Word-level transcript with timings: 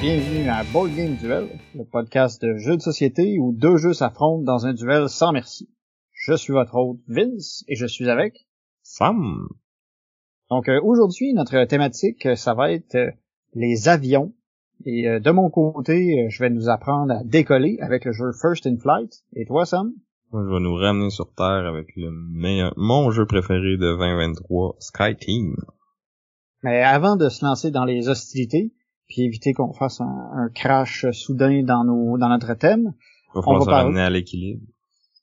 bienvenue 0.00 0.48
à 0.48 0.64
Board 0.72 0.94
Game 0.96 1.16
Duel, 1.16 1.46
le 1.74 1.84
podcast 1.84 2.40
de 2.40 2.56
jeux 2.56 2.78
de 2.78 2.80
société 2.80 3.38
où 3.38 3.52
deux 3.52 3.76
jeux 3.76 3.92
s'affrontent 3.92 4.42
dans 4.42 4.64
un 4.64 4.72
duel 4.72 5.10
sans 5.10 5.30
merci. 5.30 5.68
Je 6.12 6.32
suis 6.32 6.54
votre 6.54 6.74
hôte 6.74 7.00
Vince 7.06 7.64
et 7.68 7.76
je 7.76 7.84
suis 7.84 8.08
avec 8.08 8.46
Sam. 8.82 9.46
Donc 10.48 10.70
euh, 10.70 10.80
aujourd'hui 10.82 11.34
notre 11.34 11.64
thématique 11.64 12.24
euh, 12.24 12.34
ça 12.34 12.54
va 12.54 12.72
être 12.72 12.94
euh, 12.94 13.10
les 13.52 13.90
avions 13.90 14.32
et 14.86 15.06
euh, 15.06 15.20
de 15.20 15.30
mon 15.32 15.50
côté 15.50 15.92
euh, 16.18 16.30
je 16.30 16.42
vais 16.42 16.48
nous 16.48 16.70
apprendre 16.70 17.12
à 17.12 17.22
décoller 17.22 17.76
avec 17.82 18.06
le 18.06 18.12
jeu 18.12 18.32
First 18.40 18.66
in 18.66 18.78
Flight. 18.78 19.12
Et 19.34 19.44
toi 19.44 19.66
Sam? 19.66 19.92
Moi, 20.32 20.44
je 20.48 20.54
vais 20.54 20.60
nous 20.60 20.76
ramener 20.76 21.10
sur 21.10 21.30
Terre 21.34 21.66
avec 21.66 21.88
le 21.96 22.10
meilleur, 22.10 22.72
mon 22.78 23.10
jeu 23.10 23.26
préféré 23.26 23.76
de 23.76 23.98
2023, 23.98 24.76
Sky 24.78 25.14
Team. 25.16 25.56
Mais 26.62 26.82
avant 26.82 27.16
de 27.16 27.28
se 27.28 27.44
lancer 27.44 27.70
dans 27.70 27.84
les 27.84 28.08
hostilités 28.08 28.72
puis 29.10 29.22
éviter 29.22 29.52
qu'on 29.52 29.72
fasse 29.74 30.00
un, 30.00 30.30
un 30.32 30.48
crash 30.54 31.04
soudain 31.10 31.62
dans 31.64 31.84
nos 31.84 32.16
dans 32.16 32.28
notre 32.30 32.54
thème, 32.54 32.94
Il 33.34 33.40
va 33.40 33.42
On 33.46 33.54
va 33.54 33.60
se 33.60 33.64
parler- 33.66 33.82
ramener 33.84 34.00
à 34.00 34.08
l'équilibre. 34.10 34.62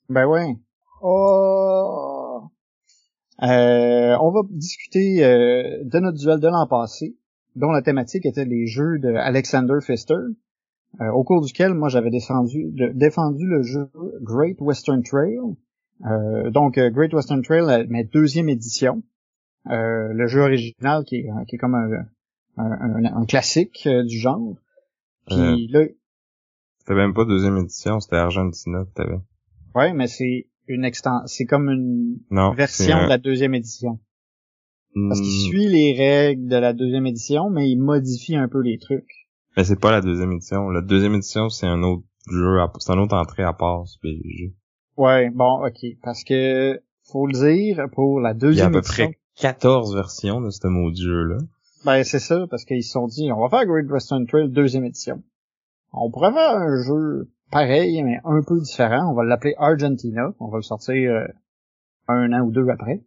Ben 0.08 0.26
ouais. 0.26 0.54
Oh. 1.02 2.42
Euh, 3.42 4.16
on 4.20 4.30
va 4.30 4.40
discuter 4.50 5.24
euh, 5.24 5.82
de 5.84 5.98
notre 6.00 6.18
duel 6.18 6.40
de 6.40 6.48
l'an 6.48 6.66
passé, 6.66 7.16
dont 7.56 7.70
la 7.70 7.82
thématique 7.82 8.26
était 8.26 8.44
les 8.44 8.66
jeux 8.66 8.98
de 8.98 9.14
Alexander 9.14 9.74
Pfister, 9.80 10.14
euh, 11.00 11.10
au 11.12 11.22
cours 11.24 11.40
duquel 11.44 11.74
moi 11.74 11.88
j'avais 11.88 12.10
défendu, 12.10 12.70
de- 12.72 12.92
défendu 12.94 13.46
le 13.46 13.62
jeu 13.62 13.88
Great 14.22 14.60
Western 14.60 15.02
Trail. 15.02 15.38
Euh, 16.06 16.50
donc 16.50 16.78
euh, 16.78 16.90
Great 16.90 17.12
Western 17.14 17.42
Trail, 17.42 17.86
mais 17.88 18.04
deuxième 18.04 18.48
édition. 18.48 19.02
Euh, 19.70 20.12
le 20.12 20.26
jeu 20.26 20.40
original 20.40 21.04
qui 21.04 21.16
est, 21.16 21.28
qui 21.48 21.56
est 21.56 21.58
comme 21.58 21.74
un, 21.74 21.88
un, 22.58 23.04
un- 23.04 23.16
un 23.22 23.24
classique 23.26 23.84
euh, 23.86 24.04
du 24.04 24.18
genre. 24.18 24.56
Puis 25.26 25.68
là, 25.68 25.84
C'était 26.80 26.94
même 26.94 27.14
pas 27.14 27.24
deuxième 27.24 27.56
édition, 27.58 28.00
c'était 28.00 28.16
Argentina 28.16 28.84
que 28.84 28.90
t'avais. 28.94 29.18
ouais, 29.74 29.92
mais 29.92 30.06
c'est 30.06 30.46
une 30.66 30.84
extension, 30.84 31.26
c'est 31.26 31.44
comme 31.46 31.68
une 31.70 32.18
Non. 32.30 32.52
version 32.54 32.98
un- 32.98 33.04
de 33.04 33.08
la 33.08 33.18
deuxième 33.18 33.54
édition. 33.54 33.98
Parce 35.08 35.20
qu'il 35.20 35.30
Hmm, 35.30 35.48
suit 35.50 35.68
les 35.68 35.92
règles 35.96 36.48
de 36.48 36.56
la 36.56 36.72
deuxième 36.72 37.06
édition, 37.06 37.50
mais 37.50 37.68
il 37.70 37.76
modifie 37.78 38.36
un 38.36 38.48
peu 38.48 38.60
les 38.62 38.78
trucs. 38.78 39.28
Mais 39.56 39.64
c'est 39.64 39.78
pas 39.78 39.90
la 39.92 40.00
deuxième 40.00 40.32
édition. 40.32 40.70
La 40.70 40.80
deuxième 40.80 41.14
édition, 41.14 41.50
c'est 41.50 41.66
un 41.66 41.82
autre 41.82 42.04
jeu, 42.30 42.60
à- 42.60 42.72
c'est 42.78 42.92
une 42.92 43.00
autre 43.00 43.16
entrée 43.16 43.42
à 43.44 43.52
part 43.52 43.86
sur 43.86 44.00
BG. 44.02 44.54
Ouais, 44.96 45.30
bon, 45.30 45.64
ok. 45.66 45.78
Parce 46.02 46.24
que, 46.24 46.80
faut 47.04 47.26
le 47.26 47.32
dire, 47.34 47.86
pour 47.92 48.18
la 48.20 48.30
Il 48.30 48.32
y 48.32 48.36
a 48.36 48.38
à 48.38 48.48
deuxième 48.48 48.72
peu 48.72 48.78
édition, 48.78 49.06
près 49.08 49.18
14 49.36 49.94
versions 49.94 50.40
de 50.40 50.50
ce 50.50 50.66
maudit 50.66 51.02
jeu-là. 51.04 51.38
Ben 51.84 52.02
c'est 52.04 52.18
ça, 52.18 52.46
parce 52.50 52.64
qu'ils 52.64 52.82
se 52.84 52.90
sont 52.92 53.06
dit, 53.06 53.30
on 53.32 53.40
va 53.40 53.48
faire 53.48 53.66
Great 53.66 53.90
Western 53.90 54.26
Trail 54.26 54.50
deuxième 54.50 54.84
édition. 54.84 55.22
On 55.92 56.10
pourrait 56.10 56.32
faire 56.32 56.56
un 56.56 56.82
jeu 56.82 57.30
pareil, 57.50 58.02
mais 58.02 58.18
un 58.24 58.42
peu 58.42 58.60
différent. 58.60 59.10
On 59.10 59.14
va 59.14 59.24
l'appeler 59.24 59.54
Argentina. 59.58 60.34
On 60.40 60.48
va 60.48 60.58
le 60.58 60.62
sortir 60.62 61.10
euh, 61.12 61.26
un 62.08 62.32
an 62.32 62.40
ou 62.44 62.50
deux 62.50 62.68
après. 62.68 63.04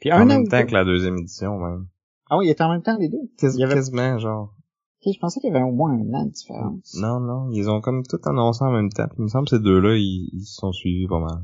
Puis 0.00 0.12
En 0.12 0.16
un 0.18 0.22
an 0.22 0.26
même 0.26 0.48
temps 0.48 0.60
deux. 0.60 0.66
que 0.66 0.72
la 0.74 0.84
deuxième 0.84 1.16
édition, 1.18 1.58
même. 1.58 1.86
Ah 2.30 2.38
oui, 2.38 2.46
il 2.46 2.50
était 2.50 2.62
en 2.64 2.70
même 2.72 2.82
temps 2.82 2.96
les 2.98 3.08
deux. 3.08 3.18
Quas- 3.38 3.52
Il 3.54 3.60
y 3.60 3.64
avait- 3.64 3.74
Quasiment, 3.74 4.18
genre. 4.18 4.54
Je 5.04 5.18
pensais 5.20 5.40
qu'il 5.40 5.52
y 5.52 5.56
avait 5.56 5.64
au 5.64 5.72
moins 5.72 5.90
un 5.92 6.14
an 6.14 6.26
de 6.26 6.30
différence. 6.30 6.96
Non, 7.00 7.18
non, 7.18 7.50
ils 7.50 7.68
ont 7.68 7.80
comme 7.80 8.04
tout 8.04 8.20
annoncé 8.24 8.62
en 8.64 8.70
même 8.70 8.88
temps. 8.90 9.08
Il 9.18 9.24
me 9.24 9.28
semble 9.28 9.46
que 9.48 9.56
ces 9.56 9.62
deux-là, 9.62 9.96
ils, 9.96 10.30
ils 10.32 10.44
se 10.44 10.54
sont 10.54 10.70
suivis 10.70 11.08
pas 11.08 11.18
mal. 11.18 11.42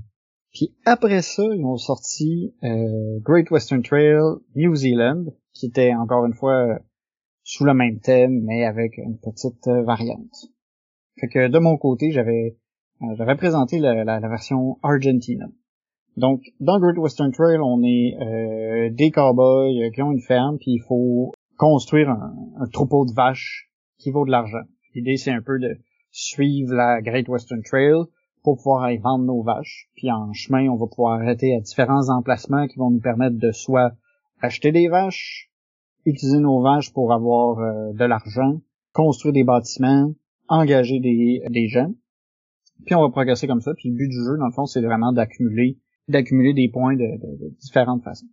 Puis 0.52 0.76
après 0.86 1.22
ça, 1.22 1.42
ils 1.42 1.64
ont 1.64 1.76
sorti 1.76 2.54
euh, 2.62 3.18
Great 3.22 3.50
Western 3.50 3.82
Trail 3.82 4.16
New 4.54 4.76
Zealand, 4.76 5.24
qui 5.58 5.66
était 5.66 5.94
encore 5.94 6.24
une 6.26 6.34
fois 6.34 6.78
sous 7.42 7.64
le 7.64 7.74
même 7.74 7.98
thème, 8.00 8.42
mais 8.44 8.64
avec 8.64 8.96
une 8.98 9.18
petite 9.18 9.66
euh, 9.68 9.82
variante. 9.82 10.36
Fait 11.20 11.28
que 11.28 11.48
de 11.48 11.58
mon 11.58 11.76
côté, 11.76 12.10
j'avais 12.10 12.56
euh, 13.02 13.14
j'avais 13.16 13.36
présenté 13.36 13.78
la, 13.78 14.04
la- 14.04 14.20
la 14.20 14.28
version 14.28 14.78
Argentina. 14.82 15.46
Donc, 16.16 16.42
dans 16.60 16.78
Great 16.80 16.98
Western 16.98 17.30
Trail, 17.32 17.58
on 17.62 17.82
est 17.82 18.16
euh, 18.20 18.90
des 18.92 19.10
cowboys 19.10 19.82
euh, 19.84 19.90
qui 19.90 20.02
ont 20.02 20.12
une 20.12 20.20
ferme, 20.20 20.58
puis 20.58 20.72
il 20.72 20.82
faut 20.86 21.32
construire 21.56 22.10
un, 22.10 22.34
un 22.60 22.66
troupeau 22.66 23.04
de 23.06 23.12
vaches 23.12 23.70
qui 23.98 24.10
vaut 24.10 24.24
de 24.26 24.30
l'argent. 24.30 24.64
L'idée, 24.94 25.16
c'est 25.16 25.30
un 25.30 25.42
peu 25.42 25.58
de 25.58 25.78
suivre 26.10 26.74
la 26.74 27.00
Great 27.02 27.28
Western 27.28 27.62
Trail 27.62 28.02
pour 28.42 28.56
pouvoir 28.56 28.82
aller 28.84 28.98
vendre 28.98 29.24
nos 29.24 29.42
vaches. 29.42 29.88
Puis 29.94 30.10
en 30.10 30.32
chemin, 30.32 30.68
on 30.68 30.76
va 30.76 30.86
pouvoir 30.86 31.20
arrêter 31.20 31.54
à 31.56 31.60
différents 31.60 32.08
emplacements 32.10 32.66
qui 32.66 32.78
vont 32.78 32.90
nous 32.90 33.00
permettre 33.00 33.36
de 33.38 33.52
soit 33.52 33.92
acheter 34.40 34.72
des 34.72 34.88
vaches, 34.88 35.50
utiliser 36.04 36.38
nos 36.38 36.62
vaches 36.62 36.92
pour 36.92 37.12
avoir 37.12 37.58
euh, 37.58 37.92
de 37.92 38.04
l'argent, 38.04 38.60
construire 38.92 39.32
des 39.32 39.44
bâtiments, 39.44 40.12
engager 40.48 41.00
des, 41.00 41.42
des 41.50 41.68
gens. 41.68 41.92
Puis 42.86 42.94
on 42.94 43.02
va 43.02 43.10
progresser 43.10 43.46
comme 43.46 43.60
ça. 43.60 43.74
Puis 43.74 43.90
le 43.90 43.96
but 43.96 44.08
du 44.08 44.24
jeu, 44.24 44.38
dans 44.38 44.46
le 44.46 44.52
fond, 44.52 44.66
c'est 44.66 44.80
vraiment 44.80 45.12
d'accumuler 45.12 45.78
d'accumuler 46.08 46.54
des 46.54 46.68
points 46.68 46.96
de, 46.96 47.06
différentes 47.60 48.02
façons. 48.02 48.26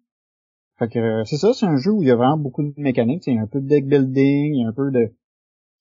Fait 0.79 0.89
que 0.89 0.99
euh, 0.99 1.23
c'est 1.25 1.37
ça, 1.37 1.53
c'est 1.53 1.65
un 1.65 1.77
jeu 1.77 1.91
où 1.91 2.01
il 2.01 2.07
y 2.07 2.11
a 2.11 2.15
vraiment 2.15 2.37
beaucoup 2.37 2.63
de 2.63 2.73
mécaniques. 2.77 3.23
Il 3.27 3.35
y 3.35 3.37
a 3.37 3.41
un 3.41 3.47
peu 3.47 3.61
de 3.61 3.67
deck 3.67 3.87
building, 3.87 4.55
il 4.55 4.61
y 4.61 4.65
a 4.65 4.67
un 4.67 4.73
peu 4.73 4.91
de 4.91 5.13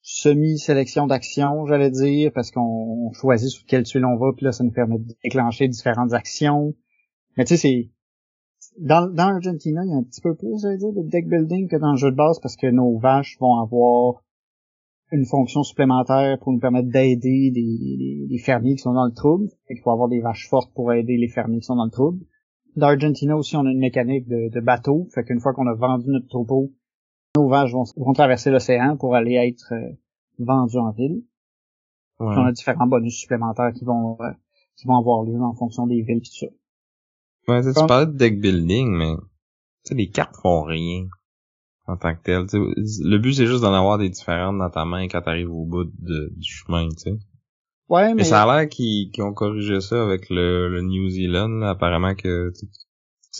semi-sélection 0.02 1.06
d'actions, 1.06 1.66
j'allais 1.66 1.90
dire, 1.90 2.30
parce 2.32 2.50
qu'on 2.50 3.10
choisit 3.12 3.48
sur 3.48 3.64
quelle 3.64 3.84
tuile 3.84 4.04
on 4.04 4.16
va, 4.16 4.32
puis 4.36 4.44
là, 4.44 4.52
ça 4.52 4.62
nous 4.62 4.70
permet 4.70 4.98
de 4.98 5.14
déclencher 5.24 5.66
différentes 5.66 6.12
actions. 6.12 6.74
Mais 7.36 7.44
tu 7.44 7.56
sais, 7.56 7.56
c'est... 7.56 7.90
Dans, 8.78 9.06
dans 9.12 9.34
Argentina, 9.34 9.82
il 9.84 9.90
y 9.90 9.92
a 9.92 9.96
un 9.96 10.02
petit 10.02 10.20
peu 10.20 10.34
plus, 10.34 10.60
j'allais 10.60 10.78
dire, 10.78 10.92
de 10.92 11.02
deck 11.02 11.28
building 11.28 11.68
que 11.68 11.76
dans 11.76 11.92
le 11.92 11.96
jeu 11.96 12.10
de 12.10 12.16
base, 12.16 12.40
parce 12.40 12.56
que 12.56 12.66
nos 12.66 12.98
vaches 12.98 13.36
vont 13.40 13.60
avoir 13.60 14.22
une 15.12 15.26
fonction 15.26 15.62
supplémentaire 15.62 16.38
pour 16.40 16.52
nous 16.52 16.58
permettre 16.58 16.88
d'aider 16.88 17.52
des 17.52 18.38
fermiers 18.38 18.74
qui 18.74 18.82
sont 18.82 18.94
dans 18.94 19.06
le 19.06 19.12
trouble. 19.12 19.48
Fait 19.68 19.74
qu'il 19.74 19.82
faut 19.82 19.92
avoir 19.92 20.08
des 20.08 20.20
vaches 20.20 20.48
fortes 20.48 20.72
pour 20.74 20.92
aider 20.92 21.16
les 21.16 21.28
fermiers 21.28 21.60
qui 21.60 21.66
sont 21.66 21.76
dans 21.76 21.84
le 21.84 21.90
trouble. 21.90 22.24
Dans 22.74 22.88
Argentina 22.88 23.36
aussi, 23.36 23.56
on 23.56 23.64
a 23.64 23.70
une 23.70 23.78
mécanique 23.78 24.26
de, 24.26 24.50
de 24.52 24.60
bateau. 24.60 25.06
Fait 25.14 25.22
qu'une 25.22 25.40
fois 25.40 25.54
qu'on 25.54 25.68
a 25.68 25.74
vendu 25.74 26.08
notre 26.08 26.26
troupeau, 26.26 26.72
nos 27.36 27.48
vaches 27.48 27.72
vont, 27.72 27.84
vont 27.96 28.12
traverser 28.12 28.50
l'océan 28.50 28.96
pour 28.96 29.14
aller 29.14 29.34
être 29.34 29.72
euh, 29.72 29.92
vendues 30.38 30.78
en 30.78 30.90
ville. 30.90 31.22
Puis 32.18 32.28
on 32.28 32.46
a 32.46 32.52
différents 32.52 32.86
bonus 32.86 33.14
supplémentaires 33.14 33.72
qui 33.72 33.84
vont 33.84 34.16
euh, 34.20 34.30
qui 34.76 34.86
vont 34.86 34.96
avoir 34.96 35.22
lieu 35.22 35.40
en 35.40 35.54
fonction 35.54 35.86
des 35.86 36.02
villes 36.02 36.20
tout 36.20 36.32
ça. 36.32 36.46
Ouais, 37.48 37.62
tu 37.62 37.72
parlais 37.86 38.06
de 38.06 38.16
deck 38.16 38.40
building, 38.40 38.90
mais 38.96 39.14
tu 39.16 39.22
sais, 39.90 39.94
les 39.94 40.08
cartes 40.10 40.36
font 40.42 40.62
rien 40.62 41.06
en 41.86 41.96
tant 41.96 42.14
que 42.14 42.22
tel. 42.22 42.46
Le 42.52 43.18
but 43.18 43.34
c'est 43.34 43.46
juste 43.46 43.62
d'en 43.62 43.74
avoir 43.74 43.98
des 43.98 44.08
différentes 44.08 44.58
dans 44.58 44.70
ta 44.70 44.84
main 44.84 45.06
quand 45.08 45.20
t'arrives 45.22 45.50
au 45.52 45.66
bout 45.66 45.84
de- 45.84 46.32
du 46.36 46.50
chemin, 46.50 46.88
tu 46.88 46.96
sais. 46.98 47.10
Ouais, 47.90 48.08
mais, 48.08 48.14
Mais 48.14 48.24
ça 48.24 48.42
a 48.44 48.56
l'air 48.60 48.68
qu'ils 48.68 49.10
ont 49.20 49.34
corrigé 49.34 49.80
ça 49.82 50.02
avec 50.02 50.30
le, 50.30 50.70
le 50.70 50.80
New 50.82 51.08
Zealand. 51.10 51.48
là. 51.48 51.70
Apparemment 51.70 52.14
que 52.14 52.50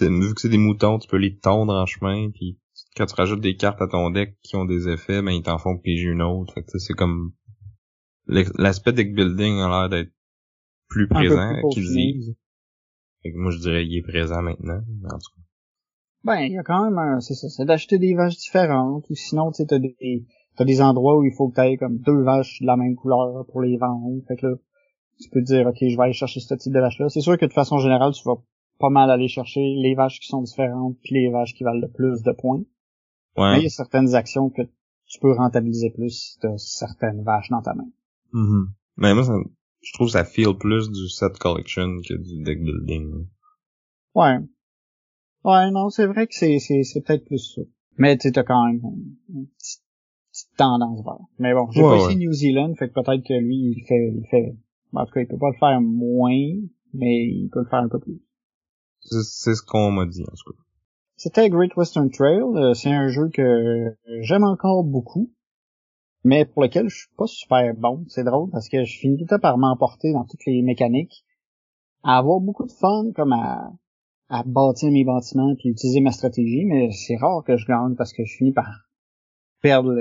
vu 0.01 0.35
que 0.35 0.41
c'est 0.41 0.49
des 0.51 0.59
moutons, 0.59 0.99
tu 0.99 1.09
peux 1.09 1.17
les 1.17 1.39
tondre 1.39 1.73
en 1.73 1.87
chemin, 1.87 2.31
puis 2.31 2.59
quand 2.97 3.07
tu 3.07 3.15
rajoutes 3.15 3.41
des 3.41 3.57
cartes 3.57 3.81
à 3.81 3.89
ton 3.89 4.11
deck 4.11 4.37
qui 4.43 4.57
ont 4.57 4.67
des 4.67 4.89
effets, 4.89 5.23
ben 5.23 5.31
ils 5.33 5.43
t'en 5.43 5.57
font 5.59 5.79
piger 5.79 6.09
une 6.09 6.21
autre. 6.23 6.53
Fait 6.53 6.63
que 6.63 6.67
tu 6.71 6.79
sais, 6.79 6.87
c'est 6.89 6.95
comme 6.95 7.33
l'aspect 8.27 8.93
deck 8.93 9.15
building 9.15 9.59
a 9.61 9.69
l'air 9.69 9.89
d'être 9.89 10.13
plus 10.89 11.09
présent 11.09 11.53
qu'ils 11.71 11.85
disent. 12.13 12.37
Fait 13.25 13.32
que 13.32 13.37
moi 13.38 13.50
je 13.50 13.59
dirais 13.59 13.82
qu'il 13.85 13.97
est 13.97 14.03
présent 14.03 14.41
maintenant. 14.43 14.81
En 15.06 15.19
tout 15.19 15.31
cas. 15.35 15.43
ben, 16.25 16.41
il 16.43 16.53
y 16.53 16.59
a 16.59 16.62
quand 16.62 16.85
même 16.85 16.99
un, 16.99 17.21
c'est 17.21 17.35
ça, 17.35 17.49
c'est 17.49 17.65
d'acheter 17.65 17.99
des 17.99 18.15
vaches 18.15 18.37
différentes, 18.37 19.05
ou 19.11 19.15
sinon, 19.17 19.50
tu 19.50 19.56
sais, 19.56 19.67
t'as 19.67 19.79
des, 19.81 19.97
t'as 20.56 20.65
des 20.65 20.81
endroits 20.81 21.17
où 21.19 21.25
il 21.25 21.32
faut 21.35 21.49
que 21.49 21.55
t'aies 21.56 21.76
comme 21.76 21.99
deux 21.99 22.23
vaches 22.23 22.61
de 22.61 22.67
la 22.67 22.76
même 22.76 22.94
couleur 22.94 23.44
pour 23.50 23.61
les 23.62 23.76
vendre. 23.79 24.23
Fait 24.29 24.37
que 24.37 24.47
là, 24.47 24.55
tu 25.21 25.29
peux 25.31 25.41
te 25.41 25.47
dire, 25.47 25.67
ok, 25.67 25.76
je 25.81 25.97
vais 25.97 26.03
aller 26.03 26.12
chercher 26.12 26.41
ce 26.41 26.55
type 26.55 26.73
de 26.73 26.81
vache-là. 26.81 27.09
C'est 27.09 27.21
sûr 27.23 27.37
que 27.38 27.47
de 27.47 27.53
façon 27.53 27.79
générale, 27.79 28.12
tu 28.12 28.23
vas 28.25 28.37
pas 28.79 28.91
mal 28.91 29.11
aller 29.11 29.29
chercher 29.29 29.61
les 29.61 29.94
vaches 29.94 30.21
qui 30.21 30.29
sont 30.29 30.43
différentes, 30.43 30.97
puis 31.03 31.15
les 31.15 31.31
vaches 31.31 31.55
qui 31.55 31.65
valent 31.65 31.81
le 31.81 31.91
plus 31.91 32.23
de 32.23 32.32
points. 32.32 32.62
Mais 33.37 33.43
il 33.43 33.59
y 33.59 33.61
Ouais. 33.61 33.67
a 33.67 33.71
certaines 33.71 34.15
actions 34.15 34.50
que 34.50 34.62
tu 35.06 35.19
peux 35.21 35.32
rentabiliser 35.32 35.91
plus 35.91 36.11
si 36.11 36.38
t'as 36.41 36.56
certaines 36.59 37.23
vaches 37.25 37.49
dans 37.50 37.62
ta 37.62 37.75
main. 37.75 37.88
Mhm. 38.32 38.69
Mais 38.97 39.15
moi, 39.15 39.25
ça- 39.25 39.35
je 39.85 39.93
trouve 39.93 40.09
ça 40.09 40.25
feel 40.25 40.55
plus 40.59 40.91
du 40.91 41.09
set 41.09 41.39
collection 41.39 42.01
que 42.09 42.15
du 42.15 42.43
deck 42.43 42.63
building. 42.63 43.27
Ouais. 44.15 44.39
Ouais, 45.45 45.71
non, 45.71 45.91
c'est 45.91 46.07
vrai 46.07 46.27
que 46.27 46.35
c'est, 46.35 46.59
c'est, 46.59 46.83
c'est 46.85 47.03
peut-être 47.03 47.25
plus 47.27 47.55
ça. 47.55 47.63
Mais 47.99 48.17
tu 48.17 48.33
t'as 48.33 48.43
quand 48.43 48.67
même 48.67 48.81
une, 49.29 49.47
petite, 49.47 49.83
petite 50.33 50.57
tendance 50.57 51.05
vers. 51.05 51.19
Mais 51.39 51.53
bon, 51.53 51.71
j'ai 51.71 51.83
Ouais, 51.83 51.89
pas 51.89 51.97
ouais. 51.97 52.03
essayé 52.13 52.17
New 52.27 52.33
Zealand, 52.33 52.75
fait 52.77 52.89
que 52.89 52.95
peut-être 52.95 53.23
que 53.27 53.35
lui, 53.35 53.57
il 53.77 53.85
fait, 53.87 54.13
il 54.17 54.27
fait, 54.31 54.57
en 54.95 55.05
tout 55.05 55.13
cas, 55.13 55.21
il 55.21 55.27
peut 55.29 55.39
pas 55.39 55.51
le 55.51 55.59
faire 55.59 55.81
moins, 55.81 56.61
mais 56.95 57.27
il 57.27 57.51
peut 57.53 57.61
le 57.61 57.67
faire 57.69 57.81
un 57.81 57.89
peu 57.89 58.01
plus. 58.01 58.21
C'est 59.01 59.55
ce 59.55 59.63
qu'on 59.63 59.91
m'a 59.91 60.07
dit, 60.07 60.23
en 60.23 60.33
tout 60.35 60.53
cas. 60.53 60.59
C'était 61.17 61.49
Great 61.51 61.77
Western 61.77 62.11
Trail. 62.11 62.41
Euh, 62.57 62.75
c'est 62.75 62.91
un 62.91 63.09
jeu 63.09 63.29
que 63.33 63.95
j'aime 64.23 64.45
encore 64.45 64.83
beaucoup, 64.83 65.31
mais 66.25 66.44
pour 66.47 66.62
lequel 66.62 66.88
je 66.88 66.97
suis 66.97 67.15
pas 67.17 67.26
super 67.26 67.75
bon. 67.75 68.05
C'est 68.09 68.25
drôle 68.25 68.50
parce 68.50 68.69
que 68.69 68.85
je 68.85 68.99
finis 68.99 69.25
tout 69.25 69.35
à 69.35 69.38
par 69.38 69.59
m'emporter 69.59 70.12
dans 70.12 70.25
toutes 70.25 70.44
les 70.47 70.62
mécaniques, 70.62 71.25
à 72.03 72.19
avoir 72.19 72.41
beaucoup 72.41 72.67
de 72.67 72.73
fun, 72.73 73.12
comme 73.15 73.32
à, 73.32 73.71
à 74.29 74.43
bâtir 74.44 74.91
mes 74.91 75.05
bâtiments 75.05 75.55
puis 75.55 75.69
utiliser 75.69 76.00
ma 76.00 76.11
stratégie, 76.11 76.65
mais 76.65 76.91
c'est 76.93 77.17
rare 77.17 77.44
que 77.44 77.56
je 77.56 77.67
gagne 77.67 77.94
parce 77.94 78.12
que 78.12 78.25
je 78.25 78.37
finis 78.37 78.53
par 78.53 78.69
perdre 79.61 79.94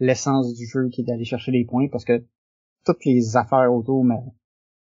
l'essence 0.00 0.54
du 0.54 0.66
jeu 0.66 0.88
qui 0.90 1.00
est 1.00 1.04
d'aller 1.04 1.24
chercher 1.24 1.52
des 1.52 1.64
points 1.64 1.88
parce 1.88 2.04
que 2.04 2.24
toutes 2.84 3.04
les 3.04 3.36
affaires 3.36 3.72
autour, 3.72 4.04
mais 4.04 4.20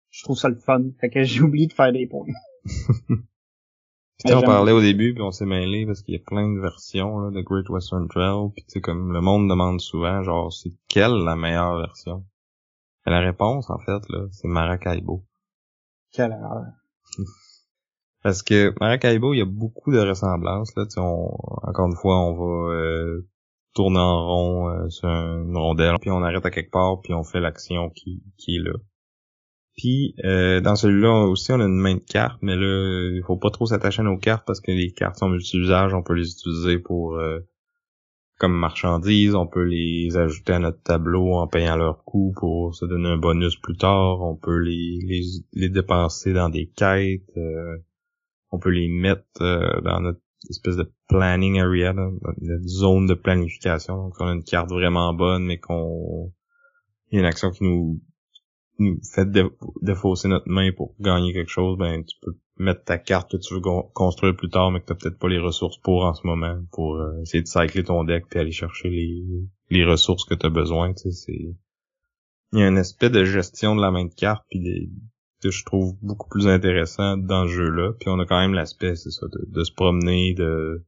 je 0.09 0.23
trouve 0.23 0.37
ça 0.37 0.49
le 0.49 0.55
fun. 0.55 0.83
Fait 0.99 1.09
que 1.09 1.23
j'ai 1.23 1.41
oublié 1.43 1.67
de 1.67 1.73
faire 1.73 1.91
des 1.91 2.07
points. 2.07 2.27
on 4.25 4.41
parlait 4.41 4.71
au 4.71 4.81
début, 4.81 5.13
puis 5.13 5.23
on 5.23 5.31
s'est 5.31 5.45
mêlé 5.45 5.85
parce 5.85 6.01
qu'il 6.01 6.13
y 6.13 6.17
a 6.17 6.23
plein 6.25 6.53
de 6.53 6.59
versions 6.59 7.19
là, 7.19 7.31
de 7.31 7.41
Great 7.41 7.69
Western 7.69 8.07
Trail, 8.07 8.51
puis 8.55 8.63
tu 8.63 8.73
sais 8.73 8.81
comme 8.81 9.11
le 9.11 9.21
monde 9.21 9.49
demande 9.49 9.81
souvent, 9.81 10.23
genre 10.23 10.51
c'est 10.51 10.71
quelle 10.87 11.23
la 11.23 11.35
meilleure 11.35 11.77
version? 11.77 12.25
Et 13.05 13.09
La 13.09 13.19
réponse 13.19 13.69
en 13.69 13.79
fait 13.79 14.01
là, 14.09 14.27
c'est 14.31 14.47
Maracaibo. 14.47 15.25
Quelle 16.11 16.31
erreur. 16.31 16.65
parce 18.23 18.43
que 18.43 18.73
Maracaibo, 18.79 19.33
il 19.33 19.39
y 19.39 19.41
a 19.41 19.45
beaucoup 19.45 19.91
de 19.91 19.99
ressemblances 19.99 20.75
là, 20.75 20.85
tu 20.85 20.91
sais, 20.91 20.99
encore 20.99 21.87
une 21.87 21.95
fois, 21.95 22.19
on 22.19 22.33
va 22.33 22.73
euh, 22.73 23.27
tourner 23.73 23.99
en 23.99 24.25
rond 24.25 24.69
euh, 24.69 24.89
sur 24.89 25.09
une 25.09 25.57
rondelle, 25.57 25.97
puis 25.99 26.11
on 26.11 26.23
arrête 26.23 26.45
à 26.45 26.51
quelque 26.51 26.71
part, 26.71 27.01
puis 27.01 27.13
on 27.13 27.23
fait 27.23 27.39
l'action 27.39 27.89
qui, 27.89 28.23
qui 28.37 28.57
est 28.57 28.59
là. 28.59 28.73
Puis 29.75 30.15
euh, 30.23 30.61
dans 30.61 30.75
celui-là 30.75 31.25
aussi, 31.25 31.51
on 31.51 31.59
a 31.59 31.65
une 31.65 31.79
main 31.79 31.95
de 31.95 31.99
carte, 31.99 32.39
mais 32.41 32.55
là, 32.55 33.09
il 33.15 33.23
faut 33.25 33.37
pas 33.37 33.49
trop 33.49 33.65
s'attacher 33.65 34.01
à 34.01 34.03
nos 34.03 34.17
cartes 34.17 34.45
parce 34.45 34.61
que 34.61 34.71
les 34.71 34.91
cartes 34.91 35.17
sont 35.17 35.29
multi-usages, 35.29 35.93
on 35.93 36.03
peut 36.03 36.13
les 36.13 36.31
utiliser 36.31 36.77
pour 36.77 37.15
euh, 37.15 37.39
comme 38.37 38.53
marchandises, 38.53 39.33
on 39.33 39.47
peut 39.47 39.63
les 39.63 40.15
ajouter 40.15 40.53
à 40.53 40.59
notre 40.59 40.81
tableau 40.83 41.33
en 41.33 41.47
payant 41.47 41.75
leur 41.75 42.03
coût 42.03 42.33
pour 42.37 42.75
se 42.75 42.85
donner 42.85 43.09
un 43.09 43.17
bonus 43.17 43.55
plus 43.55 43.77
tard, 43.77 44.21
on 44.21 44.35
peut 44.35 44.59
les, 44.59 44.99
les, 45.07 45.21
les 45.53 45.69
dépenser 45.69 46.33
dans 46.33 46.49
des 46.49 46.67
quêtes, 46.67 47.23
euh, 47.37 47.77
on 48.51 48.59
peut 48.59 48.69
les 48.69 48.87
mettre 48.87 49.39
dans 49.39 50.01
notre 50.01 50.19
espèce 50.49 50.75
de 50.75 50.91
planning 51.07 51.59
area, 51.59 51.93
notre 51.93 52.67
zone 52.67 53.07
de 53.07 53.15
planification. 53.15 53.95
Donc 53.95 54.13
on 54.19 54.27
a 54.27 54.33
une 54.33 54.43
carte 54.43 54.69
vraiment 54.69 55.13
bonne, 55.13 55.45
mais 55.45 55.57
qu'on 55.57 56.31
il 57.09 57.15
y 57.15 57.17
a 57.17 57.21
une 57.21 57.27
action 57.27 57.51
qui 57.51 57.63
nous 57.63 58.01
fait 59.13 59.27
défausser 59.81 60.27
notre 60.27 60.49
main 60.49 60.71
pour 60.71 60.95
gagner 60.99 61.33
quelque 61.33 61.51
chose, 61.51 61.77
ben 61.77 62.03
tu 62.03 62.15
peux 62.21 62.35
mettre 62.57 62.83
ta 62.83 62.97
carte 62.97 63.31
que 63.31 63.37
tu 63.37 63.53
veux 63.53 63.61
construire 63.93 64.35
plus 64.35 64.49
tard, 64.49 64.71
mais 64.71 64.79
que 64.79 64.85
t'as 64.85 64.95
peut-être 64.95 65.17
pas 65.17 65.29
les 65.29 65.39
ressources 65.39 65.77
pour 65.77 66.05
en 66.05 66.13
ce 66.13 66.25
moment, 66.25 66.59
pour 66.71 66.95
euh, 66.95 67.21
essayer 67.21 67.41
de 67.41 67.47
cycler 67.47 67.83
ton 67.83 68.03
deck 68.03 68.25
puis 68.29 68.39
aller 68.39 68.51
chercher 68.51 68.89
les, 68.89 69.23
les 69.69 69.85
ressources 69.85 70.25
que 70.25 70.35
tu 70.35 70.45
as 70.45 70.49
besoin. 70.49 70.93
Tu 70.93 71.03
sais, 71.03 71.11
c'est 71.11 71.55
il 72.53 72.59
y 72.59 72.63
a 72.63 72.67
un 72.67 72.77
aspect 72.77 73.09
de 73.09 73.25
gestion 73.25 73.75
de 73.75 73.81
la 73.81 73.89
main 73.89 74.05
de 74.05 74.13
carte 74.13 74.45
puis 74.49 74.91
que 75.41 75.49
je 75.49 75.65
trouve 75.65 75.95
beaucoup 76.01 76.29
plus 76.29 76.47
intéressant 76.47 77.17
dans 77.17 77.47
ce 77.47 77.53
jeu-là. 77.53 77.93
Puis 77.99 78.09
on 78.09 78.19
a 78.19 78.25
quand 78.25 78.39
même 78.39 78.53
l'aspect, 78.53 78.95
c'est 78.95 79.09
ça, 79.09 79.25
de, 79.27 79.45
de 79.47 79.63
se 79.63 79.73
promener, 79.73 80.35
de 80.35 80.85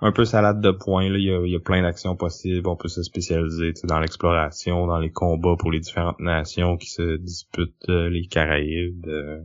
un 0.00 0.12
peu 0.12 0.24
salade 0.24 0.60
de 0.60 0.70
points. 0.70 1.08
Là. 1.08 1.18
Il, 1.18 1.24
y 1.24 1.32
a, 1.32 1.40
il 1.44 1.52
y 1.52 1.56
a 1.56 1.60
plein 1.60 1.82
d'actions 1.82 2.16
possibles. 2.16 2.68
On 2.68 2.76
peut 2.76 2.88
se 2.88 3.02
spécialiser 3.02 3.72
dans 3.84 4.00
l'exploration, 4.00 4.86
dans 4.86 4.98
les 4.98 5.10
combats 5.10 5.56
pour 5.58 5.70
les 5.70 5.80
différentes 5.80 6.20
nations 6.20 6.76
qui 6.76 6.90
se 6.90 7.16
disputent 7.16 7.88
euh, 7.88 8.08
les 8.08 8.26
Caraïbes. 8.26 9.06
Euh. 9.06 9.40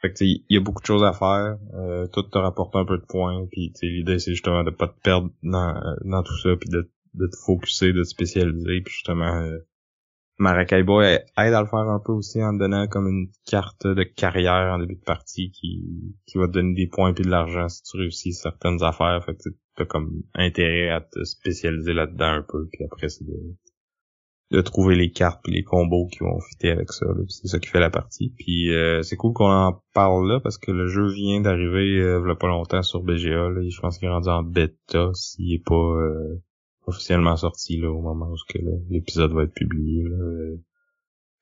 Fait 0.00 0.12
que 0.12 0.24
il 0.24 0.44
y 0.50 0.56
a 0.56 0.60
beaucoup 0.60 0.82
de 0.82 0.86
choses 0.86 1.04
à 1.04 1.12
faire. 1.12 1.58
Euh, 1.74 2.08
tout 2.08 2.22
te 2.22 2.38
rapporte 2.38 2.74
un 2.74 2.84
peu 2.84 2.98
de 2.98 3.04
points. 3.04 3.46
Puis 3.52 3.72
l'idée 3.82 4.18
c'est 4.18 4.32
justement 4.32 4.64
de 4.64 4.70
pas 4.70 4.88
te 4.88 5.00
perdre 5.00 5.30
dans, 5.42 5.96
dans 6.04 6.22
tout 6.22 6.36
ça, 6.38 6.56
puis 6.56 6.68
de, 6.68 6.90
de 7.14 7.26
te 7.26 7.36
focuser, 7.44 7.92
de 7.92 8.02
te 8.02 8.08
spécialiser, 8.08 8.80
puis 8.80 8.92
justement 8.92 9.48
Maracaibo 10.42 11.00
aide 11.00 11.22
à 11.36 11.60
le 11.60 11.66
faire 11.66 11.88
un 11.88 12.00
peu 12.04 12.12
aussi 12.12 12.42
en 12.42 12.52
donnant 12.52 12.88
comme 12.88 13.06
une 13.06 13.28
carte 13.46 13.86
de 13.86 14.02
carrière 14.02 14.74
en 14.74 14.78
début 14.78 14.96
de 14.96 15.04
partie 15.04 15.52
qui, 15.52 15.84
qui 16.26 16.36
va 16.36 16.48
te 16.48 16.52
donner 16.52 16.74
des 16.74 16.88
points 16.88 17.14
et 17.14 17.22
de 17.22 17.30
l'argent 17.30 17.68
si 17.68 17.82
tu 17.84 17.96
réussis 17.96 18.32
certaines 18.32 18.82
affaires. 18.82 19.24
Fait 19.24 19.34
que 19.34 19.50
t'as 19.76 19.84
comme 19.84 20.22
intérêt 20.34 20.90
à 20.90 21.00
te 21.00 21.22
spécialiser 21.22 21.94
là-dedans 21.94 22.32
un 22.38 22.42
peu. 22.42 22.68
Puis 22.72 22.84
après, 22.84 23.08
c'est 23.08 23.24
de, 23.24 23.56
de 24.50 24.60
trouver 24.60 24.96
les 24.96 25.12
cartes 25.12 25.48
et 25.48 25.52
les 25.52 25.62
combos 25.62 26.08
qui 26.08 26.18
vont 26.18 26.40
fitter 26.40 26.70
avec 26.70 26.90
ça. 26.90 27.06
C'est 27.28 27.46
ça 27.46 27.60
qui 27.60 27.68
fait 27.68 27.80
la 27.80 27.90
partie. 27.90 28.34
Puis 28.36 28.74
euh, 28.74 29.02
c'est 29.02 29.16
cool 29.16 29.32
qu'on 29.34 29.50
en 29.50 29.80
parle 29.94 30.28
là 30.28 30.40
parce 30.40 30.58
que 30.58 30.72
le 30.72 30.88
jeu 30.88 31.06
vient 31.06 31.40
d'arriver 31.40 32.00
euh, 32.00 32.20
il 32.24 32.28
y 32.28 32.32
a 32.32 32.34
pas 32.34 32.48
longtemps 32.48 32.82
sur 32.82 33.02
BGA. 33.02 33.48
Là. 33.48 33.60
Je 33.68 33.80
pense 33.80 33.98
qu'il 33.98 34.08
est 34.08 34.12
rendu 34.12 34.28
en 34.28 34.42
bêta 34.42 35.10
s'il 35.14 35.54
est 35.54 35.64
pas... 35.64 35.74
Euh, 35.74 36.42
officiellement 36.86 37.36
sorti 37.36 37.76
là 37.78 37.90
au 37.90 38.00
moment 38.00 38.30
où 38.30 38.36
l'épisode 38.90 39.32
va 39.32 39.44
être 39.44 39.54
publié. 39.54 40.04
Là. 40.04 40.56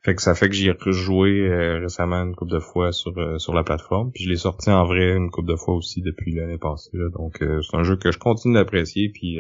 Fait 0.03 0.15
que 0.15 0.23
ça 0.23 0.35
fait 0.35 0.49
que 0.49 0.55
j'y 0.55 0.69
ai 0.69 0.73
rejoué 0.73 1.47
euh, 1.47 1.79
récemment 1.79 2.23
une 2.23 2.35
couple 2.35 2.53
de 2.53 2.59
fois 2.59 2.91
sur 2.91 3.17
euh, 3.19 3.37
sur 3.39 3.53
la 3.53 3.63
plateforme, 3.63 4.11
puis 4.13 4.25
je 4.25 4.31
l'ai 4.31 4.37
sorti 4.37 4.71
en 4.71 4.87
vrai 4.87 5.15
une 5.15 5.31
couple 5.31 5.51
de 5.51 5.57
fois 5.57 5.75
aussi 5.75 6.01
depuis 6.01 6.35
l'année 6.35 6.57
passée. 6.57 6.91
Là. 6.95 7.11
Donc 7.11 7.43
euh, 7.43 7.61
c'est 7.63 7.77
un 7.77 7.83
jeu 7.83 7.97
que 7.97 8.11
je 8.11 8.19
continue 8.19 8.55
d'apprécier, 8.55 9.11
puis 9.11 9.39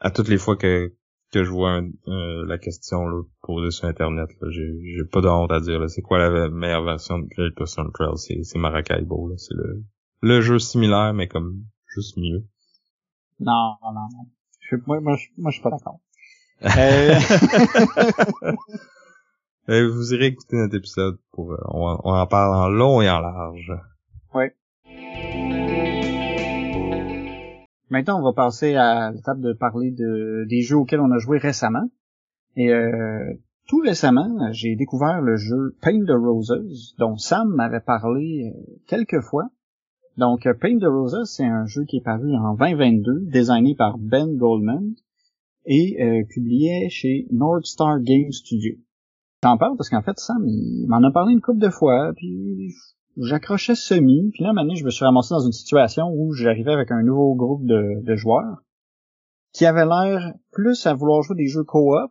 à 0.00 0.10
toutes 0.10 0.28
les 0.28 0.38
fois 0.38 0.56
que 0.56 0.94
que 1.32 1.44
je 1.44 1.50
vois 1.50 1.82
la 2.06 2.58
question 2.58 3.06
là, 3.06 3.22
posée 3.42 3.70
sur 3.70 3.88
internet, 3.88 4.28
j'ai 4.50 5.04
pas 5.10 5.20
de 5.20 5.28
honte 5.28 5.52
à 5.52 5.60
dire. 5.60 5.88
C'est 5.88 6.02
quoi 6.02 6.18
la 6.18 6.48
meilleure 6.48 6.84
version 6.84 7.18
de 7.18 7.26
Great 7.26 7.58
Western 7.58 7.90
Trail 7.92 8.16
C'est 8.16 8.42
c'est 8.44 8.58
Maracaibo. 8.58 9.34
C'est 9.36 9.54
le 9.54 9.82
le 10.22 10.40
jeu 10.40 10.58
similaire 10.58 11.12
mais 11.12 11.28
comme 11.28 11.62
juste 11.94 12.16
mieux. 12.16 12.46
Non 13.38 13.74
non 13.82 13.92
non 13.92 14.26
moi, 14.86 15.00
moi, 15.00 15.16
je, 15.16 15.28
moi, 15.38 15.50
je 15.50 15.54
suis 15.56 15.62
pas 15.62 15.70
d'accord. 15.70 16.00
Euh... 16.64 17.14
euh... 19.68 19.90
vous 19.92 20.14
irez 20.14 20.26
écouter 20.26 20.56
notre 20.56 20.76
épisode 20.76 21.18
pour, 21.32 21.52
euh, 21.52 21.58
on, 21.68 21.98
on, 22.04 22.12
en 22.14 22.26
parle 22.26 22.54
en 22.54 22.68
long 22.68 23.00
et 23.00 23.10
en 23.10 23.20
large. 23.20 23.72
Oui. 24.34 24.44
Maintenant, 27.90 28.20
on 28.20 28.24
va 28.24 28.32
passer 28.32 28.74
à 28.74 29.10
l'étape 29.10 29.40
de 29.40 29.52
parler 29.52 29.90
de, 29.90 30.46
des 30.48 30.62
jeux 30.62 30.78
auxquels 30.78 31.00
on 31.00 31.10
a 31.10 31.18
joué 31.18 31.38
récemment. 31.38 31.90
Et 32.56 32.72
euh, 32.72 33.34
tout 33.68 33.80
récemment, 33.80 34.50
j'ai 34.52 34.76
découvert 34.76 35.20
le 35.20 35.36
jeu 35.36 35.76
Paint 35.82 36.04
the 36.06 36.16
Roses, 36.16 36.94
dont 36.98 37.16
Sam 37.16 37.48
m'avait 37.54 37.80
parlé 37.80 38.52
quelques 38.86 39.20
fois. 39.20 39.48
Donc, 40.18 40.46
euh, 40.46 40.54
Paint 40.54 40.78
the 40.78 40.84
Roses, 40.84 41.24
c'est 41.24 41.44
un 41.44 41.64
jeu 41.66 41.84
qui 41.84 41.96
est 41.96 42.04
paru 42.04 42.34
en 42.34 42.54
2022, 42.54 43.20
designé 43.30 43.74
par 43.74 43.98
Ben 43.98 44.36
Goldman 44.36 44.94
et 45.64 46.02
euh, 46.02 46.24
publié 46.28 46.88
chez 46.90 47.26
Nordstar 47.30 48.00
Game 48.00 48.30
Studio. 48.30 48.74
T'en 49.40 49.56
parles 49.56 49.76
parce 49.76 49.88
qu'en 49.88 50.02
fait, 50.02 50.18
Sam, 50.18 50.46
il 50.46 50.86
m'en 50.88 51.02
a 51.02 51.10
parlé 51.10 51.32
une 51.32 51.40
couple 51.40 51.60
de 51.60 51.70
fois, 51.70 52.12
puis 52.14 52.74
j'accrochais 53.16 53.74
semi, 53.74 54.30
puis 54.32 54.44
là, 54.44 54.52
maintenant, 54.52 54.74
je 54.74 54.84
me 54.84 54.90
suis 54.90 55.04
ramassé 55.04 55.34
dans 55.34 55.44
une 55.44 55.52
situation 55.52 56.12
où 56.14 56.32
j'arrivais 56.32 56.72
avec 56.72 56.90
un 56.90 57.02
nouveau 57.02 57.34
groupe 57.34 57.64
de, 57.64 58.02
de 58.02 58.14
joueurs 58.14 58.62
qui 59.52 59.66
avait 59.66 59.84
l'air 59.84 60.34
plus 60.50 60.86
à 60.86 60.94
vouloir 60.94 61.22
jouer 61.22 61.36
des 61.36 61.46
jeux 61.46 61.64
co-op, 61.64 62.10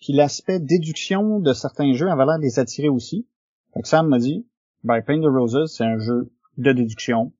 puis 0.00 0.12
l'aspect 0.12 0.60
déduction 0.60 1.40
de 1.40 1.52
certains 1.52 1.92
jeux 1.92 2.08
avait 2.08 2.24
l'air 2.24 2.38
de 2.38 2.44
les 2.44 2.58
attirer 2.58 2.88
aussi. 2.88 3.26
Fait 3.74 3.82
que 3.82 3.88
Sam 3.88 4.08
m'a 4.08 4.18
dit, 4.18 4.46
ben, 4.84 5.02
Paint 5.02 5.20
the 5.20 5.26
Roses, 5.26 5.74
c'est 5.74 5.84
un 5.84 5.98
jeu 5.98 6.30
de 6.56 6.72
déduction 6.72 7.32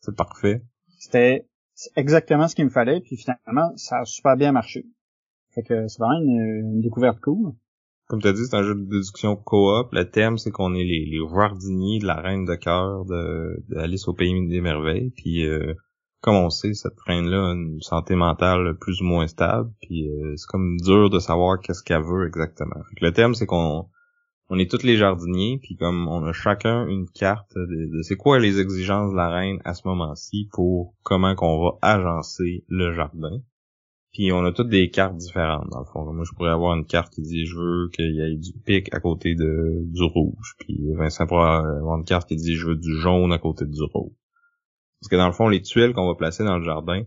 c'est 0.00 0.16
parfait. 0.16 0.62
C'était 0.98 1.46
exactement 1.96 2.48
ce 2.48 2.54
qu'il 2.54 2.64
me 2.64 2.70
fallait, 2.70 3.00
puis 3.00 3.16
finalement, 3.16 3.72
ça 3.76 4.00
a 4.00 4.04
super 4.04 4.36
bien 4.36 4.52
marché. 4.52 4.86
Fait 5.54 5.62
que 5.62 5.88
c'est 5.88 5.98
vraiment 5.98 6.20
une, 6.20 6.80
découverte 6.80 7.20
cool. 7.20 7.52
Comme 8.08 8.20
tu 8.20 8.28
as 8.28 8.32
dit, 8.32 8.44
c'est 8.48 8.56
un 8.56 8.62
jeu 8.62 8.74
de 8.74 8.84
déduction 8.84 9.36
coop. 9.36 9.92
Le 9.92 10.08
thème, 10.08 10.38
c'est 10.38 10.50
qu'on 10.50 10.74
est 10.74 10.84
les, 10.84 11.06
les 11.06 11.28
jardiniers 11.28 11.98
de 11.98 12.06
la 12.06 12.20
reine 12.20 12.44
de 12.44 12.54
cœur 12.54 13.04
d'Alice 13.68 14.06
au 14.06 14.14
pays 14.14 14.46
des 14.48 14.60
merveilles. 14.60 15.10
Puis 15.16 15.44
euh, 15.44 15.74
comme 16.20 16.36
on 16.36 16.50
sait, 16.50 16.74
cette 16.74 17.00
reine-là 17.00 17.50
a 17.50 17.54
une 17.54 17.80
santé 17.80 18.14
mentale 18.14 18.76
plus 18.80 19.00
ou 19.00 19.04
moins 19.04 19.26
stable. 19.26 19.70
Puis 19.80 20.08
euh, 20.08 20.34
c'est 20.36 20.46
comme 20.46 20.76
dur 20.76 21.10
de 21.10 21.18
savoir 21.18 21.58
qu'est-ce 21.60 21.82
qu'elle 21.82 22.02
veut 22.02 22.28
exactement. 22.28 22.80
le 23.00 23.12
thème, 23.12 23.34
c'est 23.34 23.46
qu'on 23.46 23.88
on 24.48 24.58
est 24.58 24.70
tous 24.70 24.84
les 24.84 24.96
jardiniers, 24.96 25.58
puis 25.62 25.76
comme 25.76 26.06
on 26.08 26.24
a 26.24 26.32
chacun 26.32 26.86
une 26.86 27.08
carte 27.08 27.52
de, 27.56 28.02
c'est 28.02 28.16
quoi 28.16 28.38
les 28.38 28.60
exigences 28.60 29.10
de 29.10 29.16
la 29.16 29.28
reine 29.28 29.58
à 29.64 29.74
ce 29.74 29.86
moment-ci 29.86 30.48
pour 30.52 30.94
comment 31.02 31.34
qu'on 31.34 31.62
va 31.62 31.78
agencer 31.82 32.64
le 32.68 32.92
jardin. 32.94 33.42
Puis 34.12 34.32
on 34.32 34.44
a 34.46 34.52
toutes 34.52 34.68
des 34.68 34.88
cartes 34.88 35.16
différentes 35.16 35.68
dans 35.70 35.80
le 35.80 35.84
fond. 35.84 36.10
Moi 36.10 36.24
je 36.24 36.32
pourrais 36.34 36.50
avoir 36.50 36.74
une 36.74 36.86
carte 36.86 37.12
qui 37.12 37.22
dit 37.22 37.44
je 37.44 37.56
veux 37.56 37.90
qu'il 37.92 38.14
y 38.14 38.20
ait 38.20 38.36
du 38.36 38.52
pic 38.64 38.94
à 38.94 39.00
côté 39.00 39.34
de 39.34 39.82
du 39.84 40.02
rouge. 40.04 40.54
Puis 40.60 40.78
Vincent 40.94 41.26
pourrait 41.26 41.48
avoir 41.48 41.98
une 41.98 42.04
carte 42.04 42.28
qui 42.28 42.36
dit 42.36 42.54
je 42.54 42.68
veux 42.68 42.76
du 42.76 42.94
jaune 43.00 43.32
à 43.32 43.38
côté 43.38 43.66
du 43.66 43.82
rouge. 43.82 44.14
Parce 45.00 45.10
que 45.10 45.16
dans 45.16 45.26
le 45.26 45.32
fond 45.32 45.48
les 45.48 45.60
tuiles 45.60 45.92
qu'on 45.92 46.06
va 46.06 46.14
placer 46.14 46.44
dans 46.44 46.56
le 46.56 46.64
jardin, 46.64 47.02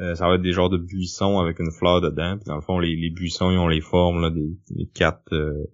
euh, 0.00 0.14
ça 0.16 0.28
va 0.28 0.34
être 0.34 0.42
des 0.42 0.52
genres 0.52 0.70
de 0.70 0.76
buissons 0.76 1.38
avec 1.38 1.60
une 1.60 1.70
fleur 1.70 2.00
dedans. 2.00 2.36
Puis 2.36 2.46
dans 2.46 2.56
le 2.56 2.62
fond 2.62 2.78
les, 2.78 3.10
buissons 3.10 3.50
ils 3.50 3.58
ont 3.58 3.68
les 3.68 3.80
formes 3.80 4.20
là, 4.20 4.30
des, 4.30 4.58
quatre 4.92 5.32
euh, 5.32 5.64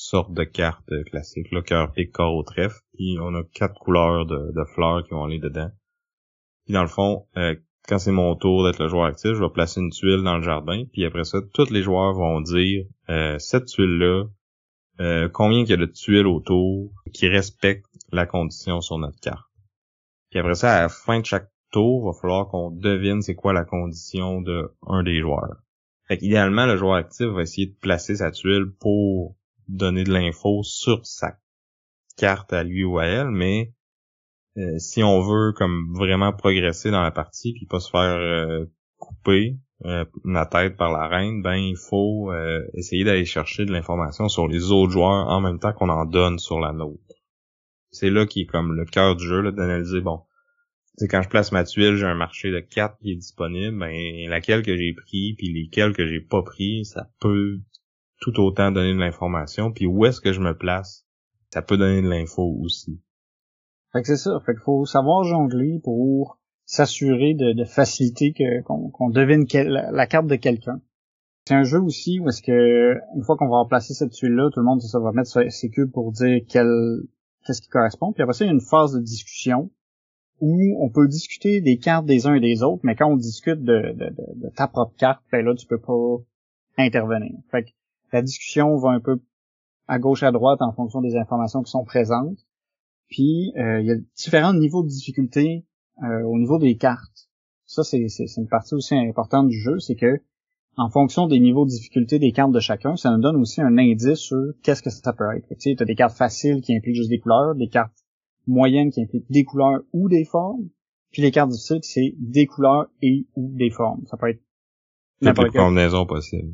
sortes 0.00 0.32
de 0.32 0.44
cartes 0.44 0.90
classiques, 1.06 1.52
là, 1.52 1.62
cœur, 1.62 1.92
pique, 1.92 2.12
corps 2.12 2.34
au 2.34 2.42
trèfle, 2.42 2.80
puis 2.94 3.18
on 3.20 3.34
a 3.34 3.42
quatre 3.52 3.78
couleurs 3.78 4.24
de, 4.26 4.52
de 4.52 4.64
fleurs 4.74 5.04
qui 5.04 5.10
vont 5.10 5.24
aller 5.24 5.38
dedans. 5.38 5.70
Puis 6.64 6.74
dans 6.74 6.82
le 6.82 6.88
fond, 6.88 7.26
euh, 7.36 7.54
quand 7.86 7.98
c'est 7.98 8.12
mon 8.12 8.34
tour 8.34 8.64
d'être 8.64 8.82
le 8.82 8.88
joueur 8.88 9.04
actif, 9.04 9.32
je 9.34 9.42
vais 9.42 9.50
placer 9.50 9.80
une 9.80 9.90
tuile 9.90 10.22
dans 10.22 10.36
le 10.36 10.42
jardin, 10.42 10.84
puis 10.92 11.04
après 11.04 11.24
ça, 11.24 11.40
tous 11.52 11.70
les 11.70 11.82
joueurs 11.82 12.14
vont 12.14 12.40
dire 12.40 12.86
euh, 13.10 13.38
cette 13.38 13.66
tuile-là, 13.66 14.24
euh, 15.00 15.28
combien 15.28 15.60
il 15.60 15.68
y 15.68 15.72
a 15.72 15.76
de 15.76 15.86
tuiles 15.86 16.26
autour 16.26 16.92
qui 17.12 17.28
respectent 17.28 17.84
la 18.10 18.26
condition 18.26 18.80
sur 18.80 18.98
notre 18.98 19.20
carte. 19.20 19.50
Puis 20.30 20.38
après 20.38 20.54
ça, 20.54 20.76
à 20.76 20.82
la 20.82 20.88
fin 20.88 21.20
de 21.20 21.26
chaque 21.26 21.50
tour, 21.72 22.02
il 22.02 22.06
va 22.06 22.20
falloir 22.20 22.48
qu'on 22.48 22.70
devine 22.70 23.20
c'est 23.20 23.34
quoi 23.34 23.52
la 23.52 23.64
condition 23.64 24.40
de 24.40 24.72
un 24.86 25.02
des 25.02 25.20
joueurs. 25.20 25.56
Fait 26.08 26.18
qu'idéalement, 26.18 26.66
le 26.66 26.76
joueur 26.76 26.94
actif 26.94 27.26
va 27.26 27.42
essayer 27.42 27.68
de 27.68 27.76
placer 27.80 28.16
sa 28.16 28.30
tuile 28.30 28.72
pour 28.80 29.36
donner 29.76 30.04
de 30.04 30.12
l'info 30.12 30.62
sur 30.62 31.04
sa 31.06 31.38
carte 32.16 32.52
à 32.52 32.62
lui 32.64 32.84
ou 32.84 32.98
à 32.98 33.06
elle, 33.06 33.30
mais 33.30 33.72
euh, 34.58 34.78
si 34.78 35.02
on 35.02 35.20
veut 35.20 35.52
comme 35.52 35.94
vraiment 35.94 36.32
progresser 36.32 36.90
dans 36.90 37.02
la 37.02 37.12
partie 37.12 37.52
puis 37.52 37.66
pas 37.66 37.80
se 37.80 37.90
faire 37.90 38.16
euh, 38.16 38.66
couper 38.98 39.56
euh, 39.84 40.04
la 40.24 40.44
tête 40.44 40.76
par 40.76 40.92
la 40.92 41.06
reine, 41.08 41.40
ben 41.40 41.54
il 41.54 41.76
faut 41.76 42.32
essayer 42.74 43.04
d'aller 43.04 43.24
chercher 43.24 43.64
de 43.64 43.72
l'information 43.72 44.28
sur 44.28 44.48
les 44.48 44.70
autres 44.70 44.92
joueurs 44.92 45.28
en 45.28 45.40
même 45.40 45.58
temps 45.58 45.72
qu'on 45.72 45.88
en 45.88 46.04
donne 46.04 46.38
sur 46.38 46.60
la 46.60 46.72
nôtre. 46.72 47.00
C'est 47.90 48.10
là 48.10 48.26
qui 48.26 48.42
est 48.42 48.46
comme 48.46 48.74
le 48.74 48.84
cœur 48.84 49.16
du 49.16 49.26
jeu, 49.26 49.50
d'analyser, 49.50 50.00
bon, 50.00 50.20
c'est 50.96 51.08
quand 51.08 51.22
je 51.22 51.28
place 51.28 51.50
ma 51.50 51.64
tuile, 51.64 51.96
j'ai 51.96 52.04
un 52.04 52.14
marché 52.14 52.50
de 52.50 52.60
4 52.60 52.98
qui 52.98 53.12
est 53.12 53.16
disponible, 53.16 53.78
ben 53.78 54.28
laquelle 54.28 54.62
que 54.62 54.76
j'ai 54.76 54.92
pris, 54.92 55.34
puis 55.38 55.50
lesquelles 55.52 55.94
que 55.94 56.06
j'ai 56.06 56.20
pas 56.20 56.42
pris, 56.42 56.84
ça 56.84 57.08
peut 57.20 57.58
tout 58.20 58.38
autant 58.40 58.70
donner 58.70 58.94
de 58.94 58.98
l'information, 58.98 59.72
puis 59.72 59.86
où 59.86 60.04
est-ce 60.04 60.20
que 60.20 60.32
je 60.32 60.40
me 60.40 60.56
place, 60.56 61.06
ça 61.52 61.62
peut 61.62 61.76
donner 61.76 62.02
de 62.02 62.08
l'info 62.08 62.42
aussi. 62.60 63.00
Fait 63.92 64.02
que 64.02 64.06
c'est 64.06 64.16
ça. 64.16 64.38
Fait 64.46 64.52
qu'il 64.52 64.62
faut 64.62 64.84
savoir 64.84 65.24
jongler 65.24 65.80
pour 65.82 66.38
s'assurer 66.64 67.34
de, 67.34 67.52
de, 67.52 67.64
faciliter 67.64 68.32
que, 68.32 68.62
qu'on, 68.62 69.10
devine 69.10 69.44
la, 69.52 70.06
carte 70.06 70.28
de 70.28 70.36
quelqu'un. 70.36 70.80
C'est 71.46 71.54
un 71.54 71.64
jeu 71.64 71.80
aussi 71.80 72.20
où 72.20 72.28
est-ce 72.28 72.42
que 72.42 72.94
une 73.16 73.24
fois 73.24 73.36
qu'on 73.36 73.48
va 73.48 73.56
remplacer 73.56 73.94
cette 73.94 74.12
tuile-là, 74.12 74.50
tout 74.52 74.60
le 74.60 74.66
monde 74.66 74.80
ça, 74.80 75.00
va 75.00 75.10
mettre 75.10 75.50
ses 75.50 75.70
cubes 75.70 75.90
pour 75.90 76.12
dire 76.12 76.42
quel, 76.48 76.68
qu'est-ce 77.44 77.60
qui 77.60 77.68
correspond. 77.68 78.12
Puis 78.12 78.22
après 78.22 78.34
ça, 78.34 78.44
il 78.44 78.48
y 78.48 78.50
a 78.50 78.54
une 78.54 78.60
phase 78.60 78.92
de 78.92 79.00
discussion 79.00 79.70
où 80.40 80.78
on 80.80 80.90
peut 80.90 81.08
discuter 81.08 81.60
des 81.60 81.78
cartes 81.78 82.06
des 82.06 82.26
uns 82.26 82.34
et 82.34 82.40
des 82.40 82.62
autres, 82.62 82.80
mais 82.84 82.94
quand 82.94 83.10
on 83.10 83.16
discute 83.16 83.62
de, 83.62 83.92
de, 83.92 84.14
de, 84.36 84.48
ta 84.54 84.68
propre 84.68 84.94
carte, 84.96 85.22
ben 85.32 85.44
là, 85.44 85.54
tu 85.54 85.66
peux 85.66 85.80
pas 85.80 86.18
intervenir. 86.78 87.32
Fait 87.50 87.64
que 87.64 87.70
la 88.12 88.22
discussion 88.22 88.76
va 88.76 88.90
un 88.90 89.00
peu 89.00 89.20
à 89.86 89.98
gauche 89.98 90.22
à 90.22 90.30
droite 90.30 90.62
en 90.62 90.72
fonction 90.72 91.00
des 91.00 91.16
informations 91.16 91.62
qui 91.62 91.70
sont 91.70 91.84
présentes. 91.84 92.38
Puis 93.08 93.52
euh, 93.56 93.80
il 93.80 93.86
y 93.86 93.90
a 93.90 93.96
différents 94.16 94.54
niveaux 94.54 94.82
de 94.82 94.88
difficulté 94.88 95.66
euh, 96.02 96.22
au 96.22 96.38
niveau 96.38 96.58
des 96.58 96.76
cartes. 96.76 97.28
Ça, 97.66 97.84
c'est, 97.84 98.06
une 98.36 98.48
partie 98.48 98.74
aussi 98.74 98.94
importante 98.94 99.48
du 99.48 99.58
jeu, 99.58 99.78
c'est 99.78 99.94
que 99.94 100.20
en 100.76 100.88
fonction 100.88 101.26
des 101.26 101.40
niveaux 101.40 101.64
de 101.64 101.70
difficulté 101.70 102.18
des 102.18 102.32
cartes 102.32 102.52
de 102.52 102.60
chacun, 102.60 102.96
ça 102.96 103.10
nous 103.10 103.20
donne 103.20 103.36
aussi 103.36 103.60
un 103.60 103.76
indice 103.78 104.18
sur 104.18 104.38
qu'est-ce 104.62 104.82
que 104.82 104.90
ça 104.90 105.12
peut 105.12 105.36
être. 105.36 105.46
Tu 105.58 105.76
as 105.78 105.84
des 105.84 105.94
cartes 105.94 106.16
faciles 106.16 106.62
qui 106.62 106.74
impliquent 106.76 106.96
juste 106.96 107.10
des 107.10 107.18
couleurs, 107.18 107.54
des 107.54 107.68
cartes 107.68 107.92
moyennes 108.46 108.90
qui 108.90 109.02
impliquent 109.02 109.30
des 109.30 109.44
couleurs 109.44 109.80
ou 109.92 110.08
des 110.08 110.24
formes, 110.24 110.68
puis 111.10 111.22
les 111.22 111.30
cartes 111.30 111.50
difficiles, 111.50 111.80
c'est 111.82 112.14
des 112.18 112.46
couleurs 112.46 112.86
et 113.02 113.26
ou 113.34 113.50
des 113.56 113.70
formes. 113.70 114.04
Ça 114.06 114.16
peut 114.16 114.30
être 114.30 114.42
n'importe 115.20 115.50
quelle 115.50 115.60
combinaison 115.60 116.06
possible. 116.06 116.52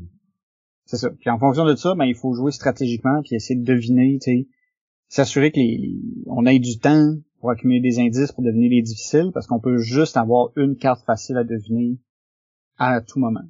C'est 0.86 0.96
ça. 0.96 1.10
Puis 1.10 1.30
en 1.30 1.38
fonction 1.38 1.64
de 1.64 1.74
ça, 1.74 1.94
ben, 1.94 2.04
il 2.04 2.14
faut 2.14 2.32
jouer 2.32 2.52
stratégiquement 2.52 3.20
puis 3.22 3.34
essayer 3.34 3.58
de 3.58 3.64
deviner, 3.64 4.18
tu 4.22 4.48
s'assurer 5.08 5.52
que 5.52 5.58
les, 5.58 6.00
on 6.26 6.46
ait 6.46 6.58
du 6.58 6.78
temps 6.78 7.14
pour 7.40 7.50
accumuler 7.50 7.80
des 7.80 8.00
indices 8.00 8.32
pour 8.32 8.42
devenir 8.42 8.70
les 8.70 8.82
difficiles, 8.82 9.30
parce 9.32 9.46
qu'on 9.46 9.60
peut 9.60 9.78
juste 9.78 10.16
avoir 10.16 10.48
une 10.56 10.76
carte 10.76 11.04
facile 11.04 11.36
à 11.36 11.44
deviner 11.44 11.98
à 12.78 13.00
tout 13.00 13.18
moment. 13.18 13.44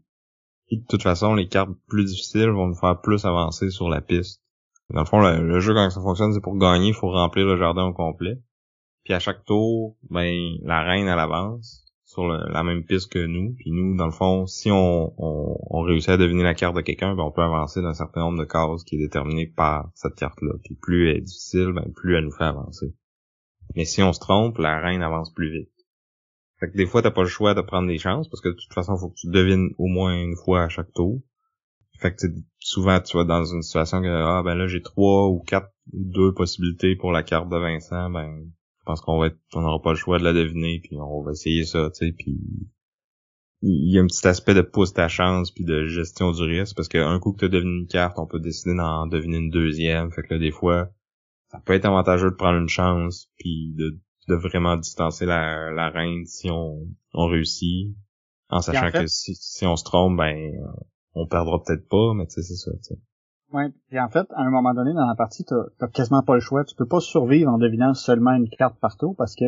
Et 0.68 0.76
de 0.78 0.84
toute 0.86 1.02
façon, 1.02 1.34
les 1.34 1.48
cartes 1.48 1.70
plus 1.88 2.04
difficiles 2.04 2.50
vont 2.50 2.66
nous 2.66 2.74
faire 2.74 3.00
plus 3.00 3.24
avancer 3.24 3.70
sur 3.70 3.88
la 3.88 4.00
piste. 4.00 4.42
Dans 4.90 5.00
le 5.00 5.06
fond, 5.06 5.20
le, 5.20 5.60
jeu, 5.60 5.74
quand 5.74 5.88
ça 5.90 6.00
fonctionne, 6.00 6.32
c'est 6.32 6.40
pour 6.40 6.58
gagner, 6.58 6.88
il 6.88 6.94
faut 6.94 7.10
remplir 7.10 7.46
le 7.46 7.56
jardin 7.56 7.86
au 7.86 7.92
complet. 7.92 8.40
Puis 9.04 9.14
à 9.14 9.18
chaque 9.18 9.44
tour, 9.44 9.96
ben, 10.10 10.34
la 10.62 10.82
reine, 10.82 11.06
elle 11.06 11.18
avance 11.18 11.85
sur 12.16 12.26
la 12.26 12.62
même 12.62 12.82
piste 12.84 13.12
que 13.12 13.18
nous. 13.18 13.54
Puis 13.58 13.70
nous, 13.70 13.94
dans 13.94 14.06
le 14.06 14.12
fond, 14.12 14.46
si 14.46 14.70
on, 14.70 15.12
on, 15.18 15.80
réussit 15.82 16.08
à 16.08 16.16
deviner 16.16 16.42
la 16.44 16.54
carte 16.54 16.74
de 16.74 16.80
quelqu'un, 16.80 17.14
ben 17.14 17.24
on 17.24 17.30
peut 17.30 17.42
avancer 17.42 17.82
d'un 17.82 17.92
certain 17.92 18.22
nombre 18.22 18.38
de 18.38 18.44
cases 18.44 18.84
qui 18.84 18.96
est 18.96 18.98
déterminé 18.98 19.46
par 19.46 19.90
cette 19.94 20.14
carte-là. 20.14 20.54
Puis 20.64 20.76
plus 20.80 21.10
elle 21.10 21.18
est 21.18 21.20
difficile, 21.20 21.72
ben 21.74 21.92
plus 21.94 22.16
elle 22.16 22.24
nous 22.24 22.32
fait 22.32 22.44
avancer. 22.44 22.94
Mais 23.74 23.84
si 23.84 24.02
on 24.02 24.14
se 24.14 24.20
trompe, 24.20 24.56
la 24.56 24.80
reine 24.80 25.02
avance 25.02 25.32
plus 25.34 25.50
vite. 25.50 25.70
Fait 26.58 26.70
que 26.70 26.76
des 26.76 26.86
fois, 26.86 27.02
t'as 27.02 27.10
pas 27.10 27.22
le 27.22 27.28
choix 27.28 27.52
de 27.52 27.60
prendre 27.60 27.86
des 27.86 27.98
chances, 27.98 28.28
parce 28.30 28.40
que 28.40 28.48
de 28.48 28.54
toute 28.54 28.72
façon, 28.72 28.96
faut 28.96 29.10
que 29.10 29.20
tu 29.20 29.28
devines 29.28 29.68
au 29.76 29.86
moins 29.86 30.14
une 30.14 30.36
fois 30.36 30.62
à 30.62 30.68
chaque 30.70 30.92
tour. 30.94 31.20
Fait 31.98 32.14
que 32.14 32.22
souvent, 32.58 32.98
tu 33.00 33.18
vas 33.18 33.24
dans 33.24 33.44
une 33.44 33.60
situation 33.60 34.00
que, 34.00 34.08
ah, 34.08 34.42
ben 34.42 34.54
là, 34.54 34.66
j'ai 34.66 34.82
trois 34.82 35.28
ou 35.28 35.40
quatre 35.40 35.70
ou 35.92 36.02
deux 36.04 36.32
possibilités 36.32 36.96
pour 36.96 37.12
la 37.12 37.22
carte 37.22 37.50
de 37.50 37.56
Vincent, 37.58 38.08
ben, 38.08 38.46
pense 38.86 39.00
qu'on 39.00 39.18
va 39.18 39.26
être, 39.26 39.38
on 39.54 39.60
n'aura 39.60 39.82
pas 39.82 39.90
le 39.90 39.98
choix 39.98 40.18
de 40.18 40.24
la 40.24 40.32
deviner, 40.32 40.80
puis 40.82 40.96
on 40.98 41.22
va 41.22 41.32
essayer 41.32 41.64
ça, 41.64 41.90
tu 41.90 42.06
sais, 42.06 42.12
puis 42.12 42.38
il 43.62 43.92
y 43.92 43.98
a 43.98 44.02
un 44.02 44.06
petit 44.06 44.26
aspect 44.26 44.54
de 44.54 44.62
pousse 44.62 44.92
ta 44.92 45.08
chance 45.08 45.50
puis 45.50 45.64
de 45.64 45.86
gestion 45.86 46.30
du 46.30 46.42
risque 46.42 46.76
parce 46.76 46.88
qu'un 46.88 47.18
coup 47.18 47.32
que 47.32 47.38
tu 47.38 47.44
as 47.46 47.48
deviné 47.48 47.80
une 47.80 47.86
carte, 47.86 48.18
on 48.18 48.26
peut 48.26 48.38
décider 48.38 48.76
d'en 48.76 49.06
deviner 49.06 49.38
une 49.38 49.50
deuxième. 49.50 50.12
Fait 50.12 50.22
que 50.22 50.34
là, 50.34 50.40
des 50.40 50.52
fois, 50.52 50.90
ça 51.50 51.60
peut 51.64 51.72
être 51.72 51.86
avantageux 51.86 52.30
de 52.30 52.36
prendre 52.36 52.58
une 52.58 52.68
chance 52.68 53.30
puis 53.38 53.72
de, 53.74 53.98
de 54.28 54.34
vraiment 54.34 54.76
distancer 54.76 55.26
la, 55.26 55.70
la 55.72 55.90
reine 55.90 56.26
si 56.26 56.50
on, 56.50 56.86
on 57.14 57.26
réussit. 57.26 57.96
En 58.48 58.60
sachant 58.60 58.92
que 58.92 59.06
si, 59.06 59.34
si 59.34 59.66
on 59.66 59.76
se 59.76 59.84
trompe, 59.84 60.16
ben 60.18 60.52
on 61.14 61.26
perdra 61.26 61.60
peut-être 61.64 61.88
pas, 61.88 62.12
mais 62.14 62.26
tu 62.26 62.34
sais, 62.34 62.42
c'est 62.42 62.56
ça. 62.56 62.94
Ouais, 63.52 63.68
et 63.92 64.00
en 64.00 64.08
fait, 64.08 64.26
à 64.34 64.42
un 64.42 64.50
moment 64.50 64.74
donné 64.74 64.92
dans 64.92 65.06
la 65.06 65.14
partie, 65.14 65.44
t'as 65.44 65.88
quasiment 65.88 66.22
pas 66.22 66.34
le 66.34 66.40
choix. 66.40 66.64
Tu 66.64 66.74
peux 66.74 66.86
pas 66.86 67.00
survivre 67.00 67.52
en 67.52 67.58
devinant 67.58 67.94
seulement 67.94 68.32
une 68.32 68.48
carte 68.48 68.78
partout 68.80 69.14
parce 69.14 69.34
que 69.34 69.44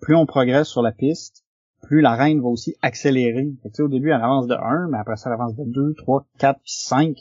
plus 0.00 0.14
on 0.14 0.26
progresse 0.26 0.68
sur 0.68 0.82
la 0.82 0.92
piste, 0.92 1.44
plus 1.82 2.00
la 2.00 2.14
reine 2.14 2.40
va 2.40 2.48
aussi 2.48 2.76
accélérer. 2.82 3.54
Fait 3.62 3.70
que, 3.70 3.82
au 3.82 3.88
début, 3.88 4.10
elle 4.10 4.22
avance 4.22 4.46
de 4.46 4.54
1, 4.54 4.88
mais 4.90 4.98
après 4.98 5.16
ça, 5.16 5.30
elle 5.30 5.34
avance 5.34 5.56
de 5.56 5.64
2, 5.64 5.94
3, 5.94 6.26
4, 6.38 6.60
puis 6.60 6.72
5. 6.72 7.16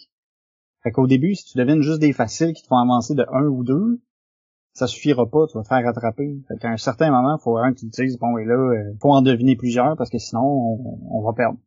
Fait 0.83 0.91
qu'au 0.91 1.07
début, 1.07 1.35
si 1.35 1.45
tu 1.45 1.57
devines 1.57 1.81
juste 1.81 1.99
des 1.99 2.13
faciles 2.13 2.53
qui 2.53 2.63
te 2.63 2.67
font 2.67 2.77
avancer 2.77 3.15
de 3.15 3.25
1 3.31 3.45
ou 3.45 3.63
2, 3.63 4.01
ça 4.73 4.87
suffira 4.87 5.29
pas, 5.29 5.47
tu 5.47 5.57
vas 5.57 5.63
te 5.63 5.67
faire 5.67 5.83
rattraper. 5.83 6.41
Fait 6.47 6.57
qu'à 6.57 6.69
un 6.69 6.77
certain 6.77 7.11
moment, 7.11 7.37
il 7.37 7.41
faut 7.41 7.55
que 7.55 7.79
tu 7.79 7.89
te 7.89 8.01
dises, 8.01 8.17
bon, 8.17 8.37
et 8.37 8.45
là, 8.45 8.55
euh, 8.55 8.93
faut 9.01 9.11
en 9.11 9.21
deviner 9.21 9.55
plusieurs 9.55 9.95
parce 9.97 10.09
que 10.09 10.17
sinon, 10.17 10.43
on, 10.43 10.99
on 11.09 11.21
va 11.23 11.33
perdre. 11.33 11.57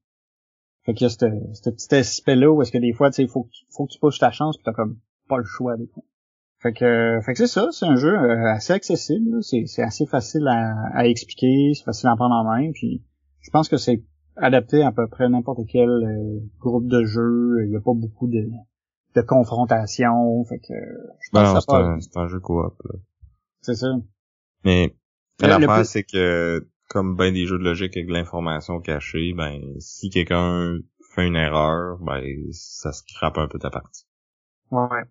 Fait 0.84 0.94
qu'il 0.94 1.06
y 1.06 1.10
a 1.10 1.10
ce 1.10 1.70
petit 1.70 1.94
aspect-là 1.94 2.50
où 2.50 2.60
est-ce 2.62 2.72
que 2.72 2.78
des 2.78 2.92
fois, 2.92 3.10
tu 3.10 3.16
sais, 3.16 3.22
il 3.22 3.28
faut, 3.28 3.48
faut 3.70 3.86
que 3.86 3.92
tu 3.92 3.98
pushes 3.98 4.18
ta 4.18 4.30
chance 4.30 4.56
pis 4.58 4.64
t'as 4.64 4.72
comme 4.72 4.98
pas 5.28 5.38
le 5.38 5.44
choix 5.44 5.76
des 5.76 5.86
fois. 5.86 6.02
Fait 6.60 6.72
que, 6.72 7.20
fait 7.24 7.32
que 7.32 7.38
c'est 7.38 7.46
ça, 7.46 7.68
c'est 7.72 7.84
un 7.84 7.96
jeu 7.96 8.14
euh, 8.14 8.52
assez 8.52 8.72
accessible, 8.72 9.42
c'est, 9.42 9.82
assez 9.82 10.06
facile 10.06 10.46
à, 10.48 10.74
à 10.94 11.06
expliquer, 11.06 11.72
c'est 11.74 11.84
facile 11.84 12.08
à 12.08 12.16
prendre 12.16 12.34
en 12.34 12.44
main, 12.44 12.70
puis 12.72 13.02
je 13.40 13.50
pense 13.50 13.68
que 13.68 13.76
c'est 13.76 14.02
adapté 14.36 14.82
à 14.82 14.90
peu 14.90 15.06
près 15.06 15.28
n'importe 15.28 15.60
quel 15.68 15.90
euh, 15.90 16.40
groupe 16.60 16.86
de 16.86 17.04
jeu, 17.04 17.64
il 17.66 17.70
y 17.72 17.76
a 17.76 17.80
pas 17.80 17.92
beaucoup 17.92 18.28
de, 18.28 18.48
de 19.14 19.20
confrontation, 19.20 20.42
fait 20.44 20.58
que 20.58 20.74
je 21.20 21.30
pense 21.32 21.66
que 21.66 22.00
c'est, 22.00 22.16
un, 22.16 22.22
un 22.22 22.28
jeu 22.28 22.40
coop. 22.40 22.74
C'est 23.60 23.74
ça. 23.74 23.88
Mais 24.64 24.94
l'affaire, 25.40 25.84
c'est 25.84 26.04
que 26.04 26.66
comme 26.88 27.16
ben 27.16 27.32
des 27.32 27.46
jeux 27.46 27.58
de 27.58 27.64
logique 27.64 27.96
avec 27.96 28.08
de 28.08 28.12
l'information 28.12 28.80
cachée, 28.80 29.32
ben 29.36 29.60
si 29.78 30.10
quelqu'un 30.10 30.78
fait 31.14 31.26
une 31.26 31.36
erreur, 31.36 31.98
ben 32.00 32.22
ça 32.52 32.92
scrape 32.92 33.38
un 33.38 33.48
peu 33.48 33.58
ta 33.58 33.70
partie. 33.70 34.06
Ouais. 34.70 35.04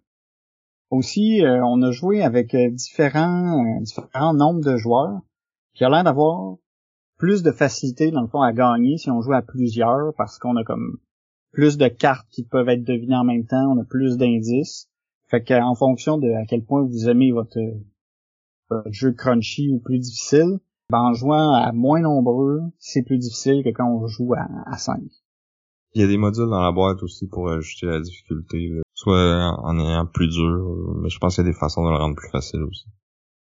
Aussi, 0.89 1.43
euh, 1.43 1.63
on 1.65 1.81
a 1.81 1.91
joué 1.91 2.21
avec 2.21 2.53
euh, 2.53 2.69
différents 2.69 3.59
euh, 3.59 3.81
différents 3.81 4.33
nombres 4.33 4.63
de 4.63 4.77
joueurs, 4.77 5.21
qui 5.73 5.83
a 5.83 5.89
l'air 5.89 6.03
d'avoir 6.03 6.57
plus 7.17 7.41
de 7.41 7.51
facilité 7.51 8.11
dans 8.11 8.21
le 8.21 8.27
fond 8.27 8.41
à 8.41 8.53
gagner 8.53 8.97
si 8.97 9.09
on 9.09 9.21
joue 9.21 9.33
à 9.33 9.41
plusieurs, 9.41 10.13
parce 10.17 10.37
qu'on 10.37 10.55
a 10.55 10.63
comme 10.63 10.99
plus 11.51 11.77
de 11.77 11.87
cartes 11.87 12.27
qui 12.31 12.43
peuvent 12.43 12.69
être 12.69 12.83
devinées 12.83 13.15
en 13.15 13.23
même 13.23 13.45
temps, 13.45 13.71
on 13.71 13.81
a 13.81 13.85
plus 13.85 14.17
d'indices. 14.17 14.89
Fait 15.29 15.43
qu'en 15.43 15.73
fonction 15.73 16.17
de 16.17 16.29
à 16.31 16.45
quel 16.45 16.63
point 16.63 16.83
vous 16.83 17.09
aimez 17.09 17.31
votre, 17.31 17.59
votre 18.69 18.91
jeu 18.91 19.13
crunchy 19.13 19.69
ou 19.71 19.79
plus 19.79 19.99
difficile, 19.99 20.59
ben, 20.93 20.99
en 20.99 21.13
jouant 21.15 21.55
à 21.55 21.71
moins 21.71 22.01
nombreux, 22.01 22.61
c'est 22.77 23.01
plus 23.01 23.17
difficile 23.17 23.63
que 23.63 23.69
quand 23.69 23.89
on 23.89 24.05
joue 24.05 24.35
à, 24.35 24.47
à 24.67 24.77
5. 24.77 25.01
Il 25.95 26.01
y 26.01 26.03
a 26.03 26.07
des 26.07 26.17
modules 26.17 26.51
dans 26.51 26.61
la 26.61 26.71
boîte 26.71 27.01
aussi 27.01 27.27
pour 27.27 27.49
ajuster 27.49 27.87
la 27.87 27.99
difficulté, 27.99 28.79
soit 28.93 29.57
en 29.63 29.79
ayant 29.79 30.05
plus 30.05 30.27
dur, 30.27 30.95
mais 31.01 31.09
je 31.09 31.17
pense 31.17 31.33
qu'il 31.33 31.45
y 31.45 31.47
a 31.47 31.51
des 31.51 31.57
façons 31.57 31.83
de 31.83 31.89
le 31.89 31.95
rendre 31.95 32.15
plus 32.15 32.29
facile 32.29 32.61
aussi. 32.61 32.85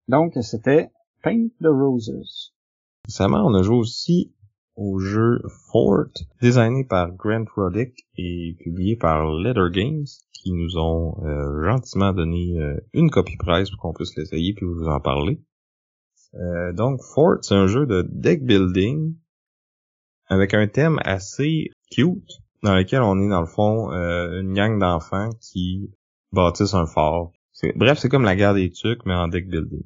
Donc, 0.07 0.33
c'était 0.41 0.91
Paint 1.23 1.47
the 1.59 1.69
Roses. 1.69 2.53
Récemment, 3.05 3.43
on 3.47 3.55
a 3.55 3.63
joué 3.63 3.77
aussi 3.77 4.35
au 4.75 4.99
jeu 4.99 5.41
Fort, 5.71 6.13
designé 6.39 6.83
par 6.83 7.13
Grant 7.13 7.45
Roddick 7.55 7.95
et 8.15 8.55
publié 8.59 8.95
par 8.95 9.33
Letter 9.33 9.71
Games, 9.71 10.05
qui 10.33 10.51
nous 10.51 10.77
ont 10.77 11.15
gentiment 11.65 12.13
donné 12.13 12.59
une 12.93 13.09
copie 13.09 13.37
presse 13.37 13.71
pour 13.71 13.79
qu'on 13.79 13.93
puisse 13.93 14.15
l'essayer 14.17 14.53
puis 14.53 14.67
vous 14.67 14.87
en 14.87 14.99
parler. 14.99 15.41
Donc 16.73 17.01
Fort, 17.13 17.37
c'est 17.41 17.55
un 17.55 17.67
jeu 17.67 17.85
de 17.85 18.07
deck 18.09 18.43
building 18.43 19.15
avec 20.27 20.53
un 20.53 20.67
thème 20.67 20.99
assez 21.03 21.69
cute 21.91 22.41
dans 22.63 22.75
lequel 22.75 23.01
on 23.01 23.19
est 23.19 23.29
dans 23.29 23.41
le 23.41 23.47
fond 23.47 23.91
une 23.91 24.53
gang 24.53 24.79
d'enfants 24.79 25.29
qui 25.39 25.91
bâtissent 26.31 26.73
un 26.73 26.85
fort. 26.85 27.31
Bref, 27.75 27.99
c'est 27.99 28.09
comme 28.09 28.23
la 28.23 28.35
guerre 28.35 28.55
des 28.55 28.71
tucs 28.71 29.05
mais 29.05 29.13
en 29.13 29.27
deck 29.27 29.47
building. 29.47 29.83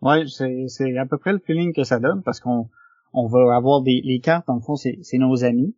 Ouais, 0.00 0.24
c'est 0.28 0.96
à 0.96 1.06
peu 1.06 1.18
près 1.18 1.32
le 1.32 1.40
feeling 1.40 1.72
que 1.74 1.82
ça 1.82 1.98
donne 1.98 2.22
parce 2.22 2.40
qu'on 2.40 2.68
on 3.12 3.26
va 3.26 3.56
avoir 3.56 3.82
des 3.82 4.00
les 4.04 4.20
cartes 4.20 4.46
dans 4.46 4.54
le 4.54 4.60
fond 4.60 4.76
c'est 4.76 5.18
nos 5.18 5.44
amis. 5.44 5.74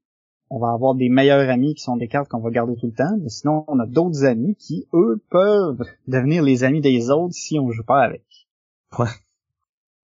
On 0.50 0.58
va 0.58 0.72
avoir 0.72 0.96
des 0.96 1.08
meilleurs 1.08 1.48
amis 1.48 1.74
qui 1.74 1.82
sont 1.82 1.96
des 1.96 2.08
cartes 2.08 2.28
qu'on 2.28 2.40
va 2.40 2.50
garder 2.50 2.74
tout 2.74 2.88
le 2.88 2.92
temps, 2.92 3.16
mais 3.22 3.28
sinon 3.28 3.64
on 3.68 3.78
a 3.78 3.86
d'autres 3.86 4.24
amis 4.24 4.56
qui 4.56 4.88
eux 4.92 5.22
peuvent 5.30 5.84
devenir 6.08 6.42
les 6.42 6.64
amis 6.64 6.80
des 6.80 7.08
autres 7.10 7.34
si 7.34 7.58
on 7.58 7.70
joue 7.70 7.84
pas 7.84 8.02
avec. 8.02 8.24
Ouais. 8.98 9.06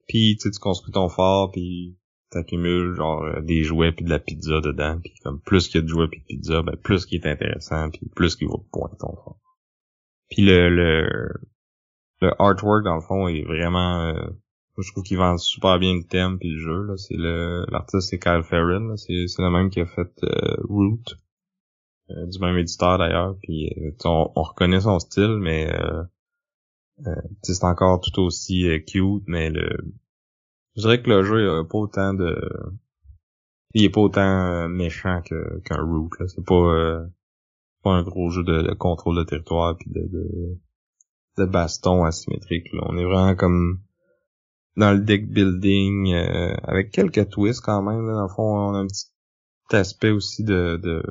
Puis 0.08 0.36
tu 0.40 0.50
construis 0.60 0.92
ton 0.92 1.08
fort 1.08 1.50
puis 1.50 1.98
t'accumules 2.30 2.94
genre 2.94 3.22
euh, 3.22 3.40
des 3.40 3.62
jouets 3.62 3.92
puis 3.92 4.04
de 4.04 4.10
la 4.10 4.18
pizza 4.18 4.60
dedans 4.60 4.98
puis 5.00 5.14
comme 5.22 5.40
plus 5.40 5.68
qu'il 5.68 5.76
y 5.76 5.78
a 5.78 5.82
de 5.82 5.88
jouets 5.88 6.08
puis 6.08 6.20
de 6.20 6.26
pizza 6.26 6.62
ben 6.62 6.76
plus 6.76 7.06
qu'il 7.06 7.20
est 7.20 7.28
intéressant 7.28 7.90
puis 7.90 8.08
plus 8.14 8.36
qu'il 8.36 8.48
va 8.48 8.54
pointer 8.72 8.96
ton 8.98 9.14
fort. 9.14 9.40
Puis 10.28 10.42
le, 10.42 10.68
le 10.68 11.32
le 12.20 12.30
artwork 12.40 12.84
dans 12.84 12.96
le 12.96 13.00
fond 13.02 13.28
est 13.28 13.42
vraiment 13.42 14.00
euh, 14.06 14.26
je 14.78 14.90
trouve 14.92 15.04
qu'il 15.04 15.18
vend 15.18 15.36
super 15.38 15.78
bien 15.78 15.94
le 15.94 16.04
thème 16.04 16.38
puis 16.38 16.50
le 16.50 16.58
jeu 16.58 16.82
là. 16.82 16.96
C'est 16.96 17.16
le 17.16 17.64
l'artiste 17.70 18.10
c'est 18.10 18.18
Kyle 18.18 18.42
Ferrin 18.42 18.96
c'est 18.96 19.26
c'est 19.28 19.42
le 19.42 19.50
même 19.50 19.70
qui 19.70 19.80
a 19.80 19.86
fait 19.86 20.12
euh, 20.24 20.56
Root 20.68 21.02
euh, 22.10 22.26
du 22.26 22.38
même 22.40 22.56
éditeur 22.58 22.98
d'ailleurs. 22.98 23.36
Puis 23.42 23.70
on, 24.04 24.30
reconnaît 24.34 24.80
son 24.80 24.98
style 24.98 25.38
mais 25.40 25.72
c'est 27.42 27.64
encore 27.64 28.00
tout 28.00 28.20
aussi 28.20 28.66
cute 28.86 29.24
mais 29.26 29.50
le 29.50 29.68
je 30.76 30.82
dirais 30.82 31.02
que 31.02 31.10
le 31.10 31.22
jeu 31.22 31.58
a 31.58 31.64
pas 31.64 31.78
autant 31.78 32.14
de 32.14 32.36
il 33.74 33.84
est 33.84 33.90
pas 33.90 34.00
autant 34.00 34.68
méchant 34.68 35.20
que 35.22 35.60
qu'un 35.60 35.82
Root 35.82 36.10
c'est 36.26 36.44
pas 36.44 37.06
pas 37.82 37.90
un 37.90 38.02
gros 38.02 38.30
jeu 38.30 38.42
de, 38.42 38.72
contrôle 38.74 39.18
de 39.18 39.24
territoire 39.24 39.76
puis 39.76 39.90
de, 39.90 40.00
de 40.00 40.58
de 41.36 41.44
baston 41.44 42.04
asymétrique. 42.04 42.72
Là. 42.72 42.82
On 42.86 42.96
est 42.96 43.04
vraiment 43.04 43.34
comme 43.34 43.80
dans 44.76 44.92
le 44.92 45.00
deck 45.00 45.30
building 45.30 46.12
euh, 46.12 46.54
avec 46.64 46.90
quelques 46.90 47.28
twists 47.30 47.62
quand 47.62 47.82
même. 47.82 48.06
Là. 48.06 48.14
Dans 48.14 48.22
le 48.22 48.28
fond, 48.28 48.42
on 48.42 48.74
a 48.74 48.78
un 48.78 48.86
petit 48.86 49.06
aspect 49.70 50.10
aussi 50.10 50.44
de, 50.44 50.78
de 50.82 51.02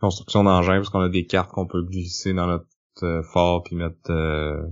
construction 0.00 0.44
d'engins 0.44 0.76
parce 0.76 0.90
qu'on 0.90 1.00
a 1.00 1.08
des 1.08 1.26
cartes 1.26 1.50
qu'on 1.50 1.66
peut 1.66 1.82
glisser 1.82 2.32
dans 2.32 2.46
notre 2.46 2.66
euh, 3.02 3.22
fort 3.22 3.62
puis 3.62 3.76
mettre 3.76 4.10
euh, 4.10 4.62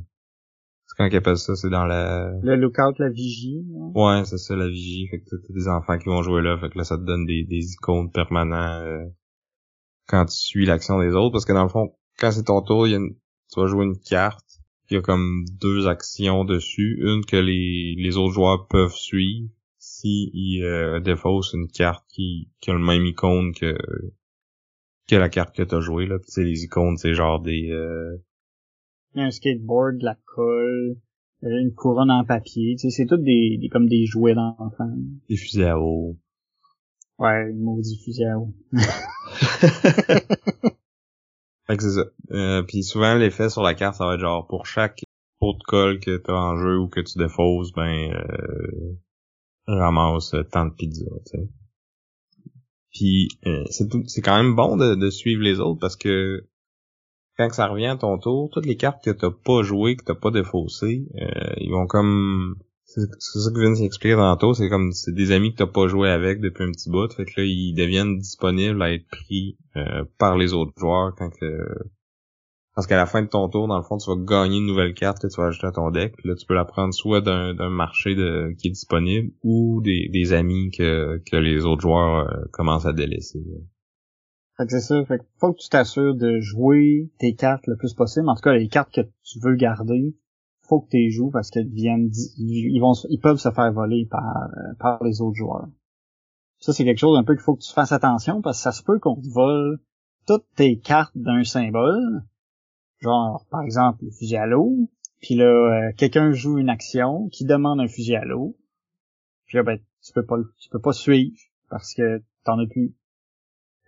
quand 0.96 1.08
qu'ils 1.08 1.18
appellent 1.18 1.36
ça? 1.36 1.54
C'est 1.56 1.70
dans 1.70 1.84
la 1.84 2.32
le 2.42 2.56
lookout 2.56 2.98
la 2.98 3.10
vigie 3.10 3.64
ouais, 3.94 4.24
c'est 4.24 4.38
ça 4.38 4.56
la 4.56 4.68
vigie. 4.68 5.08
Fait 5.08 5.20
que 5.20 5.24
t'as 5.30 5.52
des 5.52 5.68
enfants 5.68 5.98
qui 5.98 6.08
vont 6.08 6.22
jouer 6.22 6.42
là. 6.42 6.58
Fait 6.58 6.70
que 6.70 6.78
là 6.78 6.84
ça 6.84 6.96
te 6.96 7.02
donne 7.04 7.26
des, 7.26 7.44
des 7.44 7.72
icônes 7.72 8.10
permanents 8.10 9.06
quand 10.06 10.26
tu 10.26 10.36
suis 10.36 10.66
l'action 10.66 11.00
des 11.00 11.14
autres. 11.14 11.32
Parce 11.32 11.44
que 11.44 11.52
dans 11.52 11.64
le 11.64 11.68
fond 11.68 11.94
quand 12.18 12.30
c'est 12.30 12.44
ton 12.44 12.62
tour 12.62 12.86
il 12.86 12.90
y 12.90 12.94
a 12.94 12.98
une, 12.98 13.14
tu 13.52 13.60
vas 13.60 13.66
jouer 13.66 13.84
une 13.84 13.98
carte. 13.98 14.44
Il 14.88 14.94
y 14.94 14.96
a 14.98 15.02
comme 15.02 15.44
deux 15.60 15.88
actions 15.88 16.44
dessus. 16.44 16.98
Une 17.00 17.24
que 17.24 17.36
les, 17.36 17.96
les 17.98 18.16
autres 18.16 18.34
joueurs 18.34 18.68
peuvent 18.68 18.94
suivre. 18.94 19.48
Si 19.78 20.30
ils 20.32 20.62
euh, 20.62 21.00
défaussent 21.00 21.52
une 21.54 21.68
carte 21.68 22.04
qui, 22.08 22.50
qui 22.60 22.70
a 22.70 22.74
le 22.74 22.78
même 22.78 23.04
icône 23.04 23.52
que 23.52 23.76
que 25.08 25.16
la 25.16 25.28
carte 25.28 25.54
que 25.54 25.62
t'as 25.62 25.80
jouée 25.80 26.06
là. 26.06 26.16
c'est 26.26 26.42
les 26.42 26.64
icônes, 26.64 26.96
c'est 26.96 27.14
genre 27.14 27.40
des 27.40 27.70
euh... 27.70 28.16
Il 29.16 29.20
y 29.20 29.22
a 29.22 29.26
un 29.26 29.30
skateboard, 29.30 29.98
de 29.98 30.04
la 30.04 30.16
colle, 30.26 30.96
euh, 31.42 31.48
une 31.48 31.74
couronne 31.74 32.10
en 32.10 32.24
papier, 32.24 32.76
tu 32.76 32.90
sais, 32.90 32.90
c'est 32.90 33.06
tout 33.06 33.16
des, 33.16 33.58
des 33.58 33.68
comme 33.68 33.88
des 33.88 34.06
jouets 34.06 34.34
d'enfants. 34.34 34.94
Des 35.28 35.36
fusils 35.36 35.64
à 35.64 35.80
eau. 35.80 36.16
Ouais, 37.18 37.52
maudit 37.54 37.98
fusil 38.04 38.24
à 38.24 38.38
eau. 38.38 38.54
Fait 41.66 41.76
que 41.76 41.82
c'est 41.82 41.92
ça. 41.92 42.04
Euh, 42.30 42.62
puis 42.62 42.84
souvent 42.84 43.14
l'effet 43.14 43.48
sur 43.48 43.62
la 43.62 43.74
carte, 43.74 43.96
ça 43.96 44.06
va 44.06 44.14
être 44.14 44.20
genre 44.20 44.46
pour 44.46 44.66
chaque 44.66 45.02
pot 45.40 45.54
de 45.54 45.62
colle 45.66 45.98
que 45.98 46.16
t'as 46.16 46.32
en 46.32 46.56
jeu 46.58 46.78
ou 46.78 46.88
que 46.88 47.00
tu 47.00 47.18
défausses, 47.18 47.72
ben 47.72 48.12
euh, 48.12 48.96
ramasse 49.66 50.34
tant 50.52 50.66
de 50.66 50.74
pizza, 50.74 51.06
tu 51.26 51.38
sais. 51.38 51.48
Puis 52.92 53.28
euh, 53.46 53.64
c'est 53.70 54.22
quand 54.22 54.36
même 54.36 54.54
bon 54.54 54.76
de, 54.76 54.94
de, 54.94 55.10
suivre 55.10 55.42
les 55.42 55.60
autres 55.60 55.80
parce 55.80 55.96
que 55.96 56.46
quand 57.36 57.52
ça 57.52 57.66
revient 57.66 57.86
à 57.86 57.96
ton 57.96 58.18
tour, 58.18 58.50
toutes 58.52 58.66
les 58.66 58.76
cartes 58.76 59.04
que 59.04 59.10
t'as 59.10 59.30
pas 59.30 59.62
jouées, 59.62 59.96
que 59.96 60.04
t'as 60.04 60.14
pas 60.14 60.30
défaussées, 60.30 61.06
euh, 61.20 61.54
ils 61.58 61.70
vont 61.70 61.86
comme 61.86 62.56
c'est 62.84 63.00
ça 63.10 63.50
que 63.50 63.58
Vince 63.58 63.80
expliquer 63.80 64.14
tantôt, 64.14 64.54
c'est 64.54 64.68
comme 64.68 64.92
c'est 64.92 65.12
des 65.14 65.32
amis 65.32 65.52
que 65.52 65.58
t'as 65.58 65.66
pas 65.66 65.88
joué 65.88 66.08
avec 66.08 66.40
depuis 66.40 66.64
un 66.64 66.70
petit 66.70 66.88
bout, 66.88 67.12
fait 67.12 67.24
que 67.24 67.40
là 67.40 67.46
ils 67.46 67.74
deviennent 67.74 68.18
disponibles 68.18 68.80
à 68.82 68.92
être 68.92 69.06
pris 69.08 69.58
euh, 69.76 70.04
par 70.18 70.36
les 70.36 70.52
autres 70.52 70.72
joueurs 70.78 71.14
quand 71.16 71.30
que 71.30 71.66
parce 72.76 72.86
qu'à 72.86 72.98
la 72.98 73.06
fin 73.06 73.22
de 73.22 73.26
ton 73.26 73.48
tour, 73.48 73.68
dans 73.68 73.78
le 73.78 73.82
fond, 73.82 73.96
tu 73.96 74.10
vas 74.10 74.16
gagner 74.22 74.58
une 74.58 74.66
nouvelle 74.66 74.92
carte 74.92 75.18
que 75.18 75.28
tu 75.28 75.40
vas 75.40 75.46
ajouter 75.46 75.66
à 75.66 75.72
ton 75.72 75.90
deck. 75.90 76.12
Là, 76.24 76.34
tu 76.34 76.44
peux 76.44 76.52
la 76.52 76.66
prendre 76.66 76.92
soit 76.92 77.22
d'un 77.22 77.70
marché 77.70 78.14
de, 78.14 78.54
qui 78.58 78.68
est 78.68 78.70
disponible 78.70 79.32
ou 79.42 79.80
des, 79.82 80.10
des 80.12 80.34
amis 80.34 80.70
que, 80.76 81.18
que 81.24 81.36
les 81.36 81.64
autres 81.64 81.80
joueurs 81.80 82.28
euh, 82.28 82.44
commencent 82.52 82.84
à 82.84 82.92
délaisser. 82.92 83.42
Fait 84.56 84.64
que 84.66 84.72
c'est 84.72 84.80
ça. 84.80 85.04
Fait 85.04 85.18
que 85.18 85.24
faut 85.38 85.52
que 85.52 85.58
tu 85.58 85.68
t'assures 85.68 86.14
de 86.14 86.40
jouer 86.40 87.10
tes 87.18 87.34
cartes 87.34 87.66
le 87.66 87.76
plus 87.76 87.94
possible. 87.94 88.28
En 88.28 88.34
tout 88.34 88.42
cas, 88.42 88.54
les 88.54 88.68
cartes 88.68 88.92
que 88.92 89.02
tu 89.22 89.38
veux 89.40 89.54
garder, 89.54 90.16
faut 90.62 90.80
que 90.80 90.88
tu 90.90 90.96
les 90.96 91.10
joues 91.10 91.30
parce 91.30 91.50
qu'ils 91.50 91.68
viennent, 91.68 92.10
ils 92.38 92.80
vont, 92.80 92.94
ils 93.10 93.20
peuvent 93.20 93.38
se 93.38 93.50
faire 93.50 93.72
voler 93.72 94.06
par, 94.10 94.22
euh, 94.24 94.74
par 94.78 95.02
les 95.04 95.20
autres 95.20 95.36
joueurs. 95.36 95.68
Ça, 96.58 96.72
c'est 96.72 96.84
quelque 96.84 96.98
chose 96.98 97.18
un 97.18 97.24
peu 97.24 97.34
qu'il 97.34 97.42
faut 97.42 97.54
que 97.54 97.62
tu 97.62 97.72
fasses 97.72 97.92
attention 97.92 98.40
parce 98.40 98.58
que 98.58 98.62
ça 98.62 98.72
se 98.72 98.82
peut 98.82 98.98
qu'on 98.98 99.20
te 99.20 99.28
vole 99.28 99.78
toutes 100.26 100.46
tes 100.56 100.78
cartes 100.78 101.16
d'un 101.16 101.44
symbole. 101.44 102.24
Genre, 103.00 103.46
par 103.50 103.62
exemple, 103.62 104.04
le 104.04 104.10
fusil 104.10 104.36
à 104.36 104.46
l'eau. 104.46 104.88
Puis 105.20 105.34
là, 105.34 105.44
euh, 105.44 105.92
quelqu'un 105.96 106.32
joue 106.32 106.58
une 106.58 106.70
action 106.70 107.28
qui 107.28 107.44
demande 107.44 107.80
un 107.80 107.88
fusil 107.88 108.16
à 108.16 108.24
l'eau. 108.24 108.56
Puis 109.46 109.58
là, 109.58 109.62
ben, 109.62 109.78
tu 110.02 110.12
peux 110.12 110.24
pas, 110.24 110.36
tu 110.58 110.68
peux 110.70 110.80
pas 110.80 110.92
suivre 110.92 111.36
parce 111.68 111.94
que 111.94 112.22
t'en 112.44 112.58
as 112.58 112.66
plus. 112.66 112.94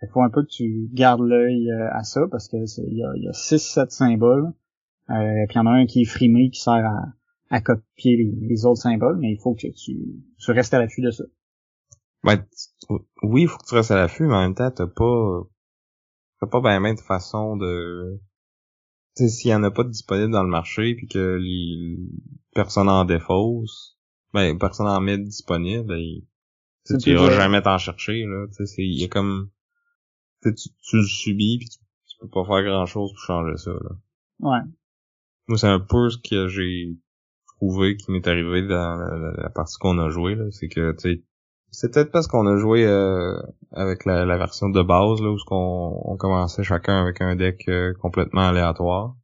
Il 0.01 0.07
faut 0.13 0.21
un 0.21 0.29
peu 0.29 0.43
que 0.43 0.49
tu 0.49 0.89
gardes 0.93 1.21
l'œil 1.21 1.69
euh, 1.71 1.89
à 1.91 2.03
ça 2.03 2.21
parce 2.31 2.47
que 2.47 2.57
il 2.57 2.97
y 2.97 3.03
a, 3.03 3.11
y 3.15 3.27
a 3.27 3.31
6-7 3.31 3.89
symboles 3.89 4.53
euh, 5.09 5.45
puis 5.47 5.55
il 5.55 5.57
y 5.57 5.59
en 5.59 5.65
a 5.65 5.71
un 5.71 5.85
qui 5.85 6.01
est 6.01 6.05
frimé 6.05 6.49
qui 6.51 6.61
sert 6.61 6.85
à, 7.49 7.61
copier 7.61 8.31
les, 8.41 8.65
autres 8.65 8.81
symboles, 8.81 9.17
mais 9.17 9.31
il 9.31 9.39
faut 9.41 9.55
que 9.55 9.67
tu, 9.67 9.97
tu 10.37 10.51
restes 10.51 10.73
à 10.73 10.79
l'affût 10.79 11.01
de 11.01 11.09
ça. 11.09 11.23
Ben, 12.23 12.45
oui, 13.23 13.43
il 13.43 13.47
faut 13.47 13.57
que 13.57 13.67
tu 13.67 13.75
restes 13.75 13.91
à 13.91 13.95
l'affût, 13.95 14.27
mais 14.27 14.35
en 14.35 14.41
même 14.41 14.55
temps, 14.55 14.69
t'as 14.69 14.87
pas 14.87 15.41
t'as 16.39 16.47
pas 16.47 16.61
bien 16.61 16.93
de 16.93 17.01
façon 17.01 17.57
de 17.57 18.19
tu 19.17 19.23
sais 19.23 19.29
s'il 19.29 19.51
y 19.51 19.55
en 19.55 19.63
a 19.63 19.71
pas 19.71 19.83
de 19.83 19.89
disponible 19.89 20.31
dans 20.31 20.43
le 20.43 20.49
marché 20.49 20.95
puis 20.95 21.07
que 21.07 21.37
les 21.41 21.97
personne 22.53 22.87
en 22.87 23.03
défausse 23.03 23.97
ben 24.33 24.57
personne 24.57 24.87
en 24.87 25.01
met 25.01 25.17
disponible 25.17 25.85
ben, 25.85 25.99
tu 26.85 27.09
iras 27.09 27.31
jamais 27.31 27.61
t'en 27.61 27.77
chercher 27.77 28.23
là 28.25 28.45
tu 28.55 28.65
sais 28.65 28.83
il 28.83 29.01
y 29.01 29.03
a 29.03 29.07
comme 29.09 29.49
tu, 30.43 30.53
tu 30.53 30.95
le 30.97 31.03
subis 31.03 31.57
puis 31.59 31.69
tu, 31.69 31.79
tu, 31.79 32.17
peux 32.19 32.29
pas 32.29 32.45
faire 32.45 32.63
grand 32.63 32.85
chose 32.85 33.11
pour 33.11 33.21
changer 33.21 33.57
ça 33.57 33.71
là 33.71 33.89
ouais 34.39 34.59
moi, 35.47 35.57
c'est 35.57 35.67
un 35.67 35.79
peu 35.79 36.09
ce 36.11 36.17
que 36.17 36.47
j'ai 36.47 36.95
trouvé 37.57 37.97
qui 37.97 38.11
m'est 38.11 38.27
arrivé 38.27 38.61
dans 38.67 38.97
la, 39.35 39.49
partie 39.49 39.77
qu'on 39.79 39.97
a 39.97 40.09
joué 40.09 40.35
là, 40.35 40.45
c'est 40.51 40.67
que 40.67 40.91
tu 40.91 40.99
sais 40.99 41.23
c'est 41.71 41.93
peut-être 41.93 42.11
parce 42.11 42.27
qu'on 42.27 42.47
a 42.47 42.57
joué 42.57 42.85
euh, 42.85 43.39
avec 43.71 44.05
la, 44.05 44.25
version 44.37 44.69
de 44.69 44.81
base 44.81 45.21
là 45.21 45.29
où 45.29 45.37
qu'on 45.45 46.01
on 46.03 46.17
commençait 46.17 46.63
chacun 46.63 47.01
avec 47.01 47.21
un 47.21 47.35
deck 47.35 47.67
euh, 47.67 47.93
complètement 48.01 48.47
aléatoire. 48.47 49.15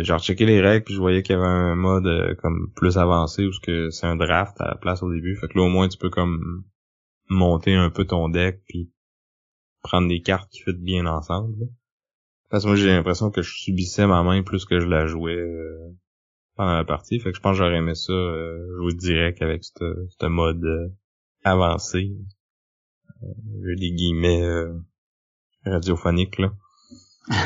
J'ai 0.00 0.12
rechecké 0.12 0.46
les 0.46 0.60
règles 0.60 0.84
puis 0.84 0.94
je 0.94 1.00
voyais 1.00 1.22
qu'il 1.22 1.36
y 1.36 1.38
avait 1.38 1.46
un 1.46 1.74
mode 1.74 2.06
euh, 2.06 2.34
comme 2.36 2.70
plus 2.74 2.96
avancé 2.98 3.44
où 3.44 3.50
que 3.62 3.90
c'est 3.90 4.06
un 4.06 4.16
draft 4.16 4.58
à 4.60 4.68
la 4.68 4.74
place 4.76 5.02
au 5.02 5.12
début. 5.12 5.36
Fait 5.36 5.48
que 5.48 5.58
là 5.58 5.64
au 5.64 5.68
moins 5.68 5.88
tu 5.88 5.98
peux 5.98 6.10
comme 6.10 6.64
monter 7.28 7.74
un 7.74 7.90
peu 7.90 8.04
ton 8.06 8.28
deck 8.28 8.62
puis 8.68 8.90
prendre 9.86 10.08
des 10.08 10.20
cartes 10.20 10.50
qui 10.50 10.62
fit 10.62 10.72
bien 10.72 11.06
ensemble. 11.06 11.68
Parce 12.50 12.64
que 12.64 12.68
moi, 12.68 12.76
j'ai 12.76 12.88
l'impression 12.88 13.30
que 13.30 13.42
je 13.42 13.52
subissais 13.52 14.06
ma 14.06 14.22
main 14.22 14.42
plus 14.42 14.64
que 14.64 14.78
je 14.78 14.86
la 14.86 15.06
jouais 15.06 15.34
euh, 15.34 15.94
pendant 16.56 16.74
la 16.74 16.84
partie. 16.84 17.18
Fait 17.18 17.30
que 17.30 17.36
je 17.36 17.40
pense 17.40 17.52
que 17.52 17.64
j'aurais 17.64 17.78
aimé 17.78 17.94
ça 17.94 18.12
euh, 18.12 18.76
jouer 18.76 18.94
direct 18.94 19.42
avec 19.42 19.64
ce 19.64 20.26
mode 20.26 20.64
euh, 20.64 20.88
avancé. 21.44 22.16
Euh, 23.22 23.76
des 23.76 23.92
guillemets 23.92 24.42
radiophoniques, 25.64 26.38
là. 26.38 26.52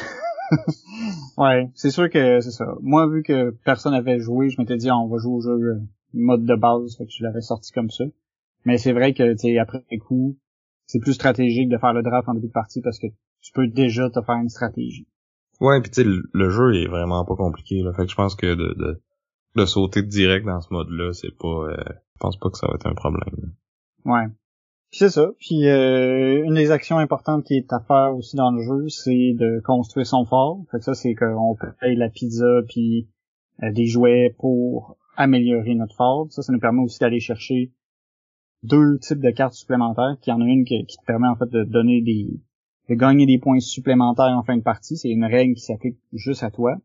ouais, 1.39 1.71
c'est 1.75 1.91
sûr 1.91 2.11
que 2.11 2.41
c'est 2.41 2.51
ça. 2.51 2.75
Moi, 2.83 3.09
vu 3.09 3.23
que 3.23 3.51
personne 3.65 3.93
n'avait 3.93 4.21
joué, 4.21 4.51
je 4.51 4.61
m'étais 4.61 4.77
dit, 4.77 4.91
on 4.91 5.09
va 5.09 5.19
jouer 5.19 5.35
au 5.35 5.41
jeu 5.41 5.81
mode 6.13 6.45
de 6.45 6.55
base, 6.55 6.97
fait 6.97 7.07
que 7.07 7.13
je 7.13 7.23
l'avais 7.23 7.41
sorti 7.41 7.73
comme 7.73 7.91
ça. 7.91 8.05
Mais 8.65 8.79
c'est 8.79 8.93
vrai 8.93 9.15
que, 9.15 9.35
tu 9.35 9.59
après 9.59 9.83
coup, 9.99 10.37
c'est 10.91 10.99
plus 10.99 11.13
stratégique 11.13 11.69
de 11.69 11.79
faire 11.79 11.93
le 11.93 12.03
draft 12.03 12.29
en 12.29 12.35
début 12.35 12.49
de 12.49 12.53
partie 12.53 12.81
parce 12.81 12.99
que 12.99 13.07
tu 13.41 13.53
peux 13.53 13.69
déjà 13.69 14.11
te 14.11 14.21
faire 14.21 14.37
une 14.37 14.49
stratégie. 14.49 15.07
Ouais, 15.61 15.81
puis 15.81 15.91
tu 15.91 16.03
sais, 16.03 16.09
le, 16.33 16.51
jeu 16.51 16.75
est 16.75 16.89
vraiment 16.89 17.25
pas 17.25 17.37
compliqué. 17.37 17.83
Là. 17.83 17.93
Fait 17.93 18.05
que 18.07 18.11
je 18.11 18.17
pense 18.17 18.35
que 18.35 18.55
de, 18.55 18.75
de, 18.77 19.01
de 19.55 19.65
sauter 19.67 20.03
direct 20.03 20.47
dans 20.47 20.61
ce 20.61 20.73
mode-là, 20.73 21.13
c'est 21.13 21.37
pas. 21.37 21.47
Euh, 21.47 21.77
je 21.87 22.19
pense 22.19 22.37
pas 22.39 22.51
que 22.51 22.59
ça 22.59 22.67
va 22.67 22.75
être 22.75 22.87
un 22.87 22.95
problème. 22.95 23.53
Ouais. 24.05 24.27
Puis 24.91 24.99
c'est 24.99 25.11
ça. 25.11 25.31
Puis 25.39 25.69
euh, 25.69 26.43
une 26.45 26.55
des 26.55 26.73
actions 26.73 26.99
importantes 26.99 27.45
qui 27.45 27.55
est 27.55 27.73
à 27.73 27.79
faire 27.81 28.17
aussi 28.17 28.35
dans 28.37 28.51
le 28.51 28.63
jeu, 28.63 28.89
c'est 28.89 29.35
de 29.39 29.61
construire 29.65 30.07
son 30.07 30.25
fort. 30.25 30.65
Fait 30.73 30.79
que 30.79 30.85
ça, 30.85 30.95
c'est 30.95 31.15
qu'on 31.15 31.57
paye 31.81 31.95
la 31.95 32.09
pizza 32.09 32.63
puis 32.69 33.09
euh, 33.63 33.71
des 33.71 33.87
jouets 33.87 34.35
pour 34.39 34.97
améliorer 35.17 35.75
notre 35.77 35.95
fort. 35.95 36.27
Ça, 36.31 36.43
ça 36.43 36.53
nous 36.53 36.59
permet 36.59 36.83
aussi 36.83 36.99
d'aller 36.99 37.21
chercher 37.21 37.71
deux 38.63 38.99
types 38.99 39.21
de 39.21 39.31
cartes 39.31 39.55
supplémentaires. 39.55 40.17
Qui 40.21 40.33
en 40.33 40.41
a 40.41 40.45
une 40.45 40.65
qui, 40.65 40.85
te 40.85 41.05
permet 41.07 41.29
en 41.29 41.37
fait 41.37 41.51
de 41.51 41.65
donner 41.65 42.03
des 42.03 42.41
de 42.89 42.95
gagner 42.95 43.27
des 43.27 43.39
points 43.39 43.61
supplémentaires 43.61 44.37
en 44.37 44.43
fin 44.43 44.57
de 44.57 44.63
partie. 44.63 44.97
C'est 44.97 45.11
une 45.11 45.25
règle 45.25 45.55
qui 45.55 45.63
s'applique 45.63 45.99
juste 46.13 46.43
à 46.43 46.51
toi. 46.51 46.77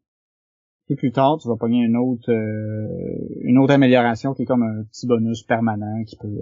Et 0.88 0.96
plus 0.96 1.12
tard, 1.12 1.38
tu 1.42 1.48
vas 1.48 1.56
pogner 1.56 1.84
une 1.84 1.98
autre 1.98 2.32
euh, 2.32 3.40
une 3.42 3.58
autre 3.58 3.74
amélioration 3.74 4.34
qui 4.34 4.44
est 4.44 4.46
comme 4.46 4.64
un 4.64 4.84
petit 4.84 5.08
bonus 5.08 5.44
permanent 5.44 6.04
qui 6.04 6.16
peut 6.16 6.38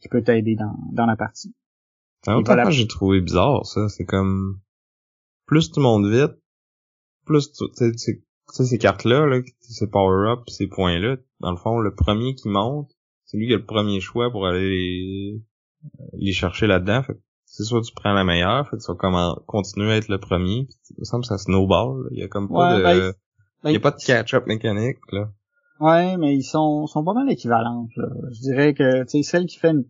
qui 0.00 0.08
peut 0.08 0.22
t'aider 0.22 0.56
dans, 0.56 0.76
dans 0.92 1.06
la 1.06 1.16
partie. 1.16 1.54
En 2.26 2.36
même 2.36 2.44
temps, 2.44 2.70
j'ai 2.70 2.86
trouvé 2.86 3.20
bizarre 3.20 3.66
ça. 3.66 3.88
C'est 3.88 4.04
comme 4.04 4.60
plus 5.46 5.70
tu 5.70 5.80
montes 5.80 6.06
vite, 6.06 6.38
plus 7.26 7.52
tu 7.52 7.64
sais 7.74 8.22
ces 8.46 8.78
cartes-là, 8.78 9.26
là, 9.26 9.40
ces 9.60 9.86
power-up, 9.88 10.48
ces 10.48 10.66
points-là, 10.66 11.16
dans 11.40 11.50
le 11.50 11.56
fond, 11.56 11.78
le 11.78 11.94
premier 11.94 12.34
qui 12.34 12.48
monte, 12.48 12.90
c'est 13.32 13.38
lui 13.38 13.46
qui 13.46 13.54
a 13.54 13.56
le 13.56 13.64
premier 13.64 13.98
choix 14.00 14.30
pour 14.30 14.46
aller 14.46 14.68
les, 14.68 15.42
les 16.18 16.32
chercher 16.32 16.66
là-dedans. 16.66 17.02
c'est 17.46 17.64
soit 17.64 17.80
tu 17.80 17.94
prends 17.94 18.12
la 18.12 18.24
meilleure, 18.24 18.68
fait 18.68 18.76
que 18.76 18.82
tu 18.82 18.92
vas 18.92 18.98
comment 18.98 19.42
continuer 19.46 19.92
à 19.92 19.96
être 19.96 20.08
le 20.08 20.18
premier. 20.18 20.68
il 20.90 20.98
me 20.98 21.04
semble 21.04 21.22
que 21.22 21.28
ça 21.28 21.38
snowball. 21.38 22.08
Il 22.10 22.18
y 22.18 22.22
a 22.22 22.28
comme 22.28 22.50
pas 22.50 22.76
de. 22.76 22.82
Ben, 22.82 23.12
ben, 23.64 23.70
il 23.70 23.72
y 23.72 23.76
a 23.76 23.80
pas 23.80 23.92
de 23.92 24.04
catch-up 24.04 24.46
mécanique, 24.46 24.98
là. 25.12 25.30
Ouais, 25.80 26.18
mais 26.18 26.36
ils 26.36 26.42
sont, 26.42 26.86
sont 26.86 27.04
pas 27.04 27.14
mal 27.14 27.30
équivalentes, 27.30 27.90
là. 27.96 28.08
Je 28.32 28.40
dirais 28.40 28.74
que, 28.74 29.04
tu 29.04 29.08
sais, 29.08 29.22
celle 29.22 29.46
qui 29.46 29.58
fait 29.58 29.70
une, 29.70 29.84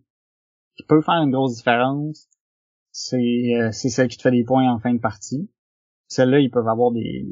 qui 0.77 0.83
peut 0.83 1.01
faire 1.01 1.21
une 1.21 1.31
grosse 1.31 1.57
différence, 1.57 2.29
c'est, 2.91 3.57
euh, 3.59 3.71
c'est 3.73 3.89
celle 3.89 4.07
qui 4.07 4.17
te 4.17 4.21
fait 4.21 4.31
des 4.31 4.45
points 4.45 4.71
en 4.71 4.79
fin 4.79 4.93
de 4.93 4.99
partie. 4.99 5.51
Celle-là, 6.07 6.39
ils 6.39 6.51
peuvent 6.51 6.67
avoir 6.67 6.91
des, 6.91 7.25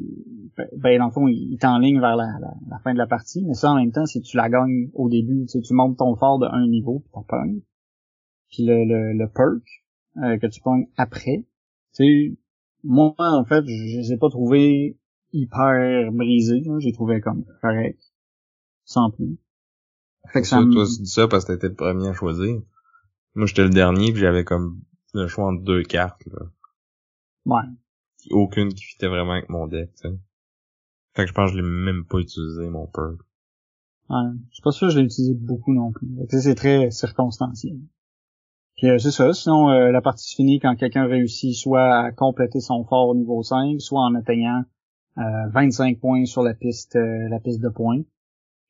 ben, 0.76 0.98
dans 0.98 1.06
le 1.06 1.12
fond, 1.12 1.28
ils 1.28 1.58
t'enlignent 1.58 2.00
vers 2.00 2.16
la, 2.16 2.26
la, 2.68 2.78
fin 2.80 2.92
de 2.92 2.98
la 2.98 3.06
partie, 3.06 3.44
mais 3.44 3.54
ça, 3.54 3.70
en 3.70 3.76
même 3.76 3.92
temps, 3.92 4.06
si 4.06 4.20
tu 4.20 4.36
la 4.36 4.48
gagnes 4.48 4.90
au 4.94 5.08
début, 5.08 5.42
tu 5.42 5.48
sais, 5.48 5.60
tu 5.60 5.74
montes 5.74 5.98
ton 5.98 6.16
fort 6.16 6.38
de 6.38 6.46
un 6.46 6.66
niveau, 6.66 7.00
puis 7.00 7.10
t'as 7.14 7.22
pognes. 7.22 7.60
Puis 8.50 8.64
le, 8.64 8.84
le, 8.84 9.12
le 9.12 9.28
perk, 9.28 9.62
euh, 10.18 10.38
que 10.38 10.46
tu 10.46 10.60
pognes 10.60 10.86
après, 10.96 11.46
tu 11.94 12.04
sais, 12.04 12.36
moi, 12.84 13.14
en 13.18 13.44
fait, 13.44 13.64
je 13.66 13.98
les 13.98 14.12
ai 14.12 14.16
pas 14.16 14.28
trouvés 14.28 14.98
hyper 15.32 16.12
brisés, 16.12 16.62
j'ai 16.78 16.92
trouvé 16.92 17.20
comme 17.20 17.44
correct 17.60 18.02
sans 18.84 19.10
plus. 19.10 19.38
Fait 20.28 20.42
que 20.42 20.46
ça, 20.46 20.62
toi, 20.70 20.84
tu 20.86 21.02
dis 21.02 21.10
ça 21.10 21.28
parce 21.28 21.44
que 21.44 21.52
t'étais 21.52 21.68
le 21.68 21.74
premier 21.74 22.08
à 22.08 22.12
choisir. 22.12 22.60
Moi, 23.34 23.46
j'étais 23.46 23.64
le 23.64 23.70
dernier, 23.70 24.12
puis 24.12 24.20
j'avais 24.20 24.44
comme 24.44 24.82
le 25.14 25.26
choix 25.26 25.46
entre 25.46 25.62
deux 25.62 25.82
cartes, 25.82 26.24
là. 26.26 26.46
Ouais. 27.44 27.68
Aucune 28.30 28.72
qui 28.72 28.84
fitait 28.84 29.08
vraiment 29.08 29.32
avec 29.32 29.48
mon 29.48 29.66
deck, 29.66 29.90
tu 29.94 30.08
sais. 30.08 30.14
Fait 31.14 31.22
que 31.22 31.28
je 31.28 31.34
pense 31.34 31.50
que 31.50 31.56
je 31.56 31.62
l'ai 31.62 31.68
même 31.68 32.04
pas 32.04 32.18
utilisé, 32.18 32.68
mon 32.68 32.86
perk. 32.86 33.20
Ouais. 34.08 34.30
Je 34.50 34.54
suis 34.54 34.62
pas 34.62 34.72
sûr 34.72 34.88
que 34.88 34.94
je 34.94 34.98
l'ai 34.98 35.04
utilisé 35.04 35.34
beaucoup 35.34 35.72
non 35.74 35.92
plus. 35.92 36.08
C'est 36.28 36.54
très 36.54 36.90
circonstanciel. 36.90 37.78
Puis 38.76 38.88
euh, 38.88 38.98
c'est 38.98 39.10
ça. 39.10 39.32
Sinon, 39.32 39.70
euh, 39.70 39.90
la 39.90 40.00
partie 40.00 40.30
se 40.30 40.36
finit 40.36 40.58
quand 40.58 40.74
quelqu'un 40.74 41.06
réussit 41.06 41.54
soit 41.54 42.06
à 42.06 42.12
compléter 42.12 42.60
son 42.60 42.84
fort 42.84 43.08
au 43.08 43.14
niveau 43.14 43.42
5, 43.42 43.80
soit 43.80 44.00
en 44.00 44.14
atteignant 44.14 44.64
euh, 45.18 45.48
25 45.52 46.00
points 46.00 46.24
sur 46.24 46.42
la 46.42 46.54
piste 46.54 46.96
euh, 46.96 47.28
la 47.28 47.38
piste 47.38 47.60
de 47.60 47.68
points. 47.68 48.00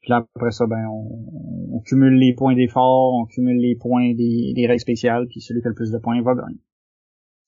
Puis 0.00 0.10
là, 0.10 0.26
après 0.34 0.50
ça, 0.50 0.66
ben, 0.66 0.84
on, 0.88 1.80
cumule 1.86 2.14
les 2.14 2.34
points 2.34 2.54
d'effort, 2.54 3.14
on 3.14 3.24
cumule 3.26 3.58
les 3.58 3.76
points 3.76 4.14
des, 4.14 4.52
des 4.54 4.66
règles 4.66 4.80
spéciales, 4.80 5.26
puis 5.28 5.40
celui 5.40 5.60
qui 5.60 5.66
a 5.66 5.70
le 5.70 5.76
plus 5.76 5.92
de 5.92 5.98
points 5.98 6.20
va 6.22 6.34
gagner. 6.34 6.58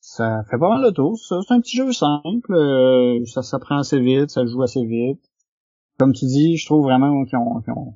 Ça 0.07 0.45
fait 0.51 0.59
pas 0.59 0.69
mal 0.69 0.85
de 0.85 0.90
tour. 0.90 1.19
C'est 1.19 1.35
un 1.51 1.61
petit 1.62 1.79
jeu 1.79 1.90
simple, 1.90 2.53
euh, 2.53 3.25
ça 3.25 3.43
s'apprend 3.43 3.79
assez 3.79 3.99
vite, 3.99 4.29
ça 4.29 4.45
joue 4.45 4.62
assez 4.62 4.85
vite. 4.85 5.19
Comme 5.99 6.12
tu 6.12 6.27
dis, 6.27 6.59
je 6.59 6.67
trouve 6.67 6.85
vraiment 6.85 7.25
qu'ils 7.25 7.38
ont, 7.38 7.62
ont, 7.67 7.95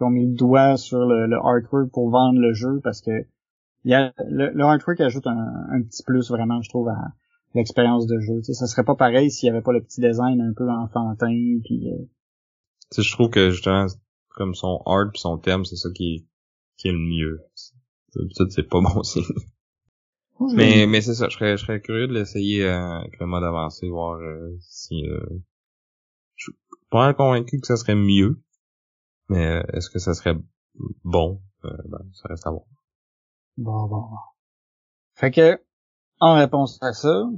ont, 0.00 0.10
mis 0.10 0.26
le 0.26 0.34
doigt 0.34 0.76
sur 0.76 0.98
le, 0.98 1.28
le, 1.28 1.36
artwork 1.36 1.92
pour 1.92 2.10
vendre 2.10 2.40
le 2.40 2.54
jeu, 2.54 2.80
parce 2.82 3.00
que 3.00 3.24
y 3.84 3.94
a, 3.94 4.12
le, 4.26 4.50
le 4.50 4.64
artwork 4.64 5.00
ajoute 5.00 5.28
un, 5.28 5.66
un, 5.70 5.80
petit 5.82 6.02
plus 6.02 6.28
vraiment, 6.28 6.60
je 6.60 6.70
trouve, 6.70 6.88
à 6.88 7.12
l'expérience 7.54 8.08
de 8.08 8.18
jeu. 8.18 8.42
sais, 8.42 8.52
ça 8.54 8.66
serait 8.66 8.84
pas 8.84 8.96
pareil 8.96 9.30
s'il 9.30 9.46
y 9.46 9.50
avait 9.50 9.62
pas 9.62 9.72
le 9.72 9.80
petit 9.80 10.00
design 10.00 10.40
un 10.40 10.52
peu 10.52 10.68
enfantin, 10.68 11.60
puis... 11.64 11.92
Euh, 11.92 12.04
je 13.00 13.12
trouve 13.12 13.30
que 13.30 13.50
justement, 13.50 13.86
comme 14.30 14.56
son 14.56 14.82
art 14.86 15.12
pis 15.12 15.20
son 15.20 15.38
thème, 15.38 15.64
c'est 15.64 15.76
ça 15.76 15.90
qui 15.94 16.16
est, 16.16 16.26
qui 16.78 16.88
est 16.88 16.92
le 16.92 16.98
mieux. 16.98 17.40
Peut-être 18.12 18.50
c'est 18.50 18.68
pas 18.68 18.80
bon 18.82 19.04
mais 20.54 20.86
mais 20.86 21.00
c'est 21.00 21.14
ça, 21.14 21.28
je 21.28 21.34
serais, 21.34 21.56
je 21.56 21.64
serais 21.64 21.80
curieux 21.80 22.06
de 22.06 22.14
l'essayer 22.14 22.64
euh, 22.64 22.98
avec 23.00 23.18
le 23.18 23.26
mode 23.26 23.44
avancé, 23.44 23.88
voir 23.88 24.18
euh, 24.20 24.56
si... 24.60 25.06
Euh, 25.06 25.20
je 26.36 26.44
suis 26.44 26.52
pas 26.90 27.12
convaincu 27.14 27.60
que 27.60 27.66
ça 27.66 27.76
serait 27.76 27.96
mieux, 27.96 28.40
mais 29.28 29.46
euh, 29.46 29.62
est-ce 29.72 29.90
que 29.90 29.98
ça 29.98 30.14
serait 30.14 30.36
bon? 31.04 31.40
Euh, 31.64 31.76
ben, 31.86 31.98
ça 32.12 32.28
reste 32.28 32.46
à 32.46 32.50
voir. 32.50 32.64
Bon, 33.56 33.86
bon, 33.88 34.02
bon. 34.02 34.16
Fait 35.14 35.32
que, 35.32 35.60
en 36.20 36.34
réponse 36.34 36.78
à 36.82 36.92
ça, 36.92 37.28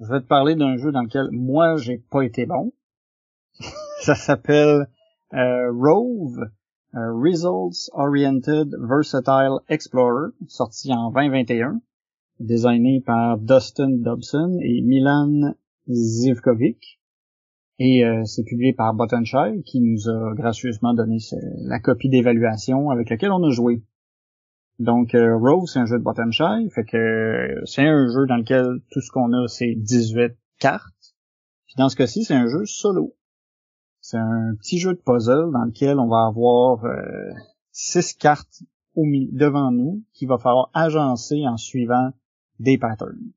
je 0.00 0.12
vais 0.12 0.20
te 0.20 0.26
parler 0.26 0.56
d'un 0.56 0.76
jeu 0.76 0.90
dans 0.90 1.02
lequel 1.02 1.28
moi 1.30 1.76
j'ai 1.76 1.98
pas 1.98 2.22
été 2.22 2.46
bon. 2.46 2.72
ça 4.00 4.16
s'appelle 4.16 4.88
euh, 5.32 5.70
Rove, 5.72 6.50
Results 6.92 7.90
Oriented 7.92 8.74
Versatile 8.80 9.58
Explorer, 9.68 10.30
sorti 10.48 10.92
en 10.92 11.10
2021, 11.10 11.80
designé 12.40 13.00
par 13.00 13.38
Dustin 13.38 13.90
Dobson 13.90 14.58
et 14.60 14.82
Milan 14.82 15.54
Zivkovic. 15.88 17.00
Et 17.78 18.04
euh, 18.04 18.24
c'est 18.24 18.44
publié 18.44 18.72
par 18.72 18.94
Buttonshire, 18.94 19.54
qui 19.64 19.80
nous 19.80 20.08
a 20.08 20.34
gracieusement 20.34 20.94
donné 20.94 21.18
la 21.56 21.80
copie 21.80 22.08
d'évaluation 22.08 22.90
avec 22.90 23.10
laquelle 23.10 23.32
on 23.32 23.42
a 23.42 23.50
joué. 23.50 23.82
Donc 24.78 25.14
euh, 25.14 25.36
Rove, 25.36 25.66
c'est 25.66 25.80
un 25.80 25.86
jeu 25.86 25.98
de 25.98 26.04
Buttonshire, 26.04 26.70
fait 26.72 26.84
que 26.84 27.62
c'est 27.64 27.86
un 27.86 28.06
jeu 28.08 28.26
dans 28.26 28.36
lequel 28.36 28.80
tout 28.90 29.00
ce 29.00 29.10
qu'on 29.10 29.32
a, 29.32 29.48
c'est 29.48 29.74
18 29.74 30.36
cartes. 30.58 31.14
Puis 31.66 31.74
dans 31.76 31.88
ce 31.88 31.96
cas-ci, 31.96 32.24
c'est 32.24 32.34
un 32.34 32.48
jeu 32.48 32.64
solo. 32.64 33.14
C'est 34.00 34.18
un 34.18 34.54
petit 34.60 34.78
jeu 34.78 34.92
de 34.94 35.00
puzzle 35.00 35.50
dans 35.52 35.64
lequel 35.64 35.98
on 35.98 36.08
va 36.08 36.26
avoir 36.26 36.84
euh, 36.84 37.32
six 37.72 38.14
cartes 38.14 38.62
au 38.94 39.04
devant 39.32 39.72
nous 39.72 40.04
qu'il 40.12 40.28
va 40.28 40.38
falloir 40.38 40.70
agencer 40.74 41.46
en 41.46 41.56
suivant 41.56 42.10
des 42.60 42.78
patterns. 42.78 43.32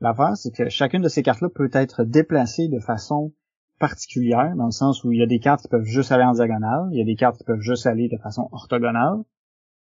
L'affaire, 0.00 0.36
c'est 0.36 0.50
que 0.50 0.68
chacune 0.68 1.02
de 1.02 1.08
ces 1.08 1.22
cartes-là 1.22 1.48
peut 1.50 1.70
être 1.72 2.04
déplacée 2.04 2.68
de 2.68 2.78
façon 2.78 3.32
particulière, 3.78 4.54
dans 4.56 4.66
le 4.66 4.70
sens 4.70 5.04
où 5.04 5.12
il 5.12 5.18
y 5.18 5.22
a 5.22 5.26
des 5.26 5.40
cartes 5.40 5.62
qui 5.62 5.68
peuvent 5.68 5.84
juste 5.84 6.12
aller 6.12 6.24
en 6.24 6.32
diagonale, 6.32 6.88
il 6.92 6.98
y 6.98 7.02
a 7.02 7.04
des 7.04 7.16
cartes 7.16 7.38
qui 7.38 7.44
peuvent 7.44 7.60
juste 7.60 7.86
aller 7.86 8.08
de 8.08 8.18
façon 8.18 8.48
orthogonale, 8.52 9.24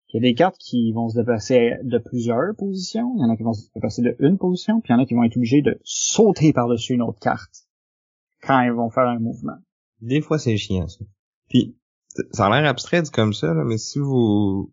il 0.10 0.18
y 0.18 0.20
a 0.20 0.30
des 0.30 0.36
cartes 0.36 0.58
qui 0.58 0.92
vont 0.92 1.10
se 1.10 1.18
déplacer 1.18 1.74
de 1.84 1.98
plusieurs 1.98 2.56
positions, 2.56 3.14
il 3.18 3.22
y 3.22 3.26
en 3.26 3.30
a 3.30 3.36
qui 3.36 3.44
vont 3.44 3.54
se 3.54 3.68
déplacer 3.74 4.02
de 4.02 4.16
une 4.20 4.38
position, 4.38 4.80
puis 4.80 4.94
il 4.94 4.96
y 4.96 5.00
en 5.00 5.04
a 5.04 5.06
qui 5.06 5.16
vont 5.16 5.24
être 5.24 5.36
obligés 5.36 5.62
de 5.62 5.80
sauter 5.84 6.54
par-dessus 6.54 6.94
une 6.94 7.02
autre 7.02 7.20
carte 7.20 7.68
quand 8.42 8.62
ils 8.62 8.72
vont 8.72 8.90
faire 8.90 9.08
un 9.08 9.20
mouvement. 9.20 9.58
Des 10.02 10.22
fois, 10.22 10.38
c'est 10.38 10.56
chiant, 10.58 10.88
ça. 10.88 11.04
Puis, 11.50 11.76
ça 12.32 12.46
a 12.46 12.50
l'air 12.62 12.70
abstrait 12.70 13.04
comme 13.12 13.34
ça, 13.34 13.54
là, 13.54 13.64
mais 13.66 13.78
si 13.78 14.00
vous... 14.00 14.72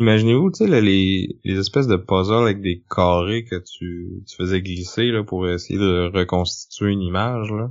Imaginez-vous, 0.00 0.52
tu 0.52 0.64
sais, 0.64 0.80
les, 0.80 1.40
les 1.44 1.58
espèces 1.58 1.88
de 1.88 1.96
puzzles 1.96 2.44
avec 2.44 2.60
des 2.60 2.84
carrés 2.88 3.44
que 3.44 3.56
tu, 3.56 4.22
tu 4.28 4.36
faisais 4.36 4.62
glisser 4.62 5.10
là, 5.10 5.24
pour 5.24 5.48
essayer 5.48 5.78
de 5.78 6.10
reconstituer 6.16 6.92
une 6.92 7.02
image. 7.02 7.50
Là. 7.50 7.70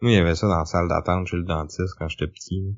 Moi, 0.00 0.12
il 0.12 0.14
y 0.14 0.18
avait 0.18 0.34
ça 0.34 0.48
dans 0.48 0.58
la 0.58 0.64
salle 0.64 0.88
d'attente 0.88 1.28
chez 1.28 1.36
le 1.36 1.44
dentiste 1.44 1.94
quand 1.98 2.08
j'étais 2.08 2.26
petit. 2.26 2.74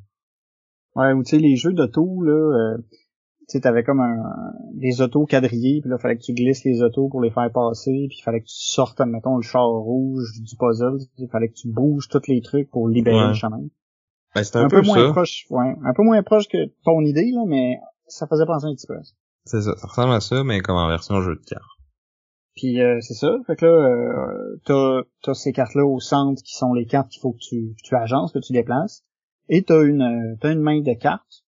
Ouais, 0.95 1.13
ou 1.13 1.23
tu 1.23 1.31
sais, 1.31 1.39
les 1.39 1.57
jeux 1.57 1.73
d'auto, 1.73 2.23
là, 2.23 2.33
euh, 2.33 2.79
tu 2.93 3.45
sais, 3.49 3.61
t'avais 3.61 3.85
comme 3.85 4.01
un, 4.01 4.53
des 4.75 5.01
autos 5.01 5.25
quadrillés, 5.25 5.81
puis 5.81 5.91
là, 5.91 5.97
fallait 5.97 6.17
que 6.17 6.23
tu 6.23 6.35
glisses 6.35 6.65
les 6.65 6.83
autos 6.83 7.09
pour 7.09 7.23
les 7.23 7.31
faire 7.31 7.51
passer, 7.51 8.07
puis 8.09 8.19
il 8.19 8.23
fallait 8.23 8.41
que 8.41 8.47
tu 8.47 8.55
sortes, 8.55 9.01
admettons, 9.01 9.37
le 9.37 9.43
char 9.43 9.67
rouge 9.67 10.29
du 10.41 10.57
puzzle, 10.57 10.99
il 11.17 11.29
fallait 11.29 11.49
que 11.49 11.55
tu 11.55 11.69
bouges 11.69 12.09
tous 12.09 12.29
les 12.29 12.43
trucs 12.43 12.69
pour 12.71 12.89
libérer 12.89 13.29
le 13.29 13.35
chemin. 13.35 13.63
Ben, 14.35 14.45
c'était 14.45 14.59
un, 14.59 14.69
peu, 14.69 14.83
moins 14.83 15.13
proche, 15.13 15.47
ouais, 15.51 15.75
un 15.85 15.93
peu 15.95 16.03
moins 16.03 16.23
proche 16.23 16.49
que 16.49 16.67
ton 16.85 17.01
idée, 17.01 17.31
là, 17.33 17.45
mais 17.47 17.79
ça 18.07 18.27
faisait 18.27 18.47
penser 18.47 18.67
un 18.67 18.75
petit 18.75 18.87
peu 18.87 18.97
C'est 19.45 19.63
ça, 19.63 19.77
ça 19.77 19.87
ressemble 19.87 20.15
à 20.15 20.21
ça, 20.21 20.45
mais 20.45 20.61
comme 20.61 20.77
en 20.77 20.89
version 20.89 21.21
jeu 21.23 21.37
de 21.37 21.45
cartes. 21.45 21.63
Puis 22.55 22.81
euh, 22.81 22.99
c'est 23.01 23.15
ça, 23.15 23.35
fait 23.47 23.57
que 23.57 23.65
là, 23.65 23.73
euh, 23.73 24.61
t'as, 24.65 25.03
t'as 25.23 25.35
ces 25.35 25.53
cartes-là 25.53 25.87
au 25.87 26.01
centre 26.01 26.43
qui 26.43 26.55
sont 26.55 26.75
les 26.75 26.85
cartes 26.85 27.09
qu'il 27.09 27.21
faut 27.21 27.33
que 27.33 27.39
tu, 27.41 27.75
que 27.75 27.83
tu 27.83 27.97
agences, 27.97 28.33
que 28.33 28.41
tu 28.41 28.53
déplaces, 28.53 29.05
et 29.49 29.63
t'as 29.63 29.83
une, 29.83 30.03
euh, 30.03 30.37
t'as 30.41 30.53
une 30.53 30.61
main 30.61 30.81
de 30.81 30.93
cartes 30.93 31.45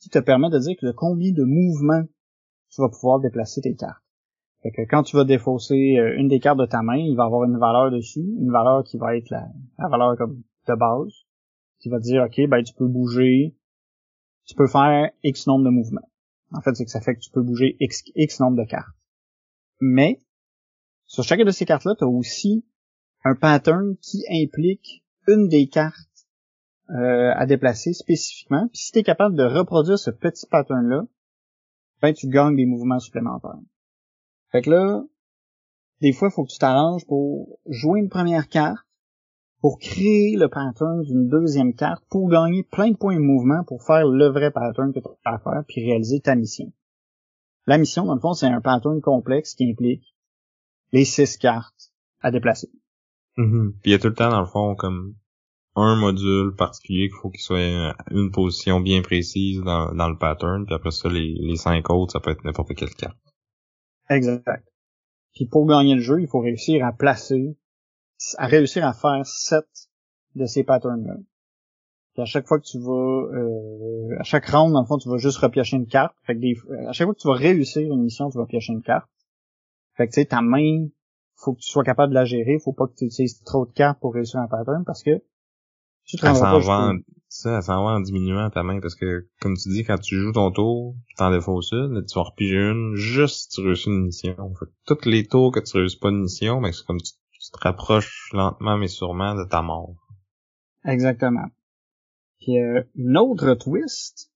qui 0.00 0.08
te 0.08 0.18
permet 0.18 0.48
de 0.48 0.58
dire 0.58 0.76
que 0.80 0.86
de 0.86 0.92
combien 0.92 1.32
de 1.32 1.44
mouvements 1.44 2.04
tu 2.70 2.80
vas 2.80 2.88
pouvoir 2.88 3.20
déplacer 3.20 3.60
tes 3.60 3.74
cartes. 3.74 4.02
Fait 4.62 4.70
que 4.70 4.82
quand 4.88 5.02
tu 5.02 5.16
vas 5.16 5.24
défausser 5.24 5.98
euh, 5.98 6.16
une 6.16 6.28
des 6.28 6.40
cartes 6.40 6.58
de 6.58 6.66
ta 6.66 6.82
main, 6.82 6.96
il 6.96 7.16
va 7.16 7.24
avoir 7.24 7.44
une 7.44 7.58
valeur 7.58 7.90
dessus, 7.90 8.24
une 8.38 8.50
valeur 8.50 8.84
qui 8.84 8.98
va 8.98 9.16
être 9.16 9.30
la, 9.30 9.46
la 9.78 9.88
valeur 9.88 10.16
comme 10.16 10.42
de 10.66 10.74
base, 10.74 11.12
qui 11.80 11.88
va 11.88 11.98
dire 12.00 12.24
ok 12.24 12.48
ben 12.48 12.62
tu 12.62 12.74
peux 12.74 12.88
bouger, 12.88 13.54
tu 14.48 14.54
peux 14.54 14.66
faire 14.66 15.10
X 15.22 15.46
nombre 15.46 15.64
de 15.64 15.70
mouvements. 15.70 16.08
En 16.52 16.62
fait, 16.62 16.74
c'est 16.74 16.84
que 16.84 16.90
ça 16.90 17.02
fait 17.02 17.14
que 17.14 17.20
tu 17.20 17.30
peux 17.30 17.42
bouger 17.42 17.76
X, 17.80 18.02
X 18.14 18.40
nombre 18.40 18.56
de 18.56 18.64
cartes. 18.64 18.96
Mais 19.80 20.20
sur 21.04 21.22
chacune 21.22 21.44
de 21.44 21.50
ces 21.50 21.66
cartes-là, 21.66 21.94
tu 21.96 22.04
as 22.04 22.08
aussi 22.08 22.64
un 23.24 23.34
pattern 23.34 23.96
qui 23.98 24.24
implique 24.30 25.04
une 25.26 25.48
des 25.48 25.68
cartes 25.68 26.26
euh, 26.90 27.32
à 27.34 27.44
déplacer 27.44 27.92
spécifiquement. 27.92 28.66
Puis 28.68 28.78
si 28.78 28.92
tu 28.92 29.00
es 29.00 29.02
capable 29.02 29.36
de 29.36 29.44
reproduire 29.44 29.98
ce 29.98 30.10
petit 30.10 30.46
pattern-là, 30.46 31.02
ben 32.00 32.14
tu 32.14 32.28
gagnes 32.28 32.56
des 32.56 32.64
mouvements 32.64 33.00
supplémentaires. 33.00 33.60
Fait 34.50 34.62
que 34.62 34.70
là, 34.70 35.02
des 36.00 36.12
fois, 36.12 36.28
il 36.28 36.34
faut 36.34 36.44
que 36.44 36.52
tu 36.52 36.58
t'arranges 36.58 37.04
pour 37.06 37.58
jouer 37.66 38.00
une 38.00 38.08
première 38.08 38.48
carte, 38.48 38.86
pour 39.60 39.78
créer 39.78 40.36
le 40.36 40.48
pattern 40.48 41.02
d'une 41.02 41.28
deuxième 41.28 41.74
carte, 41.74 42.04
pour 42.10 42.28
gagner 42.28 42.62
plein 42.62 42.90
de 42.90 42.96
points 42.96 43.16
de 43.16 43.20
mouvement, 43.20 43.64
pour 43.64 43.82
faire 43.82 44.06
le 44.06 44.28
vrai 44.28 44.50
pattern 44.50 44.92
que 44.92 45.00
tu 45.00 45.08
as 45.24 45.34
à 45.34 45.38
faire, 45.38 45.64
puis 45.66 45.84
réaliser 45.84 46.20
ta 46.20 46.34
mission. 46.36 46.72
La 47.66 47.76
mission, 47.76 48.04
dans 48.04 48.14
le 48.14 48.20
fond, 48.20 48.34
c'est 48.34 48.46
un 48.46 48.60
pattern 48.60 49.00
complexe 49.00 49.54
qui 49.54 49.70
implique 49.70 50.14
les 50.92 51.04
six 51.04 51.36
cartes 51.36 51.92
à 52.20 52.30
déplacer. 52.30 52.70
Mm-hmm. 53.36 53.72
Puis 53.82 53.90
il 53.90 53.92
y 53.92 53.94
a 53.94 53.98
tout 53.98 54.08
le 54.08 54.14
temps, 54.14 54.30
dans 54.30 54.40
le 54.40 54.46
fond, 54.46 54.74
comme 54.74 55.16
un 55.74 55.96
module 55.96 56.54
particulier 56.56 57.08
qu'il 57.08 57.18
faut 57.20 57.30
qu'il 57.30 57.40
soit 57.40 57.94
une 58.10 58.30
position 58.30 58.80
bien 58.80 59.02
précise 59.02 59.60
dans, 59.60 59.92
dans 59.92 60.08
le 60.08 60.16
pattern, 60.16 60.66
puis 60.66 60.74
après 60.74 60.90
ça, 60.90 61.08
les, 61.08 61.34
les 61.40 61.56
cinq 61.56 61.90
autres, 61.90 62.12
ça 62.12 62.20
peut 62.20 62.30
être 62.30 62.44
n'importe 62.44 62.74
quelle 62.74 62.94
carte. 62.94 63.18
Exact. 64.08 64.66
Puis 65.34 65.46
pour 65.46 65.66
gagner 65.66 65.94
le 65.94 66.00
jeu, 66.00 66.20
il 66.20 66.26
faut 66.26 66.40
réussir 66.40 66.84
à 66.84 66.92
placer, 66.92 67.56
à 68.36 68.46
réussir 68.46 68.86
à 68.86 68.92
faire 68.92 69.24
sept 69.24 69.66
de 70.34 70.46
ces 70.46 70.64
patterns-là. 70.64 71.14
Puis 72.14 72.22
à 72.22 72.24
chaque 72.24 72.46
fois 72.46 72.58
que 72.58 72.64
tu 72.64 72.78
vas, 72.78 73.28
euh, 73.32 74.18
à 74.18 74.24
chaque 74.24 74.46
round, 74.46 74.72
dans 74.72 74.80
le 74.80 74.86
fond, 74.86 74.98
tu 74.98 75.08
vas 75.08 75.18
juste 75.18 75.38
repiocher 75.38 75.76
une 75.76 75.86
carte. 75.86 76.14
Fait 76.24 76.34
que 76.34 76.40
des, 76.40 76.56
à 76.88 76.92
chaque 76.92 77.06
fois 77.06 77.14
que 77.14 77.20
tu 77.20 77.28
vas 77.28 77.34
réussir 77.34 77.92
une 77.92 78.02
mission, 78.02 78.30
tu 78.30 78.38
vas 78.38 78.46
piocher 78.46 78.72
une 78.72 78.82
carte. 78.82 79.08
Fait 79.96 80.06
que 80.06 80.12
tu 80.12 80.20
sais, 80.20 80.26
ta 80.26 80.42
main, 80.42 80.88
faut 81.36 81.54
que 81.54 81.60
tu 81.60 81.68
sois 81.68 81.84
capable 81.84 82.10
de 82.10 82.14
la 82.14 82.24
gérer. 82.24 82.58
Faut 82.58 82.72
pas 82.72 82.86
que 82.86 82.94
tu 82.96 83.04
utilises 83.04 83.42
trop 83.44 83.66
de 83.66 83.72
cartes 83.72 84.00
pour 84.00 84.14
réussir 84.14 84.40
un 84.40 84.48
pattern 84.48 84.84
parce 84.84 85.02
que 85.02 85.22
tu 86.06 86.16
te 86.16 86.26
s'en 86.26 86.58
va, 86.58 86.92
ça, 87.28 87.60
s'en 87.60 87.84
va 87.84 87.90
en 87.90 88.00
diminuant 88.00 88.48
ta 88.48 88.62
main 88.62 88.80
parce 88.80 88.94
que, 88.94 89.28
comme 89.40 89.56
tu 89.56 89.68
dis, 89.68 89.84
quand 89.84 89.98
tu 89.98 90.16
joues 90.16 90.32
ton 90.32 90.50
tour, 90.50 90.96
t'en 91.18 91.30
défausses 91.30 91.72
une, 91.72 92.02
tu 92.06 92.14
vas 92.14 92.22
repiger 92.22 92.56
une 92.56 92.94
juste 92.94 93.42
si 93.42 93.48
tu 93.50 93.60
réussis 93.60 93.90
une 93.90 94.06
mission. 94.06 94.54
Fait 94.58 94.66
toutes 94.86 95.04
les 95.04 95.26
tours 95.26 95.52
que 95.52 95.60
tu 95.60 95.76
réussis 95.76 95.98
pas 95.98 96.08
une 96.08 96.22
mission, 96.22 96.60
mais 96.60 96.70
ben, 96.70 96.72
c'est 96.72 96.86
comme 96.86 97.00
tu, 97.00 97.12
te 97.50 97.58
rapproches 97.60 98.30
lentement 98.32 98.76
mais 98.76 98.88
sûrement 98.88 99.34
de 99.34 99.44
ta 99.44 99.62
mort. 99.62 99.94
Exactement. 100.84 101.46
Puis 102.40 102.58
euh, 102.58 102.82
une 102.94 103.18
autre 103.18 103.54
twist 103.54 104.32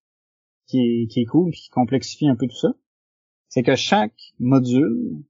qui 0.67 0.79
est, 0.79 1.07
qui 1.09 1.21
est 1.21 1.27
cool 1.27 1.53
qui 1.53 1.69
complexifie 1.71 2.29
un 2.29 2.37
peu 2.37 2.47
tout 2.47 2.57
ça, 2.57 2.75
c'est 3.49 3.63
que 3.63 3.77
chaque 3.77 4.33
module, 4.39 5.25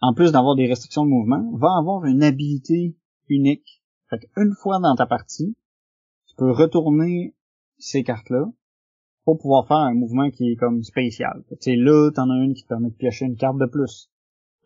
en 0.00 0.12
plus 0.14 0.32
d'avoir 0.32 0.54
des 0.54 0.66
restrictions 0.66 1.04
de 1.04 1.10
mouvement, 1.10 1.50
va 1.54 1.68
avoir 1.78 2.04
une 2.04 2.22
habilité 2.22 2.96
unique. 3.28 3.82
Fait 4.10 4.18
qu'une 4.18 4.54
fois 4.54 4.78
dans 4.80 4.94
ta 4.94 5.06
partie, 5.06 5.56
tu 6.26 6.34
peux 6.36 6.50
retourner 6.50 7.34
ces 7.78 8.02
cartes-là 8.02 8.46
pour 9.24 9.38
pouvoir 9.38 9.66
faire 9.66 9.78
un 9.78 9.94
mouvement 9.94 10.30
qui 10.30 10.52
est 10.52 10.56
comme 10.56 10.82
spécial. 10.82 11.44
Tu 11.48 11.56
sais, 11.60 11.76
là, 11.76 12.10
t'en 12.10 12.28
as 12.28 12.36
une 12.36 12.54
qui 12.54 12.64
te 12.64 12.68
permet 12.68 12.90
de 12.90 12.94
piocher 12.94 13.24
une 13.24 13.36
carte 13.36 13.58
de 13.58 13.66
plus. 13.66 14.10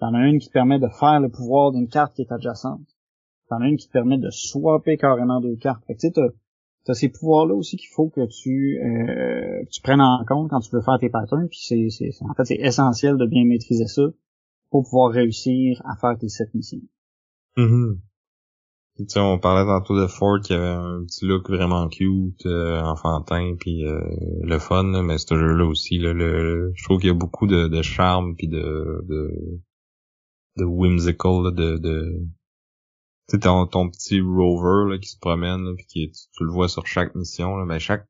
T'en 0.00 0.14
as 0.14 0.26
une 0.26 0.38
qui 0.38 0.48
te 0.48 0.52
permet 0.52 0.78
de 0.78 0.88
faire 0.88 1.20
le 1.20 1.28
pouvoir 1.28 1.72
d'une 1.72 1.88
carte 1.88 2.14
qui 2.14 2.22
est 2.22 2.32
adjacente. 2.32 2.86
T'en 3.48 3.60
as 3.60 3.68
une 3.68 3.76
qui 3.76 3.88
te 3.88 3.92
permet 3.92 4.18
de 4.18 4.30
swapper 4.30 4.96
carrément 4.96 5.40
deux 5.40 5.56
cartes. 5.56 5.84
Fait 5.86 5.94
que 5.94 6.00
tu 6.00 6.08
sais, 6.08 6.12
t'as, 6.84 6.94
ces 6.94 7.08
pouvoirs-là 7.08 7.54
aussi 7.54 7.76
qu'il 7.76 7.90
faut 7.90 8.08
que 8.08 8.26
tu, 8.26 8.78
euh, 8.82 9.64
tu 9.70 9.82
prennes 9.82 10.00
en 10.00 10.24
compte 10.26 10.50
quand 10.50 10.60
tu 10.60 10.70
veux 10.74 10.82
faire 10.82 10.98
tes 10.98 11.10
patterns. 11.10 11.48
Puis 11.48 11.60
c'est, 11.62 11.88
c'est, 11.90 12.10
en 12.24 12.34
fait, 12.34 12.44
c'est 12.44 12.60
essentiel 12.60 13.16
de 13.16 13.26
bien 13.26 13.44
maîtriser 13.44 13.86
ça 13.86 14.02
pour 14.70 14.84
pouvoir 14.84 15.10
réussir 15.10 15.82
à 15.84 15.96
faire 15.96 16.16
tes 16.18 16.28
sept 16.28 16.54
missions. 16.54 16.80
Mm-hmm 17.56 17.98
sais, 19.06 19.20
on 19.20 19.38
parlait 19.38 19.64
tantôt 19.64 20.00
de 20.00 20.06
Ford 20.06 20.40
qui 20.40 20.52
avait 20.52 20.66
un 20.66 21.04
petit 21.04 21.24
look 21.26 21.48
vraiment 21.48 21.88
cute, 21.88 22.46
euh, 22.46 22.80
enfantin, 22.80 23.54
puis 23.58 23.84
euh, 23.84 24.00
le 24.42 24.58
fun, 24.58 25.02
mais 25.02 25.18
ce 25.18 25.34
jeu-là 25.34 25.64
aussi, 25.64 25.98
là, 25.98 26.12
le, 26.12 26.72
je 26.74 26.84
trouve 26.84 26.98
qu'il 26.98 27.08
y 27.08 27.12
a 27.12 27.14
beaucoup 27.14 27.46
de, 27.46 27.68
de 27.68 27.82
charme 27.82 28.34
puis 28.36 28.48
de, 28.48 29.04
de 29.08 29.60
de 30.58 30.64
whimsical, 30.64 31.54
de, 31.54 31.78
de 31.78 32.26
tu 33.28 33.36
sais, 33.36 33.38
ton, 33.40 33.66
ton 33.66 33.88
petit 33.90 34.20
rover 34.20 34.90
là, 34.90 34.98
qui 34.98 35.08
se 35.08 35.18
promène, 35.18 35.74
puis 35.76 35.86
qui 35.86 36.10
tu, 36.10 36.44
le 36.44 36.50
vois 36.50 36.68
sur 36.68 36.86
chaque 36.86 37.14
mission, 37.14 37.56
là, 37.56 37.64
mais 37.64 37.78
chaque 37.78 38.06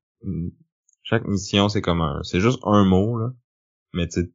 chaque 1.02 1.26
mission 1.26 1.68
c'est 1.68 1.80
comme 1.80 2.00
un, 2.00 2.22
c'est 2.22 2.40
juste 2.40 2.60
un 2.64 2.84
mot 2.84 3.18
là, 3.18 3.30
mais 3.94 4.08
tu 4.08 4.32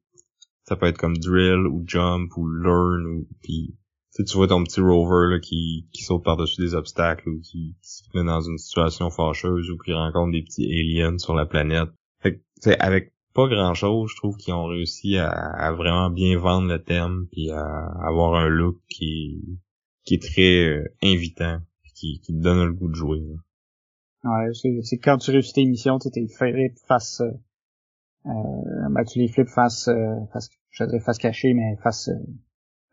ça 0.65 0.78
peut 0.78 0.86
être 0.86 0.97
comme 0.97 1.17
drill 1.17 1.67
ou 1.67 1.84
jump 1.86 2.32
ou 2.38 2.47
learn 2.47 3.06
ou 3.06 3.28
puis 3.41 3.76
tu, 4.15 4.23
tu 4.23 4.38
vois 4.38 4.47
ton 4.47 4.63
petit 4.63 4.82
rover 4.82 5.34
là, 5.34 5.39
qui, 5.39 5.88
qui 5.91 6.04
saute 6.04 6.23
par-dessus 6.23 6.62
des 6.62 6.76
obstacles 6.76 7.30
ou 7.30 7.39
qui, 7.41 7.76
se 7.82 8.04
met 8.13 8.23
dans 8.23 8.41
une 8.41 8.58
situation 8.58 9.10
fâcheuse 9.10 9.69
ou 9.71 9.78
qui 9.78 9.93
rencontre 9.93 10.32
des 10.32 10.43
petits 10.43 10.65
aliens 10.65 11.17
sur 11.17 11.34
la 11.34 11.45
planète. 11.45 11.89
Fait 12.21 12.38
que, 12.38 12.69
avec 12.80 13.12
pas 13.33 13.47
grand-chose, 13.47 14.11
je 14.11 14.17
trouve 14.17 14.37
qu'ils 14.37 14.53
ont 14.53 14.65
réussi 14.65 15.17
à, 15.17 15.71
vraiment 15.73 16.09
bien 16.09 16.37
vendre 16.37 16.67
le 16.67 16.81
thème 16.81 17.27
puis 17.31 17.51
à 17.51 17.85
avoir 18.05 18.35
un 18.35 18.47
look 18.47 18.77
qui, 18.89 19.59
qui 20.05 20.15
est 20.15 20.23
très 20.23 20.65
euh, 20.65 20.95
invitant 21.01 21.59
qui, 21.95 22.19
qui 22.19 22.33
te 22.33 22.41
donne 22.41 22.65
le 22.65 22.73
goût 22.73 22.89
de 22.89 22.95
jouer. 22.95 23.23
Ouais, 24.23 24.51
c'est 24.83 24.97
quand 24.97 25.17
tu 25.17 25.31
réussis 25.31 25.53
tes 25.53 25.65
missions, 25.65 25.99
tu 25.99 26.09
fait 26.27 26.73
face 26.87 27.21
euh, 27.21 27.31
euh, 28.25 28.89
ben, 28.89 29.03
tu 29.03 29.19
les 29.19 29.27
flips 29.27 29.49
face 29.49 29.87
euh, 29.89 30.15
face 30.31 30.49
je 30.69 30.85
dirais 30.85 31.01
face 31.01 31.17
cachée 31.17 31.53
mais 31.53 31.75
face 31.83 32.07
euh, 32.07 32.25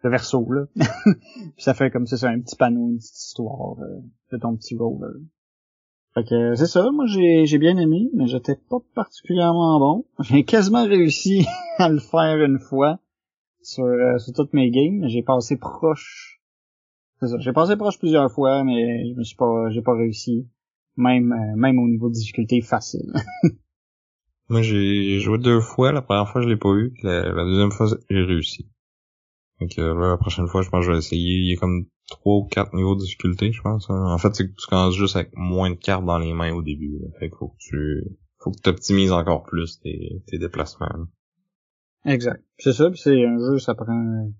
le 0.02 0.10
verso 0.10 0.44
là. 0.52 0.66
puis 0.74 1.62
ça 1.62 1.74
fait 1.74 1.90
comme 1.90 2.06
ça, 2.06 2.16
c'est 2.16 2.26
un 2.26 2.40
petit 2.40 2.56
panneau, 2.56 2.88
une 2.88 2.98
petite 2.98 3.16
histoire 3.16 3.78
euh, 3.80 4.00
de 4.32 4.38
ton 4.38 4.56
petit 4.56 4.76
roller. 4.76 5.20
Fait 6.14 6.56
c'est 6.56 6.66
ça, 6.66 6.90
moi 6.90 7.06
j'ai 7.06 7.46
j'ai 7.46 7.58
bien 7.58 7.76
aimé, 7.76 8.10
mais 8.14 8.26
j'étais 8.26 8.56
pas 8.56 8.78
particulièrement 8.94 9.78
bon. 9.78 10.04
J'ai 10.24 10.44
quasiment 10.44 10.84
réussi 10.84 11.46
à 11.78 11.88
le 11.88 12.00
faire 12.00 12.44
une 12.44 12.58
fois 12.58 12.98
sur, 13.62 13.84
euh, 13.84 14.18
sur 14.18 14.32
toutes 14.32 14.52
mes 14.52 14.70
games, 14.70 15.06
j'ai 15.08 15.22
passé 15.22 15.56
proche. 15.56 16.40
C'est 17.20 17.28
ça, 17.28 17.36
j'ai 17.38 17.52
passé 17.52 17.76
proche 17.76 17.98
plusieurs 17.98 18.30
fois, 18.32 18.64
mais 18.64 19.08
je 19.08 19.16
me 19.16 19.22
suis 19.22 19.36
pas 19.36 19.70
j'ai 19.70 19.82
pas 19.82 19.94
réussi. 19.94 20.48
Même 20.96 21.32
euh, 21.32 21.56
même 21.56 21.78
au 21.78 21.86
niveau 21.86 22.08
de 22.08 22.14
difficulté 22.14 22.60
facile. 22.60 23.12
moi 24.48 24.62
j'ai 24.62 25.20
joué 25.20 25.38
deux 25.38 25.60
fois, 25.60 25.92
la 25.92 26.02
première 26.02 26.28
fois 26.28 26.42
je 26.42 26.48
l'ai 26.48 26.56
pas 26.56 26.74
eu, 26.74 26.92
la 27.04 27.44
deuxième 27.44 27.70
fois 27.70 27.86
j'ai 28.08 28.22
réussi. 28.24 28.68
Donc 29.60 29.76
là, 29.76 29.92
la 29.94 30.16
prochaine 30.16 30.48
fois, 30.48 30.62
je 30.62 30.70
pense 30.70 30.80
que 30.80 30.86
je 30.86 30.92
vais 30.92 30.98
essayer. 30.98 31.38
Il 31.38 31.52
a 31.52 31.56
comme 31.56 31.86
trois 32.10 32.36
ou 32.36 32.44
quatre 32.44 32.74
niveaux 32.74 32.94
de 32.94 33.00
difficulté, 33.00 33.52
je 33.52 33.62
pense. 33.62 33.88
Hein. 33.88 34.12
En 34.12 34.18
fait, 34.18 34.34
c'est 34.34 34.46
que 34.46 34.54
tu 34.54 34.66
commences 34.68 34.96
juste 34.96 35.16
avec 35.16 35.30
moins 35.34 35.70
de 35.70 35.76
cartes 35.76 36.04
dans 36.04 36.18
les 36.18 36.32
mains 36.32 36.52
au 36.52 36.62
début. 36.62 37.00
Fait 37.18 37.28
qu'il 37.28 37.38
faut 37.38 37.48
que 37.48 37.58
tu 37.58 38.04
faut 38.38 38.50
que 38.50 38.70
optimises 38.70 39.12
encore 39.12 39.44
plus 39.44 39.80
tes, 39.80 40.22
tes 40.26 40.38
déplacements. 40.38 40.88
Exact. 42.04 42.42
C'est 42.58 42.72
ça, 42.72 42.90
puis 42.90 42.98
c'est 42.98 43.24
un 43.24 43.38
jeu, 43.38 43.58
ça 43.58 43.74
prend 43.74 44.30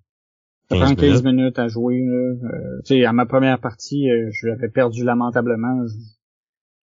ça 0.71 0.77
15 0.77 0.95
prend 0.95 0.95
15 0.95 1.23
minutes. 1.25 1.59
à 1.59 1.69
jouer. 1.69 2.01
Euh, 2.01 2.81
tu 2.85 2.95
sais, 2.95 3.05
à 3.05 3.13
ma 3.13 3.27
première 3.27 3.61
partie, 3.61 4.09
euh, 4.11 4.31
je 4.33 4.47
l'avais 4.47 4.69
perdu 4.71 5.05
lamentablement. 5.05 5.87
Je, 5.87 5.95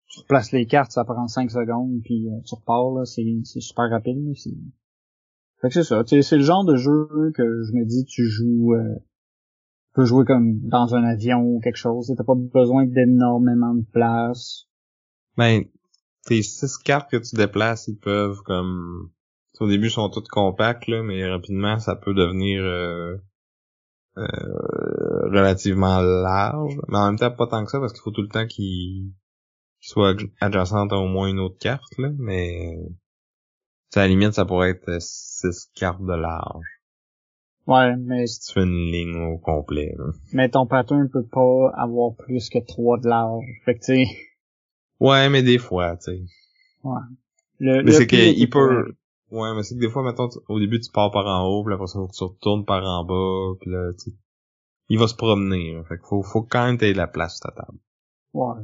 tu 0.07 0.19
replaces 0.19 0.51
les 0.51 0.65
cartes, 0.65 0.91
ça 0.91 1.03
prend 1.03 1.27
5 1.27 1.51
secondes, 1.51 2.01
puis 2.03 2.27
euh, 2.27 2.39
tu 2.45 2.55
repars, 2.55 2.91
là, 2.91 3.05
c'est, 3.05 3.25
c'est 3.43 3.61
super 3.61 3.89
rapide. 3.89 4.17
C'est 4.35 4.51
fait 5.63 5.69
que 5.69 5.73
c'est 5.75 5.83
ça, 5.83 6.03
c'est 6.05 6.35
le 6.35 6.43
genre 6.43 6.65
de 6.65 6.75
jeu 6.75 7.07
que 7.33 7.63
je 7.63 7.71
me 7.71 7.85
dis, 7.85 8.03
tu 8.03 8.25
joues, 8.25 8.73
euh, 8.73 8.95
peux 9.93 10.05
jouer 10.05 10.25
comme 10.25 10.59
dans 10.61 10.95
un 10.95 11.03
avion 11.03 11.41
ou 11.41 11.59
quelque 11.61 11.77
chose, 11.77 12.11
t'as 12.17 12.23
pas 12.23 12.35
besoin 12.35 12.85
d'énormément 12.85 13.73
de 13.73 13.85
place. 13.91 14.65
Ben, 15.37 15.63
tes 16.25 16.41
six 16.41 16.77
cartes 16.77 17.11
que 17.11 17.17
tu 17.17 17.35
déplaces, 17.35 17.87
ils 17.87 17.97
peuvent 17.97 18.41
comme, 18.45 19.11
au 19.59 19.67
début, 19.67 19.89
sont 19.89 20.09
toutes 20.09 20.29
compactes, 20.29 20.87
là, 20.87 21.03
mais 21.03 21.27
rapidement, 21.27 21.79
ça 21.79 21.95
peut 21.95 22.13
devenir 22.13 22.63
euh, 22.63 23.17
euh, 24.17 25.29
relativement 25.29 26.01
large, 26.01 26.77
mais 26.87 26.97
en 26.97 27.07
même 27.07 27.19
temps, 27.19 27.31
pas 27.31 27.47
tant 27.47 27.63
que 27.63 27.71
ça, 27.71 27.79
parce 27.79 27.93
qu'il 27.93 28.01
faut 28.01 28.11
tout 28.11 28.21
le 28.21 28.29
temps 28.29 28.47
qu'il 28.47 29.11
soit 29.79 30.15
adjacent 30.39 30.91
à 30.91 30.97
au 30.97 31.07
moins 31.07 31.27
une 31.27 31.39
autre 31.39 31.57
carte, 31.59 31.97
là, 31.97 32.09
mais 32.17 32.77
à 33.95 33.99
la 33.99 34.07
limite, 34.07 34.33
ça 34.33 34.45
pourrait 34.45 34.71
être 34.71 34.99
6 34.99 35.45
euh, 35.45 35.51
cartes 35.75 36.01
de 36.01 36.13
large. 36.13 36.72
Ouais, 37.65 37.95
mais... 37.95 38.27
Si 38.27 38.41
tu 38.41 38.53
fais 38.53 38.63
une 38.63 38.91
ligne 38.91 39.15
au 39.15 39.37
complet, 39.37 39.95
Mais 40.33 40.49
ton 40.49 40.65
pattern 40.65 41.09
peut 41.09 41.25
pas 41.25 41.71
avoir 41.75 42.13
plus 42.15 42.49
que 42.49 42.59
3 42.59 42.99
de 42.99 43.07
large. 43.07 43.45
Fait 43.65 43.75
que, 43.75 43.85
tu 43.85 44.07
Ouais, 44.99 45.29
mais 45.29 45.43
des 45.43 45.57
fois, 45.57 45.95
tu 45.97 46.03
sais. 46.03 46.23
Ouais. 46.83 47.01
Le, 47.59 47.83
mais 47.83 47.91
c'est 47.91 48.07
qu'il 48.07 48.49
peut... 48.49 48.95
Ouais, 49.31 49.55
mais 49.55 49.63
c'est 49.63 49.75
que 49.75 49.79
des 49.79 49.89
fois, 49.89 50.03
mettons, 50.03 50.29
au 50.47 50.59
début, 50.59 50.79
tu 50.79 50.91
pars 50.91 51.11
par 51.11 51.25
en 51.25 51.47
haut, 51.47 51.63
puis 51.63 51.73
après 51.73 51.87
ça, 51.87 51.93
faut 51.93 52.07
que 52.07 52.15
tu 52.15 52.23
retournes 52.23 52.65
par 52.65 52.83
en 52.85 53.03
bas, 53.03 53.57
puis 53.59 53.71
là, 53.71 53.91
tu 53.93 54.11
il 54.89 54.99
va 54.99 55.07
se 55.07 55.15
promener. 55.15 55.81
Fait 55.87 55.97
qu'il 55.97 56.05
faut, 56.07 56.21
faut 56.21 56.43
quand 56.43 56.65
même 56.65 56.77
t'aider 56.77 56.93
de 56.93 56.97
la 56.97 57.07
place 57.07 57.37
sur 57.37 57.49
ta 57.49 57.63
table. 57.63 57.79
Ouais. 58.33 58.61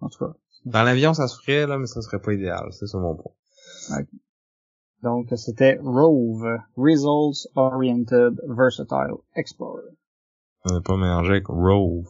En 0.00 0.08
tout 0.08 0.18
cas. 0.18 0.32
Dans 0.64 0.82
l'avion, 0.82 1.14
ça 1.14 1.28
se 1.28 1.40
ferait, 1.40 1.66
là, 1.66 1.78
mais 1.78 1.86
ça 1.86 2.02
serait 2.02 2.20
pas 2.20 2.32
idéal. 2.32 2.68
C'est 2.72 2.86
ça 2.86 2.98
mon 2.98 3.14
point. 3.14 3.32
Donc, 5.02 5.28
c'était 5.36 5.78
Rove, 5.82 6.58
Results 6.76 7.48
Oriented 7.54 8.40
Versatile 8.46 9.16
Explorer. 9.34 9.88
On 10.64 10.74
n'est 10.74 10.82
pas 10.82 10.96
mélangé 10.96 11.30
avec 11.32 11.46
Rove, 11.46 12.08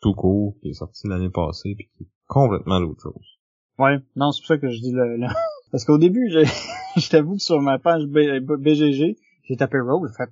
tout 0.00 0.14
court, 0.14 0.56
qui 0.62 0.70
est 0.70 0.74
sorti 0.74 1.08
l'année 1.08 1.28
passée, 1.28 1.74
puis 1.76 1.90
qui 1.96 2.04
est 2.04 2.10
complètement 2.26 2.78
l'autre 2.78 3.02
chose. 3.02 3.38
Ouais, 3.78 3.98
non, 4.16 4.32
c'est 4.32 4.40
pour 4.40 4.48
ça 4.48 4.58
que 4.58 4.70
je 4.70 4.80
dis 4.80 4.92
le... 4.92 5.16
le... 5.16 5.26
Parce 5.70 5.84
qu'au 5.84 5.98
début, 5.98 6.30
je 6.96 7.10
t'avoue 7.10 7.36
que 7.36 7.42
sur 7.42 7.60
ma 7.60 7.78
page 7.78 8.06
BGG, 8.06 9.16
j'ai 9.44 9.56
tapé 9.56 9.78
Rove, 9.80 10.08
j'ai 10.08 10.24
fait... 10.24 10.30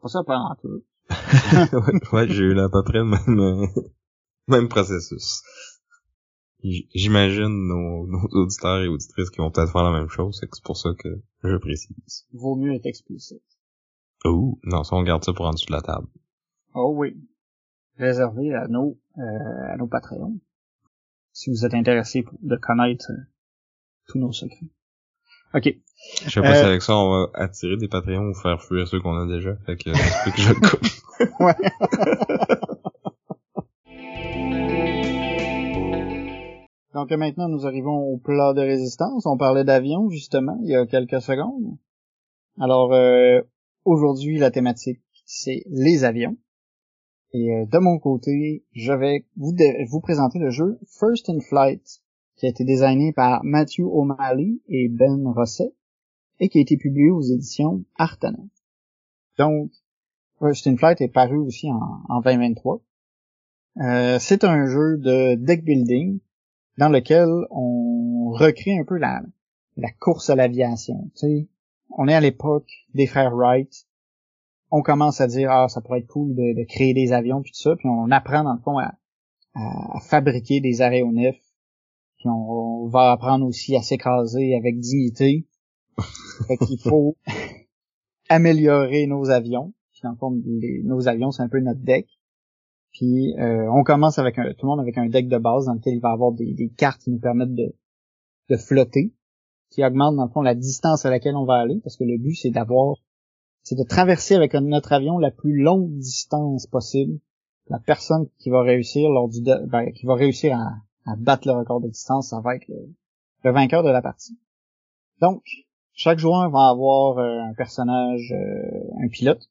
Pas 0.00 0.08
ça 0.08 0.22
pas 0.22 0.56
tout. 0.60 0.84
ouais, 2.12 2.28
j'ai 2.28 2.44
eu 2.44 2.58
à 2.58 2.68
peu 2.68 2.82
près 2.84 2.98
le 2.98 3.04
même, 3.04 3.66
même 4.48 4.68
processus. 4.68 5.42
J'imagine 6.64 7.66
nos, 7.68 8.06
nos, 8.08 8.26
auditeurs 8.32 8.82
et 8.82 8.88
auditrices 8.88 9.30
qui 9.30 9.38
vont 9.38 9.50
peut-être 9.50 9.72
faire 9.72 9.84
la 9.84 9.98
même 9.98 10.08
chose, 10.08 10.38
c'est 10.40 10.48
pour 10.62 10.76
ça 10.76 10.90
que 10.98 11.20
je 11.42 11.56
précise. 11.56 12.26
Vaut 12.32 12.56
mieux 12.56 12.74
être 12.74 12.86
explicite. 12.86 13.42
Oh, 14.24 14.58
non, 14.64 14.82
ça 14.84 14.96
on 14.96 15.02
garde 15.02 15.22
ça 15.22 15.34
pour 15.34 15.46
en 15.46 15.50
dessous 15.50 15.66
de 15.66 15.72
la 15.72 15.82
table. 15.82 16.06
Oh 16.74 16.94
oui. 16.96 17.16
Réservé 17.98 18.54
à 18.54 18.66
nos, 18.66 18.98
euh, 19.18 19.72
à 19.72 19.76
nos 19.76 19.86
Patreons. 19.86 20.40
Si 21.32 21.50
vous 21.50 21.66
êtes 21.66 21.74
intéressé 21.74 22.24
de 22.40 22.56
connaître 22.56 23.10
euh, 23.10 23.22
tous 24.08 24.18
nos 24.18 24.32
secrets. 24.32 24.70
Ok. 25.52 25.68
Je 26.24 26.30
sais 26.30 26.40
pas 26.40 26.54
si 26.54 26.62
euh, 26.62 26.66
avec 26.66 26.82
ça 26.82 26.96
on 26.96 27.10
va 27.10 27.30
attirer 27.34 27.76
des 27.76 27.88
Patreons 27.88 28.30
ou 28.30 28.34
faire 28.34 28.62
fuir 28.62 28.88
ceux 28.88 29.00
qu'on 29.00 29.16
a 29.16 29.26
déjà. 29.26 29.54
Fait 29.66 29.76
que, 29.76 29.90
que 29.90 30.40
je 30.40 30.48
le 30.48 30.54
coupe. 30.54 30.80
ouais. 31.40 32.78
Donc 36.94 37.10
maintenant, 37.10 37.48
nous 37.48 37.66
arrivons 37.66 38.12
au 38.12 38.18
plat 38.18 38.54
de 38.54 38.60
résistance. 38.60 39.26
On 39.26 39.36
parlait 39.36 39.64
d'avion, 39.64 40.08
justement, 40.10 40.56
il 40.62 40.68
y 40.68 40.76
a 40.76 40.86
quelques 40.86 41.20
secondes. 41.20 41.76
Alors, 42.60 42.92
euh, 42.92 43.42
aujourd'hui, 43.84 44.38
la 44.38 44.52
thématique, 44.52 45.00
c'est 45.24 45.64
les 45.66 46.04
avions. 46.04 46.36
Et 47.32 47.50
euh, 47.52 47.66
de 47.66 47.78
mon 47.78 47.98
côté, 47.98 48.64
je 48.70 48.92
vais 48.92 49.26
vous, 49.36 49.52
vous 49.88 50.00
présenter 50.00 50.38
le 50.38 50.50
jeu 50.50 50.78
First 50.86 51.28
in 51.28 51.40
Flight, 51.40 52.00
qui 52.36 52.46
a 52.46 52.50
été 52.50 52.62
designé 52.62 53.12
par 53.12 53.42
Matthew 53.42 53.80
O'Malley 53.80 54.60
et 54.68 54.88
Ben 54.88 55.26
Rosset, 55.26 55.74
et 56.38 56.48
qui 56.48 56.58
a 56.58 56.62
été 56.62 56.76
publié 56.76 57.10
aux 57.10 57.22
éditions 57.22 57.84
Artana. 57.96 58.38
Donc, 59.36 59.72
First 60.38 60.68
in 60.68 60.76
Flight 60.76 61.00
est 61.00 61.08
paru 61.08 61.38
aussi 61.38 61.68
en, 61.72 62.02
en 62.08 62.20
2023. 62.20 62.80
Euh, 63.78 64.18
c'est 64.20 64.44
un 64.44 64.66
jeu 64.66 64.96
de 64.98 65.34
deck 65.34 65.64
building 65.64 66.20
dans 66.78 66.88
lequel 66.88 67.28
on 67.50 68.30
recrée 68.32 68.78
un 68.78 68.84
peu 68.84 68.96
la, 68.96 69.22
la 69.76 69.90
course 69.92 70.30
à 70.30 70.36
l'aviation. 70.36 71.10
Tu 71.14 71.26
sais, 71.26 71.48
on 71.90 72.08
est 72.08 72.14
à 72.14 72.20
l'époque 72.20 72.70
des 72.94 73.06
frères 73.06 73.34
Wright. 73.34 73.86
On 74.70 74.82
commence 74.82 75.20
à 75.20 75.26
dire 75.26 75.50
ah 75.50 75.68
ça 75.68 75.80
pourrait 75.80 76.00
être 76.00 76.08
cool 76.08 76.34
de, 76.34 76.64
créer 76.64 76.94
des 76.94 77.12
avions 77.12 77.42
puis 77.42 77.52
tout 77.52 77.60
ça, 77.60 77.76
puis 77.76 77.88
on 77.88 78.10
apprend 78.10 78.42
dans 78.42 78.54
le 78.54 78.60
fond 78.60 78.78
à, 78.78 78.94
à, 79.54 80.00
fabriquer 80.00 80.60
des 80.60 80.82
aéronefs. 80.82 81.40
Puis 82.18 82.28
on, 82.28 82.86
va 82.88 83.12
apprendre 83.12 83.46
aussi 83.46 83.76
à 83.76 83.82
s'écraser 83.82 84.54
avec 84.56 84.78
dignité. 84.78 85.46
fait 86.48 86.56
qu'il 86.56 86.78
faut 86.78 87.16
améliorer 88.28 89.06
nos 89.06 89.30
avions. 89.30 89.72
Puis 89.92 90.00
dans 90.02 90.10
le 90.10 90.16
fond, 90.16 90.42
nos 90.84 91.08
avions 91.08 91.30
c'est 91.30 91.42
un 91.42 91.48
peu 91.48 91.60
notre 91.60 91.80
deck. 91.80 92.08
Puis 92.94 93.34
euh, 93.38 93.68
on 93.72 93.82
commence 93.82 94.18
avec 94.18 94.38
un, 94.38 94.52
tout 94.52 94.66
le 94.66 94.68
monde 94.68 94.80
avec 94.80 94.96
un 94.96 95.08
deck 95.08 95.28
de 95.28 95.38
base 95.38 95.66
dans 95.66 95.74
lequel 95.74 95.94
il 95.94 96.00
va 96.00 96.12
avoir 96.12 96.32
des, 96.32 96.72
cartes 96.76 97.02
qui 97.02 97.10
nous 97.10 97.18
permettent 97.18 97.54
de, 97.54 97.74
de 98.48 98.56
flotter, 98.56 99.12
qui 99.70 99.84
augmentent 99.84 100.16
dans 100.16 100.26
le 100.26 100.30
fond 100.30 100.42
la 100.42 100.54
distance 100.54 101.04
à 101.04 101.10
laquelle 101.10 101.34
on 101.34 101.44
va 101.44 101.56
aller, 101.56 101.80
parce 101.82 101.96
que 101.96 102.04
le 102.04 102.16
but 102.18 102.36
c'est 102.36 102.50
d'avoir, 102.50 102.96
c'est 103.64 103.76
de 103.76 103.82
traverser 103.82 104.36
avec 104.36 104.54
notre 104.54 104.92
avion 104.92 105.18
la 105.18 105.32
plus 105.32 105.60
longue 105.60 105.90
distance 105.98 106.68
possible. 106.68 107.18
La 107.68 107.80
personne 107.80 108.28
qui 108.38 108.50
va 108.50 108.62
réussir 108.62 109.10
lors 109.10 109.28
du, 109.28 109.40
ben, 109.42 109.90
qui 109.92 110.06
va 110.06 110.14
réussir 110.14 110.56
à, 110.56 111.16
battre 111.16 111.48
le 111.48 111.54
record 111.54 111.80
de 111.80 111.88
distance, 111.88 112.28
ça 112.28 112.40
va 112.40 112.54
être 112.54 112.68
le, 112.68 113.50
vainqueur 113.50 113.82
de 113.82 113.90
la 113.90 114.02
partie. 114.02 114.38
Donc, 115.20 115.42
chaque 115.92 116.18
joueur 116.18 116.48
va 116.50 116.68
avoir 116.68 117.18
euh, 117.18 117.40
un 117.40 117.54
personnage, 117.54 118.32
euh, 118.32 119.04
un 119.04 119.08
pilote. 119.08 119.50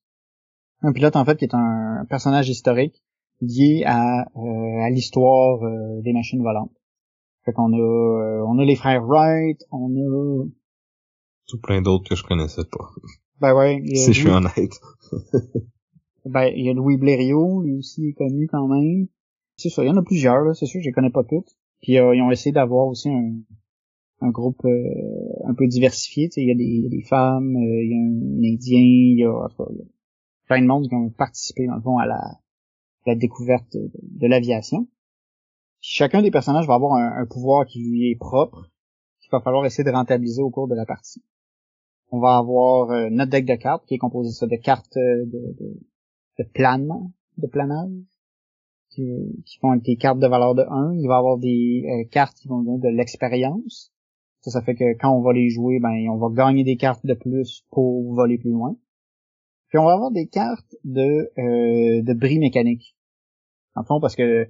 Un 0.82 0.94
pilote 0.94 1.16
en 1.16 1.26
fait 1.26 1.38
qui 1.38 1.46
est 1.46 1.56
un 1.56 2.06
personnage 2.10 2.50
historique 2.50 3.03
lié 3.46 3.84
à, 3.86 4.22
euh, 4.36 4.86
à 4.86 4.90
l'histoire 4.90 5.64
euh, 5.64 6.02
des 6.02 6.14
machines 6.14 6.42
volantes. 6.42 6.72
Fait 7.46 7.52
qu'on 7.52 7.74
a 7.74 7.78
euh, 7.78 8.46
on 8.48 8.58
a 8.58 8.66
les 8.66 8.76
frères 8.76 9.04
Wright, 9.04 9.62
on 9.72 9.90
a 9.90 10.46
tout 11.48 11.60
plein 11.60 11.82
d'autres 11.82 12.10
que 12.10 12.16
je 12.16 12.24
connaissais 12.24 12.64
pas. 12.64 12.90
Ben 13.42 13.54
ouais. 13.54 13.82
si 13.96 14.14
je 14.14 14.22
suis 14.22 14.30
honnête. 14.30 14.80
ben 16.26 16.46
il 16.56 16.66
y 16.66 16.70
a 16.70 16.74
Louis 16.74 16.98
Blériot, 16.98 17.62
lui 17.62 17.74
aussi 17.76 18.08
est 18.08 18.14
connu 18.14 18.48
quand 18.48 18.68
même. 18.68 19.08
C'est 19.58 19.70
ça, 19.70 19.84
il 19.84 19.88
y 19.88 19.92
en 19.92 19.98
a 19.98 20.04
plusieurs, 20.04 20.56
c'est 20.56 20.66
sûr, 20.66 20.82
je 20.82 20.88
les 20.88 20.94
connais 20.94 21.12
pas 21.12 21.24
toutes. 21.24 21.58
Puis 21.82 21.94
ils 21.94 22.22
ont 22.22 22.32
essayé 22.32 22.54
d'avoir 22.54 22.88
aussi 22.88 23.10
un, 23.10 23.34
un 24.22 24.30
groupe 24.30 24.66
un 24.66 25.54
peu 25.54 25.68
diversifié. 25.68 26.30
Il 26.38 26.48
y, 26.48 26.52
a 26.52 26.56
des, 26.56 26.88
des 26.90 27.04
femmes, 27.04 27.56
il 27.58 27.90
y 27.90 27.94
a 27.94 27.98
un 27.98 28.54
Indien, 28.54 28.80
il 28.80 29.20
y 29.20 29.26
a, 29.26 29.48
il 29.70 29.78
y 29.78 29.82
a 29.82 29.86
plein 30.48 30.62
de 30.62 30.68
monde 30.68 30.88
qui 30.88 30.96
ont 30.96 31.10
participé 31.10 31.68
dans 31.68 31.76
le 31.76 31.82
fond 31.82 31.98
à 31.98 32.06
la 32.06 32.40
la 33.06 33.16
découverte 33.16 33.76
de, 33.76 34.28
l'aviation. 34.28 34.88
Chacun 35.80 36.22
des 36.22 36.32
personnages 36.32 36.68
va 36.68 36.76
avoir 36.76 36.94
un, 36.94 37.26
pouvoir 37.26 37.66
qui 37.66 37.80
lui 37.80 38.12
est 38.12 38.16
propre, 38.16 38.72
qu'il 39.20 39.30
va 39.32 39.42
falloir 39.42 39.66
essayer 39.66 39.84
de 39.84 39.92
rentabiliser 39.92 40.42
au 40.42 40.50
cours 40.50 40.68
de 40.68 40.76
la 40.76 40.86
partie. 40.86 41.24
On 42.12 42.20
va 42.20 42.38
avoir 42.38 42.92
euh, 42.92 43.10
notre 43.10 43.32
deck 43.32 43.46
de 43.46 43.56
cartes 43.56 43.86
qui 43.86 43.96
est 43.96 43.98
composé 43.98 44.46
de 44.46 44.56
cartes 44.56 44.96
de, 44.96 45.26
de, 45.26 46.44
de 47.38 47.48
planage, 47.48 47.92
qui, 48.92 49.04
qui, 49.46 49.60
vont 49.62 49.74
être 49.74 49.84
des 49.84 49.96
cartes 49.96 50.20
de 50.20 50.28
valeur 50.28 50.56
de 50.56 50.64
1. 50.64 50.94
Il 50.94 51.08
va 51.08 51.18
avoir 51.18 51.38
des 51.38 51.84
euh, 51.86 52.08
cartes 52.10 52.38
qui 52.38 52.48
vont 52.48 52.62
donner 52.62 52.80
de 52.80 52.96
l'expérience. 52.96 53.92
Ça, 54.42 54.52
ça 54.52 54.62
fait 54.62 54.76
que 54.76 54.98
quand 55.00 55.12
on 55.12 55.22
va 55.22 55.34
les 55.34 55.50
jouer, 55.50 55.80
ben 55.80 56.10
on 56.10 56.18
va 56.18 56.30
gagner 56.34 56.64
des 56.64 56.76
cartes 56.76 57.06
de 57.06 57.14
plus 57.14 57.66
pour 57.72 58.14
voler 58.14 58.38
plus 58.38 58.52
loin. 58.52 58.76
Puis 59.74 59.80
on 59.80 59.86
va 59.86 59.94
avoir 59.94 60.12
des 60.12 60.28
cartes 60.28 60.76
de, 60.84 61.32
euh, 61.40 62.04
de 62.04 62.14
bris 62.14 62.38
mécaniques. 62.38 62.96
En 63.74 63.84
fond, 63.84 64.00
parce 64.00 64.16
que 64.16 64.48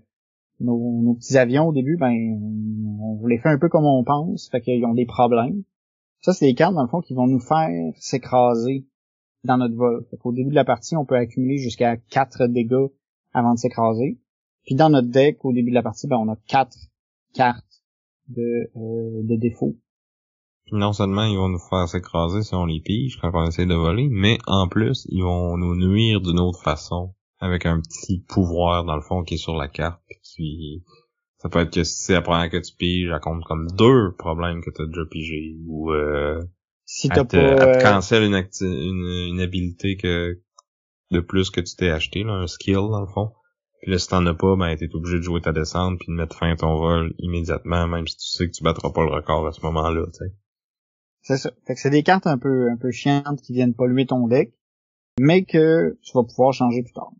nos, 0.59 1.13
petits 1.13 1.37
avions 1.37 1.69
au 1.69 1.71
début, 1.71 1.95
ben, 1.95 2.11
on 2.11 3.25
les 3.25 3.37
fait 3.37 3.47
un 3.47 3.57
peu 3.57 3.69
comme 3.69 3.85
on 3.85 4.03
pense, 4.03 4.49
fait 4.49 4.59
qu'ils 4.59 4.83
ont 4.83 4.93
des 4.93 5.05
problèmes. 5.05 5.63
Ça, 6.19 6.33
c'est 6.33 6.47
des 6.47 6.55
cartes, 6.55 6.75
dans 6.75 6.81
le 6.81 6.89
fond, 6.89 6.99
qui 6.99 7.13
vont 7.13 7.27
nous 7.27 7.39
faire 7.39 7.69
s'écraser 7.95 8.85
dans 9.45 9.55
notre 9.55 9.75
vol. 9.75 10.05
Fait 10.11 10.17
qu'au 10.17 10.33
début 10.33 10.49
de 10.49 10.55
la 10.55 10.65
partie, 10.65 10.97
on 10.97 11.05
peut 11.05 11.15
accumuler 11.15 11.57
jusqu'à 11.57 11.95
4 11.95 12.47
dégâts 12.47 12.89
avant 13.31 13.53
de 13.53 13.59
s'écraser. 13.59 14.19
Puis 14.65 14.75
dans 14.75 14.89
notre 14.89 15.07
deck, 15.07 15.45
au 15.45 15.53
début 15.53 15.69
de 15.69 15.75
la 15.75 15.83
partie, 15.83 16.07
ben, 16.07 16.17
on 16.17 16.27
a 16.27 16.35
4 16.49 16.77
cartes 17.33 17.81
de, 18.27 18.69
euh, 18.75 19.23
de 19.23 19.37
défauts 20.65 20.77
non 20.77 20.93
seulement 20.93 21.23
ils 21.23 21.37
vont 21.37 21.49
nous 21.49 21.59
faire 21.59 21.87
s'écraser 21.87 22.43
si 22.43 22.55
on 22.55 22.65
les 22.65 22.81
pige 22.81 23.17
quand 23.21 23.31
on 23.33 23.47
essaie 23.47 23.65
de 23.65 23.75
voler, 23.75 24.07
mais 24.09 24.37
en 24.47 24.67
plus, 24.67 25.05
ils 25.09 25.23
vont 25.23 25.57
nous 25.57 25.75
nuire 25.75 26.21
d'une 26.21 26.39
autre 26.39 26.61
façon, 26.61 27.13
avec 27.39 27.65
un 27.65 27.79
petit 27.81 28.23
pouvoir, 28.27 28.83
dans 28.83 28.95
le 28.95 29.01
fond, 29.01 29.23
qui 29.23 29.35
est 29.35 29.37
sur 29.37 29.55
la 29.55 29.67
carte, 29.67 30.01
puis 30.07 30.83
ça 31.37 31.49
peut 31.49 31.59
être 31.59 31.73
que 31.73 31.83
si 31.83 32.05
c'est 32.05 32.13
la 32.13 32.21
première 32.21 32.49
que 32.49 32.57
tu 32.57 32.73
piges, 32.75 33.09
elle 33.13 33.19
compte 33.19 33.43
comme 33.43 33.67
deux 33.71 34.13
problèmes 34.17 34.61
que 34.61 34.71
tu 34.71 34.81
as 34.81 34.85
déjà 34.85 35.05
pigé, 35.05 35.57
ou 35.67 35.91
euh, 35.91 36.41
si 36.85 37.09
t'as 37.09 37.25
pas, 37.25 37.37
euh, 37.37 37.81
cancelle 37.81 38.23
une, 38.23 38.35
une, 38.61 39.33
une 39.33 39.41
habilité 39.41 39.97
que 39.97 40.39
de 41.11 41.19
plus 41.19 41.49
que 41.49 41.61
tu 41.61 41.75
t'es 41.75 41.89
acheté, 41.89 42.23
là, 42.23 42.33
un 42.33 42.47
skill, 42.47 42.75
dans 42.75 43.01
le 43.01 43.07
fond. 43.07 43.31
Puis 43.81 43.91
là, 43.91 43.99
si 43.99 44.07
t'en 44.07 44.25
as 44.25 44.33
pas, 44.33 44.55
ben, 44.55 44.75
t'es 44.77 44.87
obligé 44.95 45.17
de 45.17 45.23
jouer 45.23 45.41
ta 45.41 45.51
descente 45.51 45.99
puis 45.99 46.07
de 46.07 46.13
mettre 46.13 46.37
fin 46.37 46.51
à 46.51 46.55
ton 46.55 46.77
vol 46.77 47.13
immédiatement, 47.19 47.85
même 47.87 48.07
si 48.07 48.15
tu 48.15 48.27
sais 48.27 48.47
que 48.47 48.55
tu 48.55 48.63
battras 48.63 48.91
pas 48.91 49.03
le 49.03 49.11
record 49.11 49.45
à 49.45 49.51
ce 49.51 49.61
moment-là, 49.61 50.05
tu 50.05 50.19
sais. 50.19 50.33
C'est 51.23 51.37
ça. 51.37 51.51
Que 51.65 51.75
c'est 51.75 51.89
des 51.89 52.03
cartes 52.03 52.27
un 52.27 52.37
peu 52.37 52.69
un 52.69 52.77
peu 52.77 52.91
chiantes 52.91 53.41
qui 53.41 53.53
viennent 53.53 53.73
polluer 53.73 54.05
ton 54.05 54.27
deck, 54.27 54.53
mais 55.19 55.43
que 55.45 55.97
tu 56.01 56.11
vas 56.13 56.23
pouvoir 56.23 56.53
changer 56.53 56.83
plus 56.83 56.93
tard. 56.93 57.13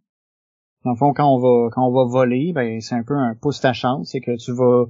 Dans 0.84 0.92
le 0.92 0.98
fond, 0.98 1.14
quand 1.14 1.28
on 1.28 1.40
va 1.40 1.70
quand 1.72 1.88
on 1.88 1.94
va 1.94 2.06
voler, 2.06 2.52
ben 2.54 2.82
c'est 2.82 2.96
un 2.96 3.04
peu 3.04 3.16
un 3.16 3.34
pouce 3.36 3.62
ta 3.62 3.72
chance, 3.72 4.12
c'est 4.12 4.20
que 4.20 4.36
tu 4.36 4.52
vas 4.52 4.86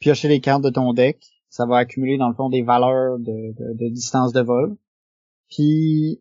piocher 0.00 0.26
les 0.28 0.40
cartes 0.40 0.64
de 0.64 0.70
ton 0.70 0.92
deck, 0.92 1.24
ça 1.48 1.66
va 1.66 1.78
accumuler 1.78 2.18
dans 2.18 2.28
le 2.28 2.34
fond 2.34 2.48
des 2.48 2.62
valeurs 2.62 3.18
de, 3.20 3.54
de, 3.74 3.88
distance 3.88 4.32
de 4.32 4.40
vol. 4.40 4.76
Puis 5.48 6.20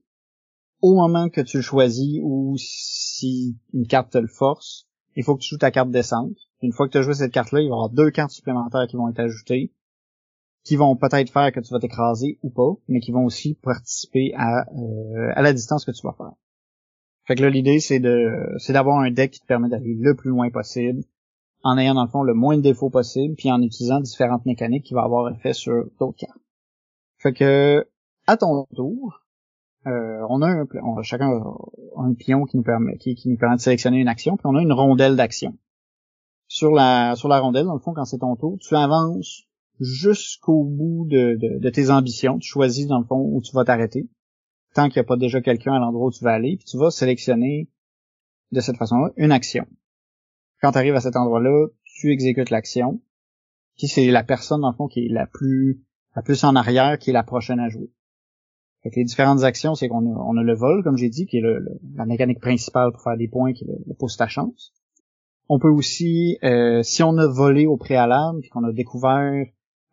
au 0.81 0.93
moment 0.93 1.29
que 1.29 1.41
tu 1.41 1.57
le 1.57 1.63
choisis 1.63 2.19
ou 2.21 2.55
si 2.57 3.57
une 3.73 3.87
carte 3.87 4.11
te 4.11 4.19
le 4.19 4.27
force, 4.27 4.87
il 5.15 5.23
faut 5.23 5.35
que 5.35 5.41
tu 5.41 5.49
joues 5.49 5.57
ta 5.57 5.71
carte 5.71 5.89
descente. 5.89 6.37
Une 6.61 6.71
fois 6.71 6.85
que 6.87 6.91
tu 6.91 6.99
as 6.99 7.01
joué 7.01 7.15
cette 7.15 7.31
carte-là, 7.31 7.61
il 7.61 7.65
y 7.65 7.67
avoir 7.67 7.89
deux 7.89 8.11
cartes 8.11 8.31
supplémentaires 8.31 8.85
qui 8.87 8.95
vont 8.95 9.09
être 9.09 9.19
ajoutées 9.19 9.71
qui 10.63 10.75
vont 10.75 10.95
peut-être 10.95 11.31
faire 11.31 11.51
que 11.51 11.59
tu 11.59 11.73
vas 11.73 11.79
t'écraser 11.79 12.37
ou 12.43 12.49
pas, 12.49 12.73
mais 12.87 12.99
qui 12.99 13.11
vont 13.11 13.25
aussi 13.25 13.55
participer 13.55 14.33
à, 14.35 14.65
euh, 14.71 15.31
à 15.35 15.41
la 15.41 15.53
distance 15.53 15.85
que 15.85 15.91
tu 15.91 16.05
vas 16.05 16.13
faire. 16.13 16.33
Fait 17.25 17.35
que 17.35 17.41
là, 17.41 17.49
l'idée, 17.49 17.79
c'est 17.79 17.99
de 17.99 18.55
c'est 18.57 18.73
d'avoir 18.73 18.99
un 18.99 19.11
deck 19.11 19.31
qui 19.31 19.39
te 19.41 19.45
permet 19.45 19.69
d'aller 19.69 19.95
le 19.97 20.15
plus 20.15 20.29
loin 20.29 20.49
possible, 20.49 21.03
en 21.63 21.77
ayant 21.77 21.93
dans 21.93 22.03
le 22.03 22.09
fond 22.09 22.23
le 22.23 22.33
moins 22.33 22.57
de 22.57 22.61
défauts 22.61 22.89
possible, 22.89 23.35
puis 23.35 23.51
en 23.51 23.61
utilisant 23.61 23.99
différentes 23.99 24.45
mécaniques 24.45 24.85
qui 24.85 24.93
vont 24.93 25.01
avoir 25.01 25.29
effet 25.33 25.53
sur 25.53 25.85
d'autres 25.99 26.17
cartes. 26.17 26.41
Fait 27.17 27.33
que 27.33 27.87
à 28.27 28.37
ton 28.37 28.65
tour, 28.75 29.21
euh, 29.87 30.25
on 30.29 30.41
a 30.41 30.47
un 30.47 30.67
on, 30.83 31.01
chacun 31.01 31.29
un 31.97 32.13
pion 32.13 32.45
qui 32.45 32.57
nous 32.57 32.63
permet 32.63 32.97
qui, 32.97 33.15
qui 33.15 33.29
nous 33.29 33.37
permet 33.37 33.55
de 33.55 33.61
sélectionner 33.61 33.99
une 33.99 34.07
action, 34.07 34.35
puis 34.37 34.45
on 34.45 34.55
a 34.55 34.61
une 34.61 34.73
rondelle 34.73 35.15
d'action. 35.15 35.57
Sur 36.47 36.71
la 36.71 37.15
sur 37.15 37.29
la 37.29 37.39
rondelle, 37.39 37.65
dans 37.65 37.73
le 37.73 37.79
fond, 37.79 37.93
quand 37.93 38.05
c'est 38.05 38.19
ton 38.19 38.35
tour, 38.35 38.57
tu 38.59 38.75
avances 38.75 39.47
jusqu'au 39.81 40.63
bout 40.63 41.07
de, 41.09 41.37
de, 41.59 41.69
tes 41.69 41.89
ambitions. 41.89 42.37
Tu 42.37 42.47
choisis 42.47 42.85
dans 42.87 42.99
le 42.99 43.05
fond 43.05 43.19
où 43.19 43.41
tu 43.41 43.51
vas 43.53 43.65
t'arrêter. 43.65 44.09
Tant 44.75 44.87
qu'il 44.87 44.99
n'y 44.99 45.05
a 45.05 45.07
pas 45.07 45.17
déjà 45.17 45.41
quelqu'un 45.41 45.73
à 45.73 45.79
l'endroit 45.79 46.07
où 46.07 46.11
tu 46.11 46.23
vas 46.23 46.31
aller, 46.33 46.55
puis 46.55 46.65
tu 46.65 46.77
vas 46.77 46.91
sélectionner 46.91 47.69
de 48.51 48.61
cette 48.61 48.77
façon-là 48.77 49.11
une 49.17 49.31
action. 49.31 49.65
Quand 50.61 50.71
tu 50.71 50.77
arrives 50.77 50.95
à 50.95 51.01
cet 51.01 51.15
endroit-là, 51.15 51.67
tu 51.83 52.11
exécutes 52.11 52.51
l'action. 52.51 53.01
Puis 53.77 53.87
c'est 53.87 54.11
la 54.11 54.23
personne 54.23 54.61
dans 54.61 54.69
le 54.69 54.75
fond 54.75 54.87
qui 54.87 55.05
est 55.05 55.09
la 55.09 55.25
plus 55.25 55.83
la 56.15 56.21
plus 56.21 56.43
en 56.43 56.55
arrière 56.55 56.99
qui 56.99 57.09
est 57.09 57.13
la 57.13 57.23
prochaine 57.23 57.59
à 57.59 57.69
jouer. 57.69 57.89
Fait 58.83 58.91
les 58.95 59.03
différentes 59.03 59.43
actions, 59.43 59.75
c'est 59.75 59.87
qu'on 59.87 60.05
a, 60.05 60.19
on 60.19 60.37
a 60.37 60.43
le 60.43 60.55
vol, 60.55 60.83
comme 60.83 60.97
j'ai 60.97 61.09
dit, 61.09 61.25
qui 61.25 61.37
est 61.37 61.41
le, 61.41 61.79
la 61.95 62.05
mécanique 62.05 62.41
principale 62.41 62.91
pour 62.91 63.01
faire 63.01 63.15
des 63.15 63.27
points, 63.27 63.53
qui 63.53 63.63
est 63.63 63.67
le, 63.67 63.77
le 63.85 64.17
ta 64.17 64.27
chance. 64.27 64.73
On 65.49 65.59
peut 65.59 65.69
aussi, 65.69 66.37
euh, 66.43 66.81
si 66.81 67.03
on 67.03 67.17
a 67.17 67.27
volé 67.27 67.65
au 67.65 67.77
préalable, 67.77 68.39
puis 68.41 68.49
qu'on 68.49 68.63
a 68.63 68.73
découvert 68.73 69.45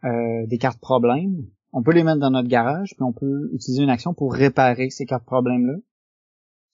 euh, 0.05 0.47
des 0.47 0.59
cartes 0.59 0.81
problèmes, 0.81 1.47
on 1.73 1.83
peut 1.83 1.93
les 1.93 2.05
mettre 2.05 2.21
dans 2.21 2.31
notre 2.31 2.49
garage, 2.49 2.91
puis 2.95 3.03
on 3.03 3.13
peut 3.13 3.51
utiliser 3.53 3.83
une 3.83 3.91
action 3.91 4.15
pour 4.15 4.33
réparer 4.33 4.91
ces 4.91 5.07
cartes 5.07 5.25
problèmes-là. 5.25 5.75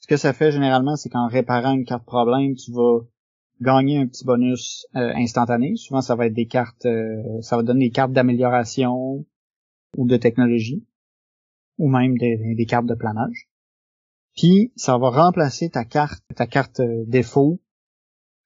Ce 0.01 0.07
que 0.07 0.17
ça 0.17 0.33
fait 0.33 0.53
généralement, 0.53 0.97
c'est 0.97 1.09
qu'en 1.09 1.29
réparant 1.29 1.73
une 1.73 1.85
carte 1.85 2.05
problème, 2.05 2.55
tu 2.55 2.71
vas 2.73 3.01
gagner 3.61 3.99
un 3.99 4.07
petit 4.07 4.25
bonus 4.25 4.87
euh, 4.97 5.13
instantané. 5.15 5.77
Souvent, 5.77 6.03
ça 6.03 6.15
va 6.15 6.27
être 6.27 6.35
des 6.35 6.47
cartes, 6.47 6.87
euh, 6.87 7.41
ça 7.41 7.57
va 7.57 7.63
donner 7.63 7.87
des 7.87 7.91
cartes 7.91 8.13
d'amélioration 8.13 9.25
ou 9.97 10.07
de 10.07 10.17
technologie, 10.17 10.85
ou 11.79 11.89
même 11.89 12.19
des, 12.19 12.55
des, 12.55 12.67
cartes 12.67 12.87
de 12.87 12.95
planage. 12.95 13.49
Puis, 14.37 14.73
ça 14.77 14.99
va 14.99 15.11
remplacer 15.11 15.71
ta 15.71 15.85
carte, 15.85 16.23
ta 16.35 16.47
carte 16.47 16.83
défaut 17.07 17.61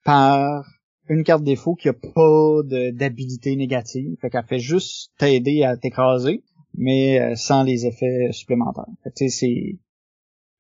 par 0.05 0.78
une 1.09 1.25
carte 1.25 1.43
défaut 1.43 1.75
qui 1.75 1.89
a 1.89 1.93
pas 1.93 2.63
d'habilité 2.93 3.57
négative. 3.57 4.17
Fait 4.21 4.31
qu'elle 4.31 4.45
fait 4.45 4.59
juste 4.59 5.13
t'aider 5.19 5.63
à 5.63 5.77
t'écraser, 5.77 6.43
mais 6.75 7.21
euh, 7.21 7.35
sans 7.35 7.63
les 7.63 7.87
effets 7.87 8.31
supplémentaires. 8.33 8.87
Fait 9.03 9.11
que 9.11 9.29
c'est... 9.29 9.79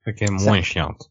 Fait 0.04 0.14
qu'elle 0.14 0.30
est 0.30 0.44
moins 0.44 0.62
chiante. 0.62 1.10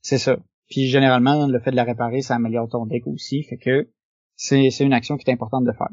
C'est 0.00 0.18
ça. 0.18 0.38
Puis 0.68 0.86
généralement, 0.86 1.46
le 1.46 1.60
fait 1.60 1.70
de 1.70 1.76
la 1.76 1.84
réparer, 1.84 2.22
ça 2.22 2.34
améliore 2.34 2.68
ton 2.68 2.86
deck 2.86 3.06
aussi. 3.06 3.42
Fait 3.42 3.58
que 3.58 3.90
c'est 4.36 4.68
une 4.80 4.92
action 4.92 5.16
qui 5.16 5.28
est 5.28 5.32
importante 5.32 5.64
de 5.64 5.72
faire. 5.72 5.90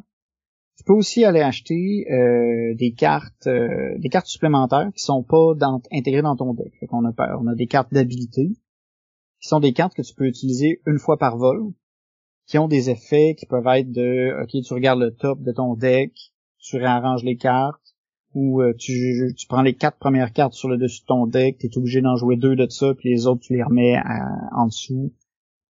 Tu 0.77 0.85
peux 0.85 0.93
aussi 0.93 1.25
aller 1.25 1.41
acheter 1.41 2.05
euh, 2.09 2.73
des 2.75 2.93
cartes 2.93 3.47
euh, 3.47 3.97
des 3.97 4.07
cartes 4.07 4.27
supplémentaires 4.27 4.89
qui 4.95 5.03
sont 5.03 5.23
pas 5.23 5.53
dans, 5.55 5.81
intégrées 5.91 6.21
dans 6.21 6.37
ton 6.37 6.53
deck. 6.53 6.73
Fait 6.79 6.87
qu'on 6.87 7.05
a 7.05 7.13
on 7.37 7.47
a 7.47 7.55
des 7.55 7.67
cartes 7.67 7.93
d'habilité 7.93 8.47
qui 9.41 9.47
sont 9.47 9.59
des 9.59 9.73
cartes 9.73 9.93
que 9.93 10.01
tu 10.01 10.13
peux 10.15 10.25
utiliser 10.25 10.81
une 10.85 10.97
fois 10.97 11.17
par 11.17 11.37
vol 11.37 11.73
qui 12.49 12.57
ont 12.57 12.67
des 12.67 12.89
effets 12.89 13.35
qui 13.37 13.45
peuvent 13.45 13.67
être 13.67 13.91
de 13.91 14.41
OK, 14.41 14.63
tu 14.65 14.73
regardes 14.73 14.99
le 14.99 15.13
top 15.13 15.39
de 15.43 15.51
ton 15.51 15.75
deck, 15.75 16.11
tu 16.57 16.77
réarranges 16.77 17.23
les 17.23 17.37
cartes, 17.37 17.95
ou 18.33 18.61
euh, 18.61 18.73
tu, 18.73 19.31
tu 19.37 19.47
prends 19.47 19.61
les 19.61 19.75
quatre 19.75 19.99
premières 19.99 20.33
cartes 20.33 20.53
sur 20.53 20.67
le 20.67 20.77
dessus 20.77 21.01
de 21.01 21.05
ton 21.05 21.27
deck, 21.27 21.59
tu 21.59 21.67
es 21.67 21.77
obligé 21.77 22.01
d'en 22.01 22.15
jouer 22.15 22.37
deux 22.37 22.55
de 22.55 22.67
ça, 22.67 22.95
puis 22.95 23.09
les 23.09 23.27
autres 23.27 23.41
tu 23.41 23.53
les 23.53 23.61
remets 23.61 23.99
en 24.51 24.65
dessous. 24.65 25.13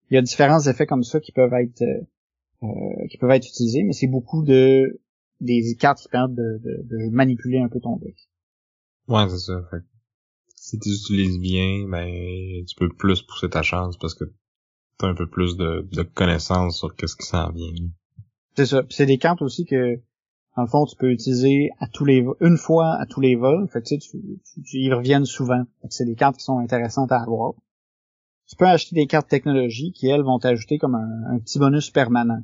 Il 0.09 0.15
y 0.15 0.17
a 0.17 0.21
différents 0.21 0.61
effets 0.61 0.88
comme 0.88 1.03
ça 1.03 1.19
qui 1.19 1.34
peuvent 1.34 1.53
être 1.53 1.82
euh, 1.82 2.01
euh, 2.63 3.07
qui 3.09 3.17
peuvent 3.17 3.32
être 3.32 3.47
utilisés, 3.47 3.84
mais 3.84 3.93
c'est 3.93 4.07
beaucoup 4.07 4.41
de 4.41 5.01
des 5.41 5.75
cartes 5.77 5.99
qui 5.99 6.07
permettent 6.07 6.36
de, 6.36 6.61
de, 6.63 7.09
manipuler 7.11 7.59
un 7.59 7.67
peu 7.67 7.82
ton 7.82 7.97
deck. 7.97 8.15
Ouais, 9.09 9.27
c'est 9.30 9.38
ça. 9.38 9.61
si 10.55 10.80
tu 10.80 10.89
utilises 10.89 11.39
bien, 11.39 11.89
ben 11.89 12.63
tu 12.65 12.75
peux 12.77 12.88
plus 12.88 13.21
pousser 13.21 13.49
ta 13.49 13.63
chance 13.63 13.97
parce 13.97 14.13
que 14.13 14.25
un 15.08 15.16
peu 15.16 15.28
plus 15.28 15.58
de, 15.58 15.88
de 15.91 16.04
connaissances 16.04 16.78
sur 16.78 16.95
qu'est-ce 16.95 17.16
qui 17.16 17.26
s'en 17.26 17.52
vient. 17.52 17.74
C'est 18.56 18.66
ça. 18.66 18.84
c'est 18.89 19.06
des 19.06 19.18
cartes 19.18 19.41
aussi 19.41 19.66
que, 19.66 19.95
dans 20.58 20.64
le 20.64 20.68
fond, 20.68 20.86
tu 20.86 20.95
peux 20.97 21.12
utiliser 21.12 21.70
à 21.80 21.88
tous 21.88 22.06
les 22.06 22.26
une 22.41 22.58
fois 22.58 22.95
à 23.00 23.06
tous 23.06 23.22
les 23.22 23.36
vols. 23.36 23.68
Fait 23.70 23.82
que, 23.82 23.88
tu, 23.88 24.00
tu, 24.00 24.62
tu 24.64 24.78
y 24.78 24.91
reviennes 24.91 25.26
souvent. 25.26 25.64
c'est 25.89 26.06
des 26.06 26.16
cartes 26.16 26.38
qui 26.38 26.43
sont 26.43 26.60
intéressantes 26.60 27.12
à 27.12 27.22
avoir. 27.22 27.54
Tu 28.50 28.56
peux 28.56 28.66
acheter 28.66 28.95
des 28.95 29.06
cartes 29.06 29.30
technologie 29.30 29.91
qui, 29.91 30.08
elles, 30.08 30.24
vont 30.24 30.39
t'ajouter 30.39 30.80
comme 30.80 30.95
un, 30.95 31.39
petit 31.39 31.60
bonus 31.60 31.91
permanent. 31.91 32.41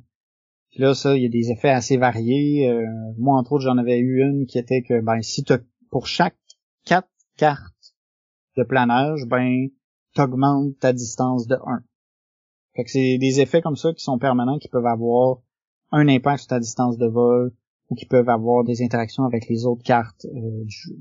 Puis 0.70 0.82
là, 0.82 0.93
ça, 0.93 1.18
il 1.18 1.24
y 1.24 1.26
a 1.26 1.30
des 1.30 1.51
effets 1.51 1.70
assez 1.70 1.97
variés. 1.97 2.70
Euh, 2.70 2.86
moi, 3.18 3.39
entre 3.39 3.53
autres, 3.53 3.64
j'en 3.64 3.78
avais 3.78 3.97
eu 3.97 4.22
une 4.22 4.45
qui 4.45 4.60
était 4.60 4.84
que, 4.84 5.01
ben, 5.01 5.22
si 5.22 5.43
tu 5.43 5.53
pour 5.89 6.06
chaque 6.06 6.38
quatre 6.86 7.10
cartes 7.38 7.95
de 8.56 8.64
planage, 8.64 9.26
ben, 9.26 9.70
t'augmentes 10.14 10.78
ta 10.80 10.93
distance 10.93 11.47
de 11.47 11.56
1. 11.66 11.84
Fait 12.76 12.84
que 12.84 12.91
c'est 12.91 13.17
des 13.17 13.39
effets 13.39 13.61
comme 13.61 13.76
ça 13.76 13.93
qui 13.93 14.03
sont 14.03 14.19
permanents, 14.19 14.57
qui 14.57 14.67
peuvent 14.67 14.86
avoir 14.86 15.39
un 15.91 16.07
impact 16.07 16.39
sur 16.39 16.47
ta 16.47 16.59
distance 16.59 16.97
de 16.97 17.07
vol, 17.07 17.53
ou 17.89 17.95
qui 17.95 18.05
peuvent 18.05 18.30
avoir 18.30 18.63
des 18.63 18.84
interactions 18.84 19.23
avec 19.23 19.47
les 19.47 19.65
autres 19.65 19.84
cartes 19.84 20.26
euh, 20.26 20.63
du 20.63 20.76
jeu. 20.76 20.95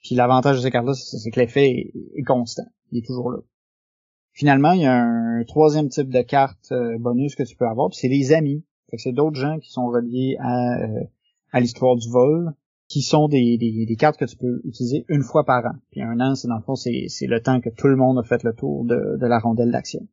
Puis 0.00 0.14
l'avantage 0.14 0.58
de 0.58 0.62
ces 0.62 0.70
cartes-là, 0.70 0.94
c'est 0.94 1.30
que 1.30 1.40
l'effet 1.40 1.92
est, 2.14 2.22
constant. 2.22 2.66
Il 2.92 2.98
est 2.98 3.06
toujours 3.06 3.30
là. 3.30 3.38
Finalement, 4.32 4.72
il 4.72 4.82
y 4.82 4.86
a 4.86 4.94
un 4.94 5.42
troisième 5.44 5.88
type 5.88 6.10
de 6.10 6.20
carte 6.20 6.70
euh, 6.70 6.98
bonus 6.98 7.34
que 7.34 7.42
tu 7.42 7.56
peux 7.56 7.66
avoir, 7.66 7.92
c'est 7.92 8.08
les 8.08 8.32
amis. 8.32 8.64
Fait 8.90 8.98
que 8.98 9.02
c'est 9.02 9.12
d'autres 9.12 9.40
gens 9.40 9.58
qui 9.58 9.70
sont 9.70 9.88
reliés 9.88 10.36
à, 10.38 10.82
euh, 10.82 11.04
à 11.50 11.60
l'histoire 11.60 11.96
du 11.96 12.08
vol, 12.08 12.52
qui 12.88 13.02
sont 13.02 13.26
des, 13.26 13.56
des, 13.58 13.96
cartes 13.96 14.16
que 14.16 14.26
tu 14.26 14.36
peux 14.36 14.60
utiliser 14.64 15.04
une 15.08 15.22
fois 15.22 15.44
par 15.44 15.64
an. 15.66 15.74
Puis 15.90 16.02
un 16.02 16.20
an, 16.20 16.36
c'est 16.36 16.46
dans 16.46 16.58
le 16.58 16.62
fond, 16.62 16.76
c'est, 16.76 17.08
le 17.22 17.42
temps 17.42 17.60
que 17.60 17.70
tout 17.70 17.88
le 17.88 17.96
monde 17.96 18.18
a 18.18 18.22
fait 18.22 18.44
le 18.44 18.54
tour 18.54 18.84
de, 18.84 19.16
de 19.18 19.26
la 19.26 19.40
rondelle 19.40 19.72
d'action. 19.72 20.06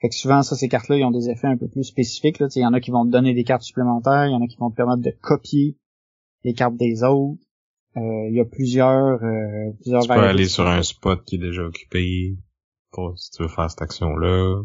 Fait 0.00 0.08
que 0.08 0.14
souvent, 0.14 0.42
ça, 0.42 0.54
ces 0.54 0.68
cartes-là, 0.68 0.96
ils 0.96 1.04
ont 1.04 1.10
des 1.10 1.28
effets 1.28 1.48
un 1.48 1.56
peu 1.56 1.68
plus 1.68 1.84
spécifiques. 1.84 2.38
Il 2.54 2.62
y 2.62 2.66
en 2.66 2.72
a 2.72 2.80
qui 2.80 2.90
vont 2.90 3.04
te 3.04 3.10
donner 3.10 3.34
des 3.34 3.44
cartes 3.44 3.62
supplémentaires, 3.62 4.26
il 4.26 4.32
y 4.32 4.34
en 4.34 4.42
a 4.42 4.46
qui 4.46 4.56
vont 4.56 4.70
te 4.70 4.76
permettre 4.76 5.02
de 5.02 5.12
copier 5.20 5.76
les 6.44 6.54
cartes 6.54 6.76
des 6.76 7.02
autres. 7.02 7.42
Euh, 7.96 8.28
il 8.28 8.34
y 8.34 8.40
a 8.40 8.44
plusieurs, 8.44 9.22
euh, 9.22 9.72
plusieurs 9.80 10.02
Tu 10.02 10.08
peux 10.08 10.14
aller 10.14 10.46
sur 10.46 10.68
un 10.68 10.82
spot 10.82 11.24
qui 11.24 11.34
est 11.34 11.38
déjà 11.38 11.62
occupé 11.62 12.36
pour 12.92 13.18
si 13.18 13.30
tu 13.32 13.42
veux 13.42 13.48
faire 13.48 13.68
cette 13.70 13.82
action-là. 13.82 14.62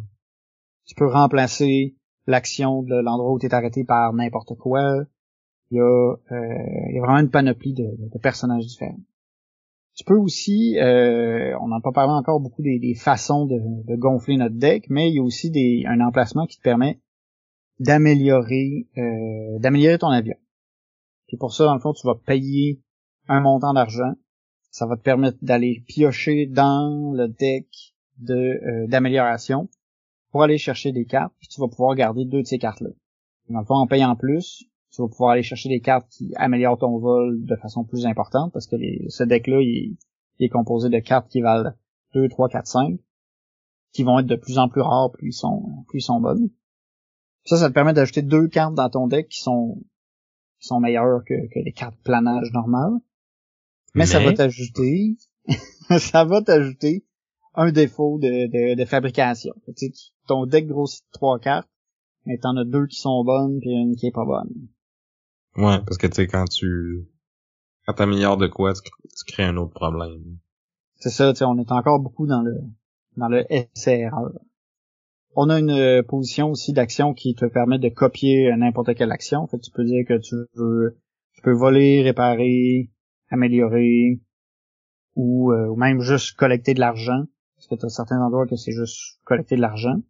Tu 0.86 0.96
peux 0.96 1.08
remplacer 1.08 1.96
l'action 2.28 2.84
de 2.84 2.96
l'endroit 3.02 3.32
où 3.34 3.40
tu 3.40 3.48
es 3.48 3.54
arrêté 3.54 3.84
par 3.86 4.14
n'importe 4.14 4.56
quoi. 4.56 5.04
Il 5.72 5.78
y 5.78 5.80
a, 5.80 5.84
euh, 5.84 6.16
il 6.90 6.96
y 6.96 7.00
a 7.00 7.02
vraiment 7.02 7.20
une 7.20 7.32
panoplie 7.32 7.74
de, 7.74 7.86
de 7.98 8.20
personnages 8.20 8.68
différents. 8.68 9.00
Tu 9.96 10.04
peux 10.06 10.18
aussi, 10.18 10.80
euh, 10.80 11.56
on 11.60 11.68
n'en 11.68 11.78
a 11.78 11.82
pas 11.82 11.92
parlé 11.92 12.14
encore 12.14 12.40
beaucoup 12.40 12.64
des, 12.64 12.96
façons 12.96 13.46
de, 13.46 13.96
gonfler 13.96 14.38
notre 14.38 14.56
deck, 14.56 14.86
mais 14.90 15.10
il 15.10 15.16
y 15.16 15.20
a 15.20 15.24
aussi 15.24 15.52
des, 15.52 15.84
un 15.88 16.02
emplacement 16.02 16.48
qui 16.48 16.58
te 16.58 16.64
permet 16.64 17.00
d'améliorer 17.80 18.88
euh, 18.98 19.98
ton 19.98 20.10
avion. 20.10 20.36
Puis 21.28 21.38
pour 21.38 21.54
ça, 21.54 21.66
dans 21.66 21.76
le 21.76 21.80
fond, 21.80 21.94
tu 21.94 22.08
vas 22.08 22.16
payer 22.16 22.82
un 23.28 23.42
montant 23.42 23.74
d'argent. 23.74 24.14
Ça 24.72 24.88
va 24.88 24.98
te 24.98 25.04
permettre 25.04 25.38
d'aller 25.44 25.84
piocher 25.88 26.48
dans 26.48 27.14
le 27.14 27.28
deck 27.28 27.68
de 28.18 28.34
euh, 28.34 28.88
d'amélioration 28.88 29.70
pour 30.32 30.42
aller 30.42 30.58
chercher 30.58 30.92
des 30.92 31.06
cartes, 31.06 31.34
puis 31.40 31.48
tu 31.48 31.62
vas 31.62 31.68
pouvoir 31.68 31.94
garder 31.96 32.26
deux 32.26 32.42
de 32.42 32.48
ces 32.48 32.58
cartes-là. 32.58 32.90
Dans 33.50 33.60
le 33.60 33.66
fond, 33.66 33.76
en 33.76 33.86
payant 33.86 34.16
plus, 34.16 34.66
tu 34.94 35.02
vas 35.02 35.08
pouvoir 35.08 35.32
aller 35.32 35.44
chercher 35.44 35.70
des 35.70 35.80
cartes 35.80 36.08
qui 36.10 36.32
améliorent 36.36 36.78
ton 36.78 37.00
vol 37.00 37.44
de 37.44 37.56
façon 37.56 37.84
plus 37.84 38.06
importante 38.06 38.54
parce 38.54 38.68
que 38.68 38.76
ce 39.10 39.24
deck-là, 39.24 39.62
il, 39.62 39.98
est 40.40 40.50
composé 40.50 40.90
de 40.90 41.00
cartes 41.00 41.30
qui 41.30 41.42
valent 41.42 41.72
2, 42.14 42.30
3, 42.30 42.50
4, 42.50 42.68
5 42.68 43.00
qui 43.92 44.04
vont 44.04 44.20
être 44.20 44.28
de 44.28 44.36
plus 44.36 44.58
en 44.58 44.70
plus 44.70 44.82
rares 44.82 45.12
plus 45.12 45.30
ils 45.30 45.34
sont, 45.34 45.86
plus 45.88 46.00
ils 46.00 46.04
sont 46.04 46.20
bonnes. 46.20 46.50
Ça, 47.46 47.58
ça 47.58 47.70
te 47.70 47.74
permet 47.74 47.94
d'ajouter 47.94 48.22
deux 48.22 48.48
cartes 48.48 48.76
dans 48.76 48.90
ton 48.90 49.08
deck 49.08 49.28
qui 49.30 49.40
sont, 49.40 49.82
qui 50.60 50.68
sont 50.68 50.80
meilleures 50.80 51.24
que, 51.26 51.34
que 51.54 51.60
les 51.60 51.74
cartes 51.74 51.98
planage 52.04 52.52
normales. 52.54 53.00
Mais, 53.96 54.06
ça 54.06 54.20
va 54.20 54.34
t'ajouter, 54.34 55.18
ça 56.00 56.24
va 56.24 56.42
t'ajouter 56.42 57.06
un 57.54 57.72
défaut 57.72 58.18
de, 58.20 58.76
de, 58.76 58.86
fabrication. 58.86 59.54
ton 60.28 60.46
deck 60.46 60.68
grossit 60.68 61.06
trois 61.12 61.40
cartes, 61.40 61.70
mais 62.26 62.38
t'en 62.38 62.56
as 62.58 62.66
deux 62.66 62.88
qui 62.88 63.00
sont 63.00 63.24
bonnes 63.24 63.60
puis 63.60 63.72
une 63.72 63.96
qui 63.96 64.08
est 64.08 64.12
pas 64.12 64.26
bonne. 64.26 64.70
Ouais, 65.56 65.80
parce 65.86 65.98
que 65.98 66.08
tu 66.08 66.16
sais, 66.16 66.28
quand 66.28 66.46
tu 66.46 67.08
quand 67.86 67.94
t'améliores 67.94 68.38
de 68.38 68.48
quoi, 68.48 68.74
tu, 68.74 68.82
crées 69.28 69.44
un 69.44 69.58
autre 69.58 69.74
problème. 69.74 70.40
C'est 70.96 71.10
ça, 71.10 71.32
tu 71.34 71.40
sais, 71.40 71.46
on 71.46 71.58
est 71.60 71.72
encore 71.72 72.00
beaucoup 72.00 72.28
dans 72.28 72.42
le 72.42 72.56
dans 73.18 73.28
le 73.28 73.46
SRR. 73.76 74.32
On 75.36 75.50
a 75.50 75.60
une 75.60 75.72
euh, 75.72 76.04
position 76.04 76.52
aussi 76.52 76.74
d'action 76.74 77.14
qui 77.14 77.36
te 77.36 77.46
permet 77.46 77.80
de 77.80 77.90
copier 77.90 78.56
n'importe 78.56 78.96
quelle 78.96 79.12
action. 79.12 79.48
Fait 79.48 79.60
tu 79.60 79.72
peux 79.72 79.84
dire 79.84 80.06
que 80.08 80.18
tu 80.20 80.36
veux 80.56 80.98
Tu 81.34 81.42
peux 81.42 81.54
voler, 81.54 82.02
réparer, 82.04 82.92
améliorer, 83.30 84.22
ou, 85.16 85.52
euh, 85.52 85.68
ou 85.68 85.76
même 85.76 86.02
juste 86.02 86.36
collecter 86.38 86.74
de 86.74 86.80
l'argent. 86.80 87.24
Parce 87.56 87.68
que 87.68 87.76
tu 87.76 87.86
as 87.86 87.90
certains 87.90 88.22
endroits 88.22 88.48
que 88.48 88.56
c'est 88.56 88.72
juste 88.72 89.20
collecter 89.24 89.56
de 89.56 89.62
l'argent. 89.62 90.02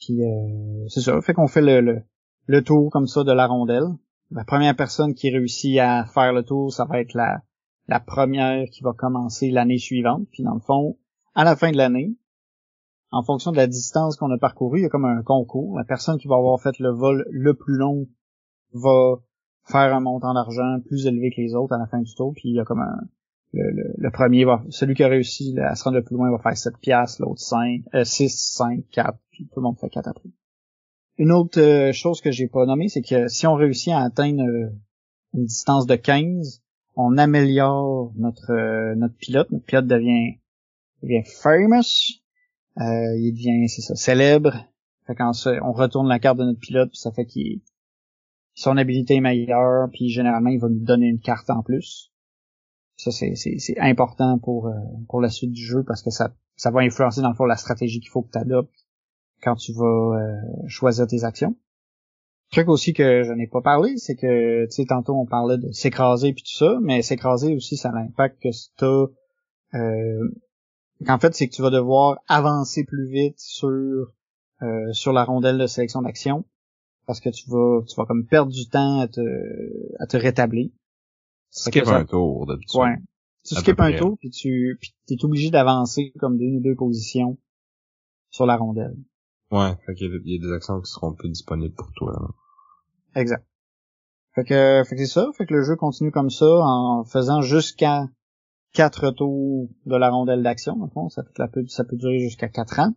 Puis 0.00 0.22
euh, 0.22 0.88
c'est 0.88 1.00
ça. 1.00 1.20
Fait 1.20 1.34
qu'on 1.34 1.46
fait 1.46 1.60
le, 1.60 1.80
le, 1.80 2.02
le, 2.46 2.62
tour 2.62 2.90
comme 2.90 3.06
ça 3.06 3.22
de 3.22 3.32
la 3.32 3.46
rondelle. 3.46 3.86
La 4.30 4.44
première 4.44 4.74
personne 4.74 5.14
qui 5.14 5.30
réussit 5.30 5.78
à 5.78 6.06
faire 6.06 6.32
le 6.32 6.42
tour, 6.42 6.72
ça 6.72 6.84
va 6.84 7.00
être 7.00 7.14
la, 7.14 7.42
la 7.88 8.00
première 8.00 8.68
qui 8.70 8.82
va 8.82 8.92
commencer 8.92 9.50
l'année 9.50 9.78
suivante. 9.78 10.26
Puis 10.32 10.42
dans 10.42 10.54
le 10.54 10.60
fond, 10.60 10.98
à 11.34 11.44
la 11.44 11.56
fin 11.56 11.70
de 11.70 11.76
l'année, 11.76 12.16
en 13.10 13.22
fonction 13.22 13.52
de 13.52 13.56
la 13.56 13.66
distance 13.66 14.16
qu'on 14.16 14.30
a 14.30 14.38
parcourue, 14.38 14.80
il 14.80 14.82
y 14.82 14.86
a 14.86 14.88
comme 14.88 15.04
un 15.04 15.22
concours. 15.22 15.78
La 15.78 15.84
personne 15.84 16.18
qui 16.18 16.26
va 16.26 16.36
avoir 16.36 16.60
fait 16.60 16.78
le 16.78 16.90
vol 16.90 17.26
le 17.30 17.54
plus 17.54 17.76
long 17.76 18.08
va 18.72 19.20
faire 19.66 19.94
un 19.94 20.00
montant 20.00 20.34
d'argent 20.34 20.80
plus 20.86 21.06
élevé 21.06 21.30
que 21.30 21.40
les 21.40 21.54
autres 21.54 21.74
à 21.74 21.78
la 21.78 21.86
fin 21.86 22.00
du 22.00 22.14
tour. 22.14 22.32
Puis 22.34 22.48
il 22.48 22.54
y 22.56 22.60
a 22.60 22.64
comme 22.64 22.80
un, 22.80 23.00
le, 23.54 24.10
premier 24.10 24.44
va, 24.44 24.64
celui 24.70 24.94
qui 24.94 25.04
a 25.04 25.08
réussi 25.08 25.56
à 25.60 25.74
se 25.74 25.84
rendre 25.84 25.96
le 25.96 26.04
plus 26.04 26.16
loin 26.16 26.30
va 26.30 26.38
faire 26.38 26.56
7 26.56 26.78
piastres, 26.78 27.22
l'autre 27.22 27.40
5, 27.40 27.82
euh, 27.94 28.04
6, 28.04 28.52
5, 28.56 28.84
4, 28.90 29.18
puis 29.30 29.46
tout 29.46 29.60
le 29.60 29.62
monde 29.62 29.78
fait 29.78 29.88
4 29.88 30.08
après. 30.08 30.28
Une 31.18 31.32
autre 31.32 31.60
euh, 31.60 31.92
chose 31.92 32.20
que 32.20 32.30
j'ai 32.30 32.48
pas 32.48 32.66
nommée, 32.66 32.88
c'est 32.88 33.02
que 33.02 33.28
si 33.28 33.46
on 33.46 33.54
réussit 33.54 33.92
à 33.92 34.00
atteindre 34.00 34.42
euh, 34.42 34.70
une 35.32 35.44
distance 35.44 35.86
de 35.86 35.94
15, 35.94 36.62
on 36.96 37.18
améliore 37.18 38.12
notre 38.16 38.52
euh, 38.52 38.94
notre 38.96 39.16
pilote. 39.16 39.50
Notre 39.50 39.64
pilote 39.64 39.86
devient 39.86 40.38
devient 41.02 41.22
famous. 41.24 42.20
il 42.76 43.32
devient, 43.32 43.68
c'est 43.68 43.82
ça, 43.82 43.94
célèbre. 43.94 44.54
Fait 45.06 45.14
quand 45.14 45.32
on 45.62 45.72
retourne 45.72 46.08
la 46.08 46.18
carte 46.18 46.38
de 46.38 46.44
notre 46.44 46.60
pilote, 46.60 46.90
puis 46.90 46.98
ça 46.98 47.12
fait 47.12 47.26
qu'il 47.26 47.60
son 48.54 48.76
habilité 48.76 49.16
est 49.16 49.20
meilleure, 49.20 49.88
puis 49.90 50.08
généralement 50.08 50.50
il 50.50 50.60
va 50.60 50.68
nous 50.68 50.84
donner 50.84 51.06
une 51.08 51.20
carte 51.20 51.50
en 51.50 51.62
plus. 51.62 52.10
Ça, 52.96 53.10
c'est 53.10 53.78
important 53.80 54.38
pour, 54.38 54.68
euh, 54.68 54.72
pour 55.08 55.20
la 55.20 55.28
suite 55.28 55.50
du 55.50 55.64
jeu 55.64 55.82
parce 55.84 56.02
que 56.02 56.10
ça, 56.10 56.32
ça 56.56 56.70
va 56.70 56.80
influencer 56.80 57.22
dans 57.22 57.30
le 57.30 57.34
fond 57.34 57.44
la 57.44 57.56
stratégie 57.56 58.00
qu'il 58.00 58.10
faut 58.10 58.22
que 58.22 58.30
tu 58.30 58.38
adoptes 58.38 58.83
quand 59.44 59.56
tu 59.56 59.72
vas 59.72 59.84
euh, 59.84 60.36
choisir 60.66 61.06
tes 61.06 61.24
actions. 61.24 61.54
truc 62.50 62.68
aussi 62.68 62.94
que 62.94 63.22
je 63.22 63.32
n'ai 63.32 63.46
pas 63.46 63.60
parlé, 63.60 63.96
c'est 63.98 64.16
que, 64.16 64.64
tu 64.64 64.70
sais, 64.70 64.86
tantôt 64.86 65.14
on 65.14 65.26
parlait 65.26 65.58
de 65.58 65.70
s'écraser 65.72 66.32
puis 66.32 66.42
tout 66.42 66.56
ça, 66.56 66.78
mais 66.82 67.02
s'écraser 67.02 67.54
aussi, 67.54 67.76
ça 67.76 67.90
a 67.90 67.92
l'impact 67.92 68.42
que 68.42 68.48
t'as... 68.76 69.06
Euh, 69.78 70.28
en 71.08 71.18
fait, 71.18 71.34
c'est 71.34 71.48
que 71.48 71.54
tu 71.54 71.62
vas 71.62 71.70
devoir 71.70 72.20
avancer 72.28 72.84
plus 72.84 73.08
vite 73.08 73.38
sur 73.38 74.12
euh, 74.62 74.92
sur 74.92 75.12
la 75.12 75.24
rondelle 75.24 75.58
de 75.58 75.66
sélection 75.66 76.02
d'action 76.02 76.44
parce 77.06 77.20
que 77.20 77.28
tu 77.28 77.50
vas 77.50 77.82
tu 77.86 77.96
vas 77.96 78.06
comme 78.06 78.24
perdre 78.24 78.52
du 78.52 78.68
temps 78.68 79.00
à 79.00 79.08
te 79.08 79.20
à 79.98 80.06
te 80.06 80.16
rétablir. 80.16 80.70
Skip 81.50 81.86
un 81.88 82.04
tour 82.04 82.46
d'habitude. 82.46 82.80
Ouais. 82.80 82.96
Tu 83.44 83.56
skips 83.56 83.80
un 83.80 83.96
tour 83.96 84.16
puis 84.18 84.30
tu 84.30 84.78
puis 84.80 84.94
t'es 85.06 85.22
obligé 85.24 85.50
d'avancer 85.50 86.12
comme 86.18 86.38
d'une 86.38 86.56
ou 86.56 86.60
deux 86.60 86.76
positions 86.76 87.36
sur 88.30 88.46
la 88.46 88.56
rondelle. 88.56 88.96
Ouais, 89.50 89.74
fait 89.86 89.94
qu'il 89.94 90.10
y, 90.24 90.36
a 90.36 90.38
des 90.38 90.52
actions 90.52 90.80
qui 90.80 90.90
seront 90.90 91.14
plus 91.14 91.28
disponibles 91.28 91.74
pour 91.74 91.90
toi. 91.92 92.34
Exact. 93.14 93.46
Fait 94.34 94.44
que, 94.44 94.82
c'est 94.84 95.06
ça, 95.06 95.28
fait 95.36 95.46
que 95.46 95.54
le 95.54 95.62
jeu 95.62 95.76
continue 95.76 96.10
comme 96.10 96.30
ça 96.30 96.46
en 96.46 97.04
faisant 97.04 97.40
jusqu'à 97.40 98.06
quatre 98.72 99.10
tours 99.10 99.68
de 99.86 99.96
la 99.96 100.10
rondelle 100.10 100.42
d'action. 100.42 100.74
ça 101.10 101.22
peut, 101.52 101.64
ça 101.68 101.84
peut 101.84 101.96
durer 101.96 102.18
jusqu'à 102.18 102.48
quatre 102.48 102.80
ans. 102.80 102.94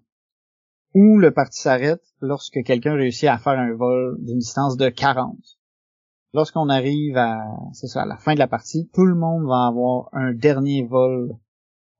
Ou 0.95 1.19
le 1.19 1.31
parti 1.31 1.61
s'arrête 1.61 2.03
lorsque 2.21 2.63
quelqu'un 2.63 2.95
réussit 2.95 3.29
à 3.29 3.37
faire 3.37 3.59
un 3.59 3.75
vol 3.75 4.17
d'une 4.19 4.39
distance 4.39 4.77
de 4.77 4.89
40 4.89 5.37
lorsqu'on 6.33 6.69
arrive 6.69 7.17
à, 7.17 7.43
c'est 7.73 7.87
ça, 7.87 8.03
à 8.03 8.05
la 8.05 8.17
fin 8.17 8.33
de 8.33 8.39
la 8.39 8.47
partie, 8.47 8.89
tout 8.93 9.05
le 9.05 9.15
monde 9.15 9.47
va 9.47 9.67
avoir 9.67 10.09
un 10.13 10.33
dernier 10.33 10.85
vol 10.85 11.31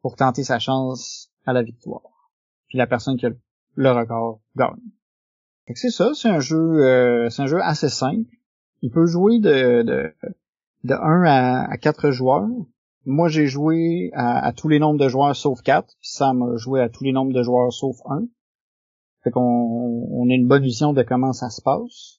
pour 0.02 0.16
tenter 0.16 0.44
sa 0.44 0.60
chance 0.60 1.32
à 1.46 1.54
la 1.54 1.64
victoire. 1.64 2.32
Puis 2.68 2.78
la 2.78 2.88
personne 2.88 3.18
qui 3.18 3.26
a 3.26 3.30
le 3.30 3.40
record 3.78 4.42
gagne. 4.56 4.76
c'est 5.76 5.90
ça, 5.90 6.12
c'est 6.14 6.30
un 6.30 6.40
jeu, 6.40 6.58
euh, 6.58 7.30
c'est 7.30 7.44
un 7.44 7.48
jeu 7.48 7.62
assez 7.62 7.90
simple. 7.90 8.30
Il 8.82 8.92
peut 8.92 9.06
jouer 9.06 9.40
de, 9.40 9.82
de, 9.84 10.14
de 10.84 10.94
1 10.94 11.24
à, 11.24 11.72
à 11.72 11.78
4 11.78 12.12
joueurs. 12.12 12.48
Moi, 13.06 13.30
j'ai 13.30 13.48
joué 13.48 14.12
à, 14.14 14.52
tous 14.54 14.68
les 14.68 14.80
nombres 14.80 15.00
de 15.00 15.08
joueurs 15.08 15.36
sauf 15.36 15.62
4, 15.62 15.88
puis 15.88 16.10
Sam 16.10 16.44
a 16.44 16.58
joué 16.58 16.82
à 16.82 16.90
tous 16.90 17.04
les 17.04 17.14
nombres 17.14 17.34
de 17.34 17.42
joueurs 17.42 17.72
sauf 17.72 17.96
1. 18.06 18.26
Fait 19.24 19.32
qu'on 19.32 19.42
on 19.42 20.30
a 20.30 20.34
une 20.34 20.48
bonne 20.48 20.64
vision 20.64 20.94
de 20.94 21.04
comment 21.04 21.34
ça 21.34 21.50
se 21.50 21.62
passe 21.62 22.18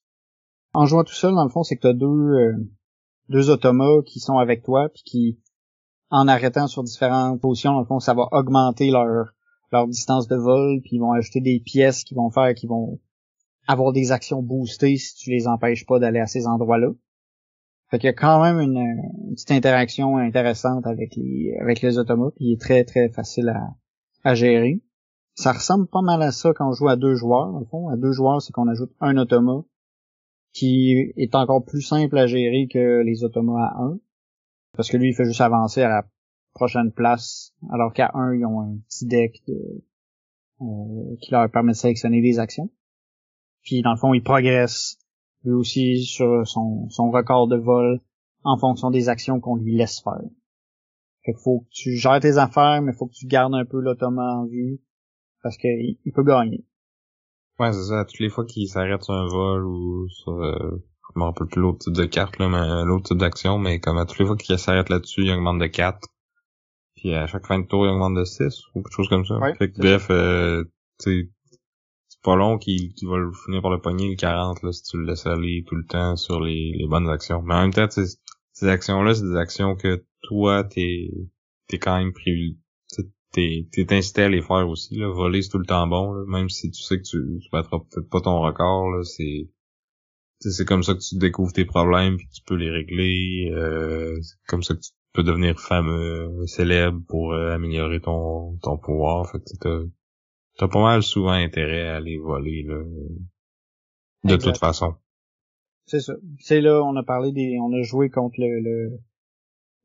en 0.74 0.86
jouant 0.86 1.04
tout 1.04 1.14
seul, 1.14 1.34
dans 1.34 1.44
le 1.44 1.50
fond, 1.50 1.62
c'est 1.62 1.76
que 1.76 1.82
tu 1.82 1.86
as 1.88 1.92
deux, 1.92 2.06
euh, 2.06 2.52
deux 3.28 3.50
automas 3.50 4.02
qui 4.06 4.20
sont 4.20 4.38
avec 4.38 4.62
toi, 4.62 4.88
puis 4.88 5.02
qui, 5.04 5.40
en 6.10 6.28
arrêtant 6.28 6.66
sur 6.66 6.82
différentes 6.82 7.40
positions, 7.40 7.72
dans 7.72 7.80
le 7.80 7.86
fond, 7.86 8.00
ça 8.00 8.14
va 8.14 8.28
augmenter 8.32 8.90
leur, 8.90 9.32
leur 9.72 9.86
distance 9.86 10.28
de 10.28 10.36
vol, 10.36 10.80
puis 10.82 10.96
ils 10.96 11.00
vont 11.00 11.12
ajouter 11.12 11.40
des 11.40 11.60
pièces 11.60 12.04
qui 12.04 12.14
vont 12.14 12.30
faire, 12.30 12.54
qui 12.54 12.66
vont 12.66 13.00
avoir 13.66 13.92
des 13.92 14.12
actions 14.12 14.42
boostées 14.42 14.96
si 14.96 15.14
tu 15.14 15.30
les 15.30 15.46
empêches 15.46 15.86
pas 15.86 15.98
d'aller 15.98 16.20
à 16.20 16.26
ces 16.26 16.46
endroits-là. 16.46 16.88
Fait 17.90 17.98
qu'il 17.98 18.06
y 18.06 18.10
a 18.10 18.14
quand 18.14 18.42
même 18.42 18.60
une, 18.60 19.32
petite 19.34 19.50
interaction 19.50 20.16
intéressante 20.18 20.86
avec 20.86 21.16
les 21.16 21.56
avec 21.60 21.80
les 21.80 21.98
automas, 21.98 22.30
puis 22.36 22.46
il 22.46 22.52
est 22.52 22.60
très 22.60 22.84
très 22.84 23.08
facile 23.08 23.48
à, 23.48 23.74
à 24.24 24.34
gérer. 24.34 24.82
Ça 25.34 25.52
ressemble 25.52 25.86
pas 25.86 26.02
mal 26.02 26.20
à 26.22 26.32
ça 26.32 26.52
quand 26.54 26.68
on 26.68 26.72
joue 26.72 26.88
à 26.88 26.96
deux 26.96 27.14
joueurs, 27.14 27.58
le 27.58 27.64
fond. 27.66 27.88
À 27.88 27.96
deux 27.96 28.12
joueurs, 28.12 28.42
c'est 28.42 28.52
qu'on 28.52 28.68
ajoute 28.68 28.90
un 29.00 29.16
automa, 29.16 29.62
qui 30.52 31.12
est 31.16 31.34
encore 31.34 31.64
plus 31.64 31.82
simple 31.82 32.18
à 32.18 32.26
gérer 32.26 32.66
que 32.70 33.02
les 33.04 33.22
automas 33.22 33.68
à 33.68 33.82
1. 33.82 33.98
Parce 34.76 34.90
que 34.90 34.96
lui, 34.96 35.10
il 35.10 35.14
fait 35.14 35.24
juste 35.24 35.40
avancer 35.40 35.82
à 35.82 35.88
la 35.88 36.06
prochaine 36.58 36.92
place, 36.92 37.54
alors 37.70 37.92
qu'à 37.92 38.10
1, 38.14 38.34
ils 38.34 38.44
ont 38.44 38.60
un 38.60 38.76
petit 38.88 39.06
deck 39.06 39.42
de, 39.46 39.84
euh, 40.60 41.16
qui 41.20 41.30
leur 41.30 41.48
permet 41.50 41.72
de 41.72 41.76
sélectionner 41.76 42.20
des 42.20 42.38
actions. 42.38 42.70
Puis 43.62 43.80
dans 43.82 43.92
le 43.92 43.96
fond, 43.96 44.12
il 44.12 44.22
progresse 44.22 44.98
lui 45.44 45.52
aussi 45.52 46.04
sur 46.04 46.46
son, 46.46 46.88
record 47.10 47.48
de 47.48 47.56
vol 47.56 48.00
en 48.42 48.58
fonction 48.58 48.90
des 48.90 49.08
actions 49.08 49.40
qu'on 49.40 49.56
lui 49.56 49.76
laisse 49.76 50.00
faire. 50.00 50.20
Fait 51.24 51.32
faut 51.44 51.60
que 51.60 51.68
tu 51.70 51.96
gères 51.96 52.20
tes 52.20 52.38
affaires, 52.38 52.82
mais 52.82 52.92
il 52.92 52.96
faut 52.96 53.06
que 53.06 53.14
tu 53.14 53.26
gardes 53.26 53.54
un 53.54 53.64
peu 53.64 53.80
l'automa 53.80 54.34
en 54.34 54.46
vue 54.46 54.80
parce 55.42 55.56
qu'il 55.56 56.12
peut 56.14 56.24
gagner. 56.24 56.64
Ouais, 57.58 57.72
c'est 57.72 57.84
ça. 57.84 58.04
Toutes 58.04 58.20
les 58.20 58.30
fois 58.30 58.44
qu'il 58.44 58.68
s'arrête 58.68 59.02
sur 59.02 59.14
un 59.14 59.26
vol 59.26 59.64
ou 59.64 60.08
sur, 60.08 60.32
euh, 60.32 60.84
je 61.14 61.18
me 61.18 61.24
rappelle 61.24 61.46
plus 61.46 61.60
l'autre 61.60 61.78
type 61.78 61.94
de 61.94 62.04
carte, 62.04 62.38
là, 62.38 62.48
mais 62.48 62.56
euh, 62.56 62.84
l'autre 62.84 63.08
type 63.08 63.18
d'action, 63.18 63.58
mais 63.58 63.80
comme 63.80 63.98
à 63.98 64.06
toutes 64.06 64.18
les 64.18 64.26
fois 64.26 64.36
qu'il 64.36 64.58
s'arrête 64.58 64.88
là-dessus, 64.88 65.22
il 65.24 65.32
augmente 65.32 65.60
de 65.60 65.66
4. 65.66 66.08
Puis 66.98 67.14
à 67.14 67.26
chaque 67.26 67.46
fin 67.46 67.58
de 67.58 67.66
tour, 67.66 67.86
il 67.86 67.90
augmente 67.90 68.14
de 68.14 68.24
6 68.24 68.62
ou 68.74 68.82
quelque 68.82 68.92
chose 68.92 69.08
comme 69.08 69.24
ça. 69.24 69.38
fait 69.58 69.70
que, 69.70 69.78
bref, 69.78 70.08
euh, 70.10 70.64
c'est 70.98 71.28
pas 72.22 72.36
long 72.36 72.58
qu'il 72.58 72.92
qu 72.94 73.06
va 73.06 73.16
finir 73.44 73.62
par 73.62 73.70
le 73.70 73.80
pogner 73.80 74.10
le 74.10 74.16
40 74.16 74.62
là, 74.62 74.72
si 74.72 74.82
tu 74.82 74.98
le 74.98 75.04
laisses 75.04 75.26
aller 75.26 75.64
tout 75.66 75.76
le 75.76 75.84
temps 75.84 76.16
sur 76.16 76.40
les, 76.40 76.72
les 76.76 76.86
bonnes 76.88 77.08
actions. 77.08 77.42
Mais 77.42 77.54
en 77.54 77.62
même 77.62 77.72
temps, 77.72 77.88
ces 77.88 78.68
actions-là, 78.68 79.14
c'est 79.14 79.22
des 79.22 79.36
actions 79.36 79.76
que 79.76 80.04
toi, 80.22 80.64
t'es 80.64 81.10
t'es 81.68 81.78
quand 81.78 81.98
même 81.98 82.12
privilégié 82.12 82.58
t'es 83.32 83.68
t'es 83.72 83.92
incité 83.92 84.22
à 84.22 84.28
les 84.28 84.42
faire 84.42 84.68
aussi 84.68 84.96
là 84.96 85.08
voler 85.08 85.42
c'est 85.42 85.50
tout 85.50 85.58
le 85.58 85.66
temps 85.66 85.86
bon 85.86 86.12
là. 86.12 86.24
même 86.26 86.48
si 86.48 86.70
tu 86.70 86.82
sais 86.82 86.98
que 86.98 87.02
tu, 87.02 87.40
tu 87.40 87.48
battras 87.52 87.78
peut-être 87.78 88.08
pas 88.08 88.20
ton 88.20 88.40
record 88.40 88.90
là 88.90 89.04
c'est 89.04 89.50
c'est 90.40 90.64
comme 90.64 90.82
ça 90.82 90.94
que 90.94 91.00
tu 91.00 91.16
découvres 91.16 91.52
tes 91.52 91.64
problèmes 91.64 92.16
puis 92.16 92.28
tu 92.28 92.42
peux 92.46 92.54
les 92.54 92.70
régler 92.70 93.50
euh, 93.52 94.18
c'est 94.22 94.36
comme 94.46 94.62
ça 94.62 94.74
que 94.74 94.80
tu 94.80 94.90
peux 95.12 95.22
devenir 95.22 95.58
fameux 95.58 96.46
célèbre 96.46 97.00
pour 97.08 97.32
euh, 97.32 97.54
améliorer 97.54 98.00
ton 98.00 98.56
ton 98.62 98.76
pouvoir 98.78 99.30
fait 99.30 99.38
que 99.38 99.56
t'as 99.60 99.80
t'as 100.56 100.68
pas 100.68 100.82
mal 100.82 101.02
souvent 101.02 101.32
intérêt 101.32 101.88
à 101.88 101.96
aller 101.96 102.18
voler 102.18 102.62
là 102.62 102.82
de 104.24 104.36
toute 104.36 104.58
façon 104.58 104.94
c'est 105.86 106.00
ça 106.00 106.14
c'est 106.38 106.60
là 106.60 106.82
on 106.82 106.94
a 106.96 107.02
parlé 107.02 107.32
des 107.32 107.58
on 107.60 107.72
a 107.72 107.82
joué 107.82 108.10
contre 108.10 108.36
le, 108.38 108.60
le 108.60 108.98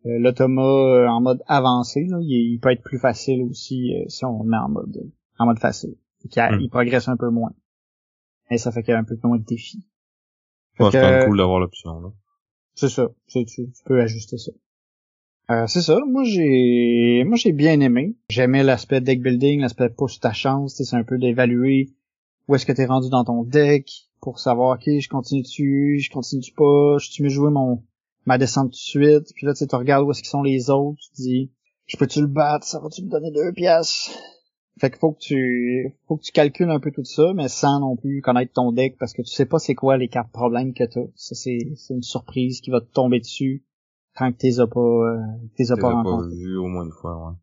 euh, 0.06 0.20
l'automa 0.20 0.62
euh, 0.62 1.08
en 1.08 1.22
mode 1.22 1.42
avancé, 1.48 2.06
là, 2.06 2.18
il, 2.22 2.60
peut 2.60 2.72
être 2.72 2.84
plus 2.84 3.00
facile 3.00 3.42
aussi 3.44 3.96
euh, 3.96 4.04
si 4.10 4.26
on 4.26 4.44
le 4.44 4.50
met 4.50 4.58
en 4.58 4.68
mode 4.68 5.12
en 5.40 5.46
mode 5.46 5.60
facile. 5.60 5.96
Hmm. 6.26 6.60
Il, 6.60 6.70
progresse 6.70 7.08
un 7.08 7.16
peu 7.16 7.30
moins. 7.30 7.54
Et 8.50 8.58
ça 8.58 8.72
fait 8.72 8.84
qu'il 8.84 8.92
y 8.92 8.96
a 8.96 9.00
un 9.00 9.06
peu 9.06 9.18
moins 9.24 9.38
de 9.38 9.46
défis. 9.46 9.88
Ouais, 10.80 10.92
c'est 10.92 11.26
cool 11.26 11.38
d'avoir 11.38 11.60
l'option 11.60 12.02
là. 12.02 12.10
C'est 12.76 12.90
ça. 12.90 13.10
Tu, 13.28 13.46
tu, 13.46 13.72
peux 13.86 14.02
ajuster 14.02 14.38
ça. 14.38 14.52
Euh, 15.52 15.68
c'est 15.68 15.82
ça. 15.82 16.00
Moi 16.08 16.24
j'ai 16.24 17.24
moi 17.26 17.36
j'ai 17.36 17.52
bien 17.52 17.80
aimé. 17.80 18.16
J'aimais 18.30 18.64
l'aspect 18.64 19.02
deck 19.02 19.22
building, 19.22 19.60
l'aspect 19.60 19.90
push 19.90 20.20
ta 20.20 20.34
chance. 20.34 20.82
C'est 20.82 20.96
un 20.96 21.04
peu 21.04 21.18
d'évaluer 21.18 21.90
où 22.48 22.56
est-ce 22.56 22.66
que 22.66 22.72
t'es 22.72 22.86
rendu 22.86 23.10
dans 23.10 23.24
ton 23.24 23.44
deck 23.44 23.90
pour 24.22 24.40
savoir 24.40 24.78
ok 24.78 24.84
je 24.86 25.10
continue 25.10 25.42
dessus, 25.42 26.00
je 26.00 26.10
continue 26.12 26.42
pas, 26.56 26.98
je 26.98 27.10
tu 27.10 27.24
me 27.24 27.30
jouer 27.30 27.52
mon 27.52 27.84
ma 28.26 28.38
descente 28.38 28.72
tout 28.72 28.78
de 28.78 29.06
suite? 29.06 29.34
Puis 29.36 29.46
là, 29.46 29.54
tu 29.54 29.64
regardes 29.76 30.06
où 30.06 30.12
est-ce 30.12 30.22
qu'ils 30.22 30.30
sont 30.30 30.44
les 30.44 30.70
autres. 30.70 30.98
Tu 31.16 31.22
dis, 31.22 31.52
je 31.88 31.98
peux-tu 31.98 32.22
le 32.22 32.28
battre? 32.28 32.66
Ça 32.66 32.80
va-tu 32.80 33.04
me 33.04 33.10
donner 33.10 33.32
deux 33.32 33.52
pièces? 33.52 34.12
Fait 34.80 34.90
qu'il 34.90 35.00
faut 35.00 35.12
que 35.12 35.20
tu 35.20 35.96
faut 36.08 36.18
que 36.18 36.24
tu 36.24 36.32
calcules 36.32 36.70
un 36.70 36.80
peu 36.80 36.92
tout 36.92 37.04
ça, 37.04 37.34
mais 37.36 37.48
sans 37.48 37.80
non 37.80 37.96
plus 37.96 38.22
connaître 38.22 38.54
ton 38.54 38.72
deck 38.72 38.98
parce 38.98 39.14
que 39.14 39.22
tu 39.22 39.32
sais 39.32 39.46
pas 39.46 39.60
c'est 39.60 39.76
quoi 39.76 39.98
les 39.98 40.08
cartes 40.08 40.32
problèmes 40.32 40.74
que 40.74 40.84
t'as. 40.84 41.06
Ça 41.16 41.36
c'est 41.36 41.60
c'est 41.76 41.94
une 41.94 42.02
surprise 42.02 42.60
qui 42.62 42.72
va 42.72 42.82
te 42.82 42.92
tomber 42.92 43.20
dessus 43.20 43.64
quand 44.16 44.32
tu 44.32 44.38
t'es 44.38 44.52
pas 44.58 44.80
euh, 44.80 45.20
t'es 45.56 45.64
pas 45.80 46.28
vu 46.30 46.58
au 46.58 46.68
moins 46.68 46.86
une 46.86 46.92
fois, 46.92 47.18
ouais. 47.18 47.36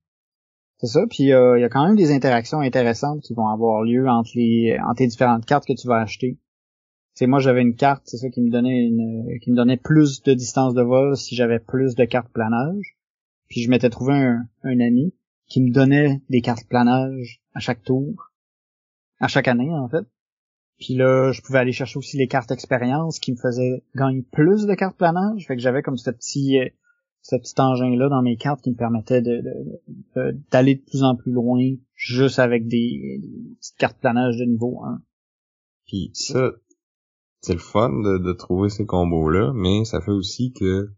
C'est 0.78 0.86
ça, 0.86 1.02
puis 1.10 1.32
euh, 1.32 1.58
il 1.58 1.60
y 1.60 1.64
a 1.64 1.68
quand 1.68 1.84
même 1.84 1.96
des 1.96 2.10
interactions 2.10 2.60
intéressantes 2.60 3.20
qui 3.20 3.34
vont 3.34 3.48
avoir 3.48 3.82
lieu 3.82 4.08
entre 4.08 4.30
les 4.34 4.78
entre 4.82 5.02
les 5.02 5.08
différentes 5.08 5.44
cartes 5.44 5.66
que 5.66 5.74
tu 5.74 5.86
vas 5.86 6.00
acheter. 6.00 6.38
C'est 7.12 7.26
moi 7.26 7.38
j'avais 7.38 7.60
une 7.60 7.74
carte, 7.74 8.04
c'est 8.06 8.16
ça 8.16 8.30
qui 8.30 8.40
me 8.40 8.50
donnait 8.50 8.86
une 8.86 9.38
qui 9.42 9.50
me 9.50 9.56
donnait 9.56 9.76
plus 9.76 10.22
de 10.22 10.32
distance 10.32 10.72
de 10.72 10.82
vol 10.82 11.16
si 11.16 11.34
j'avais 11.34 11.58
plus 11.58 11.94
de 11.96 12.04
cartes 12.04 12.32
planage. 12.32 12.96
Puis 13.48 13.62
je 13.62 13.68
m'étais 13.68 13.90
trouvé 13.90 14.14
un, 14.14 14.46
un 14.62 14.80
ami 14.80 15.12
qui 15.48 15.60
me 15.60 15.70
donnait 15.70 16.22
des 16.30 16.40
cartes 16.40 16.66
planage 16.66 17.42
à 17.52 17.58
chaque 17.58 17.82
tour, 17.82 18.32
à 19.18 19.28
chaque 19.28 19.48
année 19.48 19.70
en 19.70 19.88
fait. 19.88 20.06
Puis 20.80 20.94
là, 20.94 21.30
je 21.32 21.42
pouvais 21.42 21.58
aller 21.58 21.72
chercher 21.72 21.98
aussi 21.98 22.16
les 22.16 22.26
cartes 22.26 22.50
expérience 22.50 23.18
qui 23.18 23.32
me 23.32 23.36
faisaient 23.36 23.84
gagner 23.94 24.22
plus 24.32 24.66
de 24.66 24.74
cartes 24.74 24.96
planage. 24.96 25.46
Fait 25.46 25.54
que 25.54 25.62
j'avais 25.62 25.82
comme 25.82 25.98
ce 25.98 26.10
petit 26.10 26.58
euh, 26.58 26.68
ce 27.22 27.36
petit 27.36 27.60
engin-là 27.60 28.08
dans 28.08 28.22
mes 28.22 28.38
cartes 28.38 28.62
qui 28.62 28.70
me 28.70 28.76
permettait 28.76 29.20
de, 29.20 29.42
d'aller 30.50 30.76
de, 30.76 30.80
plus 30.80 31.02
en 31.02 31.16
plus 31.16 31.32
loin 31.32 31.60
juste 31.94 32.38
avec 32.38 32.66
des, 32.66 33.20
petites 33.58 33.76
cartes 33.76 34.00
planage 34.00 34.38
de 34.38 34.44
niveau 34.46 34.82
1. 34.82 35.02
Puis 35.86 36.10
ça, 36.14 36.52
c'est 37.42 37.52
le 37.52 37.58
fun 37.58 37.90
de, 37.90 38.16
de 38.16 38.32
trouver 38.32 38.70
ces 38.70 38.86
combos-là, 38.86 39.52
mais 39.54 39.84
ça 39.84 40.00
fait 40.00 40.12
aussi 40.12 40.52
que 40.52 40.88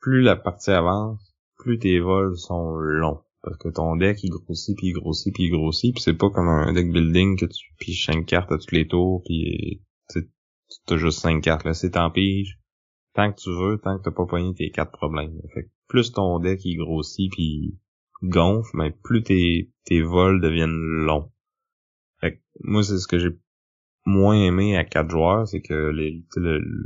plus 0.00 0.20
la 0.20 0.36
partie 0.36 0.70
avance, 0.70 1.34
plus 1.56 1.78
tes 1.78 1.98
vols 1.98 2.36
sont 2.36 2.76
longs. 2.76 3.22
Parce 3.42 3.56
que 3.58 3.68
ton 3.68 3.96
deck, 3.96 4.22
il 4.24 4.30
grossit, 4.30 4.76
puis 4.76 4.88
il 4.88 4.92
grossit, 4.92 5.32
puis 5.32 5.44
il 5.44 5.50
grossit, 5.50 5.94
puis 5.94 6.02
c'est 6.02 6.14
pas 6.14 6.30
comme 6.30 6.48
un 6.48 6.72
deck 6.72 6.90
building 6.90 7.38
que 7.38 7.46
tu 7.46 7.72
piges 7.78 8.06
5 8.06 8.26
cartes 8.26 8.50
à 8.50 8.58
tous 8.58 8.74
les 8.74 8.88
tours, 8.88 9.22
puis 9.24 9.82
tu 10.08 10.94
as 10.94 10.96
juste 10.96 11.20
5 11.20 11.42
cartes. 11.42 11.64
Là, 11.64 11.74
c'est 11.74 11.92
tant 11.92 12.10
pige. 12.10 12.58
Tant 13.14 13.32
que 13.32 13.40
tu 13.40 13.50
veux, 13.50 13.78
tant 13.78 13.98
que 13.98 14.04
t'as 14.04 14.10
pas 14.10 14.26
pogné 14.26 14.54
tes 14.54 14.70
quatre 14.70 14.92
problèmes. 14.92 15.40
Fait 15.54 15.64
que 15.64 15.68
plus 15.88 16.12
ton 16.12 16.38
deck, 16.40 16.60
il 16.64 16.76
grossit, 16.76 17.30
puis 17.32 17.78
gonfle, 18.22 18.70
mais 18.74 18.90
plus 18.90 19.22
tes, 19.22 19.70
tes 19.84 20.02
vols 20.02 20.40
deviennent 20.40 20.70
longs. 20.70 21.30
Fait 22.20 22.36
que 22.36 22.40
moi, 22.60 22.82
c'est 22.82 22.98
ce 22.98 23.06
que 23.06 23.18
j'ai 23.18 23.30
moins 24.04 24.36
aimé 24.36 24.76
à 24.76 24.84
quatre 24.84 25.10
joueurs, 25.10 25.46
c'est 25.46 25.60
que 25.60 25.90
les, 25.90 26.24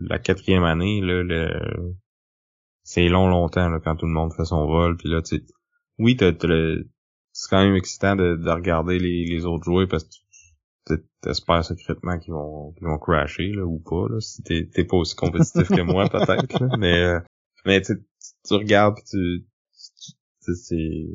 la 0.09 0.19
quatrième 0.19 0.65
année, 0.65 1.01
là, 1.01 1.23
le, 1.23 1.95
c'est 2.83 3.09
long 3.09 3.29
longtemps 3.29 3.69
là, 3.69 3.81
quand 3.81 3.97
tout 3.97 4.07
le 4.07 4.13
monde 4.13 4.33
fait 4.35 4.45
son 4.45 4.67
vol, 4.67 4.97
puis 4.97 5.09
là, 5.09 5.23
tu 5.23 5.41
oui, 5.99 6.17
t'as, 6.17 6.33
c'est 7.33 7.49
quand 7.51 7.65
même 7.65 7.77
excitant 7.77 8.17
de, 8.17 8.37
de 8.37 8.51
regarder 8.51 8.99
les, 8.99 9.25
les 9.25 9.47
autres 9.47 9.65
jouer 9.65 9.87
parce 9.87 10.05
que 10.05 10.95
t'espères 11.23 11.65
secrètement 11.65 12.19
qu'ils 12.19 12.35
vont 12.35 12.73
qu'ils 12.73 12.87
vont 12.87 12.99
crasher 12.99 13.53
là 13.53 13.65
ou 13.65 13.79
pas 13.79 14.09
là. 14.09 14.21
Si 14.21 14.43
t'es 14.43 14.69
t'es 14.73 14.85
pas 14.85 14.97
aussi 14.97 15.15
compétitif 15.15 15.69
que 15.69 15.81
moi 15.81 16.09
peut-être 16.11 16.77
mais 16.79 17.01
euh, 17.03 17.21
mais 17.65 17.81
tu 17.81 17.95
tu 18.45 18.55
regardes 18.55 18.97
pis 18.97 19.05
tu, 19.05 19.45
tu 20.45 20.55
c'est 20.55 21.07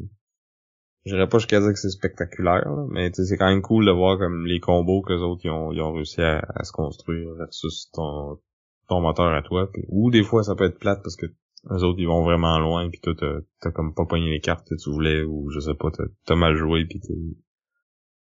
j'irais 1.05 1.27
pas 1.27 1.37
jusqu'à 1.37 1.59
dire 1.59 1.69
que 1.69 1.79
c'est 1.79 1.89
spectaculaire 1.89 2.69
là, 2.69 2.85
mais 2.89 3.11
c'est 3.13 3.37
quand 3.37 3.49
même 3.49 3.61
cool 3.61 3.85
de 3.85 3.91
voir 3.91 4.17
comme 4.17 4.45
les 4.45 4.59
combos 4.59 5.01
que 5.01 5.13
les 5.13 5.21
autres 5.21 5.41
ils 5.43 5.51
ont, 5.51 5.71
ils 5.71 5.81
ont 5.81 5.93
réussi 5.93 6.21
à, 6.21 6.41
à, 6.55 6.63
se 6.63 6.71
construire 6.71 7.33
versus 7.35 7.89
ton 7.91 8.39
ton 8.87 9.01
moteur 9.01 9.33
à 9.33 9.41
toi 9.41 9.69
ou 9.89 10.11
des 10.11 10.23
fois 10.23 10.43
ça 10.43 10.55
peut 10.55 10.65
être 10.65 10.79
plate 10.79 11.01
parce 11.03 11.17
que 11.17 11.27
les 11.75 11.83
autres, 11.83 11.99
ils 11.99 12.07
vont 12.07 12.23
vraiment 12.23 12.59
loin, 12.59 12.89
puis 12.89 12.99
toi, 13.01 13.13
t'as 13.61 13.71
comme 13.71 13.93
pas 13.93 14.05
pogné 14.05 14.29
les 14.29 14.39
cartes 14.39 14.67
que 14.67 14.75
tu 14.75 14.89
voulais, 14.89 15.23
ou 15.23 15.49
je 15.49 15.59
sais 15.59 15.73
pas, 15.73 15.89
t'as 16.25 16.35
mal 16.35 16.55
joué, 16.55 16.85
puis 16.85 16.99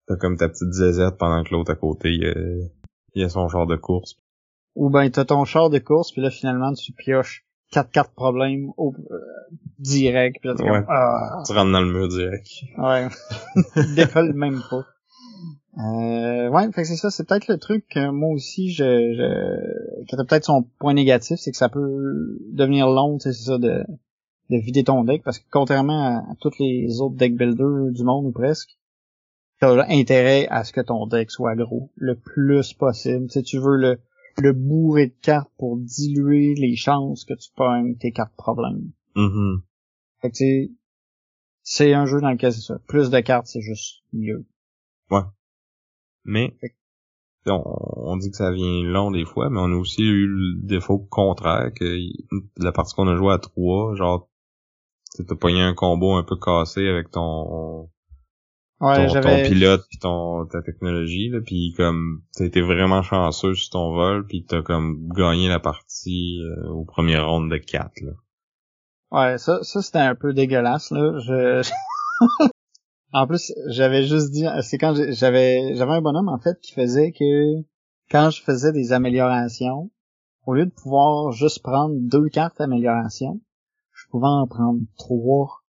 t'as 0.06 0.16
comme 0.16 0.36
ta 0.36 0.48
petite 0.48 0.72
zézette 0.72 1.16
pendant 1.18 1.42
que 1.44 1.52
l'autre 1.52 1.72
à 1.72 1.76
côté, 1.76 2.10
il, 2.10 2.70
il 3.14 3.24
a 3.24 3.28
son 3.28 3.48
char 3.48 3.66
de 3.66 3.76
course. 3.76 4.16
Ou 4.74 4.90
ben, 4.90 5.08
t'as 5.10 5.24
ton 5.24 5.44
char 5.44 5.70
de 5.70 5.78
course, 5.78 6.12
puis 6.12 6.22
là, 6.22 6.30
finalement, 6.30 6.72
tu 6.72 6.92
pioches 6.92 7.44
quatre 7.70 7.90
cartes 7.90 8.14
problèmes 8.14 8.70
au, 8.76 8.94
euh, 9.10 9.16
direct, 9.78 10.38
puis 10.40 10.48
là, 10.48 10.54
comme, 10.56 10.86
ah. 10.88 11.42
Tu 11.46 11.52
rentres 11.52 11.72
dans 11.72 11.80
le 11.80 11.92
mur 11.92 12.08
direct. 12.08 12.46
Ouais. 12.78 13.08
décolle 13.96 14.32
même 14.34 14.62
pas. 14.70 14.84
Euh, 15.78 16.48
ouais, 16.50 16.70
fait 16.72 16.82
que 16.82 16.88
c'est 16.88 16.96
ça, 16.96 17.10
c'est 17.10 17.26
peut-être 17.26 17.48
le 17.48 17.58
truc 17.58 17.86
que 17.88 18.10
moi 18.10 18.30
aussi 18.30 18.70
je, 18.70 18.84
je 18.84 20.04
qui 20.04 20.14
a 20.14 20.24
peut-être 20.24 20.44
son 20.44 20.62
point 20.78 20.94
négatif, 20.94 21.38
c'est 21.40 21.50
que 21.50 21.56
ça 21.56 21.68
peut 21.68 22.38
devenir 22.52 22.86
long, 22.88 23.18
c'est 23.18 23.32
ça 23.32 23.58
de, 23.58 23.84
de 24.50 24.56
vider 24.56 24.84
ton 24.84 25.02
deck 25.02 25.24
parce 25.24 25.40
que 25.40 25.46
contrairement 25.50 26.18
à, 26.18 26.34
tous 26.40 26.52
les 26.60 27.00
autres 27.00 27.16
deck 27.16 27.36
builders 27.36 27.90
du 27.90 28.04
monde 28.04 28.26
ou 28.26 28.30
presque, 28.30 28.78
t'as 29.58 29.84
intérêt 29.88 30.46
à 30.48 30.62
ce 30.62 30.72
que 30.72 30.80
ton 30.80 31.06
deck 31.08 31.32
soit 31.32 31.56
gros 31.56 31.90
le 31.96 32.14
plus 32.14 32.72
possible. 32.74 33.28
Tu 33.28 33.42
tu 33.42 33.58
veux 33.58 33.76
le 33.76 33.98
le 34.38 34.52
bourrer 34.52 35.08
de 35.08 35.14
cartes 35.22 35.50
pour 35.58 35.76
diluer 35.76 36.54
les 36.54 36.76
chances 36.76 37.24
que 37.24 37.34
tu 37.34 37.50
pognes 37.54 37.96
tes 37.96 38.12
cartes 38.12 38.34
problèmes. 38.36 38.90
Mm-hmm. 39.16 39.60
Fait 40.22 40.30
que 40.30 40.72
c'est 41.62 41.94
un 41.94 42.06
jeu 42.06 42.20
dans 42.20 42.30
lequel 42.30 42.52
c'est 42.52 42.60
ça. 42.60 42.78
Plus 42.86 43.10
de 43.10 43.20
cartes, 43.20 43.46
c'est 43.46 43.60
juste 43.60 44.02
mieux. 44.12 44.44
Ouais. 45.10 45.22
Mais 46.24 46.56
on, 47.46 48.16
dit 48.16 48.30
que 48.30 48.36
ça 48.36 48.50
vient 48.50 48.82
long 48.84 49.10
des 49.10 49.24
fois, 49.24 49.50
mais 49.50 49.60
on 49.60 49.72
a 49.72 49.76
aussi 49.76 50.02
eu 50.02 50.26
le 50.26 50.66
défaut 50.66 50.98
contraire 50.98 51.72
que 51.74 51.98
la 52.56 52.72
partie 52.72 52.94
qu'on 52.94 53.08
a 53.08 53.16
joué 53.16 53.32
à 53.32 53.38
trois, 53.38 53.94
genre 53.94 54.28
t'as 55.26 55.36
pogné 55.36 55.60
un 55.60 55.74
combo 55.74 56.14
un 56.14 56.24
peu 56.24 56.36
cassé 56.36 56.88
avec 56.88 57.10
ton 57.10 57.88
ouais, 58.80 59.06
ton, 59.06 59.42
pilote 59.44 59.84
puis 59.88 59.98
ton 59.98 60.44
ta 60.46 60.60
technologie 60.62 61.28
là 61.28 61.38
puis 61.40 61.72
comme 61.76 62.22
t'as 62.36 62.44
été 62.46 62.60
vraiment 62.60 63.02
chanceux 63.02 63.54
sur 63.54 63.70
ton 63.70 63.92
vol 63.92 64.26
puis 64.26 64.44
t'as 64.44 64.62
comme 64.62 65.08
gagné 65.14 65.48
la 65.48 65.60
partie 65.60 66.40
euh, 66.42 66.68
au 66.70 66.84
premier 66.84 67.18
round 67.18 67.50
de 67.50 67.58
4 67.58 68.00
là. 68.00 68.12
Ouais, 69.12 69.38
ça 69.38 69.62
ça 69.62 69.82
c'était 69.82 69.98
un 69.98 70.16
peu 70.16 70.32
dégueulasse 70.32 70.90
là. 70.90 71.18
Je 71.20 71.62
En 73.14 73.28
plus, 73.28 73.52
j'avais 73.68 74.02
juste 74.02 74.32
dit, 74.32 74.44
c'est 74.62 74.76
quand 74.76 74.92
j'avais 74.96 75.76
j'avais 75.76 75.92
un 75.92 76.02
bonhomme 76.02 76.28
en 76.28 76.40
fait 76.40 76.58
qui 76.60 76.72
faisait 76.72 77.12
que 77.12 77.62
quand 78.10 78.30
je 78.30 78.42
faisais 78.42 78.72
des 78.72 78.92
améliorations, 78.92 79.92
au 80.46 80.54
lieu 80.54 80.66
de 80.66 80.72
pouvoir 80.72 81.30
juste 81.30 81.62
prendre 81.62 81.94
deux 81.96 82.28
cartes 82.28 82.58
d'amélioration, 82.58 83.40
je 83.92 84.08
pouvais 84.10 84.26
en 84.26 84.48
prendre 84.48 84.80
trois. 84.98 85.62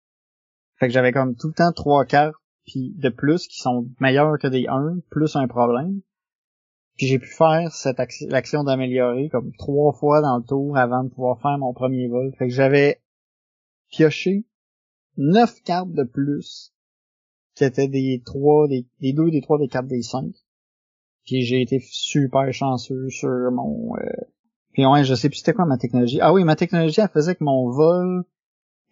Fait 0.76 0.86
que 0.86 0.92
j'avais 0.92 1.10
comme 1.10 1.34
tout 1.34 1.48
le 1.48 1.54
temps 1.54 1.72
trois 1.72 2.04
cartes 2.04 2.36
puis 2.64 2.94
de 2.96 3.08
plus 3.08 3.48
qui 3.48 3.58
sont 3.58 3.88
meilleures 3.98 4.38
que 4.38 4.46
des 4.46 4.68
1 4.68 5.00
plus 5.10 5.34
un 5.34 5.48
problème. 5.48 6.00
Puis 6.96 7.08
j'ai 7.08 7.18
pu 7.18 7.26
faire 7.26 7.72
cette 7.72 7.98
action 7.98 8.62
d'améliorer 8.62 9.28
comme 9.30 9.50
trois 9.58 9.92
fois 9.92 10.20
dans 10.20 10.36
le 10.36 10.44
tour 10.44 10.76
avant 10.76 11.02
de 11.02 11.08
pouvoir 11.08 11.40
faire 11.40 11.58
mon 11.58 11.72
premier 11.72 12.06
vol. 12.06 12.32
Fait 12.38 12.46
que 12.46 12.54
j'avais 12.54 13.02
pioché 13.90 14.46
neuf 15.16 15.60
cartes 15.64 15.90
de 15.90 16.04
plus 16.04 16.71
qui 17.54 17.64
étaient 17.64 17.88
des 17.88 18.22
trois, 18.24 18.66
des, 18.68 18.86
des 19.00 19.12
deux, 19.12 19.30
des 19.30 19.40
trois, 19.40 19.58
des 19.58 19.68
quatre, 19.68 19.86
des 19.86 20.02
cinq. 20.02 20.32
Puis 21.24 21.42
j'ai 21.42 21.62
été 21.62 21.80
super 21.80 22.52
chanceux 22.52 23.08
sur 23.08 23.50
mon... 23.52 23.96
Euh... 23.96 24.00
Puis 24.72 24.86
ouais, 24.86 25.04
je 25.04 25.14
sais 25.14 25.28
plus 25.28 25.38
c'était 25.38 25.52
quoi 25.52 25.66
ma 25.66 25.78
technologie. 25.78 26.18
Ah 26.20 26.32
oui, 26.32 26.44
ma 26.44 26.56
technologie, 26.56 27.00
elle 27.00 27.08
faisait 27.08 27.34
que 27.34 27.44
mon 27.44 27.70
vol 27.70 28.24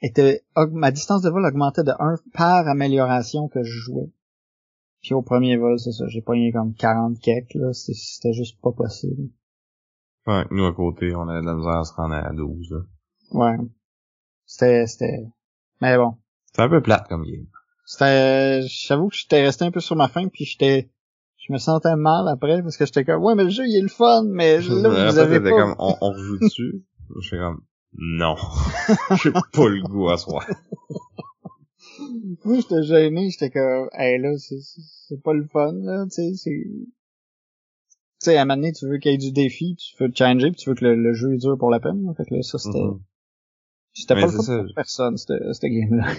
était... 0.02 0.44
Ma 0.72 0.90
distance 0.90 1.22
de 1.22 1.30
vol 1.30 1.44
augmentait 1.44 1.82
de 1.82 1.92
1 1.98 2.16
par 2.34 2.68
amélioration 2.68 3.48
que 3.48 3.62
je 3.62 3.78
jouais. 3.78 4.12
Puis 5.02 5.14
au 5.14 5.22
premier 5.22 5.56
vol, 5.56 5.78
c'est 5.78 5.92
ça, 5.92 6.04
j'ai 6.08 6.20
pogné 6.20 6.52
comme 6.52 6.74
40 6.74 7.18
kecks, 7.18 7.54
là. 7.54 7.72
C'était 7.72 8.34
juste 8.34 8.60
pas 8.60 8.72
possible. 8.72 9.30
Ouais, 10.26 10.44
nous 10.50 10.66
à 10.66 10.74
côté, 10.74 11.14
on 11.14 11.26
avait 11.26 11.40
de 11.40 11.46
la 11.46 11.54
misère 11.54 11.78
à 11.78 11.84
se 11.84 11.94
rendre 11.94 12.14
à 12.14 12.32
12, 12.32 12.70
là. 12.70 12.80
Ouais. 13.32 13.56
C'était... 14.44 14.86
c'était... 14.86 15.24
Mais 15.80 15.96
bon. 15.96 16.16
C'est 16.52 16.62
un 16.62 16.68
peu 16.68 16.82
plate 16.82 17.08
comme 17.08 17.24
game. 17.24 17.46
C'était, 17.90 18.62
j'avoue 18.68 19.08
que 19.08 19.16
j'étais 19.16 19.42
resté 19.42 19.64
un 19.64 19.72
peu 19.72 19.80
sur 19.80 19.96
ma 19.96 20.06
faim, 20.06 20.28
puis 20.32 20.44
j'étais, 20.44 20.92
je 21.38 21.52
me 21.52 21.58
sentais 21.58 21.96
mal 21.96 22.28
après 22.28 22.62
parce 22.62 22.76
que 22.76 22.86
j'étais 22.86 23.04
comme, 23.04 23.20
ouais, 23.24 23.34
mais 23.34 23.42
le 23.42 23.50
jeu 23.50 23.66
il 23.66 23.76
est 23.76 23.82
le 23.82 23.88
fun, 23.88 24.22
mais 24.28 24.60
là 24.60 25.10
vous 25.10 25.18
avez 25.18 25.40
pas. 25.40 25.50
comme, 25.50 25.74
on, 25.80 25.96
on 26.00 26.12
rejoue 26.12 26.38
dessus. 26.38 26.84
J'étais 27.20 27.38
comme, 27.38 27.62
non, 27.94 28.36
j'ai 29.20 29.32
pas 29.32 29.68
le 29.68 29.82
goût 29.82 30.08
à 30.08 30.18
soi. 30.18 30.46
Moi 32.44 32.60
j'étais 32.60 32.84
gêné, 32.84 33.28
j'étais 33.28 33.50
comme, 33.50 33.90
hey 33.94 34.20
là, 34.20 34.38
c'est, 34.38 34.60
c'est 34.60 35.20
pas 35.20 35.32
le 35.32 35.48
fun 35.48 35.72
là, 35.82 36.04
tu 36.04 36.10
sais, 36.10 36.34
c'est. 36.36 36.50
Tu 36.60 38.26
sais, 38.26 38.36
à 38.36 38.42
un 38.42 38.44
moment 38.44 38.58
donné, 38.58 38.72
tu 38.72 38.86
veux 38.86 38.98
qu'il 38.98 39.10
y 39.10 39.14
ait 39.16 39.18
du 39.18 39.32
défi, 39.32 39.74
tu 39.74 40.00
veux 40.00 40.12
changer, 40.14 40.52
puis 40.52 40.60
tu 40.60 40.68
veux 40.68 40.76
que 40.76 40.84
le, 40.84 41.12
jeu 41.12 41.36
dure 41.38 41.58
pour 41.58 41.70
la 41.70 41.80
peine. 41.80 42.06
Fait 42.16 42.24
que 42.24 42.34
là, 42.34 42.42
ça, 42.42 42.58
c'était... 42.58 42.78
C'était 43.94 44.14
pas 44.14 44.26
le 44.26 44.28
fun 44.28 44.44
pour 44.44 44.74
personne, 44.76 45.16
cette 45.16 45.62
game-là. 45.62 46.12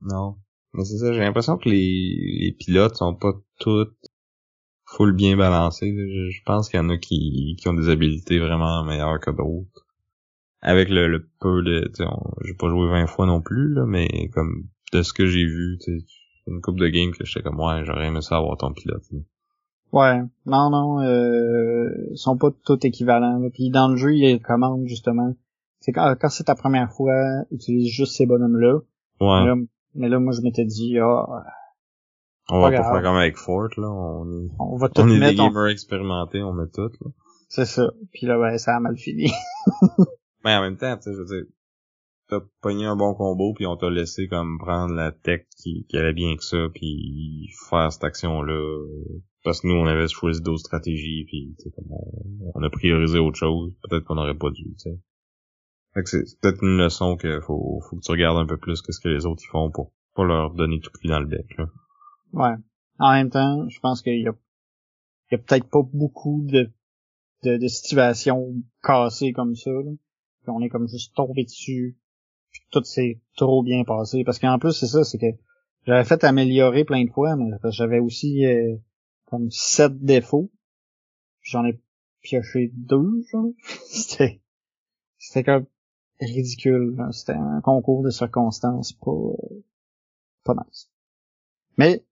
Non. 0.00 0.36
Mais 0.74 0.84
c'est 0.84 0.98
ça, 0.98 1.12
j'ai 1.12 1.20
l'impression 1.20 1.56
que 1.56 1.68
les, 1.68 2.38
les 2.40 2.52
pilotes 2.52 2.96
sont 2.96 3.14
pas 3.14 3.32
toutes 3.60 3.96
full 4.84 5.14
bien 5.14 5.36
balancés. 5.36 5.92
Je, 5.92 6.42
pense 6.44 6.68
qu'il 6.68 6.78
y 6.78 6.82
en 6.82 6.90
a 6.90 6.98
qui, 6.98 7.56
qui 7.58 7.68
ont 7.68 7.74
des 7.74 7.88
habiletés 7.88 8.38
vraiment 8.38 8.84
meilleures 8.84 9.20
que 9.20 9.30
d'autres. 9.30 9.86
Avec 10.60 10.88
le, 10.88 11.08
le 11.08 11.28
peu 11.40 11.62
de... 11.62 11.90
J'ai 12.44 12.54
pas 12.54 12.68
joué 12.68 12.88
20 12.88 13.06
fois 13.06 13.26
non 13.26 13.40
plus, 13.40 13.72
là, 13.74 13.84
mais 13.86 14.08
comme 14.32 14.64
de 14.92 15.02
ce 15.02 15.12
que 15.12 15.26
j'ai 15.26 15.44
vu, 15.44 15.78
une 16.46 16.60
coupe 16.60 16.78
de 16.78 16.88
game 16.88 17.12
que 17.12 17.24
j'étais 17.24 17.42
comme 17.42 17.60
ouais, 17.60 17.84
j'aurais 17.84 18.06
aimé 18.06 18.20
ça 18.20 18.36
avoir 18.36 18.56
ton 18.56 18.72
pilote. 18.72 19.02
Ouais, 19.92 20.22
non, 20.46 20.70
non, 20.70 21.02
euh, 21.02 21.88
ils 22.10 22.18
sont 22.18 22.36
pas 22.36 22.50
tous 22.64 22.78
équivalents. 22.82 23.40
Puis 23.52 23.70
dans 23.70 23.88
le 23.88 23.96
jeu, 23.96 24.14
il 24.14 24.22
y 24.22 24.26
a 24.26 24.30
une 24.30 24.40
commande 24.40 24.86
justement. 24.86 25.34
C'est 25.80 25.92
quand, 25.92 26.14
quand 26.18 26.30
c'est 26.30 26.44
ta 26.44 26.54
première 26.54 26.90
fois, 26.92 27.44
utilise 27.50 27.92
juste 27.92 28.16
ces 28.16 28.26
bonhommes-là. 28.26 28.80
Ouais. 29.20 29.66
Mais, 29.94 30.08
là, 30.08 30.18
moi, 30.18 30.32
je 30.32 30.40
m'étais 30.42 30.64
dit, 30.64 30.98
ah, 30.98 31.44
on 32.50 32.60
va 32.60 32.70
pas 32.70 32.82
faire 32.82 33.02
comme 33.02 33.16
avec 33.16 33.36
Fort, 33.36 33.68
là. 33.76 33.88
On 33.88 34.26
est, 34.30 34.48
on 34.58 34.76
va 34.76 34.88
tout 34.88 35.00
on 35.02 35.08
est 35.08 35.14
des 35.14 35.20
mettre. 35.20 35.40
on- 35.40 35.48
gamers 35.48 35.68
expérimentés, 35.68 36.42
on 36.42 36.52
met 36.52 36.68
tout, 36.72 36.90
là. 37.00 37.10
C'est 37.48 37.66
ça. 37.66 37.92
Puis 38.12 38.26
là, 38.26 38.38
ben, 38.38 38.58
ça 38.58 38.76
a 38.76 38.80
mal 38.80 38.96
fini. 38.96 39.30
Mais 40.44 40.54
en 40.56 40.60
même 40.62 40.76
temps, 40.76 40.96
tu 40.96 41.04
sais, 41.04 41.12
je 41.14 41.18
veux 41.18 41.24
dire, 41.26 41.44
t'as 42.28 42.40
pogné 42.60 42.84
un 42.86 42.96
bon 42.96 43.14
combo, 43.14 43.54
puis 43.54 43.66
on 43.66 43.76
t'a 43.76 43.88
laissé 43.90 44.28
comme 44.28 44.58
prendre 44.58 44.94
la 44.94 45.12
tech 45.12 45.46
qui, 45.56 45.86
qui 45.88 45.96
allait 45.96 46.12
bien 46.12 46.36
que 46.36 46.42
ça, 46.44 46.66
puis 46.74 47.48
faire 47.70 47.92
cette 47.92 48.04
action-là. 48.04 48.86
Parce 49.44 49.60
que 49.60 49.68
nous, 49.68 49.74
on 49.74 49.86
avait 49.86 50.08
choisi 50.08 50.40
d'autres 50.42 50.60
stratégies, 50.60 51.24
puis 51.26 51.54
tu 51.58 51.64
sais, 51.64 51.70
comme 51.70 51.92
on, 51.92 52.52
on 52.54 52.62
a 52.62 52.70
priorisé 52.70 53.18
autre 53.18 53.38
chose. 53.38 53.72
Peut-être 53.88 54.04
qu'on 54.04 54.16
n'aurait 54.16 54.36
pas 54.36 54.50
dû, 54.50 54.64
tu 54.64 54.78
sais. 54.78 54.98
C'est 56.04 56.40
peut-être 56.40 56.62
une 56.62 56.78
leçon 56.78 57.16
que 57.16 57.40
faut, 57.40 57.80
faut 57.88 57.96
que 57.96 58.00
tu 58.00 58.10
regardes 58.10 58.38
un 58.38 58.46
peu 58.46 58.56
plus 58.56 58.82
que 58.82 58.92
ce 58.92 59.00
que 59.00 59.08
les 59.08 59.26
autres 59.26 59.42
ils 59.44 59.50
font 59.50 59.70
pour 59.70 59.92
pas 60.14 60.24
leur 60.24 60.52
donner 60.52 60.80
tout 60.80 60.90
cuit 60.90 61.08
dans 61.08 61.20
le 61.20 61.26
bec, 61.26 61.56
là. 61.56 61.66
Ouais. 62.32 62.54
En 62.98 63.12
même 63.12 63.30
temps, 63.30 63.68
je 63.68 63.78
pense 63.80 64.02
qu'il 64.02 64.20
y 64.20 64.28
a, 64.28 64.32
il 65.30 65.32
y 65.32 65.34
a 65.34 65.38
peut-être 65.38 65.68
pas 65.68 65.82
beaucoup 65.82 66.44
de, 66.44 66.70
de, 67.42 67.56
de 67.56 67.68
situations 67.68 68.54
cassées 68.82 69.32
comme 69.32 69.54
ça. 69.54 69.70
Là. 69.70 69.92
Puis 70.42 70.50
on 70.50 70.60
est 70.60 70.68
comme 70.68 70.88
juste 70.88 71.14
tombé 71.14 71.44
dessus. 71.44 71.96
Puis 72.50 72.62
tout 72.70 72.84
s'est 72.84 73.20
trop 73.36 73.62
bien 73.62 73.84
passé. 73.84 74.24
Parce 74.24 74.38
qu'en 74.38 74.58
plus, 74.58 74.72
c'est 74.72 74.86
ça, 74.86 75.04
c'est 75.04 75.18
que 75.18 75.26
j'avais 75.86 76.04
fait 76.04 76.22
améliorer 76.24 76.84
plein 76.84 77.04
de 77.04 77.10
fois, 77.10 77.36
mais 77.36 77.50
j'avais 77.70 77.98
aussi 77.98 78.44
euh, 78.46 78.76
comme 79.26 79.50
sept 79.50 79.98
défauts. 80.00 80.52
J'en 81.42 81.64
ai 81.64 81.80
pioché 82.22 82.70
deux, 82.74 83.22
genre. 83.30 83.50
C'était. 83.86 84.40
C'était 85.18 85.44
comme 85.44 85.66
ridicule. 86.20 86.94
là. 86.96 87.08
C'était 87.12 87.32
un 87.32 87.60
concours 87.60 88.02
de 88.02 88.10
circonstances 88.10 88.92
pas. 88.92 89.10
euh, 89.10 89.62
pas 90.44 90.54
nice. 90.54 90.90
Mais 91.78 92.04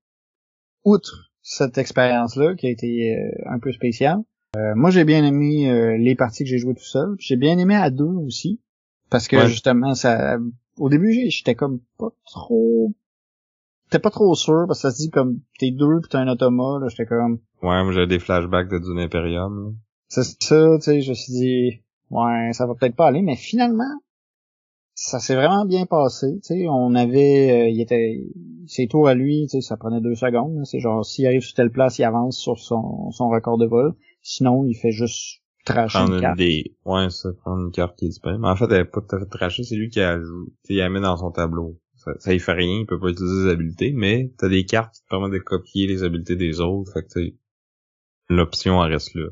outre 0.85 1.31
cette 1.43 1.77
expérience-là 1.79 2.55
qui 2.57 2.67
a 2.67 2.71
été 2.71 3.17
euh, 3.17 3.31
un 3.47 3.59
peu 3.59 3.73
spéciale, 3.73 4.21
euh, 4.57 4.75
moi 4.75 4.91
j'ai 4.91 5.05
bien 5.05 5.25
aimé 5.25 5.71
euh, 5.71 5.97
les 5.99 6.15
parties 6.15 6.45
que 6.45 6.51
j'ai 6.51 6.59
jouées 6.59 6.75
tout 6.75 6.83
seul. 6.85 7.15
J'ai 7.19 7.37
bien 7.37 7.59
aimé 7.59 7.75
à 7.75 7.91
deux 7.91 8.05
aussi. 8.05 8.61
Parce 9.11 9.29
que 9.29 9.37
Ouais. 9.37 9.47
justement, 9.47 9.95
ça 9.95 10.39
au 10.79 10.89
début 10.89 11.13
j'étais 11.29 11.55
comme 11.55 11.81
pas 11.99 12.09
trop. 12.25 12.95
J'étais 13.87 14.01
pas 14.01 14.11
trop 14.11 14.35
sûr 14.35 14.65
parce 14.67 14.79
que 14.81 14.89
ça 14.89 14.91
se 14.91 15.03
dit 15.03 15.11
comme 15.11 15.41
t'es 15.59 15.71
deux 15.71 16.01
pis 16.01 16.09
t'as 16.09 16.21
un 16.21 16.29
automa, 16.29 16.79
là, 16.81 16.89
j'étais 16.89 17.05
comme. 17.07 17.35
Ouais, 17.63 17.83
moi 17.85 17.93
j'avais 17.93 18.07
des 18.07 18.19
flashbacks 18.19 18.71
de 18.71 18.79
Dune 18.79 18.99
Imperium. 18.99 19.77
C'est 20.09 20.23
ça, 20.25 20.77
tu 20.79 20.83
sais, 20.83 21.01
je 21.03 21.11
me 21.11 21.15
suis 21.15 21.33
dit, 21.33 21.82
ouais, 22.13 22.53
ça 22.53 22.67
va 22.67 22.75
peut-être 22.75 22.97
pas 22.97 23.09
aller, 23.09 23.23
mais 23.23 23.37
finalement, 23.37 24.01
ça 24.95 25.19
s'est 25.19 25.35
vraiment 25.35 25.65
bien 25.65 25.87
passé, 25.87 26.27
tu 26.45 26.55
sais, 26.55 26.67
on 26.69 26.95
avait, 26.95 27.63
euh, 27.65 27.69
il 27.69 27.81
était, 27.81 28.23
ses 28.67 28.87
tours 28.87 29.09
à 29.09 29.15
lui, 29.15 29.47
tu 29.51 29.61
sais, 29.61 29.61
ça 29.61 29.77
prenait 29.77 30.01
deux 30.01 30.15
secondes, 30.15 30.65
c'est 30.65 30.79
genre, 30.79 31.05
s'il 31.05 31.27
arrive 31.27 31.43
sur 31.43 31.55
telle 31.55 31.73
place, 31.73 31.99
il 31.99 32.05
avance 32.05 32.39
sur 32.39 32.59
son, 32.59 33.11
son 33.11 33.29
record 33.29 33.59
de 33.59 33.67
vol, 33.67 33.95
sinon, 34.21 34.65
il 34.65 34.75
fait 34.75 34.93
juste 34.93 35.43
tracher 35.65 35.99
prendre 35.99 36.15
une 36.15 36.21
carte. 36.21 36.39
des 36.39 36.75
ouais 36.85 37.09
ça 37.11 37.29
prendre 37.41 37.63
une 37.65 37.71
carte 37.71 37.97
qui 37.97 38.07
est 38.07 38.09
disponible. 38.09 38.43
Mais 38.43 38.49
en 38.49 38.57
fait 38.57 38.67
elle 38.67 38.81
est 38.81 38.85
pas 38.85 39.01
tout 39.01 39.15
à 39.15 39.21
fait 39.21 39.27
trachée 39.27 39.63
c'est 39.63 39.77
lui 39.77 39.91
qui 39.91 40.01
a 40.01 40.19
joué 40.21 40.47
il 40.69 40.79
la 40.79 40.89
met 40.89 41.01
dans 41.01 41.17
son 41.17 41.31
tableau. 41.31 41.79
Ça, 41.95 42.11
ça 42.19 42.35
y 42.35 42.41
fait 42.41 42.53
rien 42.53 42.81
il 42.81 42.87
peut 42.87 42.99
pas 42.99 43.11
utiliser 43.11 43.45
ses 43.45 43.51
habiletés 43.51 43.93
mais 43.95 44.33
t'as 44.39 44.49
des 44.49 44.65
cartes 44.65 44.95
qui 44.95 45.03
te 45.03 45.09
permettent 45.09 45.33
de 45.33 45.39
copier 45.39 45.87
les 45.87 46.03
habiletés 46.03 46.37
des 46.37 46.61
autres. 46.61 46.93
Fait 46.93 47.05
que 47.05 47.35
l'option 48.29 48.81
reste 48.81 49.15
là 49.15 49.29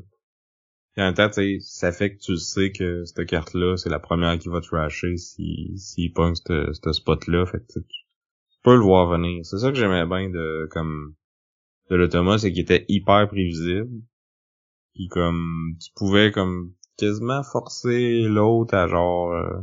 et 0.97 1.01
en 1.01 1.05
même 1.05 1.13
temps 1.13 1.29
tu 1.29 1.35
sais, 1.35 1.57
ça 1.61 1.91
fait 1.91 2.15
que 2.15 2.21
tu 2.21 2.37
sais 2.37 2.71
que 2.71 3.05
cette 3.05 3.25
carte 3.25 3.53
là 3.53 3.77
c'est 3.77 3.89
la 3.89 3.99
première 3.99 4.37
qui 4.37 4.49
va 4.49 4.61
trasher 4.61 5.17
si 5.17 5.73
s'il 5.77 6.11
pogne 6.13 6.35
ce 6.35 6.71
ce 6.73 6.93
spot 6.93 7.27
là 7.27 7.45
fait 7.45 7.59
que 7.59 7.79
tu 7.79 7.95
peux 8.63 8.75
le 8.75 8.81
voir 8.81 9.09
venir. 9.09 9.45
C'est 9.45 9.57
ça 9.57 9.71
que 9.71 9.77
j'aimais 9.77 10.05
bien 10.05 10.29
de 10.29 10.67
comme 10.71 11.15
de 11.89 11.95
l'automa 11.95 12.37
c'est 12.37 12.51
qu'il 12.51 12.61
était 12.61 12.85
hyper 12.87 13.27
prévisible. 13.27 13.89
Puis 14.93 15.07
comme 15.07 15.75
tu 15.81 15.91
pouvais 15.95 16.31
comme 16.31 16.73
quasiment 16.97 17.43
forcer 17.43 18.23
l'autre 18.23 18.75
à 18.75 18.87
genre 18.87 19.31
euh, 19.31 19.61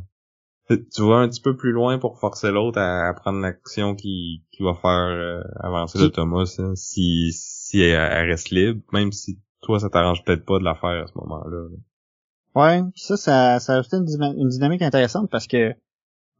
tu 0.94 1.02
vas 1.02 1.16
un 1.16 1.28
petit 1.28 1.40
peu 1.40 1.56
plus 1.56 1.72
loin 1.72 1.98
pour 1.98 2.18
forcer 2.18 2.50
l'autre 2.50 2.78
à, 2.78 3.08
à 3.08 3.14
prendre 3.14 3.40
l'action 3.40 3.94
qui, 3.94 4.44
qui 4.50 4.62
va 4.62 4.74
faire 4.74 4.90
euh, 4.90 5.42
avancer 5.60 5.98
l'automa 5.98 6.46
ça, 6.46 6.74
si 6.74 7.32
si 7.32 7.80
elle, 7.80 8.10
elle 8.12 8.30
reste 8.30 8.50
libre 8.50 8.80
même 8.92 9.12
si 9.12 9.38
toi 9.62 9.80
ça 9.80 9.90
t'arrange 9.90 10.24
peut-être 10.24 10.44
pas 10.44 10.58
de 10.58 10.64
la 10.64 10.74
faire 10.74 11.04
à 11.04 11.06
ce 11.06 11.12
moment-là 11.16 11.68
là. 11.70 11.76
Ouais, 12.54 12.82
pis 12.92 13.02
ça, 13.02 13.16
ça, 13.16 13.60
ça 13.60 13.74
a 13.74 13.78
ajouté 13.78 13.98
une, 13.98 14.48
dynamique 14.48 14.82
intéressante 14.82 15.30
parce 15.30 15.46
que, 15.46 15.70
à 15.70 15.72
un 15.72 15.76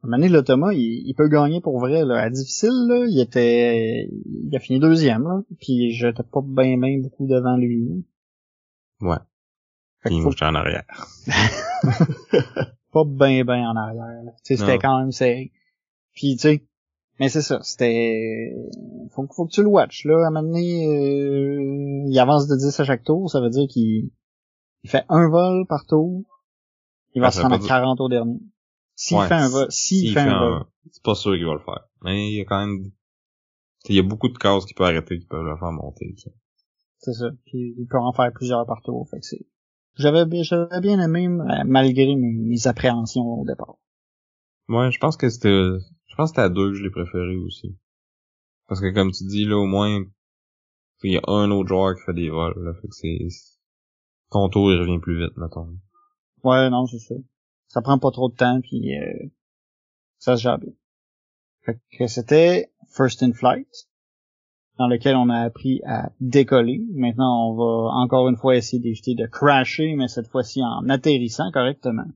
moment 0.03 0.17
donné, 0.17 0.29
l'automa, 0.29 0.73
il, 0.73 1.07
il 1.07 1.13
peut 1.15 1.29
gagner 1.29 1.61
pour 1.61 1.79
vrai, 1.79 2.03
là. 2.03 2.19
À 2.19 2.29
difficile, 2.29 2.87
là, 2.89 3.05
il 3.07 3.19
était, 3.21 4.09
il 4.09 4.53
a 4.53 4.59
fini 4.59 4.79
deuxième, 4.79 5.23
là, 5.23 5.41
puis 5.61 5.91
j'étais 5.91 6.23
pas 6.23 6.41
bien, 6.43 6.77
bien 6.77 6.99
beaucoup 6.99 7.25
devant 7.25 7.55
lui. 7.55 8.05
ouais 9.01 9.17
Fait 10.01 10.09
moi 10.09 10.31
faut 10.31 10.43
en 10.43 10.55
arrière 10.55 10.83
pas 12.91 13.03
bien 13.05 13.45
ben 13.45 13.65
en 13.67 13.75
arrière. 13.75 14.23
là. 14.23 14.31
Tu 14.43 14.55
sais, 14.55 14.57
c'était 14.57 14.79
quand 14.79 14.99
même 14.99 15.11
serré. 15.11 15.51
Puis 16.13 16.35
tu 16.35 16.41
sais, 16.41 16.67
mais 17.19 17.29
c'est 17.29 17.41
ça, 17.41 17.59
c'était 17.61 18.53
faut, 19.11 19.27
faut 19.33 19.45
que 19.45 19.51
tu 19.51 19.61
le 19.61 19.67
watches 19.69 20.05
là, 20.05 20.23
à 20.23 20.27
un 20.27 20.31
moment 20.31 20.47
donné, 20.47 20.87
euh, 20.87 22.03
il 22.07 22.19
avance 22.19 22.47
de 22.47 22.55
10 22.55 22.79
à 22.79 22.83
chaque 22.85 23.03
tour, 23.03 23.29
ça 23.29 23.41
veut 23.41 23.49
dire 23.49 23.67
qu'il 23.67 24.11
il 24.83 24.89
fait 24.89 25.03
un 25.09 25.27
vol 25.29 25.65
par 25.67 25.85
tour. 25.85 26.23
Il 27.15 27.21
va 27.21 27.27
Ah, 27.27 27.31
se 27.31 27.41
rendre 27.41 27.55
à 27.55 27.59
pas 27.59 27.67
40 27.67 27.99
au 28.01 28.07
dernier. 28.09 28.39
S'il 28.95 29.17
Ouais, 29.17 29.27
fait 29.27 29.33
un 29.33 29.49
vol, 29.49 29.67
s'il 29.71 29.99
S'il 30.01 30.13
fait, 30.13 30.19
un 30.21 30.39
vol. 30.39 30.63
c'est 30.91 31.03
pas 31.03 31.15
sûr 31.15 31.33
qu'il 31.35 31.45
va 31.45 31.53
le 31.53 31.59
faire 31.59 31.85
mais 32.01 32.29
il 32.31 32.37
y 32.37 32.41
a 32.41 32.45
quand 32.45 32.65
même 32.65 32.91
il 33.87 33.95
y 33.95 33.99
a 33.99 34.03
beaucoup 34.03 34.29
de 34.29 34.37
cases 34.37 34.65
qui 34.65 34.73
peuvent 34.73 34.87
arrêter 34.87 35.19
qui 35.19 35.25
peuvent 35.25 35.43
le 35.45 35.57
faire 35.57 35.71
monter. 35.71 36.13
C'est 36.97 37.13
ça. 37.13 37.29
Puis 37.45 37.73
il 37.77 37.87
peut 37.87 37.97
en 37.97 38.11
faire 38.13 38.31
plusieurs 38.33 38.65
par 38.65 38.81
tour, 38.81 39.07
fait 39.09 39.19
que 39.19 39.25
c'est 39.25 39.45
j'avais 39.95 40.25
bien 40.25 40.43
j'avais 40.43 40.79
bien 40.81 40.99
aimé 41.01 41.27
malgré 41.65 42.15
mes, 42.15 42.31
mes 42.31 42.67
appréhensions 42.67 43.25
au 43.25 43.45
départ. 43.45 43.75
Ouais, 44.69 44.91
je 44.91 44.99
pense 44.99 45.17
que 45.17 45.29
c'était, 45.29 45.71
pense 46.19 46.31
que 46.31 46.35
c'était 46.35 46.45
à 46.45 46.49
deux 46.49 46.71
que 46.71 46.75
je 46.75 46.83
l'ai 46.83 46.89
préféré 46.89 47.37
aussi. 47.37 47.77
Parce 48.67 48.81
que 48.81 48.93
comme 48.93 49.11
tu 49.11 49.23
dis, 49.25 49.45
là, 49.45 49.57
au 49.57 49.65
moins, 49.65 50.03
il 51.03 51.13
y 51.13 51.17
a 51.17 51.21
un 51.27 51.49
autre 51.49 51.69
joueur 51.69 51.95
qui 51.95 52.01
fait 52.01 52.13
des 52.13 52.29
vols, 52.29 52.61
là, 52.61 52.73
fait 52.73 52.87
que 52.89 52.93
c'est, 52.93 53.27
ton 54.29 54.49
tour, 54.49 54.69
il 54.71 54.79
revient 54.79 54.99
plus 54.99 55.17
vite, 55.17 55.37
mettons. 55.37 55.79
Ouais, 56.43 56.69
non, 56.69 56.85
c'est 56.87 56.99
ça. 56.99 57.15
Ça 57.67 57.81
prend 57.81 57.99
pas 57.99 58.11
trop 58.11 58.27
de 58.27 58.35
temps, 58.35 58.59
puis 58.59 58.97
euh, 58.97 59.29
ça 60.17 60.35
se 60.35 60.43
gère 60.43 60.59
bien. 60.59 60.73
Fait 61.61 61.79
que 61.97 62.07
c'était 62.07 62.69
First 62.89 63.23
in 63.23 63.31
Flight, 63.31 63.87
dans 64.77 64.87
lequel 64.87 65.15
on 65.15 65.29
a 65.29 65.39
appris 65.39 65.81
à 65.85 66.11
décoller. 66.19 66.81
Maintenant, 66.95 67.49
on 67.49 67.55
va 67.55 67.93
encore 67.93 68.27
une 68.27 68.37
fois 68.37 68.57
essayer 68.57 68.81
d'éviter 68.81 69.15
de 69.15 69.25
crasher, 69.25 69.95
mais 69.95 70.09
cette 70.09 70.27
fois-ci 70.27 70.61
en 70.63 70.89
atterrissant 70.89 71.49
correctement. 71.53 72.07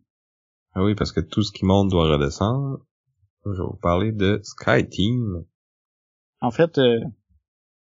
Ah 0.74 0.84
oui, 0.84 0.94
parce 0.94 1.14
que 1.14 1.22
tout 1.22 1.44
ce 1.44 1.54
qui 1.54 1.64
monte 1.64 1.90
doit 1.90 2.12
redescendre. 2.12 2.80
Je 3.46 3.52
vais 3.52 3.58
vous 3.58 3.80
parler 3.82 4.12
de 4.12 4.40
Sky 4.44 4.88
Team. 4.88 5.46
En 6.40 6.52
fait, 6.52 6.78
euh, 6.78 7.00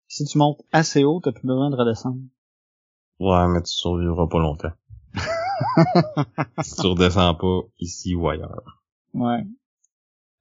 si 0.08 0.24
tu 0.24 0.38
montes 0.38 0.62
assez 0.72 1.04
haut, 1.04 1.20
t'as 1.22 1.32
plus 1.32 1.46
besoin 1.46 1.70
de 1.70 1.76
redescendre. 1.76 2.20
Ouais, 3.20 3.46
mais 3.48 3.62
tu 3.62 3.72
survivras 3.72 4.26
pas 4.26 4.38
longtemps. 4.38 4.72
si 6.62 6.76
tu 6.76 6.86
redescends 6.86 7.34
pas 7.34 7.60
ici 7.78 8.14
ou 8.14 8.28
ailleurs. 8.28 8.82
Ouais. 9.12 9.44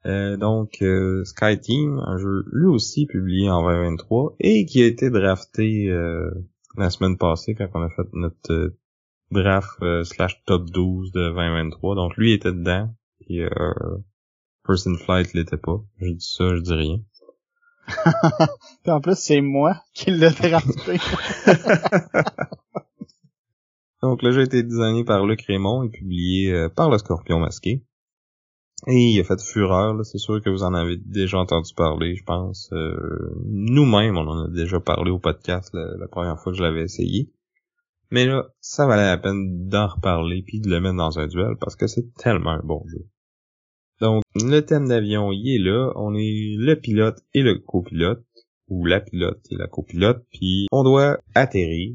Euh, 0.06 0.38
donc, 0.38 0.82
euh, 0.82 1.24
Sky 1.24 1.60
Team, 1.60 2.00
un 2.00 2.18
jeu 2.18 2.46
lui 2.52 2.66
aussi 2.66 3.06
publié 3.06 3.50
en 3.50 3.62
2023 3.64 4.36
et 4.40 4.66
qui 4.66 4.82
a 4.82 4.86
été 4.86 5.10
drafté 5.10 5.90
euh, 5.90 6.30
la 6.78 6.90
semaine 6.90 7.18
passée 7.18 7.56
quand 7.56 7.70
on 7.74 7.84
a 7.84 7.90
fait 7.90 8.08
notre 8.14 8.52
euh, 8.52 8.78
draft 9.32 9.80
slash 10.04 10.44
top 10.46 10.70
12 10.70 11.12
de 11.12 11.30
2023. 11.30 11.96
Donc 11.96 12.18
lui 12.18 12.34
était 12.34 12.52
dedans 12.52 12.94
et 13.28 13.44
euh, 13.44 13.98
Person 14.64 14.96
Flight 14.96 15.34
l'était 15.34 15.58
pas. 15.58 15.82
Je 16.00 16.12
dis 16.12 16.34
ça, 16.38 16.56
je 16.56 16.62
dis 16.62 16.74
rien. 16.74 17.00
Puis 18.84 18.92
en 18.92 19.02
plus, 19.02 19.18
c'est 19.18 19.42
moi 19.42 19.82
qui 19.94 20.12
l'ai 20.12 20.30
drafté. 20.42 21.00
Donc 24.02 24.22
le 24.22 24.32
jeu 24.32 24.42
a 24.42 24.44
été 24.44 24.64
designé 24.64 25.04
par 25.04 25.26
Luc 25.26 25.42
Raymond 25.48 25.84
et 25.84 25.90
publié 25.90 26.52
euh, 26.52 26.70
par 26.70 26.90
le 26.90 26.98
Scorpion 26.98 27.40
Masqué. 27.40 27.84
Et 28.88 29.12
il 29.12 29.20
a 29.22 29.24
fait 29.24 29.42
fureur, 29.42 30.06
c'est 30.06 30.18
sûr 30.18 30.42
que 30.42 30.50
vous 30.50 30.64
en 30.64 30.74
avez 30.74 30.98
déjà 30.98 31.38
entendu 31.38 31.74
parler, 31.74 32.16
je 32.16 32.24
pense. 32.24 32.70
Euh, 32.74 33.34
Nous-mêmes, 33.46 34.18
on 34.18 34.28
en 34.28 34.46
a 34.46 34.50
déjà 34.50 34.82
parlé 34.82 35.10
au 35.10 35.20
podcast 35.20 35.70
la, 35.74 35.86
la 35.98 36.08
première 36.10 36.38
fois 36.38 36.52
que 36.52 36.58
je 36.58 36.64
l'avais 36.64 36.84
essayé. 36.84 37.32
Mais 38.12 38.26
là, 38.26 38.46
ça 38.60 38.86
valait 38.86 39.06
la 39.06 39.18
peine 39.18 39.68
d'en 39.70 39.88
reparler 39.88 40.44
puis 40.46 40.60
de 40.60 40.70
le 40.70 40.82
mettre 40.82 40.98
dans 40.98 41.18
un 41.18 41.28
duel 41.28 41.56
parce 41.60 41.78
que 41.78 41.88
c'est 41.88 42.14
tellement 42.16 42.52
un 42.52 42.62
bon 42.64 42.84
jeu. 42.88 43.06
Donc, 44.02 44.24
le 44.36 44.60
thème 44.62 44.88
d'avion, 44.88 45.32
il 45.32 45.56
est 45.56 45.64
là. 45.64 45.92
On 45.96 46.14
est 46.16 46.56
le 46.58 46.76
pilote 46.76 47.20
et 47.34 47.42
le 47.42 47.60
copilote, 47.60 48.26
ou 48.68 48.86
la 48.86 49.00
pilote 49.00 49.42
et 49.52 49.56
la 49.56 49.68
copilote, 49.68 50.26
puis 50.32 50.68
on 50.72 50.84
doit 50.84 51.20
atterrir. 51.36 51.94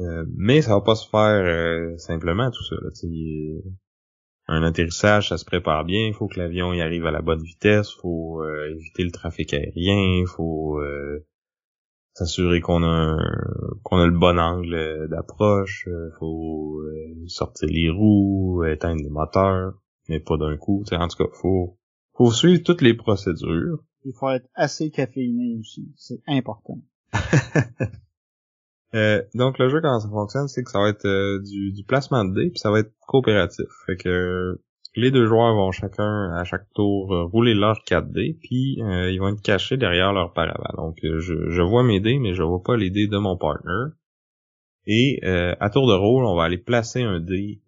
Euh, 0.00 0.24
mais 0.36 0.62
ça 0.62 0.74
va 0.74 0.80
pas 0.80 0.94
se 0.94 1.08
faire 1.08 1.44
euh, 1.44 1.96
simplement 1.96 2.50
tout 2.50 2.64
ça. 2.64 2.76
Là, 2.76 2.90
un 4.48 4.62
atterrissage, 4.62 5.30
ça 5.30 5.38
se 5.38 5.44
prépare 5.44 5.84
bien. 5.84 6.06
Il 6.06 6.14
faut 6.14 6.28
que 6.28 6.38
l'avion 6.38 6.72
y 6.72 6.80
arrive 6.80 7.06
à 7.06 7.10
la 7.10 7.22
bonne 7.22 7.42
vitesse. 7.42 7.92
Il 7.96 8.00
faut 8.00 8.42
euh, 8.42 8.70
éviter 8.70 9.02
le 9.04 9.10
trafic 9.10 9.54
aérien. 9.54 10.20
Il 10.20 10.26
faut 10.26 10.80
s'assurer 12.14 12.60
qu'on 12.60 12.82
a 12.84 13.18
qu'on 13.82 13.98
a 13.98 14.06
le 14.06 14.16
bon 14.16 14.38
angle 14.38 15.08
d'approche. 15.08 15.88
Il 15.88 16.12
faut 16.18 16.80
sortir 17.26 17.68
les 17.68 17.90
roues, 17.90 18.64
éteindre 18.64 19.02
les 19.02 19.10
moteurs 19.10 19.74
mais 20.08 20.20
pas 20.20 20.36
d'un 20.36 20.56
coup. 20.56 20.84
en 20.90 21.08
tout 21.08 21.16
cas, 21.16 21.30
faut, 21.32 21.78
faut 22.14 22.30
suivre 22.30 22.62
toutes 22.62 22.82
les 22.82 22.94
procédures. 22.94 23.78
Il 24.04 24.12
faut 24.12 24.30
être 24.30 24.48
assez 24.54 24.90
caféiné 24.90 25.56
aussi, 25.58 25.92
c'est 25.96 26.22
important. 26.28 26.78
euh, 28.94 29.22
donc 29.34 29.58
le 29.58 29.68
jeu 29.68 29.80
comment 29.80 30.00
ça 30.00 30.08
fonctionne, 30.08 30.48
c'est 30.48 30.62
que 30.62 30.70
ça 30.70 30.80
va 30.80 30.88
être 30.90 31.06
euh, 31.06 31.42
du, 31.42 31.72
du, 31.72 31.82
placement 31.84 32.24
de 32.24 32.34
dés, 32.34 32.50
puis 32.50 32.60
ça 32.60 32.70
va 32.70 32.80
être 32.80 32.92
coopératif. 33.06 33.66
Fait 33.86 33.96
que 33.96 34.60
les 34.94 35.10
deux 35.10 35.26
joueurs 35.26 35.54
vont 35.54 35.72
chacun 35.72 36.32
à 36.34 36.44
chaque 36.44 36.72
tour 36.72 37.12
euh, 37.12 37.24
rouler 37.24 37.54
leurs 37.54 37.82
4 37.84 38.12
dés, 38.12 38.38
puis 38.40 38.80
euh, 38.80 39.10
ils 39.10 39.18
vont 39.18 39.28
être 39.28 39.42
cachés 39.42 39.76
derrière 39.76 40.12
leur 40.12 40.32
paravent. 40.32 40.76
Donc 40.76 40.98
je, 41.02 41.50
je 41.50 41.62
vois 41.62 41.82
mes 41.82 41.98
dés, 41.98 42.18
mais 42.20 42.34
je 42.34 42.44
vois 42.44 42.62
pas 42.62 42.76
les 42.76 42.90
dés 42.90 43.08
de 43.08 43.18
mon 43.18 43.36
partner. 43.36 43.90
Et 44.88 45.20
à 45.24 45.68
tour 45.68 45.88
de 45.88 45.94
rôle, 45.94 46.24
on 46.24 46.36
va 46.36 46.44
aller 46.44 46.58
placer 46.58 47.02
un 47.02 47.18
dé 47.18 47.60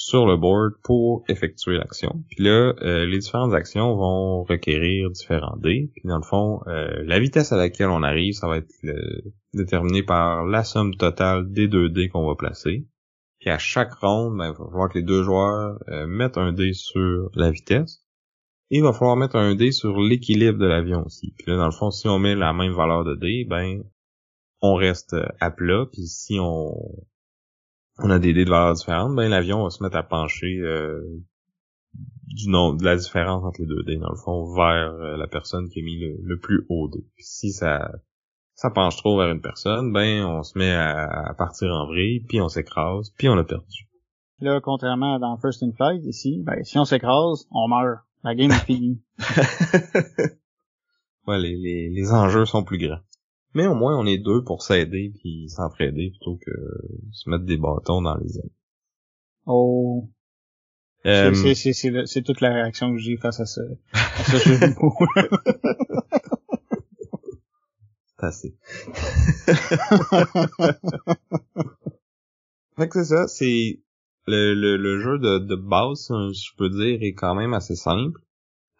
sur 0.00 0.24
le 0.24 0.38
board 0.38 0.72
pour 0.82 1.24
effectuer 1.28 1.76
l'action. 1.76 2.24
Puis 2.30 2.42
là, 2.42 2.72
euh, 2.80 3.04
les 3.04 3.18
différentes 3.18 3.52
actions 3.52 3.94
vont 3.96 4.44
requérir 4.44 5.10
différents 5.10 5.58
dés. 5.58 5.90
Puis 5.94 6.04
dans 6.06 6.16
le 6.16 6.22
fond, 6.22 6.60
euh, 6.68 7.02
la 7.04 7.20
vitesse 7.20 7.52
à 7.52 7.58
laquelle 7.58 7.90
on 7.90 8.02
arrive, 8.02 8.32
ça 8.32 8.48
va 8.48 8.56
être 8.56 8.72
déterminé 9.52 10.02
par 10.02 10.46
la 10.46 10.64
somme 10.64 10.94
totale 10.96 11.52
des 11.52 11.68
deux 11.68 11.90
dés 11.90 12.08
qu'on 12.08 12.26
va 12.26 12.34
placer. 12.34 12.86
Puis 13.40 13.50
à 13.50 13.58
chaque 13.58 13.92
ronde, 13.92 14.38
ben, 14.38 14.46
il 14.46 14.58
va 14.58 14.70
falloir 14.70 14.88
que 14.88 14.98
les 14.98 15.04
deux 15.04 15.22
joueurs 15.22 15.78
euh, 15.88 16.06
mettent 16.06 16.38
un 16.38 16.54
dé 16.54 16.72
sur 16.72 17.28
la 17.34 17.50
vitesse. 17.50 18.02
Et 18.70 18.78
il 18.78 18.82
va 18.82 18.94
falloir 18.94 19.16
mettre 19.16 19.36
un 19.36 19.54
dé 19.54 19.70
sur 19.70 20.00
l'équilibre 20.00 20.58
de 20.58 20.66
l'avion 20.66 21.04
aussi. 21.04 21.34
Puis 21.36 21.50
là, 21.50 21.58
dans 21.58 21.66
le 21.66 21.72
fond, 21.72 21.90
si 21.90 22.08
on 22.08 22.18
met 22.18 22.34
la 22.34 22.54
même 22.54 22.72
valeur 22.72 23.04
de 23.04 23.16
dé, 23.16 23.44
ben 23.46 23.82
on 24.62 24.76
reste 24.76 25.14
à 25.40 25.50
plat. 25.50 25.84
Puis 25.92 26.06
si 26.06 26.38
on 26.40 26.72
on 28.02 28.10
a 28.10 28.18
des 28.18 28.32
dés 28.32 28.44
de 28.44 28.50
valeurs 28.50 28.74
différentes, 28.74 29.14
ben 29.14 29.28
l'avion 29.28 29.62
va 29.64 29.70
se 29.70 29.82
mettre 29.82 29.96
à 29.96 30.02
pencher 30.02 30.58
euh, 30.60 31.00
du 32.26 32.48
nom 32.48 32.74
de 32.74 32.84
la 32.84 32.96
différence 32.96 33.44
entre 33.44 33.60
les 33.60 33.66
deux 33.66 33.82
dés, 33.82 33.96
dans 33.96 34.10
le 34.10 34.16
fond, 34.16 34.52
vers 34.54 34.92
euh, 34.92 35.16
la 35.16 35.26
personne 35.26 35.68
qui 35.68 35.80
a 35.80 35.82
mis 35.82 35.98
le, 35.98 36.38
plus 36.38 36.64
haut 36.68 36.88
dé. 36.88 37.04
si 37.18 37.52
ça 37.52 37.90
ça 38.54 38.70
penche 38.70 38.96
trop 38.98 39.18
vers 39.18 39.30
une 39.30 39.40
personne, 39.40 39.90
ben 39.92 40.24
on 40.24 40.42
se 40.42 40.58
met 40.58 40.74
à, 40.74 41.34
partir 41.38 41.72
en 41.72 41.86
vrille, 41.86 42.20
puis 42.28 42.42
on 42.42 42.48
s'écrase, 42.48 43.10
puis 43.16 43.28
on 43.28 43.38
a 43.38 43.44
perdu. 43.44 43.88
Là, 44.40 44.60
contrairement 44.60 45.14
à 45.16 45.18
dans 45.18 45.38
First 45.38 45.62
in 45.62 45.72
Flight, 45.72 46.04
ici, 46.04 46.42
ben 46.44 46.62
si 46.62 46.78
on 46.78 46.84
s'écrase, 46.84 47.46
on 47.50 47.68
meurt. 47.68 48.00
La 48.22 48.34
game 48.34 48.50
est 48.50 48.64
finie. 48.66 49.00
ouais, 51.26 51.38
les, 51.38 51.56
les, 51.56 51.88
les 51.88 52.12
enjeux 52.12 52.44
sont 52.44 52.62
plus 52.62 52.76
grands. 52.76 53.00
Mais 53.54 53.66
au 53.66 53.74
moins, 53.74 53.98
on 53.98 54.06
est 54.06 54.18
deux 54.18 54.44
pour 54.44 54.62
s'aider 54.62 55.12
puis 55.18 55.48
s'entraider 55.48 56.10
plutôt 56.10 56.36
que 56.36 56.52
se 57.12 57.28
mettre 57.28 57.44
des 57.44 57.56
bâtons 57.56 58.02
dans 58.02 58.16
les 58.16 58.38
ailes. 58.38 58.50
Oh. 59.46 60.08
Euh... 61.06 61.34
C'est 61.34 62.22
toute 62.22 62.40
la 62.40 62.52
réaction 62.52 62.92
que 62.92 62.98
j'ai 62.98 63.16
face 63.16 63.40
à 63.40 63.46
ce, 63.46 63.60
à 63.92 64.24
ce 64.24 64.36
jeu 64.36 64.58
de 64.58 64.66
mots. 64.80 64.94
C'est 68.06 68.26
assez. 68.26 68.54
fait 72.76 72.88
que 72.88 73.02
c'est 73.02 73.04
ça, 73.04 73.26
c'est 73.26 73.80
le, 74.26 74.54
le, 74.54 74.76
le, 74.76 75.00
jeu 75.00 75.18
de, 75.18 75.38
de 75.38 75.56
base, 75.56 76.08
je 76.08 76.54
peux 76.56 76.68
dire, 76.68 76.98
est 77.02 77.14
quand 77.14 77.34
même 77.34 77.54
assez 77.54 77.76
simple. 77.76 78.20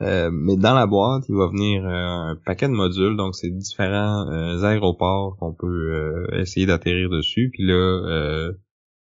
Euh, 0.02 0.30
mais 0.32 0.56
dans 0.56 0.74
la 0.74 0.86
boîte, 0.86 1.24
il 1.28 1.34
va 1.34 1.46
venir 1.48 1.84
euh, 1.84 2.30
un 2.30 2.36
paquet 2.36 2.68
de 2.68 2.72
modules, 2.72 3.16
donc 3.16 3.34
c'est 3.34 3.50
différents 3.50 4.26
euh, 4.30 4.62
aéroports 4.62 5.36
qu'on 5.38 5.52
peut 5.52 6.26
essayer 6.32 6.66
d'atterrir 6.66 7.10
dessus. 7.10 7.50
Puis 7.52 7.66
là, 7.66 8.50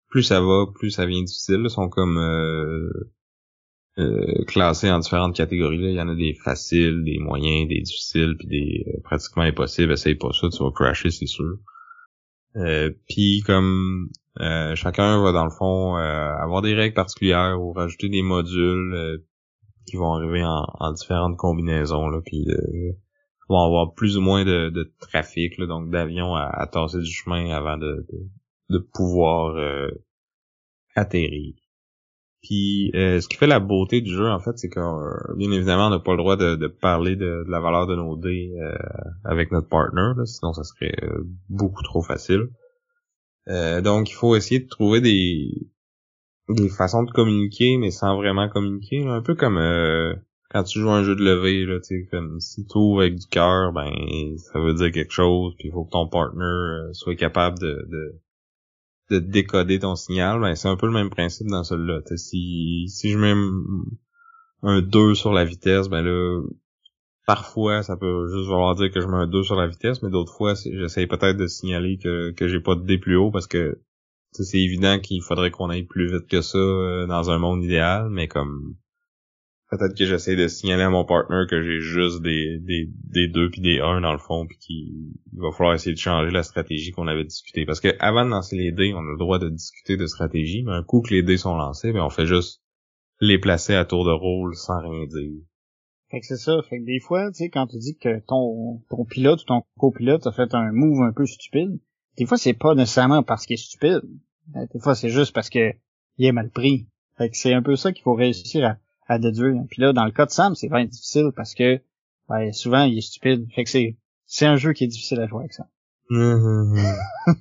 plus 0.09 0.23
ça 0.23 0.41
va, 0.41 0.65
plus 0.73 0.91
ça 0.91 1.05
vient 1.05 1.21
difficile. 1.21 1.61
Ils 1.63 1.69
sont 1.69 1.89
comme 1.89 2.19
classés 4.47 4.89
en 4.89 4.99
différentes 4.99 5.35
catégories. 5.35 5.77
Là. 5.77 5.89
Il 5.89 5.95
y 5.95 6.01
en 6.01 6.09
a 6.09 6.15
des 6.15 6.33
faciles, 6.33 7.03
des 7.03 7.19
moyens, 7.19 7.67
des 7.67 7.81
difficiles, 7.81 8.35
puis 8.37 8.47
des 8.47 8.85
pratiquement 9.03 9.43
impossibles. 9.43 9.93
Essaye 9.93 10.15
pas 10.15 10.31
ça, 10.33 10.47
tu 10.49 10.63
vas 10.63 10.71
crasher, 10.71 11.11
c'est 11.11 11.27
sûr. 11.27 11.59
puis 13.07 13.41
comme 13.45 14.09
chacun 14.75 15.21
va 15.21 15.31
dans 15.31 15.45
le 15.45 15.51
fond 15.51 15.95
avoir 15.95 16.61
des 16.61 16.73
règles 16.73 16.95
particulières 16.95 17.57
ou 17.61 17.71
rajouter 17.71 18.09
des 18.09 18.21
modules 18.21 19.21
qui 19.89 19.97
vont 19.97 20.13
arriver 20.13 20.43
en, 20.43 20.93
différentes 20.93 21.37
combinaisons 21.37 22.07
là 22.07 22.21
puis 22.25 22.45
euh, 22.49 22.93
vont 23.49 23.65
avoir 23.65 23.93
plus 23.93 24.17
ou 24.17 24.21
moins 24.21 24.45
de, 24.45 24.93
trafic 24.99 25.57
là, 25.57 25.65
donc 25.65 25.89
d'avions 25.89 26.35
à, 26.35 26.45
à, 26.45 26.67
tasser 26.67 26.99
du 26.99 27.11
chemin 27.11 27.49
avant 27.49 27.77
de, 27.77 28.05
de, 28.69 28.77
pouvoir 28.77 29.55
euh, 29.55 29.89
atterrir. 30.95 31.55
Puis 32.41 32.91
euh, 32.95 33.19
ce 33.19 33.27
qui 33.27 33.35
fait 33.35 33.47
la 33.47 33.59
beauté 33.59 34.01
du 34.01 34.11
jeu 34.11 34.29
en 34.29 34.39
fait, 34.39 34.57
c'est 34.57 34.69
que 34.69 34.79
euh, 34.79 35.35
bien 35.35 35.51
évidemment 35.51 35.87
on 35.87 35.89
n'a 35.89 35.99
pas 35.99 36.11
le 36.11 36.17
droit 36.17 36.37
de, 36.37 36.67
parler 36.67 37.15
de, 37.15 37.43
la 37.49 37.59
valeur 37.59 37.87
de 37.87 37.95
nos 37.95 38.15
dés 38.15 38.53
avec 39.25 39.51
notre 39.51 39.67
partner, 39.67 40.13
sinon 40.25 40.53
ça 40.53 40.63
serait 40.63 40.95
beaucoup 41.49 41.83
trop 41.83 42.03
facile. 42.03 42.49
donc 43.47 44.09
il 44.09 44.13
faut 44.13 44.35
essayer 44.35 44.59
de 44.59 44.69
trouver 44.69 45.01
des 45.01 45.69
des 46.49 46.69
façons 46.69 47.03
de 47.03 47.11
communiquer, 47.11 47.77
mais 47.77 47.91
sans 47.91 48.15
vraiment 48.15 48.49
communiquer. 48.49 49.05
un 49.07 49.21
peu 49.21 49.35
comme 49.35 49.57
euh, 49.57 50.13
quand 50.49 50.63
tu 50.63 50.79
joues 50.79 50.89
un 50.89 51.03
jeu 51.03 51.15
de 51.15 51.23
levée, 51.23 51.65
là, 51.65 51.79
tu 51.79 52.07
comme 52.11 52.39
si 52.39 52.65
tu 52.65 52.77
avec 52.99 53.15
du 53.15 53.27
cœur, 53.27 53.71
ben 53.71 53.91
ça 54.37 54.59
veut 54.59 54.73
dire 54.73 54.91
quelque 54.91 55.13
chose, 55.13 55.53
puis 55.57 55.67
il 55.67 55.71
faut 55.71 55.85
que 55.85 55.91
ton 55.91 56.07
partner 56.07 56.43
euh, 56.43 56.93
soit 56.93 57.15
capable 57.15 57.59
de, 57.59 57.87
de, 57.89 58.21
de 59.11 59.19
décoder 59.19 59.79
ton 59.79 59.95
signal. 59.95 60.39
Ben 60.41 60.55
c'est 60.55 60.67
un 60.67 60.75
peu 60.75 60.87
le 60.87 60.93
même 60.93 61.09
principe 61.09 61.47
dans 61.47 61.63
celui-là. 61.63 62.01
Si 62.15 62.85
si 62.89 63.09
je 63.11 63.17
mets 63.17 63.35
un 64.63 64.81
2 64.81 65.13
sur 65.15 65.33
la 65.33 65.45
vitesse, 65.45 65.87
ben 65.87 66.01
là 66.01 66.41
parfois 67.27 67.83
ça 67.83 67.95
peut 67.95 68.27
juste 68.27 68.47
vouloir 68.47 68.73
dire 68.73 68.91
que 68.91 69.01
je 69.01 69.07
mets 69.07 69.17
un 69.17 69.27
2 69.27 69.43
sur 69.43 69.55
la 69.55 69.67
vitesse, 69.67 70.01
mais 70.01 70.09
d'autres 70.09 70.33
fois 70.33 70.55
j'essaye 70.55 71.05
peut-être 71.05 71.37
de 71.37 71.45
signaler 71.45 71.99
que, 71.99 72.31
que 72.31 72.47
j'ai 72.47 72.59
pas 72.59 72.73
de 72.73 72.81
D 72.81 72.97
plus 72.97 73.17
haut 73.17 73.29
parce 73.29 73.45
que 73.45 73.79
c'est 74.31 74.59
évident 74.59 74.99
qu'il 74.99 75.21
faudrait 75.21 75.51
qu'on 75.51 75.69
aille 75.69 75.83
plus 75.83 76.11
vite 76.11 76.27
que 76.27 76.41
ça 76.41 76.57
euh, 76.57 77.07
dans 77.07 77.29
un 77.29 77.39
monde 77.39 77.63
idéal, 77.63 78.09
mais 78.09 78.27
comme 78.27 78.75
peut-être 79.69 79.95
que 79.95 80.05
j'essaie 80.05 80.35
de 80.35 80.47
signaler 80.47 80.83
à 80.83 80.89
mon 80.89 81.05
partner 81.05 81.43
que 81.49 81.61
j'ai 81.61 81.79
juste 81.79 82.21
des, 82.21 82.59
des, 82.59 83.27
deux 83.27 83.49
puis 83.51 83.61
des 83.61 83.79
un 83.79 84.01
dans 84.01 84.11
le 84.11 84.17
fond 84.17 84.47
puis 84.47 84.57
qu'il 84.57 85.39
va 85.39 85.51
falloir 85.51 85.75
essayer 85.75 85.93
de 85.93 85.99
changer 85.99 86.31
la 86.31 86.43
stratégie 86.43 86.91
qu'on 86.91 87.07
avait 87.07 87.23
discuté 87.23 87.65
parce 87.65 87.79
que 87.79 87.89
avant 87.99 88.25
de 88.25 88.31
lancer 88.31 88.55
les 88.55 88.71
dés 88.71 88.93
on 88.95 88.99
a 88.99 89.11
le 89.11 89.17
droit 89.17 89.39
de 89.39 89.49
discuter 89.49 89.95
de 89.95 90.07
stratégie 90.07 90.63
mais 90.63 90.71
un 90.71 90.83
coup 90.83 91.01
que 91.01 91.13
les 91.13 91.21
dés 91.21 91.37
sont 91.37 91.55
lancés 91.55 91.93
ben 91.93 92.03
on 92.03 92.09
fait 92.09 92.25
juste 92.25 92.61
les 93.21 93.37
placer 93.37 93.75
à 93.75 93.85
tour 93.85 94.05
de 94.05 94.11
rôle 94.11 94.55
sans 94.55 94.79
rien 94.81 95.05
dire. 95.05 95.41
Fait 96.09 96.21
que 96.21 96.25
c'est 96.25 96.37
ça. 96.37 96.61
Fait 96.67 96.79
que 96.79 96.85
des 96.85 96.99
fois 96.99 97.27
tu 97.31 97.43
sais 97.43 97.49
quand 97.49 97.67
tu 97.67 97.77
dis 97.77 97.95
que 97.97 98.19
ton 98.25 98.81
ton 98.89 99.05
pilote 99.05 99.41
ou 99.41 99.45
ton 99.45 99.61
copilote 99.77 100.25
a 100.25 100.31
fait 100.31 100.55
un 100.55 100.71
move 100.71 101.03
un 101.03 101.13
peu 101.13 101.25
stupide 101.25 101.79
des 102.19 102.25
fois, 102.25 102.37
c'est 102.37 102.53
pas 102.53 102.75
nécessairement 102.75 103.23
parce 103.23 103.45
qu'il 103.45 103.53
est 103.53 103.57
stupide. 103.57 104.01
Euh, 104.55 104.65
des 104.73 104.79
fois, 104.79 104.93
c'est 104.93 105.09
juste 105.09 105.33
parce 105.33 105.49
que 105.49 105.73
il 106.17 106.25
est 106.25 106.33
mal 106.33 106.49
pris. 106.49 106.85
Fait 107.17 107.29
que 107.29 107.37
c'est 107.37 107.53
un 107.53 107.61
peu 107.61 107.77
ça 107.77 107.93
qu'il 107.93 108.03
faut 108.03 108.13
réussir 108.13 108.65
à, 108.65 108.77
à 109.07 109.19
déduire. 109.19 109.55
Puis 109.69 109.81
là, 109.81 109.93
dans 109.93 110.03
le 110.03 110.11
cas 110.11 110.25
de 110.25 110.31
Sam, 110.31 110.53
c'est 110.53 110.67
vraiment 110.67 110.85
difficile 110.85 111.31
parce 111.33 111.55
que 111.55 111.81
ben, 112.27 112.51
souvent, 112.51 112.83
il 112.83 112.97
est 112.97 113.01
stupide. 113.01 113.47
Fait 113.55 113.63
que 113.63 113.69
c'est, 113.69 113.97
c'est 114.25 114.45
un 114.45 114.57
jeu 114.57 114.73
qui 114.73 114.83
est 114.83 114.87
difficile 114.87 115.21
à 115.21 115.27
jouer 115.27 115.39
avec 115.39 115.53
ça. 115.53 115.67
Mm-hmm. 116.11 116.95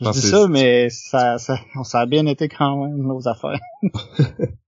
Je 0.00 0.10
dis 0.10 0.20
ça, 0.20 0.48
mais 0.48 0.88
ça, 0.88 1.36
ça, 1.36 1.58
ça 1.84 2.00
a 2.00 2.06
bien 2.06 2.24
été 2.24 2.48
quand 2.48 2.86
même 2.86 2.96
nos 2.96 3.28
affaires. 3.28 3.60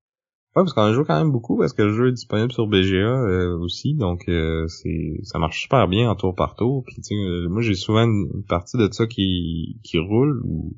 Ouais, 0.57 0.62
parce 0.62 0.72
qu'on 0.72 0.82
a 0.82 0.92
joué 0.92 1.05
quand 1.05 1.18
même 1.18 1.30
beaucoup 1.30 1.59
parce 1.59 1.72
que 1.72 1.82
le 1.82 1.94
jeu 1.94 2.09
est 2.09 2.12
disponible 2.12 2.51
sur 2.53 2.66
BGA 2.66 2.96
euh, 2.96 3.57
aussi, 3.59 3.94
donc 3.94 4.28
euh, 4.28 4.66
c'est 4.66 5.20
ça 5.22 5.38
marche 5.38 5.61
super 5.61 5.86
bien 5.88 6.11
en 6.11 6.16
tour 6.16 6.34
par 6.34 6.57
tour. 6.57 6.84
Puis 6.84 6.96
tu 6.96 7.03
sais, 7.03 7.14
euh, 7.14 7.49
moi 7.49 7.61
j'ai 7.61 7.74
souvent 7.74 8.05
une 8.05 8.44
partie 8.49 8.76
de 8.78 8.88
ça 8.90 9.07
qui 9.07 9.78
qui 9.84 9.99
roule 9.99 10.40
ou, 10.44 10.76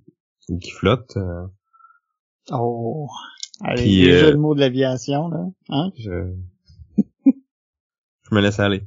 ou 0.48 0.58
qui 0.58 0.72
flotte. 0.72 1.16
Oh, 2.50 3.08
allez, 3.60 3.82
Puis, 3.82 4.02
jeux 4.10 4.32
de 4.32 4.36
mots 4.36 4.54
de 4.54 4.60
l'aviation 4.60 5.28
là, 5.28 5.46
hein? 5.68 5.92
Je... 5.96 6.34
je 7.26 8.34
me 8.34 8.40
laisse 8.40 8.58
aller. 8.58 8.82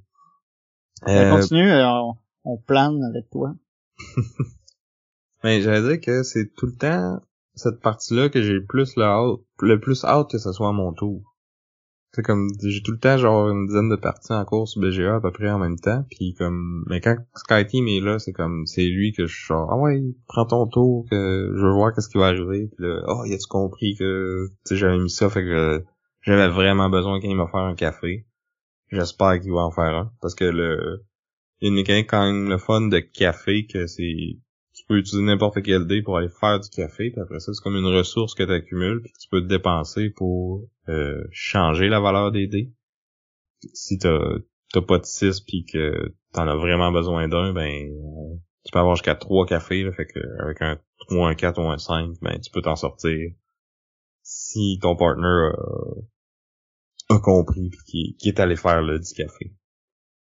Ben, 1.05 1.31
continue, 1.31 1.71
on, 1.71 2.15
on 2.43 2.57
plane 2.57 3.01
avec 3.03 3.29
toi. 3.29 3.55
Mais 5.43 5.61
j'allais 5.61 5.81
dire 5.81 6.01
que 6.01 6.23
c'est 6.23 6.53
tout 6.55 6.65
le 6.67 6.75
temps 6.75 7.21
cette 7.55 7.79
partie-là 7.81 8.29
que 8.29 8.41
j'ai 8.41 8.59
plus 8.61 8.95
le, 8.95 9.35
le 9.61 9.79
plus 9.79 10.03
hâte 10.05 10.31
que 10.31 10.37
ce 10.37 10.51
soit 10.51 10.71
mon 10.71 10.93
tour. 10.93 11.35
c'est 12.13 12.23
comme 12.23 12.49
j'ai 12.63 12.81
tout 12.81 12.91
le 12.91 12.99
temps 12.99 13.17
genre 13.17 13.49
une 13.49 13.67
dizaine 13.67 13.89
de 13.89 13.95
parties 13.95 14.33
en 14.33 14.43
course 14.45 14.77
BGA 14.77 15.15
à 15.15 15.21
peu 15.21 15.31
près 15.31 15.49
en 15.49 15.59
même 15.59 15.77
temps 15.77 16.05
puis 16.09 16.33
comme 16.33 16.83
mais 16.87 17.01
quand 17.01 17.15
Sky 17.35 17.65
Team 17.65 17.87
est 17.87 17.99
là 17.99 18.19
c'est 18.19 18.33
comme 18.33 18.65
c'est 18.65 18.85
lui 18.85 19.13
que 19.13 19.27
je 19.27 19.35
suis 19.35 19.45
genre 19.45 19.69
ah 19.71 19.77
ouais 19.77 20.01
prends 20.27 20.45
ton 20.45 20.67
tour 20.67 21.05
que 21.09 21.51
je 21.55 21.61
veux 21.61 21.73
voir 21.73 21.93
qu'est-ce 21.93 22.09
qui 22.09 22.17
va 22.17 22.27
arriver 22.27 22.69
puis 22.75 22.85
là 22.85 23.03
oh 23.07 23.23
il 23.25 23.33
a 23.33 23.37
tu 23.37 23.47
compris 23.47 23.95
que 23.95 24.47
tu 24.65 24.75
j'avais 24.75 24.97
mis 24.97 25.09
ça 25.09 25.29
fait 25.29 25.43
que 25.43 25.83
j'avais 26.21 26.49
vraiment 26.49 26.89
besoin 26.89 27.19
qu'il 27.19 27.35
me 27.35 27.45
faire 27.47 27.61
un 27.61 27.75
café 27.75 28.25
j'espère 28.91 29.39
qu'il 29.39 29.51
va 29.51 29.61
en 29.61 29.71
faire 29.71 29.95
un 29.95 30.11
parce 30.21 30.35
que 30.35 30.45
le 30.45 31.03
il 31.61 31.73
y 31.73 31.91
a 31.91 31.97
une 31.97 32.05
quand 32.05 32.25
même 32.25 32.49
le 32.49 32.57
fun 32.57 32.81
de 32.87 32.99
café 32.99 33.65
que 33.65 33.87
c'est 33.87 34.37
tu 34.83 34.87
peux 34.87 34.97
utiliser 34.97 35.23
n'importe 35.23 35.63
quel 35.63 35.87
dé 35.87 36.01
pour 36.01 36.17
aller 36.17 36.27
faire 36.27 36.59
du 36.59 36.69
café, 36.69 37.09
puis 37.09 37.21
après 37.21 37.39
ça, 37.39 37.53
c'est 37.53 37.63
comme 37.63 37.77
une 37.77 37.85
ressource 37.85 38.35
que 38.35 38.43
tu 38.43 38.51
accumules, 38.51 39.01
puis 39.01 39.13
tu 39.17 39.29
peux 39.29 39.41
te 39.41 39.47
dépenser 39.47 40.09
pour 40.09 40.67
euh, 40.89 41.23
changer 41.31 41.87
la 41.87 42.01
valeur 42.01 42.33
des 42.33 42.47
dés. 42.47 42.73
Si 43.73 43.97
t'as 43.97 44.19
t'as 44.73 44.81
pas 44.81 44.99
de 44.99 45.05
6 45.05 45.39
puis 45.41 45.65
que 45.71 46.13
t'en 46.33 46.47
as 46.49 46.57
vraiment 46.57 46.91
besoin 46.91 47.29
d'un, 47.29 47.53
ben 47.53 47.71
tu 48.65 48.71
peux 48.73 48.79
avoir 48.79 48.95
jusqu'à 48.95 49.15
3 49.15 49.45
cafés, 49.45 49.83
là, 49.83 49.93
fait 49.93 50.05
que 50.05 50.19
avec 50.41 50.61
un 50.61 50.77
3, 51.07 51.29
un 51.29 51.35
4 51.35 51.59
ou 51.59 51.69
un 51.69 51.77
5, 51.77 52.19
ben 52.21 52.37
tu 52.41 52.51
peux 52.51 52.61
t'en 52.61 52.75
sortir 52.75 53.31
si 54.21 54.79
ton 54.81 54.97
partner 54.97 55.51
a, 57.09 57.19
compris 57.19 57.69
puis 57.69 58.17
qui, 58.19 58.29
est 58.29 58.39
allé 58.41 58.57
faire 58.57 58.81
le 58.81 58.99
du 58.99 59.13
café. 59.13 59.53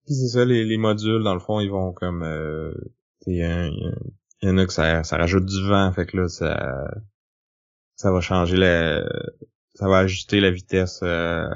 Puis 0.06 0.14
c'est 0.14 0.38
ça, 0.38 0.46
les, 0.46 0.66
les 0.66 0.78
modules, 0.78 1.24
dans 1.24 1.34
le 1.34 1.39
fond, 1.39 1.60
ils 1.60 1.72
vont 1.72 1.93
comme 1.93 2.22
euh, 2.22 2.72
un, 3.28 3.72
il 4.42 4.50
y 4.50 4.52
en 4.52 4.58
a 4.58 4.66
que 4.66 4.74
ça, 4.74 5.04
ça 5.04 5.18
rajoute 5.18 5.46
du 5.46 5.68
vent, 5.68 5.92
fait 5.94 6.06
que 6.06 6.18
là, 6.18 6.28
ça, 6.28 6.88
ça 7.96 8.12
va 8.12 8.22
changer 8.22 8.58
la, 8.58 9.04
ça 9.76 9.90
va 9.90 10.00
ajuster 10.00 10.40
la 10.40 10.52
vitesse 10.52 11.02
euh, 11.04 11.48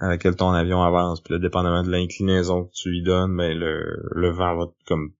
à 0.00 0.08
laquelle 0.08 0.34
ton 0.36 0.50
avion 0.50 0.82
avance. 0.82 1.20
Puis 1.20 1.34
là, 1.34 1.38
dépendamment 1.38 1.82
de 1.82 1.90
l'inclinaison 1.90 2.64
que 2.64 2.72
tu 2.72 2.90
lui 2.90 3.02
donnes, 3.02 3.36
ben 3.36 3.56
le, 3.56 4.02
le 4.12 4.30
vent 4.30 4.56
va 4.56 4.66
comme 4.86 5.12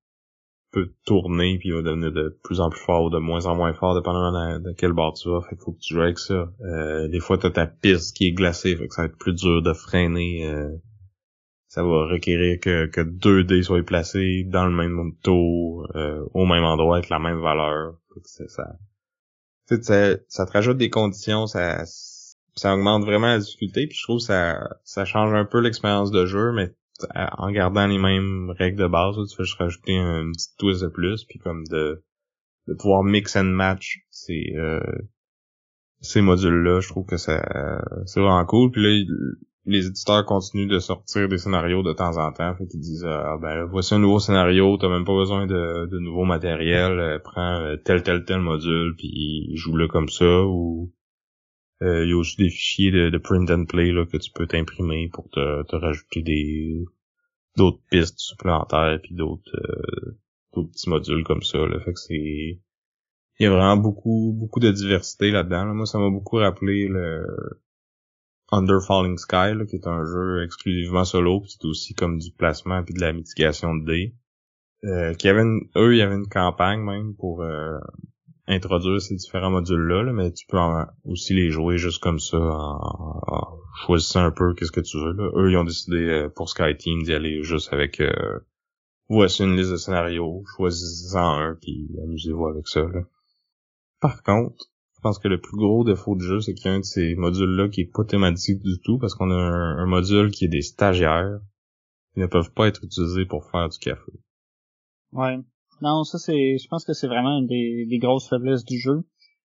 peut 0.73 0.93
tourner 1.05 1.59
puis 1.59 1.71
il 1.71 1.75
va 1.75 1.83
devenir 1.83 2.13
de 2.13 2.39
plus 2.45 2.61
en 2.61 2.71
plus 2.71 2.81
fort 2.81 3.05
ou 3.05 3.11
de 3.11 3.19
moins 3.19 3.47
en 3.47 3.57
moins 3.57 3.73
fort 3.73 3.95
dépendamment 3.95 4.61
de, 4.61 4.73
quel 4.73 4.93
bord 4.93 5.15
tu 5.15 5.29
vas. 5.29 5.41
Fait 5.43 5.57
qu'il 5.57 5.65
faut 5.65 5.73
que 5.73 5.81
tu 5.81 5.95
joues 5.95 6.03
avec 6.03 6.19
ça. 6.19 6.51
Euh, 6.61 7.09
des 7.09 7.21
fois, 7.21 7.39
t'as 7.39 7.51
ta 7.51 7.67
piste 7.67 8.17
qui 8.17 8.29
est 8.29 8.33
glacée, 8.33 8.77
fait 8.77 8.89
que 8.89 8.95
ça 8.95 9.03
va 9.03 9.09
être 9.09 9.19
plus 9.19 9.35
dur 9.35 9.63
de 9.63 9.73
freiner. 9.73 10.47
Euh, 10.47 10.71
ça 11.71 11.85
va 11.85 12.07
requérir 12.07 12.59
que, 12.59 12.87
que 12.87 13.01
deux 13.01 13.45
dés 13.45 13.63
soient 13.63 13.85
placés 13.85 14.43
dans 14.45 14.67
le 14.67 14.75
même 14.75 15.15
tour, 15.23 15.89
euh, 15.95 16.27
au 16.35 16.45
même 16.45 16.65
endroit, 16.65 16.97
avec 16.97 17.11
la 17.11 17.21
même 17.21 17.41
valeur. 17.41 17.95
Ça, 18.25 18.45
ça, 18.49 20.17
ça 20.27 20.47
te 20.47 20.53
rajoute 20.53 20.79
des 20.79 20.91
conditions, 20.91 21.47
ça, 21.47 21.85
ça 22.57 22.75
augmente 22.75 23.05
vraiment 23.05 23.29
la 23.29 23.39
difficulté, 23.39 23.87
puis 23.87 23.97
je 23.97 24.03
trouve 24.03 24.19
que 24.19 24.25
ça, 24.25 24.69
ça 24.83 25.05
change 25.05 25.33
un 25.33 25.45
peu 25.45 25.61
l'expérience 25.61 26.11
de 26.11 26.27
jeu, 26.27 26.51
mais 26.53 26.75
en 27.15 27.53
gardant 27.53 27.87
les 27.87 27.99
mêmes 27.99 28.51
règles 28.51 28.79
de 28.79 28.89
base, 28.89 29.15
tu 29.31 29.37
fais 29.37 29.45
juste 29.45 29.59
rajouter 29.59 29.97
un 29.97 30.33
petit 30.33 30.49
twist 30.59 30.83
de 30.83 30.89
plus, 30.89 31.25
puis 31.25 31.39
comme 31.39 31.63
de, 31.69 32.03
de 32.67 32.75
pouvoir 32.75 33.05
mix 33.05 33.37
and 33.37 33.45
match 33.45 34.01
ces, 34.11 34.55
euh, 34.57 34.81
ces 36.01 36.21
modules-là, 36.21 36.81
je 36.81 36.89
trouve 36.89 37.07
que 37.07 37.17
ça 37.17 37.41
c'est 38.07 38.19
vraiment 38.19 38.45
cool. 38.45 38.73
Puis 38.73 38.83
là, 38.83 39.15
les 39.71 39.87
éditeurs 39.87 40.27
continuent 40.27 40.69
de 40.69 40.81
sortir 40.81 41.29
des 41.29 41.39
scénarios 41.39 41.83
de 41.83 41.93
temps 41.93 42.19
en 42.19 42.33
temps. 42.33 42.55
Fait 42.57 42.67
qu'ils 42.67 42.81
disent 42.81 43.07
ah, 43.07 43.39
ben 43.41 43.65
voici 43.65 43.95
un 43.95 44.01
nouveau 44.01 44.19
scénario, 44.19 44.77
t'as 44.77 44.89
même 44.89 45.05
pas 45.05 45.15
besoin 45.15 45.47
de, 45.47 45.87
de 45.87 45.99
nouveau 46.01 46.25
matériel, 46.25 46.99
euh, 46.99 47.19
prends 47.21 47.61
euh, 47.61 47.77
tel 47.77 48.03
tel 48.03 48.25
tel 48.25 48.41
module 48.41 48.95
puis 48.97 49.53
joue-le 49.55 49.87
comme 49.87 50.09
ça 50.09 50.43
ou 50.45 50.93
euh, 51.83 52.05
il 52.05 52.11
y 52.11 52.13
a 52.13 52.17
aussi 52.17 52.37
des 52.37 52.51
fichiers 52.51 52.91
de, 52.91 53.19
print 53.19 53.49
and 53.51 53.67
play 53.67 53.93
là, 53.93 54.05
que 54.07 54.17
tu 54.17 54.31
peux 54.33 54.47
t'imprimer 54.47 55.09
pour 55.13 55.31
te, 55.31 55.63
te 55.63 55.77
rajouter 55.77 56.23
des 56.23 56.85
d'autres 57.57 57.81
pistes 57.91 58.19
supplémentaires 58.19 58.99
puis 59.03 59.15
d'autres 59.15 59.57
d'autres 60.53 60.71
petits 60.73 60.91
modules 60.91 61.25
comme 61.25 61.43
ça. 61.43 61.59
Là. 61.59 61.79
Fait 61.81 61.93
que 61.93 62.01
c'est 62.01 62.61
il 63.39 63.45
y 63.45 63.47
a 63.47 63.51
vraiment 63.51 63.77
beaucoup 63.77 64.35
beaucoup 64.37 64.61
de 64.61 64.71
diversité 64.71 65.31
là-dedans. 65.31 65.75
Moi, 65.75 65.87
ça 65.87 65.99
m'a 65.99 66.11
beaucoup 66.11 66.37
rappelé 66.37 66.89
le 66.89 67.25
Under 68.53 68.81
Falling 68.81 69.17
Sky, 69.17 69.53
qui 69.69 69.77
est 69.77 69.87
un 69.87 70.05
jeu 70.05 70.43
exclusivement 70.45 71.05
solo, 71.05 71.41
puis 71.41 71.53
c'est 71.53 71.65
aussi 71.67 71.95
comme 71.95 72.19
du 72.19 72.33
placement 72.33 72.83
puis 72.83 72.95
de 72.95 73.01
la 73.01 73.13
mitigation 73.13 73.75
de 73.75 73.85
dés. 73.85 74.15
Euh, 74.85 75.15
qui 75.15 75.29
avait 75.29 75.43
une, 75.43 75.69
eux, 75.77 75.95
il 75.95 75.99
y 75.99 76.03
avait 76.03 76.15
une 76.15 76.29
campagne 76.29 76.81
même 76.81 77.15
pour 77.15 77.43
euh, 77.43 77.79
introduire 78.47 79.01
ces 79.01 79.15
différents 79.15 79.51
modules-là, 79.51 80.11
mais 80.13 80.33
tu 80.33 80.47
peux 80.47 80.59
aussi 81.05 81.35
les 81.35 81.51
jouer 81.51 81.77
juste 81.77 82.03
comme 82.03 82.19
ça, 82.19 82.39
en, 82.39 83.59
choisissant 83.85 84.25
un 84.25 84.31
peu 84.31 84.55
qu'est-ce 84.55 84.73
que 84.73 84.81
tu 84.81 84.99
veux. 84.99 85.13
Là. 85.13 85.31
Eux, 85.35 85.51
ils 85.51 85.57
ont 85.57 85.65
décidé 85.65 85.97
euh, 85.97 86.29
pour 86.29 86.49
Sky 86.49 86.77
Team 86.77 87.03
d'y 87.03 87.13
aller 87.13 87.43
juste 87.43 87.73
avec 87.73 88.03
voici 89.11 89.43
une 89.43 89.57
liste 89.57 89.73
de 89.73 89.77
scénarios, 89.77 90.45
choisissant 90.57 91.35
un, 91.35 91.55
puis 91.61 91.91
amusez-vous 92.03 92.47
avec 92.47 92.69
ça. 92.69 92.81
Là. 92.81 93.01
Par 94.01 94.23
contre, 94.23 94.67
je 95.01 95.03
pense 95.03 95.19
que 95.19 95.29
le 95.29 95.41
plus 95.41 95.57
gros 95.57 95.83
défaut 95.83 96.15
du 96.15 96.27
jeu, 96.27 96.41
c'est 96.41 96.53
qu'il 96.53 96.67
y 96.67 96.69
a 96.69 96.75
un 96.75 96.81
de 96.81 96.85
ces 96.85 97.15
modules-là 97.15 97.71
qui 97.71 97.81
est 97.81 97.91
pas 97.91 98.05
thématique 98.05 98.61
du 98.61 98.79
tout, 98.85 98.99
parce 98.99 99.15
qu'on 99.15 99.31
a 99.31 99.35
un, 99.35 99.87
module 99.87 100.31
qui 100.31 100.45
est 100.45 100.49
des 100.49 100.61
stagiaires 100.61 101.41
qui 102.13 102.21
ne 102.21 102.27
peuvent 102.27 102.53
pas 102.53 102.69
être 102.69 102.85
utilisés 102.85 103.25
pour 103.25 103.51
faire 103.51 103.71
du 103.71 103.79
café. 103.79 104.13
Ouais. 105.13 105.39
Non, 105.81 106.05
ça 106.05 106.19
c'est, 106.19 106.59
je 106.59 106.69
pense 106.69 106.85
que 106.85 106.93
c'est 106.93 107.07
vraiment 107.07 107.39
une 107.39 107.47
des, 107.47 107.99
grosses 107.99 108.29
faiblesses 108.29 108.63
du 108.67 108.79
jeu. 108.79 109.07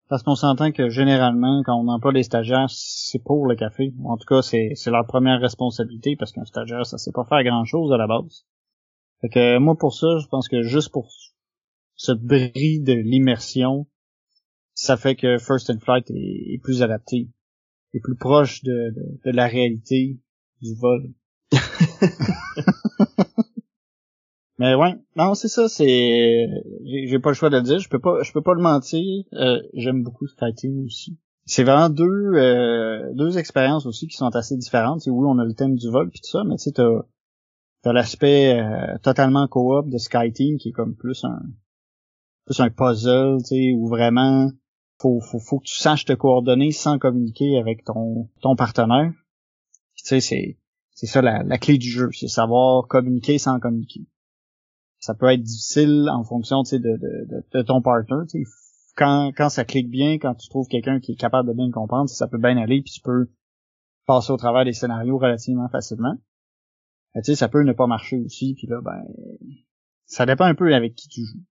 Parce 0.07 0.23
qu'on 0.23 0.35
s'entend 0.35 0.71
que 0.71 0.87
généralement, 0.87 1.63
quand 1.65 1.75
on 1.75 1.89
emploie 1.89 2.13
des 2.13 2.23
stagiaires, 2.23 2.69
c'est 2.69 3.21
pour 3.21 3.45
le 3.45 3.57
café. 3.57 3.93
En 4.05 4.15
tout 4.15 4.25
cas, 4.25 4.41
c'est, 4.41 4.73
leur 4.85 5.05
première 5.05 5.41
responsabilité 5.41 6.15
parce 6.15 6.31
qu'un 6.31 6.45
stagiaire, 6.45 6.85
ça 6.85 6.97
sait 6.97 7.11
pas 7.11 7.25
faire 7.25 7.43
grand 7.43 7.65
chose 7.65 7.91
à 7.91 7.97
la 7.97 8.07
base. 8.07 8.45
Fait 9.19 9.27
que 9.27 9.57
moi 9.57 9.75
pour 9.77 9.93
ça, 9.93 10.07
je 10.21 10.27
pense 10.27 10.47
que 10.47 10.61
juste 10.61 10.93
pour 10.93 11.09
ce 11.95 12.13
bris 12.13 12.79
de 12.79 12.93
l'immersion, 12.93 13.87
ça 14.81 14.97
fait 14.97 15.15
que 15.15 15.37
First 15.37 15.69
and 15.69 15.77
Flight 15.79 16.09
est, 16.09 16.59
plus 16.63 16.81
adapté, 16.81 17.29
est 17.93 17.99
plus 17.99 18.15
proche 18.15 18.63
de, 18.63 18.91
de, 19.23 19.31
la 19.31 19.45
réalité 19.45 20.17
du 20.59 20.73
vol. 20.73 21.13
Mais 24.57 24.73
ouais, 24.73 24.95
non, 25.15 25.35
c'est 25.35 25.49
ça, 25.49 25.69
c'est 25.69 26.47
j'ai 26.83 27.19
pas 27.19 27.29
le 27.29 27.35
choix 27.35 27.51
de 27.51 27.57
le 27.57 27.63
dire, 27.63 27.77
je 27.77 27.89
peux 27.89 27.99
pas 27.99 28.23
je 28.23 28.31
peux 28.31 28.41
pas 28.41 28.55
le 28.55 28.61
mentir, 28.61 29.23
euh, 29.33 29.61
j'aime 29.73 30.01
beaucoup 30.01 30.25
Team 30.55 30.83
aussi. 30.85 31.15
C'est 31.45 31.63
vraiment 31.63 31.89
deux 31.89 32.33
euh, 32.33 33.13
deux 33.13 33.37
expériences 33.37 33.85
aussi 33.85 34.07
qui 34.07 34.17
sont 34.17 34.35
assez 34.35 34.57
différentes, 34.57 35.03
oui, 35.05 35.25
on 35.27 35.37
a 35.37 35.45
le 35.45 35.53
thème 35.53 35.75
du 35.75 35.89
vol 35.91 36.09
puis 36.09 36.21
tout 36.21 36.29
ça, 36.29 36.43
mais 36.43 36.55
tu 36.55 36.63
sais 36.63 36.71
t'as 36.71 37.03
t'as 37.83 37.93
l'aspect 37.93 38.59
euh, 38.59 38.97
totalement 39.03 39.47
coop 39.47 39.89
de 39.89 39.97
Team 40.31 40.57
qui 40.57 40.69
est 40.69 40.73
comme 40.73 40.95
plus 40.95 41.23
un 41.23 41.39
plus 42.45 42.59
un 42.59 42.71
puzzle, 42.71 43.37
tu 43.39 43.45
sais, 43.45 43.73
où 43.73 43.87
vraiment 43.87 44.51
faut, 45.01 45.19
faut, 45.19 45.39
faut 45.39 45.59
que 45.59 45.65
tu 45.65 45.75
saches 45.75 46.05
te 46.05 46.13
coordonner 46.13 46.71
sans 46.71 46.99
communiquer 46.99 47.57
avec 47.57 47.83
ton, 47.83 48.29
ton 48.41 48.55
partenaire. 48.55 49.11
Tu 49.95 50.05
sais, 50.05 50.21
c'est, 50.21 50.59
c'est 50.93 51.07
ça 51.07 51.21
la, 51.21 51.43
la 51.43 51.57
clé 51.57 51.77
du 51.77 51.89
jeu, 51.89 52.09
c'est 52.11 52.27
savoir 52.27 52.87
communiquer 52.87 53.37
sans 53.37 53.59
communiquer. 53.59 54.01
Ça 54.99 55.15
peut 55.15 55.31
être 55.31 55.41
difficile 55.41 56.07
en 56.11 56.23
fonction, 56.23 56.63
tu 56.63 56.69
sais, 56.69 56.79
de, 56.79 56.97
de, 56.97 57.43
de, 57.51 57.61
ton 57.63 57.81
partenaire. 57.81 58.25
Tu 58.29 58.45
sais. 58.45 58.51
Quand, 58.95 59.31
quand 59.35 59.49
ça 59.49 59.65
clique 59.65 59.89
bien, 59.89 60.19
quand 60.19 60.35
tu 60.35 60.47
trouves 60.49 60.67
quelqu'un 60.67 60.99
qui 60.99 61.13
est 61.13 61.19
capable 61.19 61.49
de 61.49 61.53
bien 61.53 61.71
comprendre, 61.71 62.09
ça 62.09 62.27
peut 62.27 62.37
bien 62.37 62.57
aller, 62.57 62.81
puis 62.81 62.93
tu 62.93 63.01
peux 63.01 63.31
passer 64.05 64.31
au 64.31 64.37
travers 64.37 64.65
des 64.65 64.73
scénarios 64.73 65.17
relativement 65.17 65.69
facilement. 65.69 66.15
tu 67.15 67.23
sais, 67.23 67.35
ça 67.35 67.47
peut 67.47 67.63
ne 67.63 67.73
pas 67.73 67.87
marcher 67.87 68.17
aussi, 68.19 68.53
puis 68.55 68.67
là, 68.67 68.79
ben, 68.83 69.01
ça 70.05 70.25
dépend 70.25 70.45
un 70.45 70.55
peu 70.55 70.73
avec 70.75 70.93
qui 70.93 71.07
tu 71.07 71.21
joues. 71.21 71.43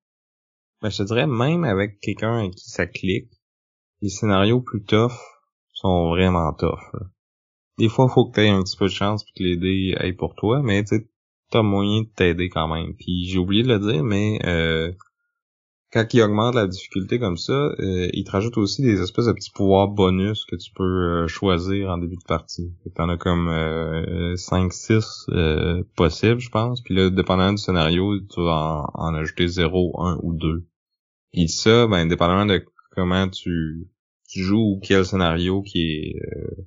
Ben, 0.82 0.90
je 0.90 0.98
te 0.98 1.02
dirais, 1.02 1.26
même 1.26 1.64
avec 1.64 1.98
quelqu'un 2.00 2.38
avec 2.38 2.54
qui 2.54 2.70
ça 2.70 2.86
clique, 2.86 3.39
les 4.02 4.08
scénarios 4.08 4.60
plus 4.60 4.82
tough 4.82 5.12
sont 5.72 6.08
vraiment 6.10 6.52
tough. 6.52 6.80
Des 7.78 7.88
fois, 7.88 8.08
faut 8.08 8.26
que 8.26 8.34
tu 8.34 8.40
aies 8.40 8.48
un 8.48 8.62
petit 8.62 8.76
peu 8.76 8.86
de 8.86 8.92
chance 8.92 9.24
pour 9.24 9.32
que 9.34 9.42
les 9.42 9.56
dés 9.56 9.94
aillent 9.98 10.12
pour 10.12 10.34
toi, 10.34 10.60
mais 10.62 10.84
tu 10.84 11.02
as 11.52 11.62
moyen 11.62 12.02
de 12.02 12.08
t'aider 12.14 12.48
quand 12.48 12.68
même. 12.68 12.94
Puis 12.94 13.26
j'ai 13.26 13.38
oublié 13.38 13.62
de 13.62 13.68
le 13.68 13.78
dire, 13.78 14.04
mais 14.04 14.38
euh, 14.44 14.92
quand 15.92 16.14
il 16.14 16.22
augmente 16.22 16.54
la 16.54 16.66
difficulté 16.66 17.18
comme 17.18 17.36
ça, 17.36 17.52
euh, 17.52 18.08
il 18.12 18.22
te 18.24 18.30
rajoute 18.30 18.58
aussi 18.58 18.82
des 18.82 19.00
espèces 19.00 19.26
de 19.26 19.32
petits 19.32 19.50
pouvoirs 19.50 19.88
bonus 19.88 20.44
que 20.44 20.54
tu 20.54 20.70
peux 20.72 20.84
euh, 20.84 21.26
choisir 21.26 21.90
en 21.90 21.98
début 21.98 22.16
de 22.16 22.24
partie. 22.26 22.72
T'en 22.94 23.08
as 23.08 23.16
comme 23.16 23.48
euh, 23.48 24.34
5-6 24.34 25.82
possibles, 25.96 26.40
je 26.40 26.50
pense. 26.50 26.80
Puis 26.82 26.94
là, 26.94 27.10
dépendant 27.10 27.50
du 27.50 27.58
scénario, 27.58 28.20
tu 28.20 28.40
vas 28.40 28.86
en, 28.94 29.14
ajouter 29.14 29.48
0, 29.48 30.00
1 30.00 30.18
ou 30.22 30.32
2. 30.34 30.64
Puis 31.32 31.48
ça, 31.48 31.86
ben, 31.88 32.06
dépendamment 32.06 32.46
de 32.46 32.64
comment 32.90 33.28
tu, 33.28 33.88
tu 34.28 34.40
joues 34.40 34.76
ou 34.76 34.80
quel 34.82 35.04
scénario 35.04 35.62
qui 35.62 35.92
est 35.92 36.16
euh, 36.36 36.66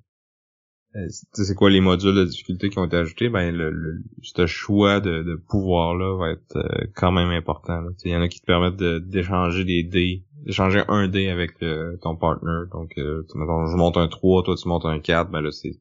euh 0.95 1.07
c'est 1.33 1.55
quoi 1.55 1.69
les 1.69 1.81
modules 1.81 2.15
de 2.15 2.25
difficulté 2.25 2.69
qui 2.69 2.79
ont 2.79 2.85
été 2.85 2.97
ajoutés, 2.97 3.29
ben 3.29 3.55
le, 3.55 3.71
le 3.71 4.03
ce 4.21 4.45
choix 4.45 4.99
de, 4.99 5.23
de 5.23 5.35
pouvoir 5.35 5.95
là 5.95 6.17
va 6.17 6.31
être 6.31 6.57
euh, 6.57 6.85
quand 6.95 7.11
même 7.11 7.29
important. 7.29 7.83
Il 8.05 8.11
y 8.11 8.15
en 8.15 8.21
a 8.21 8.27
qui 8.27 8.41
te 8.41 8.45
permettent 8.45 8.75
d'échanger 8.75 9.65
des 9.65 9.83
dés, 9.83 10.25
d'échanger 10.45 10.83
un 10.87 11.07
dé 11.07 11.29
avec 11.29 11.61
euh, 11.63 11.97
ton 12.01 12.15
partner. 12.15 12.67
Donc 12.71 12.97
euh, 12.97 13.23
je 13.33 13.77
monte 13.77 13.97
un 13.97 14.07
3, 14.07 14.43
toi 14.43 14.55
tu 14.55 14.67
montes 14.67 14.85
un 14.85 14.99
4, 14.99 15.31
ben 15.31 15.41
là 15.41 15.51
c'est 15.51 15.79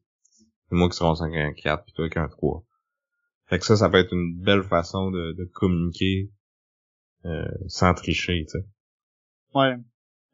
moi 0.71 0.89
qui 0.89 0.97
serai 0.97 1.09
avec 1.23 1.37
un 1.37 1.53
4 1.53 1.83
puis 1.83 1.93
toi 1.93 2.05
avec 2.05 2.17
un 2.17 2.27
3. 2.27 2.63
Fait 3.47 3.59
que 3.59 3.65
ça, 3.65 3.75
ça 3.75 3.89
peut 3.89 3.97
être 3.97 4.13
une 4.13 4.35
belle 4.39 4.63
façon 4.63 5.11
de, 5.11 5.33
de 5.33 5.45
communiquer 5.45 6.31
euh, 7.25 7.45
sans 7.67 7.93
tricher, 7.93 8.45
tu 8.45 8.59
sais. 8.59 8.65
Ouais. 9.53 9.75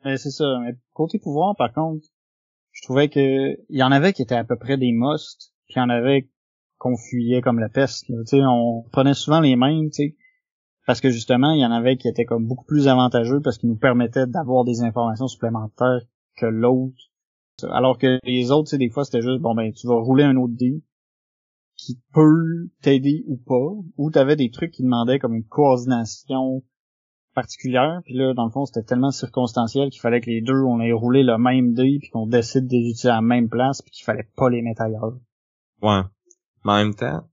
Mais 0.04 0.18
c'est 0.18 0.32
ça. 0.32 0.60
Mais 0.64 0.76
côté 0.94 1.20
pouvoir, 1.20 1.56
par 1.56 1.74
contre, 1.74 2.06
je 2.72 2.82
trouvais 2.84 3.10
que 3.10 3.58
il 3.70 3.78
y 3.78 3.84
en 3.84 3.92
avait 3.92 4.14
qui 4.14 4.22
étaient 4.22 4.36
à 4.36 4.44
peu 4.44 4.58
près 4.58 4.78
des 4.78 4.92
musts, 4.92 5.54
puis 5.66 5.76
il 5.76 5.80
y 5.80 5.82
en 5.82 5.90
avait 5.90 6.30
qu'on 6.78 6.96
fuyait 6.96 7.42
comme 7.42 7.60
la 7.60 7.70
peste. 7.70 8.06
Tu 8.06 8.14
sais, 8.26 8.42
on 8.44 8.84
prenait 8.92 9.14
souvent 9.14 9.42
les 9.42 9.56
mêmes, 9.56 9.90
tu 9.90 10.04
sais, 10.04 10.18
parce 10.86 11.02
que 11.02 11.10
justement, 11.10 11.52
il 11.52 11.60
y 11.60 11.66
en 11.66 11.72
avait 11.72 11.98
qui 11.98 12.08
étaient 12.08 12.26
comme 12.26 12.48
beaucoup 12.48 12.66
plus 12.66 12.88
avantageux 12.88 13.42
parce 13.42 13.58
qu'ils 13.58 13.70
nous 13.70 13.78
permettaient 13.78 14.28
d'avoir 14.28 14.64
des 14.64 14.82
informations 14.82 15.28
supplémentaires 15.28 16.02
que 16.38 16.46
l'autre. 16.46 16.98
Alors 17.72 17.98
que 17.98 18.18
les 18.24 18.52
autres, 18.52 18.70
tu 18.70 18.78
des 18.78 18.90
fois, 18.90 19.04
c'était 19.04 19.22
juste, 19.22 19.42
bon 19.42 19.54
ben, 19.54 19.74
tu 19.74 19.88
vas 19.88 19.96
rouler 19.96 20.24
un 20.24 20.38
autre 20.38 20.56
dé 20.56 20.82
qui 21.76 22.00
peut 22.14 22.70
t'aider 22.82 23.24
ou 23.28 23.38
pas, 23.38 23.72
ou 23.98 24.12
t'avais 24.12 24.36
des 24.36 24.50
trucs 24.50 24.72
qui 24.72 24.84
demandaient 24.84 25.20
comme 25.20 25.36
une 25.36 25.46
coordination 25.46 26.64
particulière, 27.34 28.02
puis 28.06 28.16
là, 28.16 28.34
dans 28.34 28.46
le 28.46 28.52
fond, 28.52 28.66
c'était 28.66 28.84
tellement 28.84 29.12
circonstanciel 29.12 29.90
qu'il 29.90 30.02
fallait 30.02 30.22
que 30.22 30.30
les 30.30 30.42
deux, 30.42 30.62
on 30.62 30.80
ait 30.82 30.92
roulé 30.92 31.24
le 31.24 31.38
même 31.38 31.74
dé, 31.74 31.98
puis 32.00 32.10
qu'on 32.10 32.28
décide 32.28 32.68
de 32.68 33.08
à 33.08 33.16
la 33.16 33.22
même 33.22 33.50
place, 33.50 33.82
puis 33.82 33.92
qu'il 33.92 34.04
fallait 34.04 34.28
pas 34.36 34.50
les 34.50 34.62
mettre 34.62 34.82
ailleurs. 34.82 35.14
Ouais. 35.82 36.02
Mais 36.66 36.72
en 36.72 36.78
même 36.78 36.96
temps, 36.96 37.28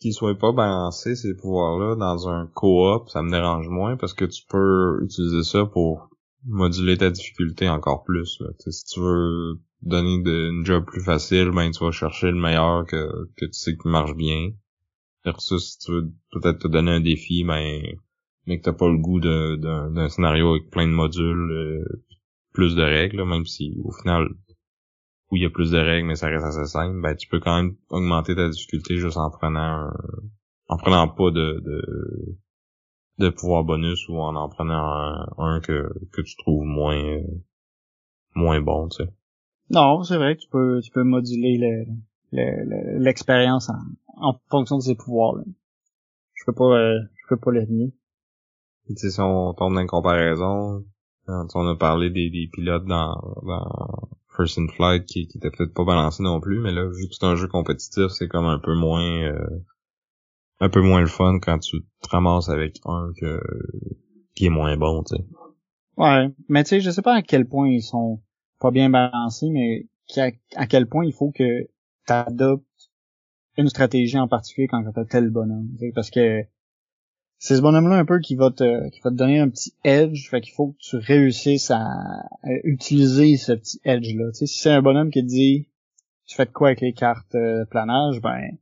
qu'ils 0.00 0.12
soient 0.12 0.38
pas 0.38 0.52
balancés, 0.52 1.16
ces 1.16 1.34
pouvoirs-là, 1.34 1.96
dans 1.96 2.28
un 2.28 2.46
co-op, 2.54 3.08
ça 3.08 3.22
me 3.22 3.30
dérange 3.30 3.68
moins, 3.68 3.96
parce 3.96 4.14
que 4.14 4.24
tu 4.24 4.42
peux 4.48 5.00
utiliser 5.02 5.42
ça 5.42 5.64
pour 5.64 6.10
moduler 6.46 6.98
ta 6.98 7.10
difficulté 7.10 7.68
encore 7.68 8.04
plus. 8.04 8.38
Là. 8.40 8.48
Si 8.58 8.84
tu 8.84 9.00
veux 9.00 9.60
donner 9.82 10.16
une 10.24 10.64
job 10.64 10.84
plus 10.84 11.02
facile, 11.02 11.50
ben 11.50 11.70
tu 11.70 11.84
vas 11.84 11.90
chercher 11.90 12.26
le 12.26 12.38
meilleur 12.38 12.86
que, 12.86 13.30
que 13.36 13.46
tu 13.46 13.52
sais 13.52 13.76
qui 13.76 13.88
marche 13.88 14.14
bien. 14.14 14.50
Versus 15.24 15.72
si 15.72 15.78
tu 15.78 15.92
veux 15.92 16.12
peut-être 16.32 16.58
te 16.58 16.68
donner 16.68 16.92
un 16.92 17.00
défi, 17.00 17.44
ben 17.44 17.82
mais 18.46 18.58
que 18.58 18.64
t'as 18.64 18.72
pas 18.72 18.88
le 18.88 18.98
goût 18.98 19.20
d'un 19.20 20.08
scénario 20.08 20.50
avec 20.50 20.70
plein 20.70 20.86
de 20.86 20.92
modules, 20.92 21.50
euh, 21.50 22.02
plus 22.52 22.76
de 22.76 22.82
règles, 22.82 23.24
même 23.24 23.46
si 23.46 23.76
au 23.82 23.92
final, 23.92 24.28
où 25.30 25.36
il 25.36 25.42
y 25.42 25.46
a 25.46 25.50
plus 25.50 25.70
de 25.70 25.78
règles, 25.78 26.06
mais 26.06 26.16
ça 26.16 26.28
reste 26.28 26.44
assez 26.44 26.66
simple, 26.66 27.00
ben 27.00 27.14
tu 27.16 27.28
peux 27.28 27.40
quand 27.40 27.56
même 27.56 27.76
augmenter 27.88 28.34
ta 28.36 28.48
difficulté 28.48 28.96
juste 28.98 29.16
en 29.16 29.30
prenant 29.30 29.90
en 30.68 30.76
prenant 30.76 31.08
pas 31.08 31.30
de, 31.30 31.60
de, 31.60 32.36
de 33.18 33.28
pouvoir 33.30 33.64
bonus 33.64 34.08
ou 34.08 34.18
en 34.18 34.34
en 34.36 34.48
prenant 34.48 35.26
un, 35.38 35.60
que, 35.60 35.90
que 36.12 36.20
tu 36.22 36.36
trouves 36.36 36.64
moins 36.64 37.20
moins 38.34 38.60
bon, 38.60 38.88
tu 38.88 39.04
sais. 39.04 39.10
Non, 39.70 40.02
c'est 40.02 40.16
vrai, 40.16 40.36
tu 40.36 40.48
peux 40.48 40.80
tu 40.82 40.90
peux 40.90 41.02
moduler 41.02 41.86
l'expérience 42.32 43.70
en, 43.70 43.78
en 44.16 44.40
fonction 44.50 44.76
de 44.76 44.82
ses 44.82 44.94
pouvoirs. 44.94 45.36
Je 46.34 46.44
peux 46.46 46.52
pas 46.52 46.76
euh, 46.76 47.00
je 47.14 47.28
peux 47.28 47.36
pas 47.36 47.50
le 47.50 47.64
nier. 47.66 47.92
Si 48.96 49.20
on 49.20 49.54
tombe 49.54 49.74
dans 49.74 49.80
une 49.80 49.86
comparaison, 49.86 50.84
on 51.26 51.68
a 51.68 51.76
parlé 51.76 52.10
des, 52.10 52.30
des 52.30 52.48
pilotes 52.52 52.84
dans, 52.84 53.14
dans 53.42 54.08
First 54.36 54.58
in 54.58 54.66
Flight 54.68 55.06
qui, 55.06 55.26
qui 55.26 55.38
étaient 55.38 55.50
peut-être 55.50 55.74
pas 55.74 55.84
balancés 55.84 56.22
non 56.22 56.40
plus, 56.40 56.60
mais 56.60 56.72
là, 56.72 56.84
vu 56.86 57.08
que 57.08 57.14
c'est 57.14 57.24
un 57.24 57.36
jeu 57.36 57.48
compétitif, 57.48 58.08
c'est 58.08 58.28
comme 58.28 58.46
un 58.46 58.58
peu 58.58 58.74
moins 58.74 59.22
euh, 59.22 59.64
un 60.60 60.68
peu 60.68 60.80
moins 60.80 61.00
le 61.00 61.06
fun 61.06 61.38
quand 61.40 61.58
tu 61.58 61.82
te 62.02 62.08
ramasses 62.08 62.48
avec 62.48 62.78
un 62.84 63.12
que 63.16 63.40
qui 64.34 64.46
est 64.46 64.50
moins 64.50 64.76
bon, 64.76 65.02
tu 65.04 65.16
sais. 65.16 65.24
Ouais, 65.96 66.28
mais 66.48 66.64
tu 66.64 66.70
sais, 66.70 66.80
je 66.80 66.90
sais 66.90 67.02
pas 67.02 67.14
à 67.14 67.22
quel 67.22 67.46
point 67.46 67.68
ils 67.68 67.82
sont 67.82 68.20
pas 68.58 68.70
bien 68.70 68.90
balancés, 68.90 69.48
mais 69.50 69.86
à, 70.56 70.66
quel 70.66 70.88
point 70.88 71.04
il 71.04 71.12
faut 71.12 71.30
que 71.30 71.62
tu 71.62 72.12
adoptes 72.12 72.64
une 73.56 73.68
stratégie 73.68 74.18
en 74.18 74.26
particulier 74.26 74.66
quand 74.66 74.82
t'as 74.92 75.04
tel 75.04 75.30
bonhomme. 75.30 75.68
Parce 75.94 76.10
que 76.10 76.44
c'est 77.38 77.56
ce 77.56 77.62
bonhomme-là 77.62 77.96
un 77.96 78.04
peu 78.04 78.20
qui 78.20 78.36
va 78.36 78.50
te 78.50 78.88
qui 78.90 79.00
va 79.00 79.10
te 79.10 79.16
donner 79.16 79.38
un 79.38 79.48
petit 79.48 79.74
edge, 79.84 80.28
fait 80.30 80.40
qu'il 80.40 80.54
faut 80.54 80.68
que 80.68 80.78
tu 80.78 80.96
réussisses 80.96 81.70
à, 81.70 81.88
utiliser 82.64 83.36
ce 83.36 83.52
petit 83.52 83.80
edge-là. 83.84 84.30
Tu 84.32 84.38
sais, 84.38 84.46
si 84.46 84.60
c'est 84.60 84.70
un 84.70 84.82
bonhomme 84.82 85.10
qui 85.10 85.22
te 85.22 85.28
dit 85.28 85.68
tu 86.26 86.36
fais 86.36 86.46
de 86.46 86.52
quoi 86.52 86.68
avec 86.68 86.80
les 86.80 86.94
cartes 86.94 87.34
euh, 87.34 87.64
planage, 87.66 88.20
ben 88.20 88.56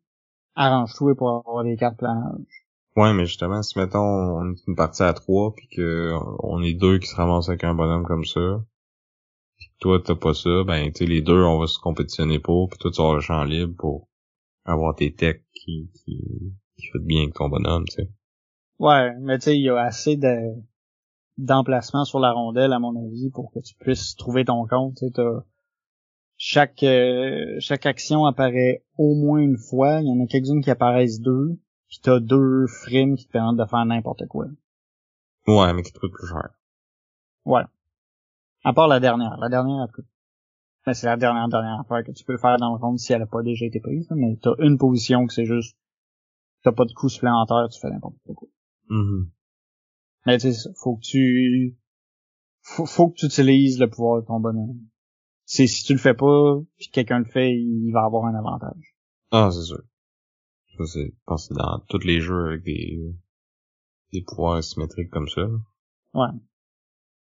arrange-toi 0.57 1.15
pour 1.15 1.45
avoir 1.47 1.65
des 1.65 1.77
cartes 1.77 1.99
planage. 1.99 2.67
Ouais, 2.97 3.13
mais 3.15 3.25
justement, 3.25 3.63
si 3.63 3.79
mettons 3.79 4.01
on 4.01 4.53
est 4.53 4.67
une 4.67 4.75
partie 4.75 5.03
à 5.03 5.13
trois 5.13 5.55
puis 5.55 5.69
que 5.69 6.13
on 6.43 6.63
est 6.63 6.75
deux 6.75 6.99
qui 6.99 7.07
se 7.07 7.17
ramassent 7.17 7.49
avec 7.49 7.65
un 7.65 7.75
bonhomme 7.75 8.05
comme 8.05 8.25
ça, 8.25 8.65
pis 9.59 9.71
toi 9.81 10.01
t'as 10.05 10.17
pas 10.17 10.35
ça, 10.35 10.65
ben 10.67 10.91
tu 10.93 10.99
sais 10.99 11.07
les 11.07 11.23
deux 11.23 11.43
on 11.45 11.59
va 11.59 11.67
se 11.67 11.79
compétitionner 11.79 12.39
pour, 12.39 12.69
puis 12.69 12.79
toi 12.79 12.91
tu 12.91 13.01
auras 13.01 13.15
le 13.15 13.21
champ 13.21 13.45
libre 13.45 13.75
pour 13.79 14.09
avoir 14.65 14.95
tes 14.95 15.15
techs 15.15 15.45
qui 15.55 15.91
qui, 15.95 16.19
qui 16.77 16.87
fait 16.93 16.99
bien 16.99 17.23
avec 17.23 17.35
ton 17.35 17.49
bonhomme, 17.49 17.85
tu 17.87 17.95
sais. 17.95 18.11
Ouais, 18.83 19.15
mais 19.21 19.39
tu 19.39 19.45
sais, 19.45 19.57
il 19.57 19.63
y 19.63 19.69
a 19.69 19.79
assez 19.79 20.17
de 20.17 20.61
d'emplacement 21.39 22.05
sur 22.05 22.19
la 22.19 22.33
rondelle, 22.33 22.73
à 22.73 22.81
mon 22.81 22.97
avis, 22.97 23.31
pour 23.31 23.53
que 23.53 23.61
tu 23.61 23.77
puisses 23.77 24.17
trouver 24.17 24.45
ton 24.45 24.67
compte. 24.67 24.97
Tu 24.97 25.23
chaque 26.37 26.83
euh, 26.83 27.61
chaque 27.61 27.87
action 27.87 28.25
apparaît 28.27 28.85
au 28.99 29.15
moins 29.15 29.39
une 29.39 29.57
fois. 29.57 30.01
Il 30.01 30.09
y 30.09 30.11
en 30.11 30.25
a 30.25 30.27
quelques-unes 30.27 30.63
qui 30.65 30.71
apparaissent 30.73 31.21
deux. 31.21 31.61
Puis 31.87 32.01
t'as 32.03 32.19
deux 32.19 32.67
frames 32.67 33.15
qui 33.15 33.29
te 33.29 33.31
permettent 33.31 33.65
de 33.65 33.71
faire 33.71 33.85
n'importe 33.85 34.27
quoi. 34.27 34.47
Ouais, 35.47 35.73
mais 35.75 35.85
qui 35.85 35.93
te 35.93 36.01
coûtent 36.01 36.13
plus 36.13 36.27
cher. 36.27 36.49
Ouais. 37.45 37.63
À 38.65 38.73
part 38.73 38.89
la 38.89 38.99
dernière. 38.99 39.37
La 39.39 39.49
dernière, 39.49 39.85
elle 39.85 39.95
coûte. 39.95 40.07
Mais 40.89 40.95
c'est 40.95 41.07
la 41.07 41.17
dernière 41.17 41.47
dernière 41.47 41.79
affaire 41.79 42.03
que 42.03 42.11
tu 42.11 42.25
peux 42.25 42.37
faire 42.37 42.57
dans 42.57 42.73
le 42.73 42.81
compte 42.81 42.99
si 42.99 43.13
elle 43.13 43.23
a 43.23 43.27
pas 43.27 43.45
déjà 43.45 43.65
été 43.65 43.79
prise. 43.79 44.09
Mais 44.11 44.37
t'as 44.43 44.57
une 44.59 44.77
position 44.77 45.25
que 45.29 45.33
c'est 45.33 45.47
juste. 45.47 45.77
T'as 46.65 46.73
pas 46.73 46.85
de 46.85 46.93
coût 46.93 47.09
supplémentaire, 47.09 47.69
tu 47.71 47.79
fais 47.79 47.89
n'importe 47.89 48.17
quoi. 48.35 48.49
Mm-hmm. 48.93 49.29
Mais 50.27 50.39
tu 50.39 50.53
sais, 50.53 50.71
faut 50.77 50.97
que 50.97 51.03
tu 51.03 51.79
faut, 52.61 52.87
faut 52.87 53.09
que 53.09 53.17
tu 53.17 53.27
utilises 53.27 53.81
le 53.81 53.89
pouvoir 53.89 54.21
de 54.21 54.27
ton 54.27 54.39
bonhomme. 54.39 54.87
C'est 55.45 55.67
si 55.67 55.83
tu 55.85 55.95
le 55.95 55.99
fais 55.99 56.15
pas, 56.15 56.61
puis 56.77 56.89
quelqu'un 56.93 57.19
le 57.19 57.25
fait, 57.25 57.53
il 57.53 57.91
va 57.93 58.05
avoir 58.05 58.27
un 58.27 58.35
avantage. 58.35 58.95
Ah, 59.31 59.51
c'est 59.51 59.65
sûr. 59.65 59.83
Ça 60.77 60.85
c'est 60.87 61.15
pensé 61.25 61.55
dans 61.55 61.81
tous 61.89 62.05
les 62.05 62.21
jeux 62.21 62.49
avec 62.49 62.65
des 62.65 63.01
des 64.13 64.23
pouvoirs 64.23 64.57
asymétriques 64.57 65.11
comme 65.11 65.29
ça. 65.29 65.49
Ouais. 66.13 66.39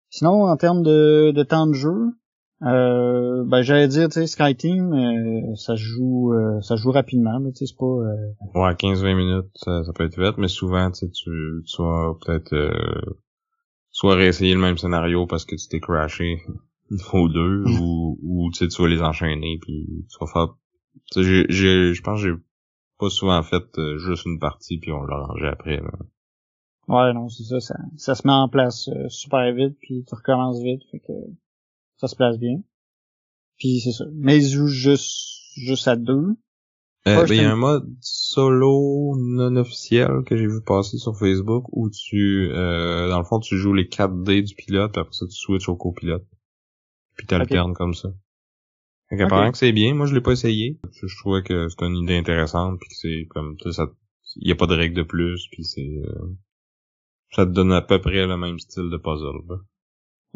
Sinon, 0.09 0.45
en 0.45 0.57
termes 0.57 0.83
de, 0.83 1.33
de 1.33 1.43
temps 1.43 1.66
de 1.66 1.75
jeu, 1.75 2.14
euh, 2.63 3.45
ben 3.45 3.63
j'allais 3.63 3.87
dire, 3.87 4.09
tu 4.09 4.15
sais, 4.15 4.27
Skyteam, 4.27 4.93
euh, 4.93 5.55
ça 5.55 5.77
joue, 5.77 6.33
euh, 6.33 6.61
ça 6.61 6.75
joue 6.75 6.91
rapidement, 6.91 7.39
tu 7.51 7.55
sais, 7.55 7.67
c'est 7.67 7.77
pas. 7.79 7.85
Euh... 7.85 8.33
Ouais, 8.55 8.75
15-20 8.75 9.15
minutes, 9.15 9.51
ça, 9.55 9.83
peut 9.95 10.05
être 10.05 10.21
vite, 10.21 10.39
mais 10.39 10.49
souvent, 10.49 10.91
tu 10.91 11.07
sais, 11.07 11.11
tu, 11.11 11.31
vas 11.79 12.15
peut-être 12.21 12.53
euh, 12.55 13.17
soit 13.91 14.17
réessayer 14.17 14.55
le 14.55 14.61
même 14.61 14.77
scénario 14.77 15.27
parce 15.27 15.45
que 15.45 15.55
tu 15.55 15.69
t'es 15.69 15.79
crashé 15.79 16.43
une 16.91 16.99
fois 16.99 17.21
ou 17.21 17.29
deux, 17.29 17.65
ou, 17.81 18.19
ou 18.23 18.51
tu 18.51 18.59
sais, 18.59 18.69
tu 18.69 18.83
vas 18.83 18.89
les 18.89 19.03
enchaîner, 19.03 19.59
puis 19.63 19.87
tu 20.11 20.19
vas 20.21 20.27
faire. 20.27 20.49
Tu 21.13 21.22
sais, 21.22 21.47
je 21.49 22.03
pense 22.03 22.21
j'ai 22.21 22.35
pas 22.99 23.09
souvent 23.09 23.41
fait 23.45 23.64
juste 23.99 24.26
une 24.26 24.41
partie 24.41 24.79
puis 24.79 24.91
on 24.91 25.05
l'a 25.05 25.17
rangé 25.17 25.47
après. 25.47 25.76
Là. 25.76 25.93
Ouais, 26.89 27.13
non, 27.13 27.29
c'est 27.29 27.45
ça, 27.45 27.61
ça, 27.61 27.76
ça 27.97 28.17
se 28.17 28.26
met 28.26 28.33
en 28.33 28.49
place 28.49 28.91
super 29.09 29.53
vite, 29.53 29.76
puis 29.80 30.05
tu 30.09 30.14
recommences 30.17 30.61
vite, 30.61 30.83
fait 30.91 30.99
que 30.99 31.13
ça 31.99 32.08
se 32.08 32.16
place 32.16 32.38
bien. 32.38 32.62
Puis 33.58 33.80
c'est 33.80 33.92
ça. 33.92 34.04
Mais 34.14 34.38
ils 34.38 34.49
jouent 34.49 34.68
juste, 34.68 35.42
juste 35.57 35.88
à 35.88 35.96
deux. 35.96 36.37
Euh, 37.07 37.26
ben, 37.26 37.26
il 37.29 37.37
y 37.37 37.45
a 37.45 37.53
un 37.53 37.57
mode 37.57 37.88
solo 38.00 39.14
non 39.18 39.57
officiel 39.57 40.22
que 40.26 40.37
j'ai 40.37 40.46
vu 40.46 40.61
passer 40.64 40.99
sur 40.99 41.16
Facebook 41.16 41.64
où 41.72 41.88
tu, 41.91 42.50
euh, 42.50 43.08
dans 43.08 43.18
le 43.18 43.25
fond, 43.25 43.41
tu 43.41 43.57
joues 43.57 43.72
les 43.72 43.88
4 43.88 44.22
dés 44.22 44.42
du 44.42 44.54
pilote, 44.54 44.92
puis 44.92 45.00
après 45.00 45.12
ça, 45.12 45.26
tu 45.26 45.34
switches 45.34 45.68
au 45.68 45.76
copilote. 45.76 46.26
Puis 47.16 47.26
t'alternes 47.26 47.75
comme 47.75 47.95
ça. 47.95 48.11
Fait 49.08 49.20
apparemment 49.22 49.53
que 49.53 49.58
c'est 49.58 49.72
bien. 49.72 49.95
Moi, 49.95 50.07
je 50.07 50.14
l'ai 50.14 50.20
pas 50.20 50.33
essayé. 50.33 50.79
Je, 50.92 51.18
trouvais 51.18 51.42
que 51.42 51.68
c'était 51.68 51.87
une 51.87 51.96
idée 51.96 52.16
intéressante, 52.16 52.79
puis 52.79 52.91
que 52.91 52.96
c'est 52.96 53.26
comme, 53.30 53.57
ça, 53.70 53.87
il 54.37 54.49
y 54.49 54.53
a 54.53 54.57
pas 54.57 54.66
de 54.66 54.75
règles 54.75 54.96
de 54.96 55.03
plus, 55.03 55.49
puis 55.50 55.64
c'est, 55.64 56.03
euh, 56.04 56.37
ça 57.30 57.46
te 57.46 57.50
donne 57.50 57.72
à 57.72 57.80
peu 57.80 58.00
près 58.00 58.26
le 58.26 58.37
même 58.37 58.58
style 58.58 58.91
de 58.91 58.96
puzzle. 58.99 59.46
Là. 59.49 59.57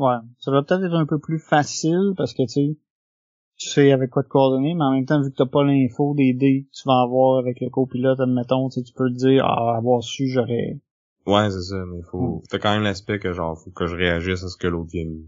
Ouais, 0.02 0.16
ça 0.40 0.50
va 0.50 0.64
peut-être 0.64 0.82
être 0.82 0.96
un 0.96 1.06
peu 1.06 1.20
plus 1.20 1.38
facile 1.38 2.14
parce 2.16 2.34
que 2.34 2.42
tu 2.42 2.48
sais, 2.48 2.76
tu 3.56 3.68
sais 3.68 3.92
avec 3.92 4.10
quoi 4.10 4.24
te 4.24 4.28
coordonner, 4.28 4.74
mais 4.74 4.82
en 4.82 4.90
même 4.90 5.06
temps, 5.06 5.22
vu 5.22 5.30
que 5.30 5.36
t'as 5.36 5.46
pas 5.46 5.62
l'info 5.62 6.12
des 6.16 6.32
dés 6.32 6.64
que 6.64 6.76
tu 6.76 6.82
vas 6.86 7.02
avoir 7.02 7.38
avec 7.38 7.60
le 7.60 7.70
copilote, 7.70 8.18
admettons, 8.18 8.68
tu 8.68 8.80
peux 8.96 9.08
te 9.10 9.14
dire, 9.14 9.44
ah, 9.44 9.76
avoir 9.76 10.02
su, 10.02 10.26
j'aurais... 10.26 10.80
Ouais, 11.24 11.48
c'est 11.50 11.62
ça, 11.62 11.76
mais 11.86 12.02
faut, 12.10 12.38
mm. 12.38 12.42
t'as 12.50 12.58
quand 12.58 12.74
même 12.74 12.82
l'aspect 12.82 13.20
que 13.20 13.32
genre, 13.32 13.56
faut 13.56 13.70
que 13.70 13.86
je 13.86 13.94
réagisse 13.94 14.42
à 14.42 14.48
ce 14.48 14.56
que 14.56 14.66
l'autre 14.66 14.90
vient 14.90 15.04
mis. 15.04 15.24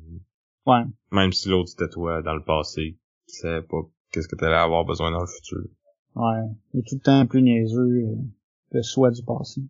Ouais. 0.66 0.82
Même 1.12 1.32
si 1.32 1.48
l'autre 1.48 1.68
c'était 1.68 1.88
toi 1.88 2.20
dans 2.22 2.34
le 2.34 2.42
passé, 2.42 2.98
tu 3.28 3.34
sais 3.36 3.62
pas 3.62 3.82
qu'est-ce 4.10 4.26
que 4.26 4.34
t'allais 4.34 4.56
avoir 4.56 4.84
besoin 4.84 5.12
dans 5.12 5.20
le 5.20 5.28
futur. 5.28 5.60
Ouais. 6.16 6.50
Il 6.72 6.80
est 6.80 6.82
tout 6.82 6.96
le 6.96 7.00
temps 7.00 7.24
plus 7.26 7.42
niaiseux 7.42 8.08
que 8.72 8.82
soi 8.82 9.12
du 9.12 9.22
passé. 9.22 9.60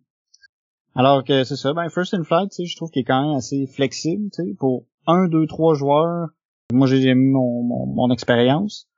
Alors 0.95 1.23
que 1.25 1.43
c'est 1.43 1.57
ça, 1.57 1.73
ben 1.73 1.89
First 1.89 2.13
in 2.15 2.23
Flight, 2.23 2.49
tu 2.49 2.55
sais, 2.55 2.65
je 2.65 2.75
trouve 2.75 2.89
qu'il 2.89 3.01
est 3.01 3.05
quand 3.05 3.27
même 3.27 3.35
assez 3.35 3.67
flexible, 3.67 4.31
tu 4.31 4.43
sais, 4.43 4.53
pour 4.57 4.87
un, 5.07 5.27
deux, 5.27 5.47
trois 5.47 5.73
joueurs. 5.73 6.29
Moi, 6.73 6.87
j'ai 6.87 7.13
mis 7.13 7.31
mon, 7.31 7.63
mon, 7.63 8.11
expérience. 8.11 8.89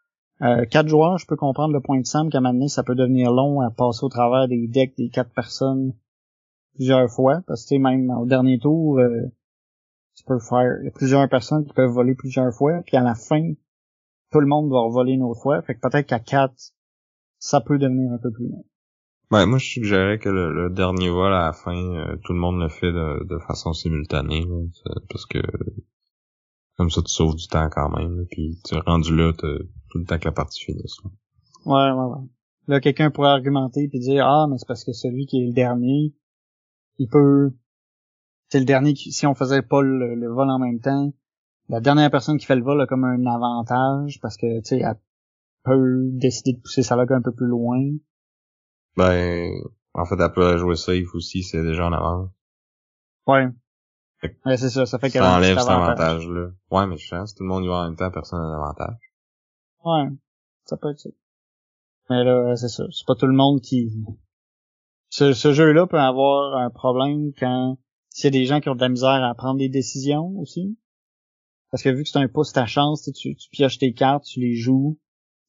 Euh, 0.41 0.65
quatre 0.65 0.87
joueurs, 0.87 1.17
je 1.17 1.25
peux 1.25 1.35
comprendre 1.35 1.73
le 1.73 1.81
point 1.81 1.99
de 1.99 2.05
Sam 2.05 2.29
qu'à 2.29 2.37
un 2.37 2.41
moment 2.41 2.53
donné, 2.53 2.67
ça 2.69 2.83
peut 2.83 2.95
devenir 2.95 3.31
long 3.31 3.61
à 3.61 3.71
passer 3.71 4.03
au 4.03 4.09
travers 4.09 4.47
des 4.47 4.67
decks 4.67 4.95
des 4.97 5.09
quatre 5.09 5.31
personnes 5.31 5.93
plusieurs 6.75 7.09
fois. 7.09 7.41
Parce 7.47 7.65
que 7.65 7.75
même 7.75 8.09
au 8.11 8.25
dernier 8.25 8.59
tour, 8.59 8.99
euh, 8.99 9.23
tu 10.15 10.23
peux 10.23 10.39
faire. 10.39 10.77
Il 10.81 10.85
y 10.85 10.87
a 10.87 10.91
plusieurs 10.91 11.27
personnes 11.27 11.65
qui 11.65 11.73
peuvent 11.73 11.91
voler 11.91 12.15
plusieurs 12.15 12.53
fois. 12.53 12.81
Puis 12.85 12.97
à 12.97 13.01
la 13.01 13.15
fin, 13.15 13.53
tout 14.31 14.39
le 14.39 14.47
monde 14.47 14.69
va 14.71 14.87
voler 14.89 15.13
une 15.13 15.23
autre 15.23 15.41
fois. 15.41 15.61
Fait 15.61 15.75
que 15.75 15.79
peut-être 15.79 16.07
qu'à 16.07 16.19
quatre, 16.19 16.73
ça 17.39 17.61
peut 17.61 17.77
devenir 17.77 18.11
un 18.11 18.17
peu 18.17 18.31
plus 18.31 18.47
long. 18.47 18.65
Ouais, 19.31 19.45
moi 19.45 19.57
je 19.57 19.65
suggérais 19.65 20.19
que 20.19 20.29
le, 20.29 20.69
dernier 20.69 21.09
vol 21.09 21.33
à 21.33 21.47
la 21.47 21.53
fin, 21.53 21.75
euh, 21.75 22.15
tout 22.23 22.33
le 22.33 22.39
monde 22.39 22.59
le 22.59 22.69
fait 22.69 22.91
de, 22.91 23.39
façon 23.47 23.73
simultanée. 23.73 24.45
parce 25.09 25.25
que 25.25 25.39
comme 26.77 26.89
ça 26.89 27.01
tu 27.01 27.11
sauves 27.11 27.35
du 27.35 27.47
temps 27.47 27.69
quand 27.69 27.89
même. 27.89 28.25
puis 28.31 28.59
tu 28.63 28.75
es 28.75 28.79
rendu 28.79 29.15
là, 29.15 29.33
tout 29.33 29.97
le 29.97 30.05
temps 30.05 30.19
que 30.19 30.25
la 30.25 30.31
partie 30.31 30.63
finisse. 30.63 30.97
Ouais, 31.65 31.91
ouais, 31.91 32.05
ouais. 32.05 32.27
Là, 32.67 32.81
quelqu'un 32.81 33.11
pourrait 33.11 33.29
argumenter 33.29 33.87
puis 33.87 33.99
dire 33.99 34.25
Ah, 34.25 34.45
mais 34.49 34.57
c'est 34.57 34.67
parce 34.67 34.83
que 34.83 34.91
celui 34.91 35.25
qui 35.25 35.41
est 35.41 35.47
le 35.47 35.53
dernier, 35.53 36.13
il 36.97 37.07
peut. 37.07 37.51
C'est 38.49 38.59
le 38.59 38.65
dernier 38.65 38.93
qui. 38.93 39.11
Si 39.11 39.25
on 39.25 39.35
faisait 39.35 39.61
pas 39.61 39.81
le, 39.81 40.27
vol 40.27 40.49
en 40.49 40.59
même 40.59 40.79
temps, 40.79 41.13
la 41.69 41.79
dernière 41.79 42.11
personne 42.11 42.37
qui 42.37 42.45
fait 42.45 42.55
le 42.55 42.63
vol 42.63 42.79
a 42.81 42.85
comme 42.85 43.05
un 43.05 43.25
avantage 43.25 44.19
parce 44.21 44.37
que 44.37 44.59
tu 44.59 44.65
sais, 44.65 44.79
elle 44.79 44.99
peut 45.63 46.09
décider 46.11 46.53
de 46.53 46.61
pousser 46.61 46.83
sa 46.83 46.95
log 46.95 47.11
un 47.11 47.21
peu 47.21 47.33
plus 47.33 47.47
loin. 47.47 47.79
Ben 48.97 49.51
en 49.93 50.05
fait 50.05 50.15
elle 50.19 50.31
peut 50.31 50.57
jouer 50.57 50.75
safe 50.75 51.13
aussi, 51.13 51.43
c'est 51.43 51.63
déjà 51.63 51.87
en 51.87 51.93
avance. 51.93 52.29
Ouais. 53.25 53.47
Ouais, 54.45 54.57
c'est 54.57 54.69
ça, 54.69 54.85
ça 54.85 54.97
fait 54.97 55.11
qu'elle 55.11 55.21
Ça 55.21 55.35
enlève 55.35 55.59
cet 55.59 55.69
avantage-là. 55.69 56.49
Ouais, 56.71 56.87
mais 56.87 56.97
je 56.97 57.09
pense 57.09 57.33
que 57.33 57.37
tout 57.37 57.43
le 57.43 57.49
monde 57.49 57.63
y 57.63 57.67
va 57.67 57.75
en 57.75 57.83
même 57.85 57.95
temps, 57.95 58.09
personne 58.09 58.39
n'a 58.39 58.49
d'avantage. 58.49 58.97
Ouais, 59.85 60.09
ça 60.65 60.75
peut 60.77 60.89
être 60.89 60.99
ça. 60.99 61.09
Mais 62.09 62.23
là, 62.23 62.55
c'est 62.55 62.69
ça. 62.69 62.85
C'est 62.91 63.05
pas 63.05 63.15
tout 63.15 63.27
le 63.27 63.35
monde 63.35 63.61
qui... 63.61 63.91
Ce, 65.09 65.33
ce 65.33 65.53
jeu-là 65.53 65.85
peut 65.85 65.99
avoir 65.99 66.57
un 66.57 66.69
problème 66.69 67.31
quand 67.37 67.77
a 68.23 68.29
des 68.29 68.45
gens 68.45 68.59
qui 68.59 68.69
ont 68.69 68.75
de 68.75 68.81
la 68.81 68.89
misère 68.89 69.23
à 69.23 69.35
prendre 69.35 69.59
des 69.59 69.69
décisions 69.69 70.33
aussi. 70.39 70.77
Parce 71.69 71.83
que 71.83 71.89
vu 71.89 72.03
que 72.03 72.09
c'est 72.09 72.17
un 72.17 72.27
pouce 72.27 72.53
ta 72.53 72.65
chance, 72.65 73.03
tu, 73.03 73.35
tu 73.35 73.49
pioches 73.51 73.77
tes 73.77 73.93
cartes, 73.93 74.23
tu 74.23 74.39
les 74.39 74.55
joues. 74.55 74.99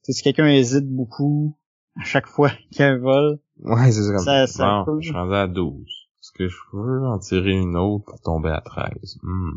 T'sais, 0.02 0.12
si 0.12 0.22
quelqu'un 0.22 0.48
hésite 0.48 0.86
beaucoup 0.88 1.56
à 2.00 2.04
chaque 2.04 2.26
fois 2.26 2.50
qu'il 2.70 2.80
y 2.80 2.82
a 2.82 2.88
un 2.88 2.98
vol. 2.98 3.38
Ouais, 3.60 3.90
c'est 3.90 4.02
ça. 4.02 4.18
ça, 4.18 4.46
ça 4.46 4.84
bon, 4.86 5.00
je 5.00 5.08
suis 5.08 5.16
rendu 5.16 5.34
à 5.34 5.46
12. 5.46 5.74
Est-ce 5.84 6.32
que 6.32 6.48
je 6.48 6.56
peux 6.70 7.06
en 7.06 7.18
tirer 7.18 7.52
une 7.52 7.76
autre 7.76 8.04
pour 8.06 8.20
tomber 8.20 8.50
à 8.50 8.60
13? 8.60 9.18
Hmm. 9.22 9.52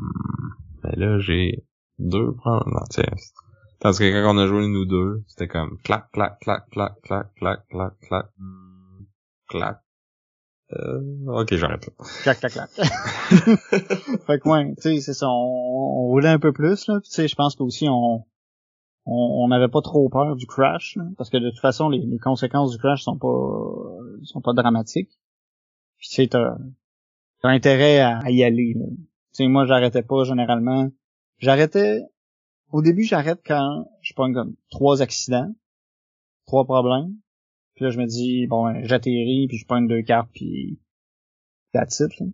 Mais 0.83 0.95
là, 0.95 1.19
j'ai 1.19 1.65
deux 1.99 2.33
prendre. 2.33 2.67
Non, 2.67 2.81
tiens. 2.89 3.03
Tandis 3.79 3.99
que 3.99 4.23
quand 4.23 4.35
on 4.35 4.37
a 4.37 4.47
joué 4.47 4.67
nous 4.67 4.85
deux, 4.85 5.23
c'était 5.27 5.47
comme 5.47 5.77
clac, 5.83 6.11
clac, 6.11 6.39
clac, 6.39 6.69
clac, 6.71 6.93
clac, 7.01 7.27
clac, 7.35 7.59
clac, 7.69 7.97
clac, 8.01 8.25
clac. 9.47 9.77
Euh, 10.73 11.01
ok, 11.27 11.55
j'arrête 11.55 11.87
là. 11.87 12.05
Clac, 12.21 12.39
clac, 12.39 12.53
clac. 12.53 12.69
fait 14.27 14.39
que 14.39 14.49
ouais, 14.49 14.73
tu 14.75 14.81
sais, 14.81 15.01
c'est 15.01 15.13
ça, 15.13 15.27
on, 15.27 15.31
on, 15.31 16.07
roulait 16.07 16.29
un 16.29 16.39
peu 16.39 16.53
plus, 16.53 16.87
là. 16.87 17.01
Tu 17.03 17.11
sais, 17.11 17.27
je 17.27 17.35
pense 17.35 17.55
qu'aussi 17.55 17.87
on, 17.89 18.23
on 19.05 19.47
n'avait 19.47 19.67
pas 19.67 19.81
trop 19.81 20.09
peur 20.09 20.35
du 20.35 20.45
crash, 20.45 20.95
là, 20.95 21.03
parce 21.17 21.29
que 21.29 21.37
de 21.37 21.49
toute 21.49 21.59
façon, 21.59 21.89
les, 21.89 22.17
conséquences 22.19 22.71
du 22.71 22.77
crash 22.77 23.03
sont 23.03 23.17
pas 23.17 23.27
sont 24.23 24.41
pas 24.41 24.53
dramatiques. 24.53 25.19
Puis 25.97 26.09
tu 26.09 26.15
sais, 26.15 26.29
intérêt 27.43 27.99
à, 27.99 28.29
y 28.29 28.43
aller. 28.43 28.75
Tu 28.75 29.07
sais, 29.31 29.47
moi, 29.47 29.65
j'arrêtais 29.65 30.03
pas 30.03 30.23
généralement. 30.23 30.89
J'arrêtais 31.39 32.01
au 32.71 32.81
début, 32.81 33.03
j'arrête 33.03 33.41
quand 33.45 33.85
je 34.01 34.13
prends 34.13 34.31
comme 34.31 34.55
trois 34.69 35.01
accidents, 35.01 35.53
trois 36.45 36.65
problèmes. 36.65 37.15
Puis 37.75 37.85
là, 37.85 37.91
je 37.91 37.99
me 37.99 38.05
dis, 38.05 38.47
bon, 38.47 38.83
j'atterris, 38.83 39.47
puis 39.47 39.57
je 39.57 39.65
prends 39.65 39.81
deux 39.81 40.03
cartes, 40.03 40.29
puis 40.33 40.79
that's. 41.73 41.99
Là. 41.99 42.25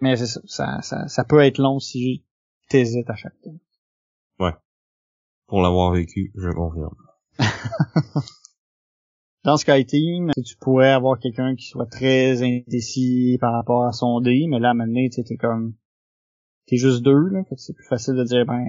Mais 0.00 0.16
c'est 0.16 0.26
ça, 0.26 0.40
ça, 0.44 0.82
ça, 0.82 1.08
ça, 1.08 1.24
peut 1.24 1.40
être 1.40 1.58
long 1.58 1.78
si 1.78 2.24
t'hésites 2.68 3.08
à 3.08 3.14
chaque 3.14 3.36
fois. 3.42 3.52
Ouais. 4.40 4.52
Pour 5.52 5.60
l'avoir 5.60 5.92
vécu, 5.92 6.32
je 6.34 6.48
confirme. 6.48 6.96
Dans 9.44 9.58
Skyteam, 9.58 10.30
tu 10.42 10.56
pourrais 10.56 10.92
avoir 10.92 11.18
quelqu'un 11.18 11.54
qui 11.56 11.66
soit 11.66 11.84
très 11.84 12.42
indécis 12.42 13.36
par 13.38 13.52
rapport 13.52 13.84
à 13.84 13.92
son 13.92 14.22
dé, 14.22 14.46
mais 14.48 14.60
là, 14.60 14.68
à 14.68 14.70
un 14.70 14.74
moment 14.74 14.86
donné, 14.86 15.10
t'es 15.10 15.36
comme... 15.36 15.74
T'es 16.64 16.78
juste 16.78 17.02
deux, 17.02 17.28
là, 17.28 17.44
fait 17.44 17.56
que 17.56 17.60
c'est 17.60 17.74
plus 17.74 17.86
facile 17.86 18.14
de 18.14 18.24
dire, 18.24 18.46
ben, 18.46 18.64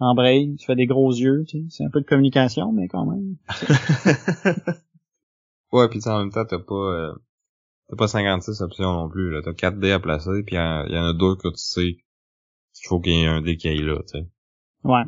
embraye, 0.00 0.56
tu 0.56 0.66
fais 0.66 0.74
des 0.74 0.86
gros 0.86 1.12
yeux, 1.12 1.44
tu 1.46 1.60
sais. 1.60 1.66
C'est 1.68 1.84
un 1.84 1.90
peu 1.90 2.00
de 2.00 2.06
communication, 2.06 2.72
mais 2.72 2.88
quand 2.88 3.06
même. 3.06 3.36
ouais, 5.72 5.88
puis 5.88 6.00
en 6.06 6.18
même 6.18 6.32
temps, 6.32 6.46
t'as 6.46 6.58
pas 6.58 6.74
euh, 6.74 7.14
t'as 7.90 7.96
pas 7.96 8.08
56 8.08 8.60
options 8.62 8.92
non 8.92 9.08
plus. 9.08 9.30
Là. 9.30 9.40
T'as 9.44 9.54
4 9.54 9.78
dés 9.78 9.92
à 9.92 10.00
placer, 10.00 10.42
puis 10.44 10.56
il 10.56 10.58
y, 10.58 10.98
en 10.98 11.04
a 11.04 11.12
deux 11.12 11.36
que 11.36 11.46
tu 11.46 11.58
sais 11.58 11.98
qu'il 12.74 12.88
faut 12.88 12.98
qu'il 12.98 13.12
y 13.12 13.22
ait 13.22 13.26
un 13.26 13.40
dé 13.40 13.56
qui 13.56 13.68
aille 13.68 13.82
là, 13.82 14.02
tu 14.02 14.18
sais. 14.18 14.26
Ouais. 14.82 15.04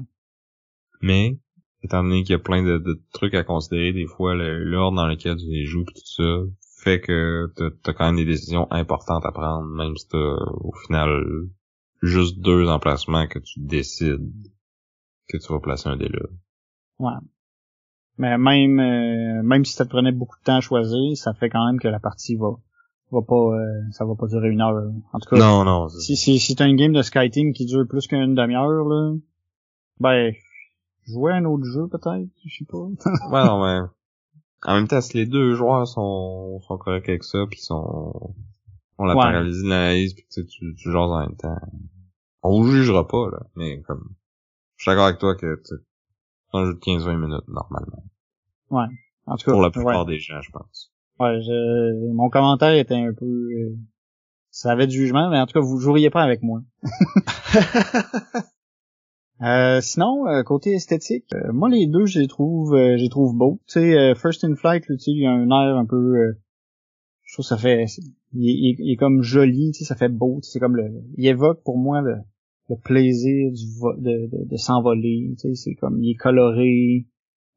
Mais, 1.03 1.39
étant 1.83 2.03
donné 2.03 2.23
qu'il 2.23 2.33
y 2.33 2.37
a 2.37 2.39
plein 2.39 2.63
de, 2.63 3.03
trucs 3.13 3.35
à 3.35 3.45
considérer, 3.45 3.93
des 3.93 4.07
fois, 4.07 4.35
l'ordre 4.35 4.97
dans 4.97 5.07
lequel 5.07 5.37
tu 5.37 5.47
les 5.47 5.67
joues, 5.67 5.85
pis 5.85 5.95
tout 5.95 6.01
ça, 6.05 6.43
fait 6.83 7.01
que 7.01 7.53
t'as 7.57 7.91
as 7.91 7.95
quand 7.95 8.07
même 8.07 8.17
des 8.17 8.25
décisions 8.25 8.67
importantes 8.71 9.25
à 9.25 9.33
prendre, 9.33 9.69
même 9.69 9.97
si 9.97 10.09
t'as 10.09 10.19
au 10.19 10.73
final 10.87 11.11
juste 12.03 12.41
deux 12.41 12.69
emplacements 12.69 13.27
que 13.27 13.39
tu 13.39 13.61
décides 13.61 14.33
que 15.29 15.39
tu 15.39 15.53
vas 15.53 15.61
placer 15.61 15.89
un 15.89 15.97
dé 15.97 16.09
là. 16.09 16.21
Ouais. 16.99 17.21
Mais 18.19 18.37
même 18.37 18.81
euh, 18.81 19.43
même 19.43 19.65
si 19.65 19.73
ça 19.73 19.85
te 19.85 19.91
prenait 19.91 20.13
beaucoup 20.13 20.37
de 20.39 20.43
temps 20.45 20.57
à 20.57 20.61
choisir, 20.61 21.17
ça 21.17 21.33
fait 21.35 21.49
quand 21.49 21.65
même 21.67 21.81
que 21.81 21.89
la 21.89 22.01
partie 22.01 22.37
va 22.37 22.51
va 23.11 23.23
pas 23.23 23.35
euh, 23.35 23.81
ça 23.93 24.05
va 24.05 24.15
pas 24.15 24.27
durer 24.27 24.51
une 24.51 24.61
heure. 24.61 24.91
En 25.13 25.19
tout 25.19 25.31
cas. 25.31 25.39
Non, 25.39 25.65
non. 25.65 25.89
Si 25.89 26.17
si, 26.17 26.39
si 26.39 26.55
t'as 26.55 26.67
une 26.67 26.77
game 26.77 26.93
de 26.93 27.03
Skyteam 27.03 27.53
qui 27.53 27.67
dure 27.67 27.87
plus 27.89 28.07
qu'une 28.07 28.35
demi-heure 28.35 28.85
là, 28.85 29.15
ben 30.01 30.33
jouer 31.07 31.33
un 31.33 31.45
autre 31.45 31.65
jeu 31.65 31.89
peut-être, 31.89 32.29
je 32.45 32.57
sais 32.57 32.65
pas. 32.65 32.79
ouais 33.31 33.45
non 33.45 33.65
mais 33.65 33.89
en 34.65 34.75
même 34.75 34.89
temps 34.89 35.01
si 35.01 35.17
les 35.17 35.27
deux 35.27 35.55
joueurs 35.55 35.87
sont 35.87 36.61
sont 36.61 36.79
corrects 36.79 37.09
avec 37.09 37.25
ça 37.25 37.39
puis 37.51 37.61
sont 37.61 38.35
on 38.99 39.05
la 39.05 39.15
paralysie 39.15 39.65
de 39.65 39.69
l'analyse 39.69 40.15
puis 40.15 40.25
tu 40.31 40.47
tu, 40.47 40.75
tu 40.77 40.97
en 40.97 41.21
même 41.21 41.37
temps. 41.37 41.59
On 42.43 42.61
vous 42.61 42.71
jugera 42.71 43.07
pas 43.07 43.31
là, 43.31 43.41
mais 43.57 43.81
comme 43.83 44.15
je 44.77 44.83
suis 44.83 44.91
d'accord 44.91 45.07
avec 45.07 45.19
toi 45.19 45.37
que 45.37 45.61
c'est 45.65 45.77
un 46.53 46.67
jeu 46.67 46.75
de 46.75 46.81
15-20 46.81 47.17
minutes, 47.17 47.49
normalement. 47.49 48.05
Ouais. 48.71 48.87
En 49.27 49.37
tout 49.37 49.45
cas. 49.45 49.53
Pour 49.53 49.63
la 49.63 49.71
plupart 49.71 50.07
des 50.07 50.19
gens, 50.19 50.41
je 50.43 50.51
pense. 50.51 50.93
Ouais, 51.21 51.41
je, 51.41 52.13
mon 52.13 52.29
commentaire 52.31 52.75
était 52.75 52.97
un 52.97 53.13
peu, 53.13 53.25
euh, 53.25 53.77
ça 54.51 54.73
avait 54.73 54.89
du 54.89 54.97
jugement, 54.97 55.31
mais 55.31 55.39
en 55.39 55.47
tout 55.47 55.53
cas, 55.53 55.61
vous 55.61 55.79
joueriez 55.79 56.11
pas 56.11 56.23
avec 56.23 56.43
moi. 56.43 56.63
euh, 59.43 59.81
sinon, 59.81 60.27
euh, 60.29 60.43
côté 60.43 60.73
esthétique, 60.73 61.27
euh, 61.35 61.53
moi 61.53 61.69
les 61.69 61.87
deux, 61.87 62.07
je 62.07 62.21
les 62.21 62.29
trouve, 62.29 62.77
je 62.77 63.03
les 63.03 63.09
trouve 63.09 63.37
beaux. 63.37 63.61
Tu 63.67 63.81
sais, 63.81 64.15
First 64.15 64.45
in 64.45 64.55
Flight, 64.55 64.85
sais, 64.85 65.11
il 65.11 65.23
y 65.23 65.27
a 65.27 65.33
un 65.33 65.49
air 65.49 65.77
un 65.77 65.87
peu, 65.87 66.35
je 67.25 67.35
trouve 67.35 67.45
que 67.45 67.49
ça 67.49 67.57
fait, 67.57 67.87
il, 68.35 68.77
il, 68.79 68.93
est 68.93 68.97
comme 68.97 69.23
joli, 69.23 69.73
tu 69.73 69.81
sais, 69.81 69.85
ça 69.85 69.97
fait 69.97 70.09
beau. 70.09 70.39
C'est 70.43 70.61
comme 70.61 70.77
le, 70.77 70.85
il 71.17 71.27
évoque 71.27 71.63
pour 71.65 71.79
moi 71.79 72.01
le, 72.01 72.17
le 72.69 72.77
plaisir 72.77 73.51
du 73.53 73.65
de, 74.03 74.27
de, 74.27 74.49
de 74.49 74.57
s'envoler. 74.57 75.35
Tu 75.39 75.49
sais, 75.49 75.55
c'est 75.55 75.75
comme 75.75 76.03
il 76.03 76.13
est 76.13 76.17
coloré. 76.17 77.07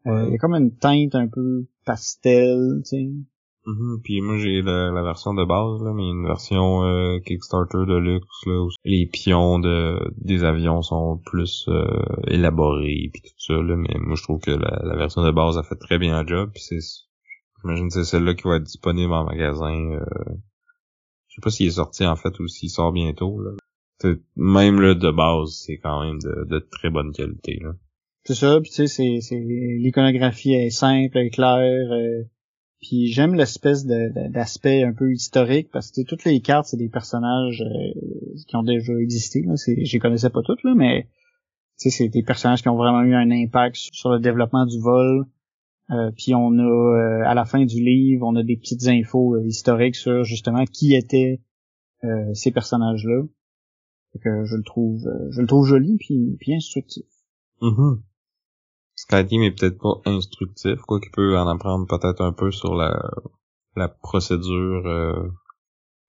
Euh, 0.08 0.26
il 0.28 0.34
y 0.34 0.36
a 0.36 0.38
comme 0.38 0.54
une 0.54 0.76
teinte 0.76 1.16
un 1.16 1.28
peu 1.28 1.68
pastel, 1.86 2.82
tu 2.88 3.26
Mm 3.66 3.98
Puis 4.04 4.22
moi 4.22 4.38
j'ai 4.38 4.62
la, 4.62 4.92
la, 4.92 5.02
version 5.02 5.34
de 5.34 5.44
base 5.44 5.84
là, 5.84 5.92
mais 5.94 6.08
une 6.08 6.28
version 6.28 6.84
euh, 6.84 7.20
Kickstarter 7.20 7.86
de 7.88 7.98
luxe 7.98 8.46
là 8.46 8.62
où 8.62 8.70
les 8.84 9.08
pions 9.08 9.60
de 9.60 10.00
des 10.18 10.44
avions 10.44 10.82
sont 10.82 11.18
plus 11.26 11.66
euh, 11.70 11.86
élaborés 12.28 13.10
puis 13.12 13.22
tout 13.22 13.40
ça 13.40 13.54
là, 13.54 13.76
mais 13.76 13.98
moi 14.00 14.16
je 14.16 14.24
trouve 14.24 14.40
que 14.40 14.52
la, 14.52 14.82
la, 14.84 14.96
version 14.96 15.24
de 15.24 15.32
base 15.32 15.58
a 15.58 15.64
fait 15.64 15.78
très 15.78 15.98
bien 15.98 16.22
le 16.22 16.28
job 16.28 16.52
puis 16.54 16.62
c'est 16.62 16.80
j'imagine 17.62 17.90
c'est 17.90 18.04
celle-là 18.04 18.36
qui 18.36 18.48
va 18.48 18.58
être 18.58 18.64
disponible 18.64 19.14
en 19.14 19.26
magasin. 19.26 19.94
Euh, 19.94 20.06
je 21.28 21.36
sais 21.36 21.42
pas 21.42 21.50
s'il 21.50 21.68
est 21.68 21.72
sorti 21.72 22.06
en 22.06 22.16
fait 22.16 22.40
ou 22.40 22.48
s'il 22.48 22.70
sort 22.70 22.92
bientôt 22.92 23.42
là 23.42 23.52
même 24.36 24.82
là 24.82 24.94
de 24.94 25.12
base, 25.12 25.64
c'est 25.66 25.78
quand 25.78 26.04
même 26.04 26.20
de, 26.20 26.46
de, 26.46 26.60
très 26.60 26.90
bonne 26.90 27.12
qualité 27.12 27.60
là. 27.62 27.72
C'est 28.24 28.36
ça, 28.36 28.60
puis 28.60 28.72
tu 28.72 28.88
sais, 28.88 29.20
c'est, 29.22 29.36
l'iconographie 29.36 30.54
est 30.54 30.72
simple, 30.72 31.16
est 31.18 31.30
claire. 31.30 31.92
Euh, 31.92 32.24
puis 32.82 33.08
j'aime 33.08 33.36
l'espèce 33.36 33.86
d'aspect 33.86 34.84
un 34.84 34.94
peu 34.94 35.12
historique 35.12 35.70
parce 35.72 35.92
que 35.92 36.02
toutes 36.02 36.24
les 36.26 36.40
cartes 36.42 36.68
c'est 36.68 36.78
des 36.78 36.90
personnages 36.90 37.62
euh, 37.62 38.38
qui 38.48 38.56
ont 38.56 38.64
déjà 38.64 38.94
existé. 39.00 39.42
Là. 39.42 39.56
Je 39.56 39.92
les 39.94 40.00
connaissais 40.00 40.30
pas 40.30 40.42
toutes 40.44 40.64
là, 40.64 40.74
mais 40.76 41.08
c'est 41.76 42.10
des 42.10 42.24
personnages 42.24 42.62
qui 42.62 42.70
ont 42.70 42.78
vraiment 42.78 43.02
eu 43.02 43.14
un 43.14 43.32
impact 43.32 43.76
sur 43.76 44.10
le 44.10 44.20
développement 44.20 44.66
du 44.66 44.80
vol. 44.80 45.26
Euh, 45.92 46.12
puis 46.18 46.34
on 46.34 46.58
a 46.58 46.64
euh, 46.64 47.24
à 47.26 47.34
la 47.34 47.46
fin 47.46 47.64
du 47.64 47.84
livre, 47.84 48.26
on 48.26 48.36
a 48.36 48.44
des 48.44 48.58
petites 48.58 48.88
infos 48.88 49.38
historiques 49.42 49.96
sur 49.96 50.24
justement 50.24 50.66
qui 50.66 50.96
étaient 50.96 51.42
ces 52.34 52.52
personnages-là 52.52 53.24
que 54.20 54.46
je 54.46 54.56
le 54.56 54.64
trouve, 54.64 55.08
euh, 55.08 55.32
je 55.32 55.42
le 55.42 55.48
trouve 55.48 55.66
joli 55.66 55.98
puis, 55.98 56.54
instructif. 56.54 57.06
Sky 57.62 58.02
Team 58.96 59.44
est 59.44 59.52
peut-être 59.52 59.78
pas 59.78 60.02
instructif, 60.06 60.80
quoi 60.82 61.00
qu'il 61.00 61.12
peut 61.12 61.38
en 61.38 61.48
apprendre 61.48 61.86
peut-être 61.88 62.22
un 62.22 62.34
peu 62.34 62.52
sur 62.52 62.76
la, 62.76 63.00
la 63.76 63.88
procédure 63.88 64.88
euh, 64.88 65.30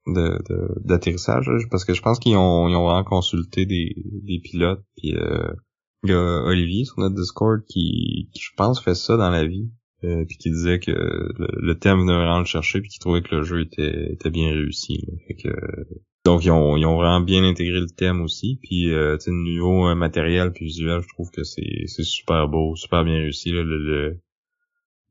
de 0.07 0.39
d'atterrissage, 0.85 1.49
parce 1.71 1.85
que 1.85 1.95
je 1.95 2.03
pense 2.03 2.19
qu'ils 2.19 2.37
ont, 2.37 2.69
ils 2.69 2.77
ont 2.77 2.85
vraiment 2.85 3.05
consulté 3.05 3.67
des, 3.67 3.95
des 4.23 4.39
pilotes, 4.39 4.85
puis 4.97 5.15
euh, 5.17 5.53
il 6.05 6.11
y 6.11 6.15
a 6.15 6.45
Olivier 6.45 6.85
sur 6.85 7.01
notre 7.01 7.17
Discord 7.17 7.61
qui, 7.69 8.31
qui 8.33 8.41
je 8.41 8.53
pense 8.57 8.81
fait 8.81 8.95
ça 8.95 9.17
dans 9.17 9.31
la 9.31 9.45
vie, 9.45 9.71
euh, 10.05 10.24
puis 10.27 10.36
qui 10.36 10.51
disait 10.51 10.78
que 10.78 10.90
le, 10.90 11.74
thème 11.78 12.01
venait 12.01 12.14
vraiment 12.14 12.40
le 12.40 12.44
chercher, 12.44 12.81
puis 12.81 12.90
qui 12.90 12.98
trouvait 12.98 13.23
que 13.23 13.35
le 13.35 13.43
jeu 13.43 13.62
était, 13.62 14.12
était 14.12 14.31
bien 14.31 14.51
réussi. 14.51 15.06
Fait 15.27 15.35
que 15.35 15.48
donc 16.24 16.44
ils 16.44 16.51
ont, 16.51 16.77
ils 16.77 16.85
ont 16.85 16.97
vraiment 16.97 17.20
bien 17.20 17.44
intégré 17.44 17.81
le 17.81 17.86
thème 17.86 18.20
aussi. 18.20 18.59
Puis 18.62 18.93
euh, 18.93 19.16
niveau 19.28 19.94
matériel 19.94 20.52
puis 20.52 20.66
visuel, 20.66 21.01
je 21.02 21.09
trouve 21.09 21.31
que 21.31 21.44
c'est, 21.44 21.85
c'est 21.86 22.02
super 22.02 22.48
beau, 22.48 22.74
super 22.77 23.05
bien 23.05 23.14
réussi. 23.14 23.52
Là, 23.52 23.62
le, 23.62 23.78
le, 23.78 24.20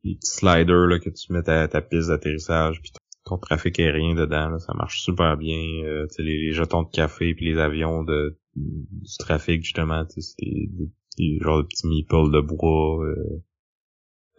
les 0.03 0.15
petits 0.15 0.31
sliders 0.31 0.87
là, 0.87 0.99
que 0.99 1.09
tu 1.09 1.33
mets 1.33 1.49
à 1.49 1.67
ta 1.67 1.81
piste 1.81 2.09
d'atterrissage, 2.09 2.81
puis 2.81 2.91
ton 3.23 3.37
trafic 3.37 3.79
aérien 3.79 4.13
dedans, 4.13 4.49
là, 4.49 4.59
ça 4.59 4.73
marche 4.75 5.01
super 5.01 5.35
bien. 5.35 5.57
Euh, 5.83 6.05
les, 6.19 6.37
les, 6.37 6.51
jetons 6.53 6.83
de 6.83 6.91
café 6.91 7.33
puis 7.33 7.45
les 7.45 7.57
avions 7.57 8.03
de 8.03 8.37
du 8.55 9.17
trafic 9.19 9.63
justement, 9.63 10.05
c'est 10.09 10.21
des, 10.39 10.69
des, 10.71 10.89
des, 11.17 11.39
de 11.39 11.61
petits 11.63 11.87
meeples 11.87 12.31
de 12.31 12.41
bois. 12.41 13.03
Euh, 13.03 13.43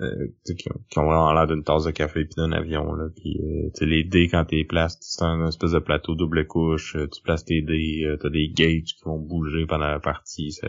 euh, 0.01 0.27
qui, 0.45 0.69
ont, 0.99 1.05
vraiment 1.05 1.33
l'air 1.33 1.47
d'une 1.47 1.65
tasse 1.65 1.85
de 1.85 1.91
café 1.91 2.25
puis 2.25 2.35
d'un 2.37 2.53
avion 2.53 2.93
là. 2.93 3.09
Puis 3.17 3.41
euh, 3.43 3.87
les 3.87 4.05
dés 4.05 4.29
quand 4.29 4.45
t'es 4.45 4.65
places 4.65 4.99
c'est 5.01 5.25
un 5.25 5.47
espèce 5.49 5.73
de 5.73 5.79
plateau 5.79 6.15
double 6.15 6.47
couche 6.47 6.97
euh, 6.97 7.09
tu 7.09 7.23
places 7.23 7.47
tes 7.47 7.63
dés 7.63 8.03
euh, 8.05 8.19
t'as 8.19 8.29
des 8.29 8.49
gages 8.49 8.95
qui 8.95 9.05
vont 9.05 9.19
bouger 9.19 9.65
pendant 9.67 9.89
la 9.89 9.99
partie 10.01 10.53
ça 10.53 10.69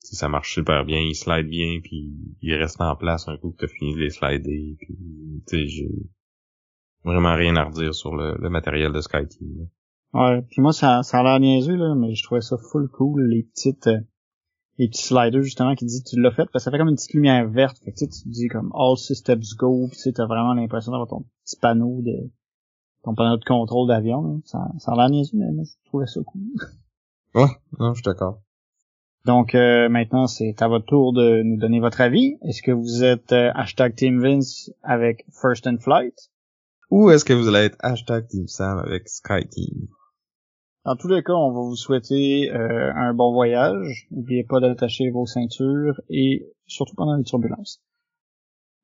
ça 0.00 0.28
marche 0.28 0.54
super 0.54 0.86
bien 0.86 1.00
ils 1.00 1.14
slide 1.14 1.48
bien 1.48 1.80
puis 1.82 2.14
ils 2.40 2.54
restent 2.54 2.80
en 2.80 2.96
place 2.96 3.28
un 3.28 3.36
coup 3.36 3.50
que 3.50 3.66
t'as 3.66 3.72
fini 3.72 3.94
de 3.94 4.00
les 4.00 4.10
slider 4.10 4.76
puis 5.46 5.68
j'ai 5.68 5.90
vraiment 7.04 7.34
rien 7.34 7.56
à 7.56 7.64
redire 7.64 7.94
sur 7.94 8.16
le, 8.16 8.48
matériel 8.48 8.92
de 8.92 9.00
SkyTeam 9.02 9.68
ouais 10.14 10.42
puis 10.50 10.62
moi 10.62 10.72
ça 10.72 11.02
ça 11.02 11.20
a 11.20 11.22
l'air 11.22 11.40
niaiseux 11.40 11.76
là 11.76 11.94
mais 11.94 12.14
je 12.14 12.22
trouvais 12.22 12.40
ça 12.40 12.56
full 12.56 12.88
cool 12.88 13.28
les 13.28 13.42
petites 13.42 13.88
les 14.82 14.88
petits 14.88 15.04
sliders 15.04 15.42
justement 15.42 15.74
qui 15.74 15.84
dit 15.84 16.02
tu 16.02 16.20
l'as 16.20 16.30
fait 16.30 16.44
parce 16.44 16.52
que 16.52 16.58
ça 16.60 16.70
fait 16.70 16.78
comme 16.78 16.88
une 16.88 16.96
petite 16.96 17.14
lumière 17.14 17.48
verte. 17.48 17.78
Fait 17.84 17.92
que, 17.92 17.98
tu, 17.98 18.04
sais, 18.04 18.22
tu 18.22 18.28
dis 18.28 18.48
comme 18.48 18.72
all 18.74 18.96
systems 18.96 19.42
go 19.56 19.86
puis 19.88 19.96
tu 19.96 20.02
sais, 20.02 20.12
t'as 20.12 20.26
vraiment 20.26 20.54
l'impression 20.54 20.92
d'avoir 20.92 21.08
ton 21.08 21.24
petit 21.44 21.56
panneau 21.56 22.02
de 22.02 22.30
ton 23.04 23.14
panneau 23.14 23.36
de 23.36 23.44
contrôle 23.44 23.88
d'avion 23.88 24.40
ça, 24.44 24.70
ça 24.78 24.92
a 24.92 24.96
l'air 24.96 25.10
niaiseux 25.10 25.38
mais 25.38 25.50
moi 25.52 25.64
je 25.64 25.88
trouvais 25.88 26.06
ça 26.06 26.20
cool. 26.24 26.42
Ouais 27.34 27.48
non 27.78 27.94
je 27.94 28.02
suis 28.02 28.04
d'accord. 28.04 28.40
Donc 29.24 29.54
euh, 29.54 29.88
maintenant 29.88 30.26
c'est 30.26 30.60
à 30.60 30.68
votre 30.68 30.86
tour 30.86 31.12
de 31.12 31.42
nous 31.42 31.56
donner 31.56 31.80
votre 31.80 32.00
avis. 32.00 32.36
Est-ce 32.42 32.62
que 32.62 32.72
vous 32.72 33.04
êtes 33.04 33.32
euh, 33.32 33.50
hashtag 33.54 33.94
Team 33.94 34.20
Vince 34.20 34.70
avec 34.82 35.24
First 35.30 35.66
and 35.66 35.78
Flight? 35.78 36.14
Ou 36.90 37.10
est-ce 37.10 37.24
que 37.24 37.32
vous 37.32 37.48
allez 37.48 37.66
être 37.66 37.78
hashtag 37.80 38.26
Team 38.26 38.48
Sam 38.48 38.78
avec 38.78 39.08
Sky 39.08 39.48
Team? 39.48 39.88
Dans 40.84 40.96
tous 40.96 41.08
les 41.08 41.22
cas, 41.22 41.32
on 41.32 41.52
va 41.52 41.60
vous 41.60 41.76
souhaiter 41.76 42.50
euh, 42.52 42.92
un 42.94 43.14
bon 43.14 43.32
voyage. 43.32 44.06
N'oubliez 44.10 44.44
pas 44.44 44.60
d'attacher 44.60 45.10
vos 45.10 45.26
ceintures 45.26 46.00
et 46.08 46.48
surtout 46.66 46.94
pendant 46.94 47.16
les 47.16 47.24
turbulences. 47.24 47.80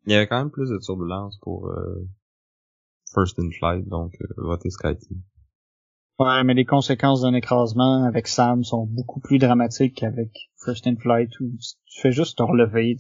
Il 0.07 0.13
y 0.13 0.15
avait 0.15 0.27
quand 0.27 0.39
même 0.39 0.51
plus 0.51 0.71
de 0.71 0.79
turbulences 0.79 1.39
pour 1.39 1.69
euh, 1.69 2.09
First 3.13 3.39
in 3.39 3.51
Flight, 3.59 3.89
donc 3.89 4.15
euh, 4.21 4.27
votez 4.39 4.71
SkyTeam. 4.71 5.23
Ouais, 6.21 6.43
mais 6.43 6.55
les 6.55 6.65
conséquences 6.65 7.23
d'un 7.23 7.35
écrasement 7.35 8.05
avec 8.05 8.27
Sam 8.27 8.65
sont 8.65 8.87
beaucoup 8.87 9.21
plus 9.21 9.39
dramatiques 9.39 9.97
qu'avec 9.97 10.51
First 10.65 10.87
in 10.89 10.97
Flight 10.97 11.31
où 11.41 11.51
tu 11.87 12.01
fais 12.01 12.11
juste 12.11 12.39
te 12.39 12.43
relever. 12.43 12.97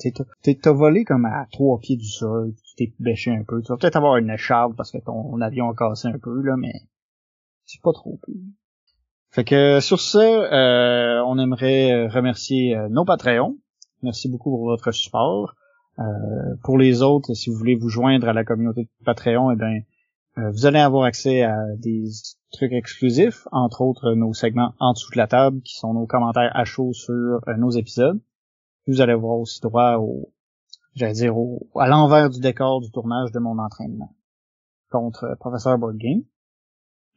T'as 0.63 0.73
volé 0.73 1.05
comme 1.05 1.25
à 1.25 1.47
trois 1.51 1.81
pieds 1.81 1.97
du 1.97 2.07
sol, 2.07 2.55
tu 2.63 2.75
t'es 2.77 2.95
bêché 3.01 3.33
un 3.33 3.43
peu. 3.43 3.61
Tu 3.63 3.73
vas 3.73 3.77
peut-être 3.77 3.97
avoir 3.97 4.19
une 4.19 4.31
écharpe 4.31 4.77
parce 4.77 4.93
que 4.93 4.99
ton 4.99 5.41
avion 5.41 5.69
a 5.69 5.75
cassé 5.75 6.07
un 6.07 6.19
peu, 6.19 6.43
là, 6.43 6.57
mais 6.57 6.73
c'est 7.65 7.83
pas 7.83 7.93
trop. 7.93 8.21
Fait 9.31 9.45
que 9.45 9.81
sur 9.81 10.01
ce, 10.01 10.19
euh, 10.19 11.23
on 11.27 11.39
aimerait 11.39 12.09
remercier 12.09 12.77
euh, 12.77 12.89
nos 12.89 13.05
Patreons. 13.05 13.59
Merci 14.03 14.29
beaucoup 14.29 14.51
pour 14.51 14.65
votre 14.65 14.91
support. 14.93 15.55
Euh, 15.99 16.03
pour 16.63 16.79
les 16.79 17.03
autres, 17.03 17.35
si 17.35 17.51
vous 17.51 17.57
voulez 17.57 17.75
vous 17.75 17.89
joindre 17.89 18.29
à 18.29 18.33
la 18.33 18.45
communauté 18.45 18.85
de 18.85 19.05
Patreon, 19.05 19.51
eh 19.51 19.57
bien, 19.57 19.81
vous 20.37 20.67
allez 20.67 20.79
avoir 20.79 21.03
accès 21.03 21.43
à 21.43 21.57
des 21.79 22.05
trucs 22.53 22.73
exclusifs, 22.73 23.49
entre 23.51 23.81
autres 23.81 24.13
nos 24.13 24.33
segments 24.33 24.73
en 24.79 24.93
dessous 24.93 25.11
de 25.11 25.19
la 25.19 25.27
table, 25.27 25.61
qui 25.63 25.75
sont 25.75 25.95
nos 25.95 26.07
commentaires 26.07 26.53
à 26.55 26.65
chaud 26.65 26.93
sur 26.93 27.41
nos 27.59 27.71
épisodes. 27.71 28.21
Vous 28.87 29.01
allez 29.01 29.15
avoir 29.15 29.37
aussi 29.37 29.61
droit 29.61 29.97
au, 29.97 30.33
j'allais 30.95 31.15
dire, 31.15 31.35
à 31.75 31.89
l'envers 31.89 32.31
du 32.31 32.39
décor 32.39 32.81
du 32.81 32.93
tournage 32.93 33.33
de 33.33 33.41
mon 33.41 33.59
entraînement 33.59 34.15
contre 34.91 35.37
Professeur 35.41 35.77
Board 35.77 35.97
Game. 35.97 36.23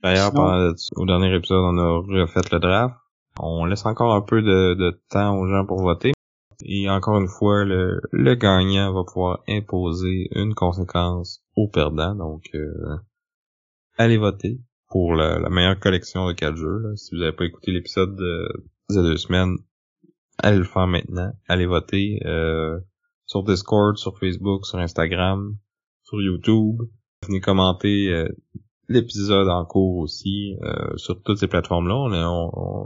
D'ailleurs, 0.04 0.34
au 0.96 1.06
dernier 1.06 1.36
épisode, 1.36 1.64
on 1.64 1.78
a 1.78 2.22
refait 2.22 2.42
le 2.52 2.60
draft. 2.60 2.96
On 3.40 3.66
laisse 3.66 3.86
encore 3.86 4.14
un 4.14 4.22
peu 4.22 4.42
de, 4.42 5.00
temps 5.10 5.38
aux 5.38 5.48
gens 5.48 5.66
pour 5.66 5.82
voter. 5.82 6.12
Et 6.64 6.90
encore 6.90 7.20
une 7.20 7.28
fois, 7.28 7.64
le, 7.64 8.36
gagnant 8.36 8.94
va 8.94 9.04
pouvoir 9.04 9.40
imposer 9.48 10.28
une 10.32 10.54
conséquence 10.54 11.44
au 11.56 11.68
perdant. 11.68 12.16
Donc, 12.16 12.50
euh, 12.54 12.98
allez 13.98 14.18
voter 14.18 14.60
pour 14.90 15.16
la, 15.16 15.50
meilleure 15.50 15.80
collection 15.80 16.28
de 16.28 16.34
quatre 16.34 16.58
jeux. 16.58 16.96
Si 16.96 17.16
vous 17.16 17.22
n'avez 17.22 17.36
pas 17.36 17.46
écouté 17.46 17.72
l'épisode 17.72 18.16
de, 18.16 18.48
de 18.90 19.02
deux 19.02 19.18
semaines, 19.18 19.58
allez 20.38 20.58
le 20.58 20.64
faire 20.64 20.88
maintenant. 20.88 21.32
Allez 21.48 21.66
voter 21.66 22.20
euh, 22.26 22.80
sur 23.26 23.44
Discord, 23.44 23.98
sur 23.98 24.20
Facebook, 24.20 24.66
sur 24.66 24.78
Instagram, 24.80 25.56
sur 26.04 26.22
YouTube. 26.22 26.82
Venez 27.26 27.40
commenter 27.40 28.10
euh, 28.10 28.28
l'épisode 28.92 29.48
en 29.48 29.66
cours 29.66 29.98
aussi 29.98 30.56
euh, 30.64 30.96
sur 30.98 31.22
toutes 31.22 31.38
ces 31.38 31.48
plateformes-là. 31.48 31.96
On, 31.96 32.86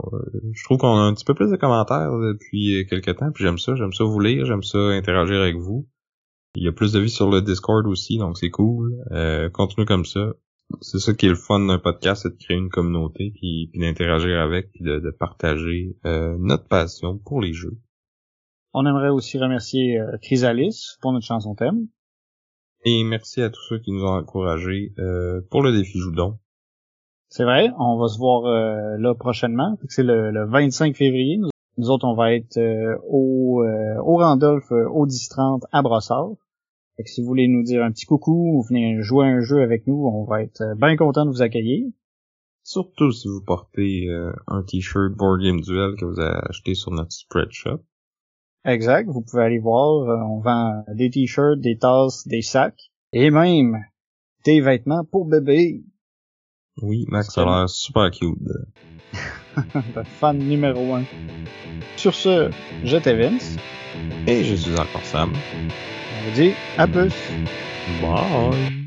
je 0.52 0.64
trouve 0.64 0.78
qu'on 0.78 0.96
a 0.96 1.02
un 1.02 1.14
petit 1.14 1.24
peu 1.24 1.34
plus 1.34 1.50
de 1.50 1.56
commentaires 1.56 2.12
depuis 2.12 2.86
quelques 2.88 3.16
temps, 3.16 3.30
puis 3.32 3.44
j'aime 3.44 3.58
ça, 3.58 3.74
j'aime 3.74 3.92
ça 3.92 4.04
vous 4.04 4.20
lire, 4.20 4.44
j'aime 4.46 4.62
ça 4.62 4.78
interagir 4.78 5.40
avec 5.40 5.56
vous. 5.56 5.88
Il 6.54 6.64
y 6.64 6.68
a 6.68 6.72
plus 6.72 6.92
de 6.92 7.00
vie 7.00 7.10
sur 7.10 7.30
le 7.30 7.42
Discord 7.42 7.86
aussi, 7.86 8.18
donc 8.18 8.38
c'est 8.38 8.50
cool. 8.50 8.96
Euh, 9.10 9.50
continue 9.50 9.84
comme 9.84 10.04
ça. 10.04 10.32
C'est 10.80 10.98
ça 10.98 11.12
qui 11.12 11.26
est 11.26 11.30
le 11.30 11.36
fun 11.36 11.60
d'un 11.60 11.78
podcast, 11.78 12.22
c'est 12.22 12.30
de 12.30 12.42
créer 12.42 12.56
une 12.56 12.70
communauté, 12.70 13.32
puis, 13.34 13.70
d'interagir 13.74 14.40
avec, 14.40 14.72
puis 14.72 14.82
de, 14.82 15.14
partager 15.18 15.96
euh, 16.06 16.36
notre 16.38 16.66
passion 16.66 17.18
pour 17.18 17.40
les 17.40 17.52
jeux. 17.52 17.78
On 18.72 18.84
aimerait 18.86 19.10
aussi 19.10 19.38
remercier 19.38 19.98
Chrysalis 20.22 20.96
pour 21.00 21.12
notre 21.12 21.26
chanson 21.26 21.54
thème. 21.54 21.88
Et 22.88 23.02
merci 23.02 23.42
à 23.42 23.50
tous 23.50 23.62
ceux 23.68 23.80
qui 23.80 23.90
nous 23.90 24.04
ont 24.04 24.16
encouragés 24.16 24.94
euh, 25.00 25.40
pour 25.50 25.60
le 25.60 25.72
défi 25.72 25.98
Joudon. 25.98 26.38
C'est 27.28 27.42
vrai, 27.42 27.68
on 27.80 27.98
va 27.98 28.06
se 28.06 28.16
voir 28.16 28.44
euh, 28.44 28.96
là 29.00 29.12
prochainement. 29.12 29.76
C'est 29.88 30.04
le, 30.04 30.48
25 30.48 30.96
février. 30.96 31.40
Nous, 31.78 31.90
autres, 31.90 32.06
on 32.06 32.14
va 32.14 32.32
être 32.32 32.58
euh, 32.58 32.96
au, 33.08 33.64
au 33.64 34.16
Randolph 34.18 34.70
au 34.70 35.04
10-30 35.04 35.62
à 35.72 35.82
Brossard. 35.82 36.34
Fait 36.96 37.02
que 37.02 37.10
si 37.10 37.22
vous 37.22 37.26
voulez 37.26 37.48
nous 37.48 37.64
dire 37.64 37.82
un 37.82 37.90
petit 37.90 38.06
coucou 38.06 38.56
ou 38.56 38.62
venir 38.62 39.02
jouer 39.02 39.26
un 39.26 39.40
jeu 39.40 39.62
avec 39.62 39.88
nous, 39.88 40.06
on 40.06 40.24
va 40.24 40.44
être 40.44 40.62
bien 40.76 40.96
content 40.96 41.26
de 41.26 41.30
vous 41.30 41.42
accueillir. 41.42 41.88
Surtout 42.62 43.10
si 43.10 43.26
vous 43.26 43.42
portez 43.44 44.06
un 44.46 44.62
t-shirt 44.62 45.12
Board 45.12 45.42
Game 45.42 45.60
Duel 45.60 45.96
que 45.98 46.04
vous 46.04 46.20
avez 46.20 46.38
acheté 46.48 46.74
sur 46.74 46.92
notre 46.92 47.10
spreadshop. 47.10 47.80
Exact. 48.64 49.08
Vous 49.08 49.22
pouvez 49.22 49.42
aller 49.42 49.58
voir. 49.58 50.08
Euh, 50.08 50.16
on 50.24 50.40
vend 50.40 50.84
des 50.94 51.10
t-shirts, 51.10 51.60
des 51.60 51.78
tasses, 51.78 52.26
des 52.26 52.42
sacs 52.42 52.90
et 53.12 53.30
même 53.30 53.84
des 54.44 54.60
vêtements 54.60 55.04
pour 55.04 55.26
bébé. 55.26 55.82
Oui, 56.82 57.06
Max 57.08 57.30
ça 57.32 57.42
a 57.42 57.44
l'air 57.44 57.68
super 57.70 58.10
cute. 58.10 58.38
Le 59.74 60.04
fan 60.04 60.38
numéro 60.38 60.94
un. 60.94 61.04
Sur 61.96 62.14
ce, 62.14 62.50
j'étais 62.84 63.16
Vince. 63.16 63.56
Et 64.26 64.44
je 64.44 64.54
suis 64.54 64.78
encore 64.78 65.04
Sam. 65.04 65.32
On 65.32 66.28
vous 66.28 66.34
dit 66.34 66.52
à 66.76 66.86
plus. 66.86 67.14
Bye. 68.02 68.84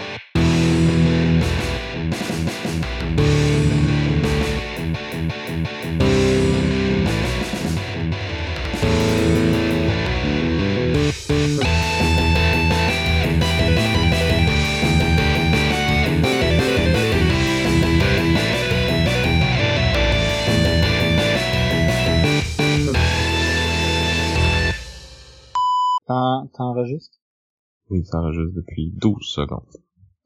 Oui, 27.89 28.05
ça 28.05 28.19
enregistre 28.19 28.55
depuis 28.55 28.91
12 28.95 29.17
secondes. 29.21 29.65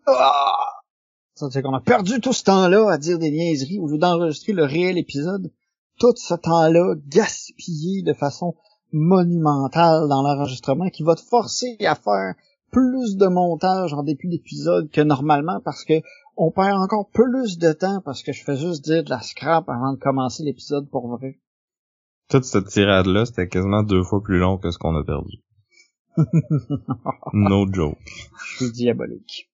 Ah! 0.05 0.73
Ça 1.35 1.61
qu'on 1.61 1.73
a 1.73 1.81
perdu 1.81 2.21
tout 2.21 2.33
ce 2.33 2.43
temps-là 2.43 2.91
à 2.91 2.97
dire 2.97 3.17
des 3.17 3.31
niaiseries 3.31 3.79
au 3.79 3.87
lieu 3.87 3.97
d'enregistrer 3.97 4.53
le 4.53 4.65
réel 4.65 4.97
épisode. 4.97 5.51
Tout 5.99 6.13
ce 6.15 6.35
temps-là 6.35 6.95
gaspillé 7.07 8.03
de 8.03 8.13
façon 8.13 8.55
monumental 8.91 10.07
dans 10.07 10.21
l'enregistrement 10.21 10.89
qui 10.89 11.03
va 11.03 11.15
te 11.15 11.21
forcer 11.21 11.75
à 11.81 11.95
faire 11.95 12.35
plus 12.71 13.17
de 13.17 13.27
montage 13.27 13.93
en 13.93 14.03
début 14.03 14.27
d'épisode 14.27 14.89
que 14.91 15.01
normalement 15.01 15.59
parce 15.63 15.83
que 15.83 16.01
on 16.37 16.51
perd 16.51 16.79
encore 16.79 17.09
plus 17.09 17.57
de 17.57 17.71
temps 17.73 18.01
parce 18.03 18.23
que 18.23 18.31
je 18.31 18.43
fais 18.43 18.55
juste 18.55 18.83
dire 18.83 19.03
de 19.03 19.09
la 19.09 19.21
scrap 19.21 19.69
avant 19.69 19.93
de 19.93 19.99
commencer 19.99 20.43
l'épisode 20.43 20.89
pour 20.89 21.07
vrai. 21.07 21.39
Toute 22.29 22.45
cette 22.45 22.67
tirade-là, 22.67 23.25
c'était 23.25 23.47
quasiment 23.47 23.83
deux 23.83 24.03
fois 24.03 24.23
plus 24.23 24.39
long 24.39 24.57
que 24.57 24.71
ce 24.71 24.77
qu'on 24.77 24.95
a 24.95 25.03
perdu. 25.03 25.42
no 27.33 27.65
joke. 27.71 27.97
Je 28.57 28.65
suis 28.65 28.71
diabolique. 28.71 29.52